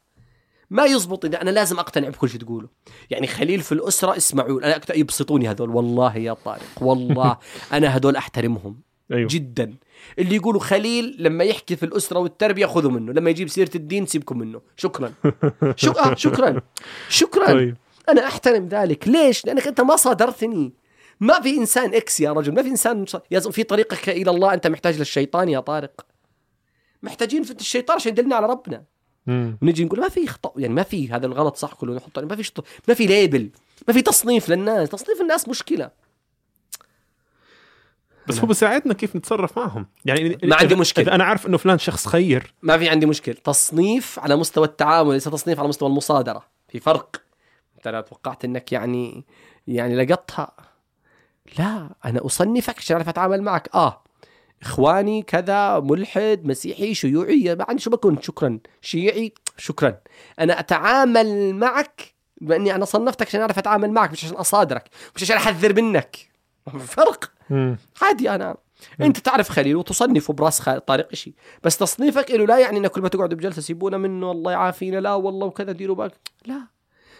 ما 0.69 0.85
يزبط 0.85 1.25
إذا 1.25 1.41
أنا 1.41 1.49
لازم 1.49 1.79
أقتنع 1.79 2.09
بكل 2.09 2.29
شيء 2.29 2.39
تقوله. 2.39 2.69
يعني 3.09 3.27
خليل 3.27 3.61
في 3.61 3.71
الأسرة 3.71 4.17
اسمعوا 4.17 4.59
أنا 4.59 4.81
يبسطوني 4.95 5.49
هذول. 5.49 5.69
والله 5.69 6.17
يا 6.17 6.33
طارق 6.33 6.61
والله 6.81 7.37
أنا 7.73 7.87
هذول 7.87 8.15
أحترمهم 8.15 8.81
أيوه. 9.11 9.27
جدا. 9.31 9.75
اللي 10.19 10.35
يقولوا 10.35 10.61
خليل 10.61 11.15
لما 11.19 11.43
يحكي 11.43 11.75
في 11.75 11.83
الأسرة 11.83 12.19
والتربية 12.19 12.65
خذوا 12.65 12.91
منه 12.91 13.13
لما 13.13 13.29
يجيب 13.29 13.47
سيرة 13.47 13.69
الدين 13.75 14.05
سيبكم 14.05 14.37
منه. 14.37 14.61
شكرا. 14.77 15.13
شك... 15.75 15.97
آه 15.97 16.15
شكرا. 16.15 16.61
شكرا. 17.09 17.47
طيب. 17.47 17.77
أنا 18.09 18.27
أحترم 18.27 18.67
ذلك. 18.67 19.07
ليش؟ 19.07 19.45
لأنك 19.45 19.67
أنت 19.67 19.81
ما 19.81 19.95
صادرتني. 19.95 20.73
ما 21.19 21.41
في 21.41 21.57
إنسان 21.57 21.93
X 21.93 22.19
يا 22.19 22.31
رجل 22.31 22.53
ما 22.53 22.63
في 22.63 22.69
إنسان 22.69 23.05
يا 23.31 23.39
في 23.39 23.63
طريقك 23.63 24.09
إلى 24.09 24.31
الله 24.31 24.53
أنت 24.53 24.67
محتاج 24.67 24.97
للشيطان 24.97 25.49
يا 25.49 25.59
طارق. 25.59 26.05
محتاجين 27.03 27.43
في 27.43 27.51
الشيطان 27.51 27.95
عشان 27.95 28.11
يدلنا 28.11 28.35
على 28.35 28.47
ربنا. 28.47 28.83
مم. 29.29 29.57
ونجي 29.61 29.85
نقول 29.85 29.99
ما 29.99 30.09
في 30.09 30.27
خطأ 30.27 30.53
يعني 30.57 30.73
ما 30.73 30.83
في 30.83 31.11
هذا 31.11 31.25
الغلط 31.25 31.55
صح 31.55 31.73
كله 31.73 31.95
نحط 31.95 32.19
ما 32.19 32.35
في 32.35 32.43
شط... 32.43 32.65
ما 32.87 32.93
في 32.93 33.05
label 33.05 33.49
ما 33.87 33.93
في 33.93 34.01
تصنيف 34.01 34.49
للناس. 34.49 34.89
تصنيف 34.89 35.21
الناس 35.21 35.49
مشكلة. 35.49 35.91
بس 38.27 38.39
هو 38.39 38.45
بيساعدنا 38.47 38.93
كيف 38.93 39.15
نتصرف 39.15 39.57
معهم. 39.57 39.87
يعني 40.05 40.37
ما 40.43 40.55
عندي 40.55 40.75
مشكلة. 40.75 41.05
إذا 41.05 41.15
أنا 41.15 41.23
عارف 41.23 41.47
إنه 41.47 41.57
فلان 41.57 41.77
شخص 41.77 42.07
خير. 42.07 42.53
ما 42.61 42.77
في 42.77 42.89
عندي 42.89 43.05
مشكلة. 43.05 43.35
تصنيف 43.43 44.19
على 44.19 44.35
مستوى 44.35 44.65
التعامل 44.65 45.13
ليس 45.13 45.23
تصنيف 45.23 45.59
على 45.59 45.67
مستوى 45.67 45.89
المصادرة. 45.89 46.45
في 46.67 46.79
فرق. 46.79 47.21
أنت 47.77 47.87
لا 47.87 48.01
توقعت 48.01 48.45
إنك 48.45 48.71
يعني 48.71 49.25
يعني 49.67 50.05
لقطها. 50.05 50.51
لا 51.59 51.89
أنا 52.05 52.25
أصنفك 52.25 52.77
عشان 52.77 52.95
أعرف 52.95 53.09
أتعامل 53.09 53.41
معك. 53.41 53.69
آه. 53.75 54.03
إخواني 54.61 55.21
كذا 55.21 55.79
ملحد 55.79 56.41
مسيحي 56.45 56.93
شيوعي. 56.93 57.55
ما 57.55 57.65
عندي 57.69 57.81
شو 57.81 57.89
بكون؟ 57.89 58.21
شكرا. 58.21 58.59
شيعي؟ 58.81 59.33
شكرا. 59.57 59.97
أنا 60.39 60.59
أتعامل 60.59 61.55
معك 61.55 62.13
بأني 62.41 62.75
أنا 62.75 62.85
صنفتك 62.85 63.27
عشان 63.27 63.41
أعرف 63.41 63.57
أتعامل 63.57 63.91
معك 63.91 64.11
مش 64.11 64.25
عشان 64.25 64.37
أصادرك 64.37 64.89
مش 65.15 65.23
عشان 65.23 65.37
أحذر 65.37 65.81
منك. 65.81 66.17
فرق. 66.95 67.31
عادي 68.01 68.29
أنا. 68.29 68.57
أنت 69.01 69.17
تعرف 69.17 69.49
خليل 69.49 69.75
وتصنفه 69.75 70.33
براس 70.33 70.61
طارق 70.61 71.13
شيء 71.15 71.33
بس 71.63 71.77
تصنيفك 71.77 72.31
له 72.31 72.45
لا 72.45 72.57
يعني 72.59 72.77
ان 72.77 72.87
كل 72.87 73.01
ما 73.01 73.09
تقعد 73.09 73.33
بجلسة 73.33 73.61
سيبونا 73.61 73.97
منه 73.97 74.31
الله 74.31 74.51
يعافينا 74.51 74.97
لا 74.97 75.13
والله 75.13 75.47
وكذا 75.47 75.71
ديروا 75.71 75.95
بالك. 75.95 76.31
لا. 76.45 76.67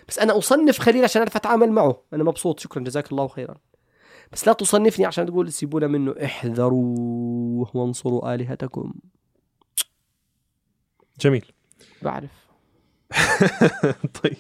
بس 0.08 0.20
أنا 0.20 0.38
أصنف 0.38 0.80
خليل 0.80 1.04
عشان 1.04 1.22
أعرف 1.22 1.36
أتعامل 1.36 1.72
معه. 1.72 2.02
أنا 2.14 2.24
مبسوط. 2.24 2.60
شكرا. 2.60 2.84
جزاك 2.84 3.12
الله 3.12 3.28
خيرا. 3.28 3.56
بس 4.32 4.48
لا 4.48 4.54
تصنفني 4.54 5.06
عشان 5.06 5.26
تقول 5.26 5.52
سيبونا 5.52 5.88
منه. 5.88 6.16
احذروا 6.26 7.66
وانصروا 7.74 8.36
آلهتكم. 8.36 8.94
جميل. 11.20 11.46
بعرف. 12.02 12.50
طيب. 14.24 14.38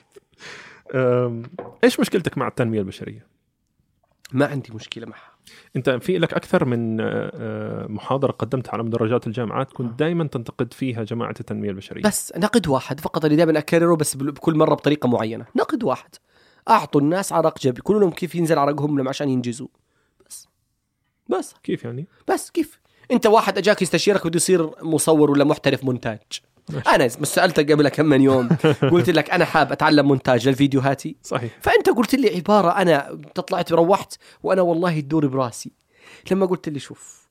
إيش 1.83 1.99
مشكلتك 1.99 2.37
مع 2.37 2.47
التنمية 2.47 2.79
البشرية؟ 2.79 3.27
ما 4.31 4.45
عندي 4.45 4.73
مشكلة 4.73 5.05
معها. 5.05 5.29
أنت 5.75 5.89
في 5.89 6.17
لك 6.17 6.33
أكثر 6.33 6.65
من 6.65 7.01
آه، 7.01 7.31
آه، 7.33 7.87
محاضرة 7.87 8.31
قدمتها 8.31 8.71
على 8.71 8.83
مدرجات 8.83 9.27
الجامعات. 9.27 9.73
كنت 9.73 9.99
دائما 9.99 10.27
تنتقد 10.27 10.73
فيها 10.73 11.03
جماعة 11.03 11.33
التنمية 11.39 11.69
البشرية. 11.69 12.03
بس 12.03 12.33
نقد 12.37 12.67
واحد 12.67 12.99
فقط 12.99 13.25
اللي 13.25 13.37
دائما 13.37 13.59
أكرره 13.59 13.95
بس 13.95 14.15
بكل 14.15 14.55
مرة 14.55 14.73
بطريقة 14.73 15.09
معينة. 15.09 15.45
نقد 15.55 15.83
واحد. 15.83 16.15
أعطوا 16.69 17.01
الناس 17.01 17.33
عرق 17.33 17.59
جبل. 17.59 17.81
كل 17.81 17.99
لهم 17.99 18.11
كيف 18.11 18.35
ينزل 18.35 18.57
عرقهم 18.57 18.97
لهم 18.97 19.07
عشان 19.07 19.29
ينجزوا. 19.29 19.67
بس. 20.27 20.47
بس. 21.29 21.53
كيف 21.63 21.83
يعني؟ 21.83 22.07
بس. 22.27 22.51
كيف؟ 22.51 22.79
أنت 23.11 23.27
واحد 23.27 23.57
أجاك 23.57 23.81
يستشيرك 23.81 24.27
بده 24.27 24.37
يصير 24.37 24.83
مصور 24.83 25.31
ولا 25.31 25.43
محترف 25.43 25.83
مونتاج. 25.83 26.19
ماشي. 26.69 26.89
أنا 26.89 27.05
بس 27.05 27.35
سألتك 27.35 27.71
قبل 27.71 27.89
كم 27.89 28.05
من 28.05 28.21
يوم. 28.21 28.49
قلت 28.91 29.09
لك 29.09 29.29
أنا 29.29 29.45
حاب 29.45 29.71
أتعلم 29.71 30.07
مونتاج 30.07 30.47
للفيديوهاتي. 30.47 31.15
صحيح. 31.23 31.57
فأنت 31.61 31.89
قلت 31.89 32.15
لي 32.15 32.35
عبارة 32.35 32.69
أنا 32.69 33.21
طلعت 33.35 33.71
روحت 33.71 34.13
وأنا 34.43 34.61
والله 34.61 34.99
تدور 34.99 35.27
براسي. 35.27 35.71
لما 36.31 36.45
قلت 36.45 36.69
لي 36.69 36.79
شوف 36.79 37.27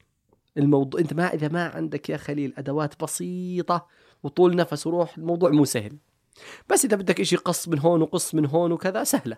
الموضوع 0.57 1.01
أنت 1.01 1.15
ما 1.15 1.35
إذا 1.35 1.49
ما 1.49 1.69
عندك 1.69 2.11
يا 2.11 2.17
خليل 2.17 2.55
أدوات 2.59 3.03
بسيطة 3.03 3.87
وطول 4.23 4.57
نفس 4.57 4.87
وروح 4.87 5.19
الموضوع 5.19 5.51
مو 5.51 5.65
سهل. 5.65 5.99
بس 6.69 6.85
إذا 6.85 6.97
بدك 6.97 7.23
شيء 7.23 7.39
قص 7.39 7.69
من 7.69 7.79
هون 7.79 8.03
وقص 8.03 8.35
من 8.35 8.47
هون 8.47 8.73
وكذا 8.73 9.05
سهلة. 9.05 9.37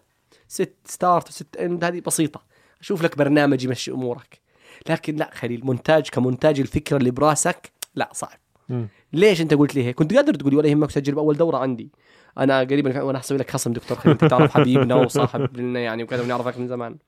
set 0.49 0.75
start 0.85 1.29
و 1.29 1.36
set 1.36 1.57
end 1.57 1.85
هذه 1.85 2.01
بسيطة. 2.01 2.43
أشوف 2.81 3.03
لك 3.03 3.19
برنامج 3.19 3.65
يمشي 3.65 3.91
أمورك. 3.91 4.41
لكن 4.89 5.17
لا 5.17 5.31
خليل 5.35 5.65
مونتاج 5.65 6.09
كمونتاج 6.09 6.61
الفكرة 6.61 6.97
اللي 6.97 7.11
براسك 7.11 7.73
لا 7.95 8.09
صعب. 8.13 8.39
مم. 8.69 8.89
ليش 9.13 9.41
أنت 9.41 9.55
قلت 9.55 9.75
لي 9.75 9.85
هيك؟ 9.85 9.95
كنت 9.95 10.15
قادر 10.15 10.35
تقولي 10.35 10.57
ولا 10.57 10.69
يهمك 10.69 10.91
سجل 10.91 11.15
بأول 11.15 11.37
دورة 11.37 11.57
عندي. 11.59 11.93
أنا 12.39 12.61
قريبا 12.61 13.03
وأنا 13.03 13.19
أسوي 13.19 13.39
لك 13.39 13.51
خصم 13.51 13.73
دكتور 13.73 13.99
خليل 13.99 14.13
أنت 14.23 14.31
تعرف 14.31 14.51
حبيبنا 14.51 14.95
وصاحب 14.95 15.57
لنا 15.57 15.81
يعني 15.81 16.03
وكذا 16.03 16.23
ونعرفك 16.23 16.59
من 16.59 16.69
زمان. 16.69 16.99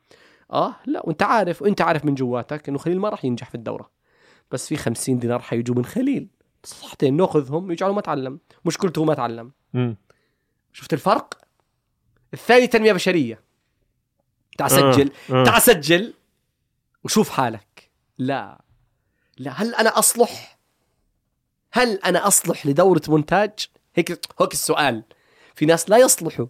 آه 0.53 0.75
لا 0.87 1.03
وأنت 1.05 1.23
عارف 1.23 1.63
وأنت 1.63 1.81
عارف 1.81 2.05
من 2.05 2.15
جواتك 2.15 2.69
إنه 2.69 2.79
خليل 2.79 3.01
ما 3.01 3.09
راح 3.09 3.25
ينجح 3.25 3.49
في 3.49 3.55
الدورة. 3.55 3.91
بس 4.51 4.69
في 4.69 4.77
خمسين 4.77 5.19
دينار 5.19 5.39
حيجوا 5.39 5.77
من 5.77 5.85
خليل. 5.85 6.29
صحتين 6.65 7.17
ناخذهم 7.17 7.71
يجعلوا 7.71 7.95
ما 7.95 8.01
تعلم. 8.01 8.39
مشكلته 8.65 9.05
ما 9.05 9.15
تعلم. 9.15 9.53
مم. 9.75 9.97
شفت 10.73 10.93
الفرق؟ 10.93 11.39
الثاني 12.35 12.67
تنمية 12.67 12.93
بشرية. 12.93 13.41
تعال 14.59 14.71
سجل. 14.71 15.11
آه. 15.31 15.45
تعال 15.45 15.63
سجل 15.63 16.15
وشوف 17.05 17.29
حالك. 17.31 17.91
لا. 18.19 18.61
لا 19.39 19.63
هل 19.63 19.75
أنا 19.75 19.99
أصلح؟ 19.99 20.59
هل 21.73 21.99
أنا 22.05 22.27
أصلح 22.27 22.67
لدورة 22.67 23.03
مونتاج؟ 23.09 23.51
هيك 23.95 24.11
هيك 24.41 24.53
السؤال. 24.53 25.03
في 25.55 25.67
ناس 25.67 25.91
لا 25.91 25.97
يصلحوا. 25.97 26.47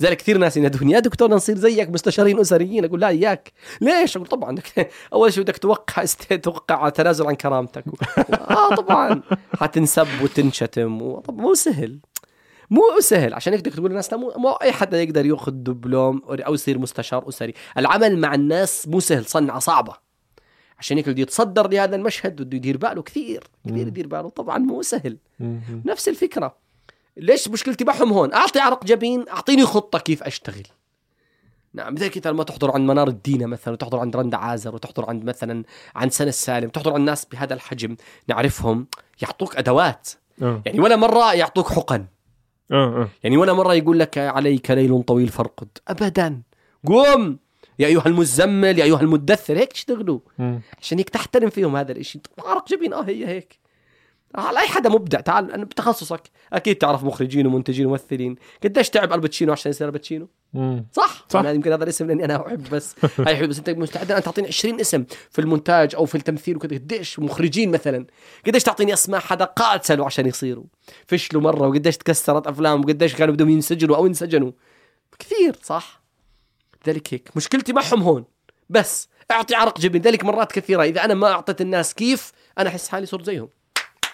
لذلك 0.00 0.16
كثير 0.16 0.38
ناس 0.38 0.56
ينادوني 0.56 0.92
يا 0.92 0.98
دكتور 0.98 1.30
نصير 1.30 1.56
زيك 1.56 1.88
مستشارين 1.88 2.40
أسريين. 2.40 2.84
أقول 2.84 3.00
لا 3.00 3.08
إياك. 3.08 3.52
ليش؟ 3.80 4.16
أقول 4.16 4.28
طبعا. 4.28 4.56
أول 5.12 5.32
شيء 5.32 5.42
بدك 5.42 5.56
توقع 5.56 6.02
است... 6.02 6.32
توقع 6.32 6.88
تنازل 6.88 7.26
عن 7.26 7.34
كرامتك. 7.34 7.84
آه 8.50 8.74
طبعا. 8.74 9.22
حتنسب 9.60 10.08
وتنشتم. 10.22 11.02
و... 11.02 11.20
طب 11.20 11.36
مو 11.38 11.54
سهل. 11.54 12.00
مو 12.74 13.00
سهل 13.00 13.34
عشان 13.34 13.52
هيك 13.52 13.62
بدك 13.62 13.74
تقول 13.74 13.90
للناس 13.90 14.12
لا 14.12 14.18
مو, 14.18 14.32
مو 14.36 14.50
أي 14.50 14.72
حدا 14.72 15.02
يقدر 15.02 15.26
ياخذ 15.26 15.52
دبلوم 15.52 16.22
أو 16.28 16.54
يصير 16.54 16.78
مستشار 16.78 17.28
اسري 17.28 17.54
العمل 17.78 18.18
مع 18.18 18.34
الناس 18.34 18.88
مو 18.88 19.00
سهل 19.00 19.24
صنعة 19.24 19.58
صعبة. 19.58 19.94
عشان 20.78 20.96
هيك 20.96 21.08
بده 21.08 21.22
يتصدر 21.22 21.68
لهذا 21.68 21.96
المشهد 21.96 22.42
بده 22.42 22.56
يدير 22.56 22.76
باله 22.76 23.02
كثير 23.02 23.44
كثير. 23.66 23.86
يدير 23.86 24.06
باله. 24.06 24.28
طبعا 24.28 24.58
مو 24.58 24.82
سهل. 24.82 25.18
نفس 25.84 26.08
الفكرة. 26.08 26.56
ليش 27.16 27.48
مشكلتي 27.48 27.84
معهم 27.84 28.12
هون؟ 28.12 28.32
أعطي 28.32 28.60
عرق 28.60 28.84
جبين 28.84 29.28
أعطيني 29.28 29.64
خطة 29.64 29.98
كيف 29.98 30.22
أشتغل. 30.22 30.66
نعم 31.74 31.96
زي 31.96 32.08
كذا 32.08 32.30
لما 32.30 32.44
تحضر 32.44 32.70
عند 32.70 32.88
منار 32.88 33.08
الدينة 33.08 33.46
مثلا 33.46 33.74
وتحضر 33.74 33.98
عند 33.98 34.16
رندا 34.16 34.36
عازر 34.36 34.74
وتحضر 34.74 35.08
عند 35.08 35.24
مثلا 35.24 35.64
عند 35.94 36.12
سنة 36.12 36.28
السالم 36.28 36.68
تحضر 36.68 36.94
عند 36.94 37.06
ناس 37.06 37.24
بهذا 37.24 37.54
الحجم. 37.54 37.96
نعرفهم 38.28 38.86
يعطوك 39.22 39.56
أدوات. 39.56 40.10
آه. 40.42 40.62
يعني 40.66 40.80
ولا 40.80 40.96
مرة 40.96 41.34
يعطوك 41.34 41.72
حقن. 41.72 42.06
آه 42.72 43.02
آه. 43.02 43.08
يعني 43.24 43.36
ولا 43.36 43.52
مرة 43.52 43.74
يقول 43.74 43.98
لك 43.98 44.18
عليك 44.18 44.70
ليل 44.70 45.02
طويل 45.02 45.28
فارقد. 45.28 45.68
ابدا. 45.88 46.42
قوم! 46.86 47.38
يا 47.78 47.86
أيها 47.86 48.06
المزمل 48.06 48.78
يا 48.78 48.84
أيها 48.84 49.00
المدثر. 49.00 49.58
هيك 49.58 49.72
اشتغلوا 49.72 50.18
مم. 50.38 50.60
عشان 50.80 50.98
هيك 50.98 51.08
تحترم 51.10 51.50
فيهم 51.50 51.76
هذا 51.76 51.92
الإشي. 51.92 52.20
عرق 52.38 52.68
جبين. 52.68 52.92
آه 52.92 53.02
هي 53.02 53.26
هيك. 53.26 53.58
على 54.34 54.60
أي 54.60 54.68
حدا 54.68 54.88
مبدع. 54.88 55.20
تعال 55.20 55.52
أنا 55.52 55.64
بتخصصك. 55.64 56.22
أكيد 56.52 56.76
تعرف 56.76 57.04
مخرجين 57.04 57.46
ومنتجين 57.46 57.86
وممثلين. 57.86 58.36
قديش 58.64 58.90
تعب 58.90 59.12
آل 59.12 59.21
باتشينو 59.21 59.52
عشان 59.52 59.70
يصير 59.70 59.86
آل 59.86 59.94
باتشينو. 59.94 60.28
صح. 60.92 61.26
صح. 61.28 61.40
أنا 61.40 61.50
يمكن 61.50 61.72
هذا 61.72 61.84
الاسم 61.84 62.06
لأني 62.06 62.24
أنا 62.24 62.46
أحب 62.46 62.70
بس 62.70 62.94
هاي 63.26 63.36
حلو 63.36 63.48
بس 63.48 63.58
أنت 63.58 63.70
مستعد 63.70 64.12
أن 64.12 64.22
تعطيني 64.22 64.48
20 64.48 64.80
اسم 64.80 65.04
في 65.30 65.38
المونتاج 65.38 65.94
أو 65.94 66.06
في 66.06 66.14
التمثيل 66.14 66.56
وكذا؟ 66.56 66.76
قديش 66.76 67.18
مخرجين 67.18 67.70
مثلا؟ 67.70 68.06
قديش 68.46 68.62
تعطيني 68.62 68.92
أسماء 68.92 69.20
حدا 69.20 69.44
قاتلوا 69.44 70.06
عشان 70.06 70.26
يصيروا؟ 70.26 70.64
فشلوا 71.06 71.42
مرة 71.42 71.68
وقديش 71.68 71.96
تكسرت 71.96 72.46
أفلام 72.46 72.80
وقديش 72.80 73.14
كانوا 73.14 73.34
بدهم 73.34 73.48
ينسجنوا 73.48 73.96
أو 73.96 74.06
انسجنوا 74.06 74.52
كثير 75.18 75.56
صح؟ 75.62 76.02
ذلك 76.86 77.14
هيك. 77.14 77.30
مشكلتي 77.36 77.72
معهم 77.72 78.02
هون. 78.02 78.24
بس 78.70 79.08
أعطي 79.30 79.54
عرق 79.54 79.80
جبين. 79.80 80.02
ذلك 80.02 80.24
مرات 80.24 80.52
كثيرة. 80.52 80.82
إذا 80.82 81.04
أنا 81.04 81.14
ما 81.14 81.32
أعطيت 81.32 81.60
الناس 81.60 81.94
كيف 81.94 82.32
أنا 82.58 82.68
أحس 82.68 82.88
حالي 82.88 83.06
صرت 83.06 83.24
زيهم. 83.24 83.48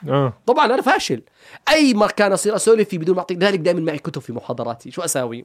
آه. 0.08 0.32
طبعا 0.46 0.66
أنا 0.66 0.82
فاشل. 0.82 1.22
أي 1.68 1.94
مكان 1.94 2.32
أصير 2.32 2.56
أسولف 2.56 2.88
فيه 2.88 2.98
بدون 2.98 3.14
ما 3.14 3.20
اعطي 3.20 3.34
ذلك 3.34 3.58
دائما 3.58 3.80
معي 3.80 3.98
كتب 3.98 4.22
في 4.22 4.32
محاضراتي. 4.32 4.90
شو 4.90 5.02
أساوي؟ 5.02 5.44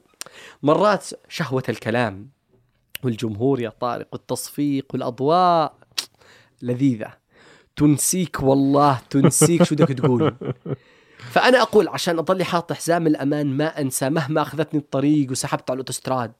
مرات 0.62 1.08
شهوة 1.28 1.62
الكلام 1.68 2.28
والجمهور 3.04 3.60
يا 3.60 3.68
طارق 3.80 4.06
والتصفيق 4.12 4.86
والأضواء 4.92 5.74
لذيذة. 6.62 7.12
تنسيك 7.76 8.42
والله 8.42 9.00
تنسيك 9.10 9.62
شو 9.62 9.74
بدك 9.74 9.88
تقول. 9.88 10.34
فأنا 11.32 11.62
أقول 11.62 11.88
عشان 11.88 12.18
اضل 12.18 12.44
حاط 12.44 12.72
حزام 12.72 13.06
الأمان 13.06 13.46
ما 13.46 13.80
أنسى 13.80 14.10
مهما 14.10 14.42
أخذتني 14.42 14.80
الطريق 14.80 15.30
وسحبت 15.30 15.70
على 15.70 15.76
الأوتوستراد 15.76 16.32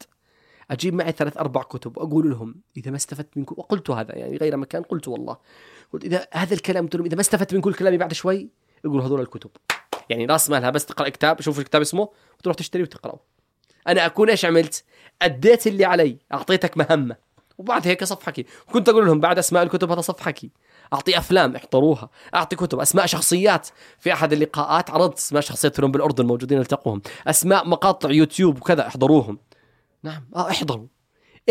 أجيب 0.71 0.95
معي 0.95 1.13
ثلاث 1.13 1.37
أربع 1.37 1.63
كتب 1.63 1.99
وأقول 1.99 2.31
لهم 2.31 2.55
إذا 2.77 2.91
ما 2.91 2.97
استفدت 2.97 3.37
منكم 3.37 3.55
وقلت 3.59 3.91
هذا 3.91 4.19
يعني 4.19 4.37
غير 4.37 4.57
مكان 4.57 4.83
قلت 4.83 5.09
والله. 5.09 5.37
قلت 5.97 6.05
إذا 6.05 6.27
هذا 6.33 6.55
الكلام 6.55 6.85
قلت 6.85 6.97
لهم 6.97 7.05
إذا 7.07 7.15
ما 7.15 7.21
استفدت 7.21 7.55
من 7.55 7.61
كل 7.61 7.75
كلامي 7.75 7.97
بعد 7.97 8.13
شوي 8.13 8.49
أقول 8.85 9.01
هذول 9.01 9.21
الكتب. 9.21 9.51
يعني 10.11 10.27
راس 10.27 10.51
مالها 10.51 10.71
بس 10.71 10.87
تقرأ 10.87 11.09
كتاب 11.09 11.41
شوف 11.41 11.59
الكتاب 11.59 11.81
اسمه 11.81 12.09
وتروح 12.39 12.57
تشتريه 12.57 12.85
وتقرأه. 12.85 13.21
أنا 13.89 14.07
أكون 14.07 14.31
إيش 14.31 14.45
عملت؟ 14.45 14.85
أديت 15.23 15.67
اللي 15.67 15.85
علي 15.85 16.19
أعطيتك 16.33 16.77
مهمة. 16.77 17.17
وبعد 17.59 17.89
هيك 17.89 18.05
صفحكي. 18.05 18.47
وكنت 18.69 18.89
أقول 18.89 19.07
لهم 19.07 19.21
بعد 19.21 19.39
أسماء 19.39 19.63
الكتب 19.63 19.91
هذا 19.91 20.01
صفحكي. 20.01 20.51
أعطي 20.93 21.19
أفلام 21.19 21.57
احضروها. 21.57 22.11
أعطي 22.35 22.57
كتب. 22.57 22.81
أسماء 22.81 23.07
شخصيات. 23.07 23.69
في 23.99 24.13
أحد 24.13 24.33
اللقاءات 24.33 24.91
عرضت 24.91 25.19
أسماء 25.19 25.43
شخصيات 25.43 25.81
بالأردن 25.81 26.27
موجودين 26.27 26.59
التقوهم. 26.59 27.03
أسماء 27.27 27.69
مقاطع 27.69 28.11
يوتيوب 28.11 28.57
وكذا 28.57 28.87
احضروهم. 28.87 29.39
نعم. 30.03 30.29
آه 30.37 30.51
احضروا. 30.51 30.87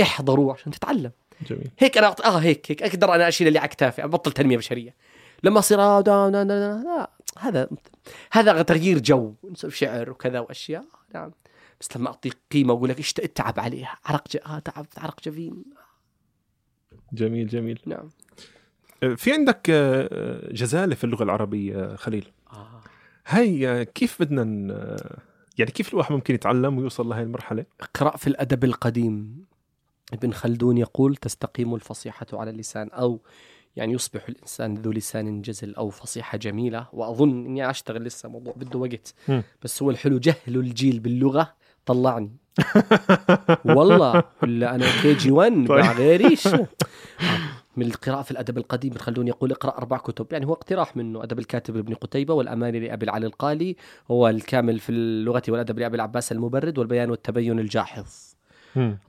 احضروا 0.02 0.54
عشان 0.54 0.72
تتعلم. 0.72 1.12
جميل. 1.42 1.72
هيك 1.80 1.98
أنا. 1.98 2.16
آه 2.26 2.38
هيك 2.38 2.72
هيك. 2.72 2.84
أقدر 2.84 3.16
أنا 3.16 3.28
أشيل 3.28 3.48
اللي 3.48 3.60
على 3.60 3.66
اكتافي 3.66 4.04
ابطل 4.04 4.32
تنميه 4.32 4.58
بشريه 4.58 4.96
لما 5.44 5.60
أصير 5.60 5.82
آه 5.82 6.02
دا 6.02 6.30
دا 6.30 6.44
دا 6.44 6.60
دا 6.60 6.84
لا 6.84 7.10
هذا 7.40 7.70
هذا 8.32 8.62
تغيير 8.62 9.00
جو. 9.00 9.34
نسوي 9.52 9.72
شعر 9.72 10.10
وكذا 10.10 10.40
وأشياء. 10.40 10.86
نعم. 11.14 11.32
بس 11.82 11.98
لما 11.98 12.08
اعطيك 12.08 12.38
قيمة 12.52 12.74
وأقول 12.74 12.90
لك 12.90 12.98
إيش 12.98 13.14
اتعب 13.20 13.60
عليها. 13.60 13.98
عرق 14.06 14.28
ج... 14.32 14.38
آه 14.46 14.60
تعب 14.60 14.86
عرق 14.98 15.22
جبين 15.24 15.64
جميل 17.14 17.48
جميل. 17.48 17.80
نعم. 17.86 18.10
آه، 19.04 19.14
في 19.14 19.34
عندك 19.34 19.70
آه، 19.70 20.52
جزالة 20.54 20.96
في 20.96 21.04
اللغة 21.04 21.24
العربية 21.24 21.76
آه، 21.76 21.96
خليل. 21.96 22.32
آه. 22.54 22.82
هاي 23.28 23.68
آه، 23.68 23.84
كيف 23.84 24.22
بدنا 24.22 24.44
ن- 24.44 24.72
آه، 24.72 25.18
يعني 25.58 25.72
كيف 25.72 25.94
الواحد 25.94 26.12
ممكن 26.12 26.34
يتعلم 26.36 26.78
ويوصل 26.78 27.10
لهي 27.10 27.24
المرحلة؟ 27.24 27.66
اقرأ 27.82 28.18
في 28.18 28.28
الأدب 28.28 28.64
القديم. 28.64 29.46
ابن 30.14 30.34
خلدون 30.34 30.78
يقول 30.78 31.16
تستقيم 31.16 31.76
الفصيحة 31.76 32.28
على 32.34 32.52
اللسان 32.52 32.90
أو 32.90 33.20
يعني 33.76 33.94
يصبح 33.94 34.30
الإنسان 34.30 34.76
ذو 34.76 34.92
لسان 34.92 35.42
جزل 35.42 35.76
أو 35.76 35.90
فصيحة 35.90 36.38
جميلة 36.38 36.88
وأظن 36.94 37.46
إني 37.46 37.70
أشتغل 37.70 38.04
لسه 38.04 38.30
موضوع 38.30 38.54
بده 38.58 38.80
وقت. 38.80 39.14
بس 39.64 39.84
هو 39.84 39.90
الحلو 39.90 40.18
جهل 40.18 40.36
الجيل 40.48 41.00
باللغة 41.00 41.54
طلعني 41.86 42.38
والله 43.66 44.24
ولا 44.44 44.76
أنا 44.76 44.86
كي 45.02 45.14
جي 45.14 45.32
1 45.32 45.52
طيب. 45.52 45.72
مع 45.72 45.92
غيريش 45.92 46.48
آه. 46.54 46.68
من 47.78 47.86
القراءة 47.86 48.22
في 48.22 48.32
الأدب 48.32 48.58
القديم 48.58 48.92
ابن 48.92 49.00
خلدون 49.00 49.28
يقول 49.28 49.52
اقرأ 49.52 49.78
أربع 49.78 49.98
كتب 49.98 50.28
يعني 50.32 50.46
هو 50.46 50.54
اقتراح 50.54 50.98
منه 50.98 51.24
أدب 51.24 51.40
الكاتب 51.40 51.76
لابن 51.76 51.94
قتيبة 51.94 52.34
والأماني 52.34 52.80
لأبي 52.80 53.06
العلي 53.06 53.26
القالي 53.26 53.76
هو 54.12 54.28
الكامل 54.28 54.80
في 54.80 54.92
اللغة 54.92 55.44
والأدب 55.50 55.80
لأبي 55.80 55.96
العباس 55.96 56.32
المبرد 56.32 56.78
والبيان 56.78 57.10
والتبين 57.10 57.60
الجاحظ. 57.60 58.35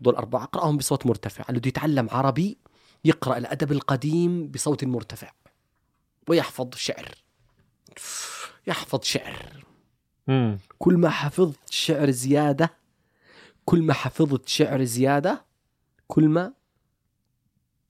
دول 0.01 0.14
أربعة 0.14 0.43
أقرأهم 0.43 0.76
بصوت 0.76 1.06
مرتفع. 1.06 1.44
اللي 1.48 1.60
بده 1.60 1.68
يتعلم 1.68 2.09
عربي 2.10 2.59
يقرأ 3.05 3.38
الأدب 3.38 3.72
القديم 3.72 4.48
بصوت 4.48 4.84
مرتفع. 4.84 5.30
ويحفظ 6.28 6.74
شعر. 6.74 7.14
يحفظ 8.66 9.02
شعر. 9.02 9.64
مم. 10.28 10.59
كل 10.78 10.97
ما 10.97 11.10
حفظت 11.10 11.70
شعر 11.70 12.10
زيادة 12.10 12.74
كل 13.64 13.82
ما 13.82 13.93
حفظت 13.93 14.48
شعر 14.48 14.84
زيادة 14.84 15.44
كل 16.09 16.28
ما 16.28 16.52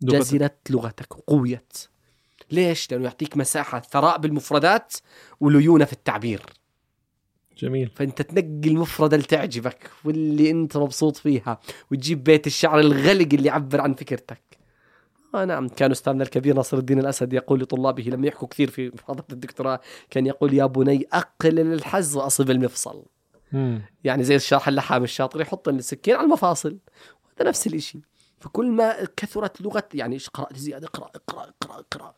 جزلت 0.02 0.70
لغتك 0.70 1.18
وقويت 1.18 1.88
ليش؟ 2.50 2.90
لأنه 2.90 3.04
يعطيك 3.04 3.36
مساحة 3.36 3.80
ثراء 3.80 4.18
بالمفردات 4.18 4.94
وليونة 5.40 5.84
في 5.84 5.92
التعبير. 5.92 6.42
جميل. 7.58 7.90
فأنت 7.94 8.22
تنقي 8.22 8.68
المفردة 8.68 9.16
اللي 9.16 9.26
تعجبك 9.26 9.90
واللي 10.04 10.50
أنت 10.50 10.76
مبسوط 10.76 11.16
فيها 11.16 11.60
وتجيب 11.90 12.24
بيت 12.24 12.46
الشعر 12.46 12.80
الغلق 12.80 13.28
اللي 13.32 13.48
يعبر 13.48 13.80
عن 13.80 13.94
فكرتك. 13.94 14.42
آه 15.34 15.44
نعم 15.44 15.68
كان 15.68 15.90
أستاذنا 15.90 16.22
الكبير 16.22 16.54
ناصر 16.54 16.78
الدين 16.78 16.98
الأسد 16.98 17.32
يقول 17.32 17.60
لطلابه 17.60 18.02
لما 18.02 18.26
يحكوا 18.26 18.48
كثير 18.48 18.70
في 18.70 18.92
محاضره 18.94 19.26
الدكتوراه 19.32 19.80
كان 20.10 20.26
يقول 20.26 20.54
يا 20.54 20.66
بني 20.66 21.06
اقلل 21.12 21.72
الحز 21.72 22.16
واصب 22.16 22.50
المفصل. 22.50 23.04
مم. 23.52 23.82
يعني 24.04 24.24
زي 24.24 24.36
الشرح 24.36 24.68
اللحام 24.68 25.04
الشاطر 25.04 25.40
يحط 25.40 25.68
السكين 25.68 26.14
على 26.14 26.24
المفاصل. 26.24 26.78
هذا 27.40 27.48
نفس 27.48 27.66
الشيء 27.66 28.00
فكل 28.38 28.70
ما 28.70 29.04
كثرت 29.16 29.62
لغة 29.62 29.88
يعني 29.94 30.14
إيش 30.14 30.28
قرات 30.28 30.56
زيادة؟ 30.56 30.86
اقرأ 30.86 31.10
اقرأ 31.14 31.52
اقرأ 31.62 31.78
اقرأ. 31.78 32.14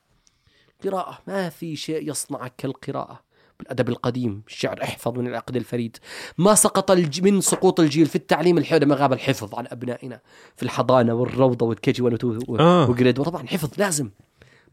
قراءة 0.84 1.18
ما 1.26 1.48
في 1.48 1.76
شيء 1.76 2.10
يصنعك 2.10 2.52
كالقراءة. 2.58 3.27
بالأدب 3.58 3.88
القديم 3.88 4.42
الشعر 4.46 4.82
أحفظ 4.82 5.18
من 5.18 5.26
العقد 5.26 5.56
الفريد. 5.56 5.96
ما 6.38 6.54
سقط 6.54 6.90
الج... 6.90 7.20
من 7.22 7.40
سقوط 7.40 7.80
الجيل 7.80 8.06
في 8.06 8.16
التعليم 8.16 8.58
الحيوي 8.58 8.84
ما 8.84 8.94
غاب 8.94 9.12
الحفظ 9.12 9.54
عن 9.54 9.66
أبنائنا 9.70 10.20
في 10.56 10.62
الحضانة 10.62 11.14
والروضة 11.14 11.66
والكيجي 11.66 12.02
ونتو 12.02 12.38
آه. 12.60 12.90
وجريد 12.90 13.22
طبعا 13.22 13.46
حفظ 13.46 13.70
لازم. 13.78 14.10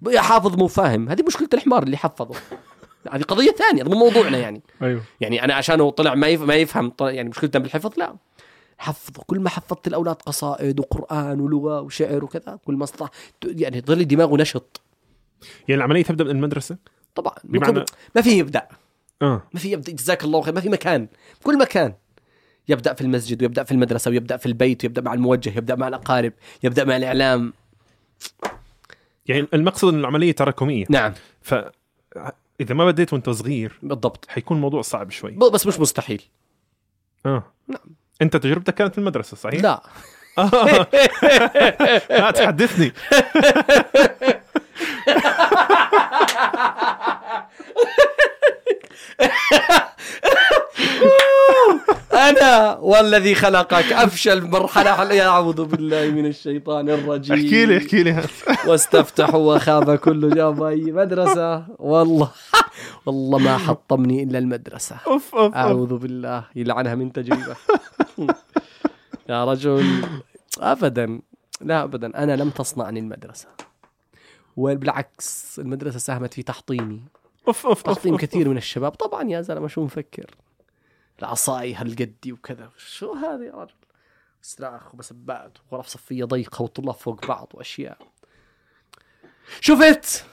يا 0.07 0.21
حافظ 0.21 0.55
مو 0.55 0.67
فاهم. 0.67 1.09
هذه 1.09 1.23
مشكلة 1.23 1.49
الحمار 1.53 1.83
اللي 1.83 1.97
حفظه. 1.97 2.35
هذه 3.11 3.21
قضية 3.21 3.51
ثانية 3.51 3.83
مو 3.83 3.95
موضوعنا 3.99 4.37
يعني. 4.37 4.61
أيوه. 4.81 5.01
يعني 5.21 5.43
أنا 5.43 5.53
عشان 5.53 5.89
طلع 5.89 6.15
ما 6.15 6.27
يف- 6.27 6.41
ما 6.41 6.55
يفهم 6.55 6.89
طلع 6.89 7.11
يعني 7.11 7.29
مشكلته 7.29 7.59
بالحفظ 7.59 7.91
لا. 7.97 8.15
حفظ 8.77 9.13
كل 9.27 9.39
ما 9.39 9.49
حفظت 9.49 9.87
الأولاد 9.87 10.15
قصائد 10.15 10.79
وقرآن 10.79 11.39
ولغة 11.39 11.81
وشعر 11.81 12.23
وكذا 12.23 12.59
كل 12.65 12.73
ما 12.75 12.83
استطاع 12.83 13.09
يعني 13.45 13.81
ظل 13.81 14.05
دماغه 14.07 14.35
نشط. 14.37 14.81
يعني 15.67 15.77
العملية 15.77 16.03
تبدأ 16.03 16.23
من 16.23 16.29
المدرسة؟ 16.29 16.77
طبعا. 17.15 17.33
بمعنى- 17.43 17.85
ما 18.15 18.21
في 18.21 18.29
يبدأ. 18.37 18.67
آه. 19.21 19.41
ما 19.53 19.59
في 19.59 19.71
يبدأ. 19.71 19.91
جزاك 19.91 20.23
الله 20.23 20.41
خير. 20.41 20.53
ما 20.53 20.61
في 20.61 20.69
مكان. 20.69 21.07
كل 21.43 21.57
مكان. 21.57 21.93
يبدأ 22.67 22.93
في 22.93 23.01
المسجد 23.01 23.41
ويبدأ 23.41 23.63
في 23.63 23.71
المدرسة 23.71 24.11
ويبدأ 24.11 24.37
في 24.37 24.45
البيت 24.45 24.83
ويبدأ 24.83 25.01
مع 25.01 25.13
الموجه 25.13 25.57
يبدأ 25.57 25.75
مع 25.75 25.87
الأقارب 25.87 26.33
يبدأ 26.63 26.83
مع 26.83 26.97
الإعلام. 26.97 27.53
يعني 29.25 29.47
المقصد 29.53 29.87
إن 29.93 29.99
العملية 29.99 30.31
تراكمية. 30.31 30.85
نعم. 30.89 31.13
ف 31.41 31.55
إذا 32.61 32.73
ما 32.75 32.85
بديت 32.85 33.13
وأنت 33.13 33.29
صغير 33.29 33.79
بالضبط. 33.83 34.25
حيكون 34.29 34.57
الموضوع 34.57 34.81
صعب 34.81 35.11
شوي. 35.11 35.31
بس 35.31 35.67
مش 35.67 35.79
مستحيل. 35.79 36.21
آه. 37.25 37.43
نعم. 37.67 37.79
أنت 38.21 38.37
تجربتك 38.37 38.73
كانت 38.75 38.91
في 38.93 38.97
المدرسة 38.97 39.37
صحيح؟ 39.37 39.61
لا. 39.63 39.83
آه. 40.37 40.87
لا 42.09 42.31
تحدثني. 42.31 42.91
أنا 52.29 52.77
والذي 52.77 53.35
خلقك. 53.35 53.93
أفشل 53.93 54.47
مرحلة. 54.49 55.21
أعوذ 55.25 55.65
بالله 55.65 56.07
من 56.11 56.25
الشيطان 56.25 56.89
الرجيم. 56.89 57.35
احكي 57.35 57.65
لي 57.65 57.77
احكي 57.77 58.03
لي. 58.03 58.23
واستفتحوا 58.67 59.55
وخاب 59.55 59.95
كل 59.95 60.35
جاب 60.35 60.63
أي 60.63 60.91
مدرسة؟ 60.91 61.65
والله. 61.79 62.31
والله 63.05 63.37
ما 63.37 63.57
حطمني 63.57 64.23
إلا 64.23 64.39
المدرسة. 64.39 64.95
أوف 65.07 65.35
أوف. 65.35 65.55
أعوذ 65.55 65.97
بالله. 65.97 66.43
يلعنها 66.55 66.95
من 66.95 67.13
تجربة. 67.13 67.55
يا 69.29 69.45
رجل. 69.45 69.85
ابدا. 70.59 71.19
لا 71.61 71.83
ابدا. 71.83 72.23
أنا 72.23 72.35
لم 72.35 72.49
تصنعني 72.49 72.99
المدرسة. 72.99 73.47
وبالعكس 74.57 75.59
المدرسة 75.59 75.99
ساهمت 75.99 76.33
في 76.33 76.43
تحطيمي. 76.43 77.01
أوف 77.47 77.65
أوف 77.65 77.87
أوف. 77.87 78.07
كثير 78.07 78.49
من 78.49 78.57
الشباب. 78.57 78.91
طبعا 78.91 79.29
يا 79.29 79.41
زلمة 79.41 79.67
شو 79.67 79.83
مفكر؟ 79.83 80.31
العصاي 81.19 81.73
هالقدي 81.73 82.31
وكذا. 82.31 82.69
شو 82.77 83.13
هذا 83.13 83.45
يا 83.45 83.51
رجل؟ 83.51 83.73
صراخ 84.41 84.93
ومسبات 84.93 85.57
وغرف 85.71 85.87
صفية 85.87 86.23
ضيقة 86.23 86.61
وطلاب 86.61 86.95
فوق 86.95 87.27
بعض 87.27 87.51
وأشياء. 87.53 87.97
شفت؟ 89.61 90.25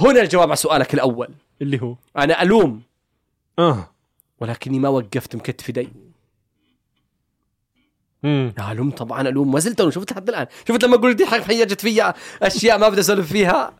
هنا 0.00 0.20
الجواب 0.20 0.48
على 0.48 0.56
سؤالك 0.56 0.94
الأول. 0.94 1.28
اللي 1.62 1.82
هو؟ 1.82 1.96
أنا 2.16 2.42
ألوم. 2.42 2.82
آه. 3.58 3.90
ولكني 4.40 4.78
ما 4.78 4.88
وقفت 4.88 5.36
مكتف 5.36 5.68
يدي 5.68 5.88
ألوم 8.24 8.90
طبعا 8.90 9.28
ألوم. 9.28 9.52
ما 9.52 9.58
زلت 9.58 9.80
ألوم. 9.80 9.90
شفت 9.90 10.12
لحد 10.12 10.28
الآن؟ 10.28 10.46
شفت 10.68 10.84
لما 10.84 10.96
قلت 10.96 11.22
حق 11.22 11.40
حيجت 11.40 11.80
فيها 11.80 12.14
أشياء 12.42 12.78
ما 12.78 12.88
بدي 12.88 13.00
أسولف 13.00 13.32
فيها؟ 13.32 13.78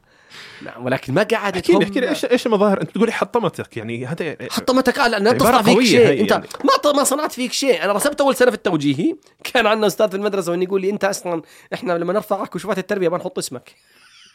نعم 0.63 0.85
ولكن 0.85 1.15
ما 1.15 1.23
قعدت 1.23 1.57
احكي 1.57 1.73
لي 1.73 1.85
احكي 1.85 2.01
لي 2.01 2.09
إيش 2.09 2.25
إيش 2.25 2.47
المظاهر؟ 2.47 2.81
أنت 2.81 2.91
تقولي 2.91 3.13
حطمتك 3.13 3.77
يعني 3.77 4.07
هذا 4.07 4.37
حطمتك 4.51 4.99
لا 4.99 5.33
تصنع 5.33 5.49
عبارة 5.49 5.63
فيك 5.63 5.83
شيء. 5.83 6.21
أنت 6.21 6.31
يعني. 6.31 6.47
ما 6.65 6.93
ما 6.93 7.05
صنعت 7.05 7.33
فيك 7.33 7.53
شيء. 7.53 7.85
أنا 7.85 7.93
رسبت 7.93 8.21
أول 8.21 8.37
سنة 8.37 8.51
في 8.51 8.57
التوجيهي 8.57 9.17
كان 9.45 9.67
عندنا 9.67 9.87
أستاذ 9.87 10.09
في 10.09 10.17
المدرسة 10.17 10.53
وإنه 10.53 10.65
يقول 10.65 10.81
لي 10.81 10.91
أنت 10.91 11.05
أصلا 11.05 11.43
إحنا 11.75 11.93
لما 11.93 12.13
نرفعك 12.13 12.49
كشوفات 12.49 12.79
التربية 12.79 13.09
ما 13.09 13.17
نحط 13.17 13.39
اسمك. 13.39 13.75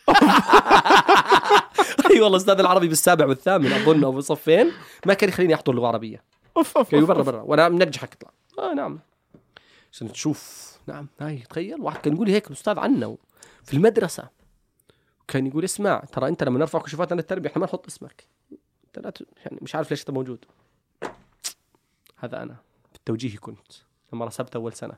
أي 2.12 2.22
والله 2.22 2.38
أستاذ 2.38 2.60
العربي 2.60 2.88
بالسابع 2.88 3.26
والثامن 3.26 3.74
أظن 3.74 4.04
أو 4.04 4.12
بالصفين 4.12 4.72
ما 5.06 5.14
كان 5.14 5.30
يخليني 5.30 5.54
أحضر 5.54 5.74
لغه 5.74 5.88
عربية. 5.88 6.24
أوف 6.58 6.78
أوف. 6.78 6.96
برا 6.96 7.24
برا 7.24 7.42
وأنا 7.42 7.70
منجحك 7.70 8.14
اطلع 8.14 8.32
آه 8.60 8.74
نعم. 8.74 9.00
عشان 9.92 10.12
تشوف؟ 10.12 10.72
نعم 10.88 11.08
هاي 11.20 11.44
تخيل. 11.50 11.82
واحد 11.82 12.02
كان 12.02 12.14
يقول 12.14 12.28
لي 12.28 12.34
هيك 12.34 12.48
الأستاذ 12.48 12.80
عنا 12.80 13.16
في 13.64 13.74
المدرسة. 13.74 14.41
كان 15.32 15.48
يقول 15.48 15.64
اسمع 15.64 16.00
ترى 16.00 16.28
انت 16.28 16.44
لما 16.44 16.60
نرفع 16.60 16.80
كشوفات 16.80 17.12
عن 17.12 17.20
التربية 17.20 17.50
إحنا 17.50 17.60
ما 17.60 17.66
نحط 17.66 17.88
اسمك. 17.88 18.28
انت 18.86 19.06
لا 19.06 19.10
ت... 19.10 19.22
يعني 19.46 19.58
مش 19.62 19.76
عارف 19.76 19.92
ليش 19.92 20.02
انت 20.02 20.12
موجود. 20.12 20.46
هذا 22.18 22.44
أنا. 22.44 22.56
في 22.92 22.96
التوجيهي 22.96 23.38
كنت. 23.38 23.72
لما 24.14 24.26
رسبت 24.26 24.56
أول 24.56 24.74
سنة 24.74 24.94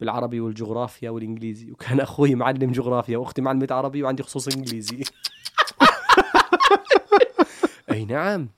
بالعربي 0.00 0.40
والجغرافيا 0.40 1.10
والإنجليزي. 1.10 1.70
وكان 1.70 2.00
أخوي 2.00 2.34
معلم 2.34 2.72
جغرافيا 2.72 3.18
وأختي 3.18 3.42
معلمة 3.42 3.66
عربي 3.70 4.02
وعندي 4.02 4.22
خصوص 4.22 4.48
إنجليزي. 4.48 5.02
أي 7.90 8.04
نعم. 8.04 8.48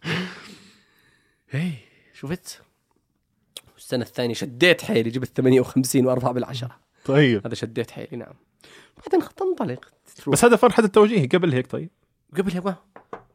اي 1.54 1.72
شفت؟ 2.12 2.62
السنة 3.78 4.04
الثانية 4.04 4.34
شديت 4.34 4.82
حيلي 4.82 5.10
جبت 5.10 5.28
58 5.36 6.06
وأربعة 6.06 6.32
بالعشرة. 6.32 6.76
طيب. 7.04 7.46
هذا 7.46 7.54
شديت 7.54 7.90
حيلي 7.90 8.16
نعم. 8.16 8.34
بعدين 8.98 9.28
تنطلق. 9.36 9.99
تروح. 10.14 10.32
بس 10.32 10.44
هذا 10.44 10.56
فرحه 10.56 10.84
التوجيهي 10.84 11.26
قبل 11.26 11.52
هيك 11.52 11.66
طيب؟ 11.66 11.90
قبلها 12.36 12.60
ما 12.60 12.76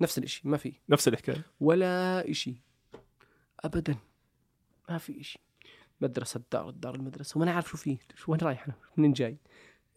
نفس 0.02 0.18
الإشي 0.18 0.47
ما 0.47 0.57
في. 0.57 0.73
نفس 0.89 1.07
الحكاية. 1.07 1.41
ولا 1.60 2.23
إشي. 2.31 2.56
أبدا. 3.60 3.95
ما 4.89 4.97
في 4.97 5.22
إشي. 5.22 5.39
مدرسة 6.02 6.38
الدار 6.38 6.69
الدار 6.69 6.95
المدرسة. 6.95 7.38
وما 7.38 7.45
نعرف 7.45 7.69
شو 7.69 7.77
فيه. 7.77 7.97
شو 8.15 8.31
وين 8.31 8.41
رايح 8.41 8.65
أنا؟ 8.65 8.76
منين 8.97 9.14
جاي؟ 9.14 9.38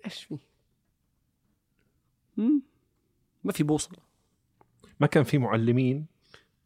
إيش 0.05 0.25
فيه؟ 0.25 0.39
مم؟ 2.37 2.63
ما 3.45 3.53
في 3.53 3.63
بوصلة. 3.63 3.99
ما 5.01 5.07
كان 5.07 5.25
في 5.25 5.39
معلمين. 5.39 6.07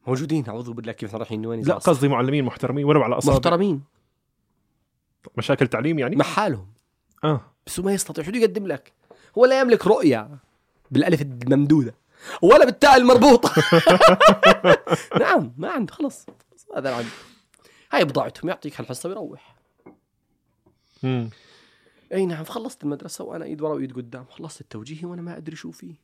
موجودين 0.06 0.48
أعوذ 0.48 0.72
بالله. 0.72 0.92
كيف 0.92 1.14
رايحين؟ 1.14 1.46
وين 1.46 1.60
لا 1.60 1.74
قصدي 1.74 2.08
معلمين 2.08 2.44
محترمين 2.44 2.84
ولو 2.84 3.02
على 3.02 3.18
اصابع 3.18 3.34
محترمين. 3.34 3.82
مشاكل 5.38 5.66
تعليم 5.66 5.98
يعني؟ 5.98 6.16
مع 6.16 6.24
حالهم 6.24 6.72
آه. 7.24 7.40
بس 7.66 7.80
ما 7.80 7.92
يستطيع. 7.92 8.24
شو 8.24 8.30
يقدم 8.30 8.66
لك؟ 8.66 8.92
هو 9.38 9.46
لا 9.46 9.60
يملك 9.60 9.86
رؤية 9.86 10.38
بالألف 10.90 11.22
الممدودة 11.22 11.94
ولا 12.42 12.64
بالتاء 12.64 12.96
المربوطة. 12.96 13.52
نعم 15.20 15.52
ما 15.56 15.70
عنده 15.70 15.92
خلص 15.92 16.26
هذا 16.76 16.94
عنده 16.94 17.08
هاي 17.92 18.04
بضاعتهم 18.04 18.48
يعطيك 18.48 18.80
هالحصة 18.80 19.08
ويروح. 19.08 19.56
أي 22.12 22.26
نعم 22.26 22.44
خلصت 22.44 22.84
المدرسة 22.84 23.24
وأنا 23.24 23.44
ايد 23.44 23.62
ورا 23.62 23.74
وايد 23.74 23.92
قدام 23.92 24.24
خلصت 24.30 24.60
التوجيهي 24.60 25.04
وأنا 25.04 25.22
ما 25.22 25.36
أدري 25.36 25.56
شو 25.56 25.70
فيه. 25.70 25.94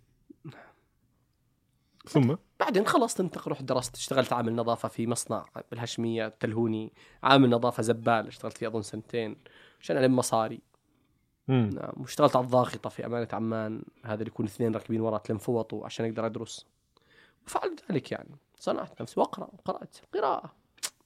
ثم؟ 2.08 2.36
بعدين 2.60 2.86
خلصت 2.86 3.20
انتقل 3.20 3.50
رحت 3.50 3.62
درست 3.62 3.96
اشتغلت 3.96 4.32
عامل 4.32 4.54
نظافة 4.54 4.88
في 4.88 5.06
مصنع 5.06 5.46
بالهشمية 5.70 6.26
التلهوني 6.26 6.92
عامل 7.22 7.50
نظافة 7.50 7.82
زبال 7.82 8.26
اشتغلت 8.26 8.58
فيه 8.58 8.68
أظن 8.68 8.82
سنتين 8.82 9.36
عشان 9.80 9.96
ألم 9.96 10.16
مصاري. 10.16 10.60
نعم 11.48 11.92
واشتغلت 11.96 12.36
على 12.36 12.44
الضاغطة 12.44 12.90
في 12.90 13.06
أمانة 13.06 13.28
عمان 13.32 13.82
هذا 14.04 14.14
اللي 14.14 14.26
يكون 14.26 14.46
اثنين 14.46 14.74
راكبين 14.74 15.00
ورا 15.00 15.18
تلم 15.18 15.38
فوطوا 15.38 15.84
عشان 15.84 16.06
أقدر 16.06 16.26
ادرس 16.26 16.66
وفعلت 17.46 17.92
ذلك 17.92 18.12
يعني. 18.12 18.28
صنعت 18.58 19.02
نفسي 19.02 19.20
وأقرأ 19.20 19.44
وقرات 19.44 19.96
قراءة. 20.14 20.54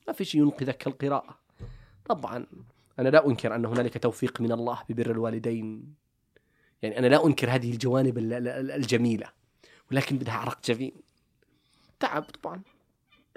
ما 0.08 0.12
في 0.12 0.24
شيء 0.24 0.40
ينقذك 0.40 0.76
كالقراءة. 0.76 1.38
طبعا 2.04 2.46
أنا 2.98 3.08
لا 3.08 3.26
أنكر 3.26 3.54
أن 3.54 3.66
هنالك 3.66 4.02
توفيق 4.02 4.40
من 4.40 4.52
الله 4.52 4.78
ببر 4.88 5.10
الوالدين. 5.10 5.94
يعني 6.82 6.98
أنا 6.98 7.06
لا 7.06 7.26
أنكر 7.26 7.50
هذه 7.50 7.70
الجوانب 7.72 8.18
ال- 8.18 8.32
ال- 8.32 8.48
ال- 8.48 8.70
الجميلة 8.70 9.26
ولكن 9.90 10.18
بدها 10.18 10.34
عرق 10.34 10.58
جبين. 10.64 10.92
تعب 12.00 12.22
طبعا. 12.22 12.62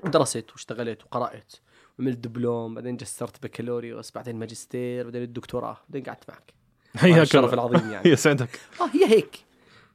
درست 0.06 0.52
واشتغلت 0.52 1.04
وقرأت 1.04 1.54
وعملت 2.00 2.18
دبلوم 2.18 2.76
بعدين 2.76 2.98
جسرت 2.98 3.44
بكالوريوس 3.44 4.12
بعدين 4.12 4.36
ماجستير 4.36 5.04
بعدين 5.04 5.22
الدكتوراه 5.24 5.78
بعدين 5.90 6.04
قعدت 6.04 6.30
معك. 6.30 6.54
هذا 6.96 7.16
هيا 7.16 7.22
الشرف. 7.22 7.54
العظيم 7.54 7.92
يعني. 7.92 8.10
يسعدك 8.14 8.60
آه 8.82 8.90
هي 8.94 9.06
هيك. 9.06 9.46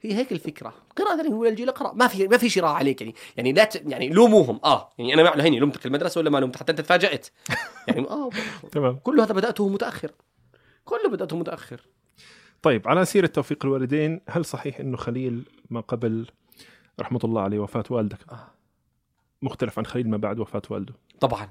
هي 0.02 0.14
هيك 0.14 0.32
الفكرة. 0.32 0.74
قراءة 0.96 1.16
ذلك 1.16 1.30
نقول 1.30 1.46
الجيل 1.48 1.68
اقرا 1.68 1.92
ما 1.92 2.06
في 2.06 2.28
ما 2.28 2.36
في 2.36 2.48
شراء 2.48 2.70
عليك 2.70 3.00
يعني. 3.00 3.14
يعني 3.36 3.52
لا 3.52 3.64
ت... 3.64 3.82
يعني 3.86 4.08
لوموهم. 4.08 4.60
آه 4.64 4.90
يعني 4.98 5.14
أنا 5.14 5.36
ما 5.36 5.44
هيني 5.44 5.58
لومتك 5.58 5.86
المدرسة 5.86 6.18
ولا 6.18 6.30
ما 6.30 6.38
لومتك؟ 6.38 6.60
حتى 6.60 6.72
أنت 6.72 6.80
تفاجأت. 6.80 7.28
يعني 7.88 8.08
آه 8.08 8.30
تمام. 8.72 8.96
كل 8.96 9.20
هذا 9.20 9.32
بدأته 9.34 9.68
متأخر. 9.68 10.10
كله 10.84 11.08
بدأته 11.10 11.36
متأخر. 11.36 11.80
طيب 12.62 12.88
على 12.88 13.04
سيرة 13.04 13.26
توفيق 13.26 13.64
الوالدين 13.64 14.20
هل 14.28 14.44
صحيح 14.44 14.80
إنه 14.80 14.96
خليل 14.96 15.42
ما 15.70 15.80
قبل 15.80 16.26
رحمة 17.00 17.20
الله 17.24 17.42
عليه 17.42 17.58
وفاة 17.58 17.84
والدك؟ 17.90 18.18
آه. 18.32 18.48
مختلف 19.42 19.78
عن 19.78 19.86
خليل 19.86 20.08
ما 20.10 20.16
بعد 20.16 20.38
وفاة 20.38 20.62
والده. 20.70 20.94
طبعا. 21.20 21.48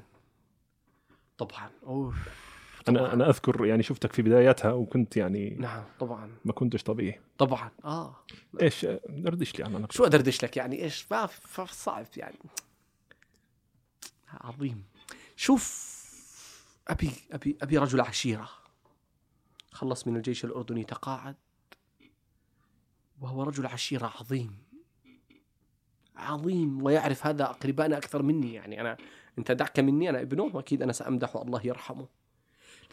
طبعا. 1.37 1.69
أوف. 1.87 2.15
طبعاً. 2.85 3.13
أنا 3.13 3.29
أذكر 3.29 3.65
يعني 3.65 3.83
شفتك 3.83 4.13
في 4.13 4.21
بداياتها 4.21 4.71
وكنت 4.71 5.17
يعني 5.17 5.49
نعم 5.49 5.83
طبعا. 5.99 6.31
ما 6.45 6.53
كنتش 6.53 6.83
طبيعي. 6.83 7.19
طبعا. 7.37 7.71
آه. 7.85 8.15
إيش 8.61 8.85
دردش 9.09 9.59
لي 9.59 9.65
عنك 9.65 9.91
شو 9.91 10.05
أدردش 10.05 10.43
لك 10.43 10.57
يعني؟ 10.57 10.83
إيش؟ 10.83 11.05
ما 11.11 11.29
صعب 11.65 12.05
يعني. 12.17 12.37
عظيم. 14.33 14.83
شوف 15.35 15.99
أبي 16.87 17.11
أبي 17.31 17.57
أبي 17.61 17.77
رجل 17.77 18.01
عشيرة. 18.01 18.49
خلص 19.71 20.07
من 20.07 20.15
الجيش 20.15 20.45
الأردني 20.45 20.83
تقاعد. 20.83 21.35
وهو 23.21 23.43
رجل 23.43 23.65
عشيرة 23.65 24.13
عظيم. 24.19 24.57
عظيم 26.15 26.83
ويعرف 26.83 27.27
هذا 27.27 27.43
اقربائنا 27.43 27.97
أكثر 27.97 28.21
مني 28.21 28.53
يعني. 28.53 28.81
أنا 28.81 28.97
أنت 29.37 29.51
دعك 29.51 29.79
مني 29.79 30.09
أنا 30.09 30.21
ابنه 30.21 30.43
وأكيد 30.43 30.81
أنا 30.81 30.93
سأمدحه 30.93 31.41
الله 31.41 31.61
يرحمه. 31.63 32.07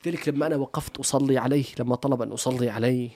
لذلك 0.05 0.28
لما 0.28 0.47
أنا 0.47 0.56
وقفت 0.56 0.98
أصلي 0.98 1.39
عليه 1.39 1.64
لما 1.78 1.97
طلب 1.97 2.23
أن 2.23 2.32
أصلي 2.32 2.70
عليه 2.70 3.10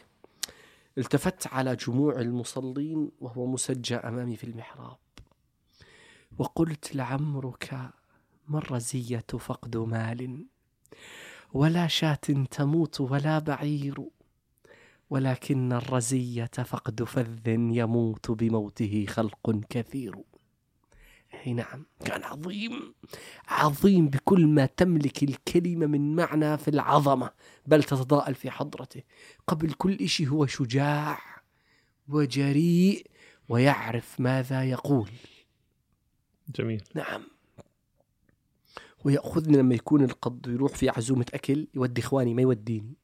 التفت 0.98 1.46
على 1.46 1.76
جموع 1.76 2.20
المصلين 2.20 3.10
وهو 3.20 3.46
مسجى 3.46 3.96
أمامي 3.96 4.36
في 4.36 4.44
المحراب. 4.44 4.96
وقلت 6.38 6.96
لعمرك 6.96 7.90
ما 8.48 8.58
الرزيه 8.58 9.24
فقد 9.38 9.76
مال. 9.76 10.46
ولا 11.52 11.86
شاة 11.86 12.46
تموت 12.50 13.00
ولا 13.00 13.38
بعير. 13.38 14.08
ولكن 15.10 15.72
الرزية 15.72 16.50
فقد 16.64 17.02
فذ 17.02 17.48
يموت 17.48 18.30
بموته 18.30 19.06
خلق 19.08 19.60
كثير. 19.70 20.18
اي 21.46 21.52
نعم. 21.52 21.86
كان 22.04 22.24
عظيم. 22.24 22.94
عظيم 23.48 24.08
بكل 24.08 24.46
ما 24.46 24.66
تملك 24.66 25.22
الكلمة 25.22 25.86
من 25.86 26.16
معنى 26.16 26.58
في 26.58 26.68
العظمة. 26.68 27.30
بل 27.66 27.82
تتضاءل 27.82 28.34
في 28.34 28.50
حضرته. 28.50 29.02
قبل 29.46 29.72
كل 29.72 30.08
شيء 30.08 30.28
هو 30.28 30.46
شجاع 30.46 31.20
وجريء 32.08 33.06
ويعرف 33.48 34.20
ماذا 34.20 34.64
يقول. 34.64 35.10
جميل. 36.56 36.82
نعم. 36.94 37.22
ويأخذني 39.04 39.56
لما 39.56 39.74
يكون 39.74 40.04
القض 40.04 40.48
يروح 40.48 40.74
في 40.74 40.88
عزومة 40.88 41.26
أكل 41.34 41.66
يودي 41.74 42.00
إخواني 42.00 42.34
ما 42.34 42.42
يوديني. 42.42 42.94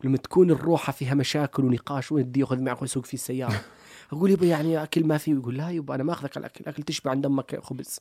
ولما 0.00 0.16
تكون 0.16 0.50
الروحة 0.50 0.92
فيها 0.92 1.14
مشاكل 1.14 1.64
ونقاش 1.64 2.12
ويدي 2.12 2.40
يأخذ 2.40 2.60
معك 2.60 2.82
ويسوق 2.82 3.06
في 3.06 3.14
السيارة. 3.14 3.64
أقول 4.12 4.30
يبا 4.30 4.46
يعني 4.46 4.82
أكل 4.82 5.04
ما 5.04 5.18
في 5.18 5.30
يقول 5.30 5.56
لا 5.58 5.70
يبا 5.70 5.94
أنا 5.94 6.02
ما 6.02 6.12
أخذك 6.12 6.36
على 6.36 6.46
الأكل 6.46 6.64
أكل 6.66 6.82
تشبع 6.82 7.10
عند 7.10 7.26
أمك 7.26 7.60
خبز. 7.60 8.00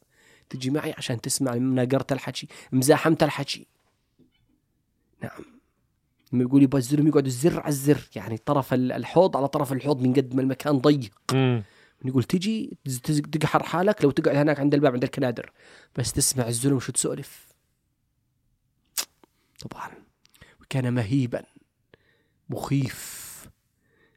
تجي 0.50 0.70
معي 0.70 0.94
عشان 0.98 1.22
تسمع 1.22 1.56
مناقرت 1.56 2.12
الحكي 2.12 2.48
مزاحمت 2.72 3.24
الحكي. 3.24 3.68
نعم. 5.24 5.42
لما 6.34 6.44
يقول 6.44 6.64
يبا 6.64 6.78
الزلم 6.78 7.08
يقعد 7.08 7.26
الزر 7.26 7.60
على 7.60 7.70
الزر 7.70 8.10
يعني 8.16 8.38
طرف 8.38 8.74
ال- 8.74 8.92
الحوض 8.92 9.38
على 9.38 9.48
طرف 9.48 9.74
الحوض 9.74 10.02
من 10.02 10.14
قد 10.14 10.36
ما 10.36 10.42
المكان 10.42 10.78
ضيق. 10.78 11.12
يقول 12.06 12.24
تجي 12.24 12.78
تقحر 13.32 13.64
حالك 13.64 14.04
لو 14.04 14.12
تقعد 14.12 14.36
هناك 14.36 14.60
عند 14.60 14.74
الباب 14.74 14.94
عند 14.94 15.04
الكنادر. 15.04 15.52
بس 15.96 16.14
تسمع 16.14 16.48
الزلم 16.48 16.80
شو 16.80 16.92
تسولف. 16.92 17.48
طبعا. 19.60 19.92
وكان 20.62 20.94
مهيبا. 20.94 21.44
مخيف. 22.50 23.31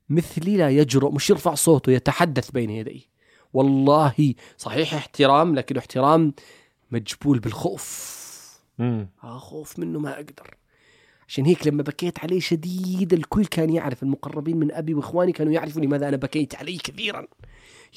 مثلي 0.09 0.57
لا 0.57 0.71
يجرؤ 0.71 1.11
مش 1.11 1.31
يرفع 1.31 1.55
صوته 1.55 1.93
يتحدث 1.93 2.51
بين 2.51 2.71
يدي 2.71 3.09
والله 3.53 4.35
صحيح 4.59 4.95
احترام 4.95 5.55
لكن 5.55 5.77
احترام 5.77 6.35
مجبول 6.91 7.39
بالخوف. 7.39 8.25
امم 8.81 9.09
اخوف 9.23 9.79
منه 9.79 9.99
ما 9.99 10.15
أقدر. 10.15 10.57
عشان 11.29 11.45
هيك 11.45 11.67
لما 11.67 11.83
بكيت 11.83 12.19
عليه 12.19 12.41
شديد 12.41 13.13
الكل 13.13 13.47
كان 13.47 13.71
يعرف 13.71 14.03
المقربين 14.03 14.57
من 14.57 14.73
أبي 14.73 14.95
وإخواني 14.95 15.33
كانوا 15.33 15.53
يعرفوا 15.53 15.83
لماذا 15.83 16.09
أنا 16.09 16.17
بكيت 16.17 16.55
عليه 16.55 16.79
كثيرا. 16.79 17.27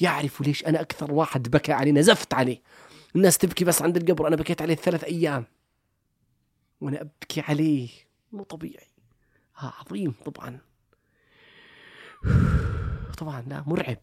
يعرفوا 0.01 0.45
ليش 0.45 0.65
أنا 0.65 0.81
أكثر 0.81 1.13
واحد 1.13 1.51
بكى 1.51 1.73
عليه 1.73 1.91
نزفت 1.91 2.33
عليه. 2.33 2.61
الناس 3.15 3.37
تبكي 3.37 3.65
بس 3.65 3.81
عند 3.81 3.97
القبر 3.97 4.27
أنا 4.27 4.35
بكيت 4.35 4.61
عليه 4.61 4.75
ثلاث 4.75 5.03
أيام. 5.03 5.45
وأنا 6.81 7.01
أبكي 7.01 7.41
عليه 7.41 7.89
مو 8.31 8.43
طبيعي. 8.43 8.87
آه 9.63 9.73
عظيم 9.79 10.13
طبعا. 10.25 10.59
طبعا 13.19 13.41
لا 13.41 13.63
مرعب. 13.67 13.97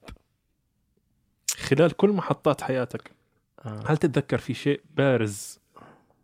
خلال 1.56 1.96
كل 1.96 2.10
محطات 2.10 2.60
حياتك 2.60 3.12
آه. 3.64 3.82
هل 3.86 3.96
تتذكر 3.96 4.38
في 4.38 4.54
شيء 4.54 4.82
بارز 4.90 5.58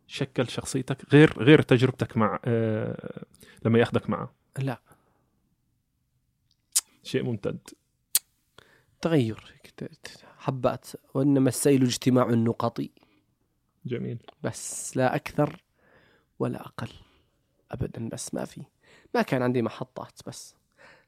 شكل 0.06 0.48
شخصيتك 0.48 1.12
غير 1.12 1.42
غير 1.42 1.62
تجربتك 1.62 2.16
مع 2.16 2.40
آه 2.44 3.24
لما 3.64 3.78
ياخذك 3.78 4.10
معه؟ 4.10 4.34
لا. 4.58 4.80
شيء 7.02 7.22
ممتد. 7.22 7.58
تغير. 9.00 9.54
حبات 10.38 10.86
وإنما 11.14 11.48
السيل 11.48 11.82
اجتماع 11.82 12.28
النقط 12.28 12.80
جميل. 13.84 14.18
بس 14.42 14.96
لا 14.96 15.14
أكثر 15.16 15.62
ولا 16.38 16.60
أقل. 16.60 16.92
أبدا 17.70 18.08
بس 18.08 18.34
ما 18.34 18.44
في. 18.44 18.62
ما 19.14 19.22
كان 19.22 19.42
عندي 19.42 19.62
محطات 19.62 20.20
بس. 20.26 20.54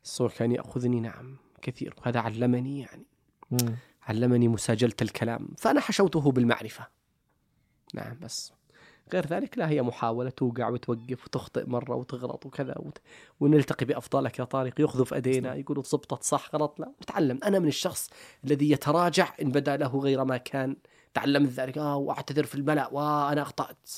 الصور 0.04 0.30
كان 0.30 0.52
يأخذني 0.52 1.00
نعم 1.00 1.36
كثير. 1.62 1.94
وهذا 1.98 2.20
علمني 2.20 2.80
يعني. 2.80 3.06
مم. 3.50 3.76
علمني 4.02 4.48
مساجلة 4.48 4.94
الكلام. 5.02 5.48
فأنا 5.58 5.80
حشوته 5.80 6.32
بالمعرفة. 6.32 6.86
نعم 7.94 8.18
بس. 8.20 8.52
غير 9.12 9.26
ذلك 9.26 9.58
لا 9.58 9.68
هي 9.68 9.82
محاولة 9.82 10.30
توقع 10.30 10.68
وتوقف 10.68 11.24
وتخطئ 11.24 11.66
مرة 11.66 11.94
وتغلط 11.94 12.46
وكذا 12.46 12.74
وت... 12.78 12.98
ونلتقي 13.40 13.86
بأفضالك 13.86 14.38
يا 14.38 14.44
طارق. 14.44 14.80
يخذف 14.80 15.14
أدينا 15.14 15.54
يقولوا 15.54 15.82
زبطت 15.82 16.22
صح 16.22 16.54
غلط 16.54 16.80
لا. 16.80 16.92
نتعلم 17.02 17.38
أنا 17.44 17.58
من 17.58 17.68
الشخص 17.68 18.10
الذي 18.44 18.70
يتراجع 18.70 19.34
إن 19.42 19.50
بدا 19.50 19.76
له 19.76 19.98
غير 19.98 20.24
ما 20.24 20.36
كان. 20.36 20.76
تعلمت 21.14 21.50
ذلك. 21.50 21.78
آه 21.78 21.96
وأعتذر 21.96 22.44
في 22.44 22.54
الملأ 22.54 22.88
وأنا 22.92 23.42
أخطأت. 23.42 23.90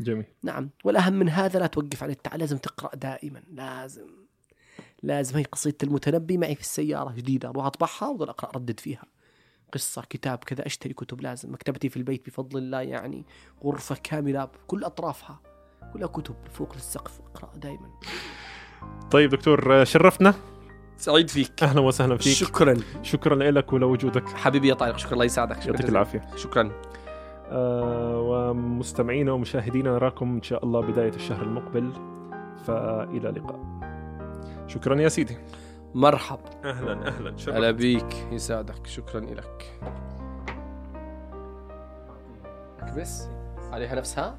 جميل. 0.00 0.24
نعم. 0.42 0.70
والأهم 0.84 1.12
من 1.12 1.28
هذا 1.28 1.58
لا 1.58 1.66
توقف 1.66 2.02
عن 2.02 2.10
التعلم 2.10 2.40
لازم 2.40 2.58
تقرأ 2.58 2.96
دائما. 2.96 3.42
لازم. 3.52 4.21
لازم 5.02 5.36
هي 5.36 5.42
قصيدة 5.42 5.76
المتنبي 5.82 6.38
معي 6.38 6.54
في 6.54 6.60
السيارة 6.60 7.12
جديدة 7.12 7.48
أروح 7.48 7.66
أطبعها 7.66 8.08
وأضل 8.12 8.28
أقرأ 8.28 8.50
أردد 8.50 8.80
فيها. 8.80 9.04
قصة 9.72 10.02
كتاب 10.10 10.38
كذا 10.38 10.66
أشتري 10.66 10.94
كتب 10.94 11.20
لازم. 11.20 11.52
مكتبتي 11.52 11.88
في 11.88 11.96
البيت 11.96 12.26
بفضل 12.26 12.58
الله 12.58 12.80
يعني 12.80 13.26
غرفة 13.64 13.96
كاملة 14.02 14.44
بكل 14.44 14.84
أطرافها. 14.84 15.40
كلها 15.92 16.06
كتب 16.06 16.34
فوق 16.52 16.72
السقف 16.74 17.20
أقرأ 17.20 17.56
دائما 17.56 17.90
طيب 19.10 19.30
دكتور 19.30 19.84
شرفتنا 19.84 20.34
سعيد 20.96 21.30
فيك. 21.30 21.62
أهلا 21.62 21.80
وسهلا 21.80 22.16
فيك. 22.16 22.32
شكرا. 22.32 22.76
شكرا 23.02 23.50
لك 23.50 23.72
ولوجودك. 23.72 24.28
حبيبي 24.28 24.68
يا 24.68 24.74
طارق 24.74 24.96
شكرا 24.96 25.12
الله 25.12 25.24
يسعدك 25.24 25.60
شكرا 25.60 25.72
يعطيك. 25.72 25.88
العافية. 25.88 26.26
شكرا. 26.36 26.72
آه 27.50 28.20
ومستمعينا 28.20 29.32
ومشاهدينا 29.32 29.90
نراكم 29.90 30.34
إن 30.34 30.42
شاء 30.42 30.64
الله 30.64 30.80
بداية 30.80 31.14
الشهر 31.14 31.42
المقبل. 31.42 31.92
فإلى 32.66 33.28
اللقاء. 33.28 33.91
شكرا 34.66 35.00
يا 35.00 35.08
سيدي. 35.08 35.36
مرحب 35.94 36.38
أهلا 36.64 37.08
أهلا. 37.08 37.36
شرفت. 37.36 37.56
هلا 37.56 37.70
بيك 37.70 38.26
يسعدك 38.32 38.86
شكرا 38.86 39.20
لك 39.20 39.80
بس 42.96 43.28
عليها 43.72 43.94
نفسها؟ 43.94 44.38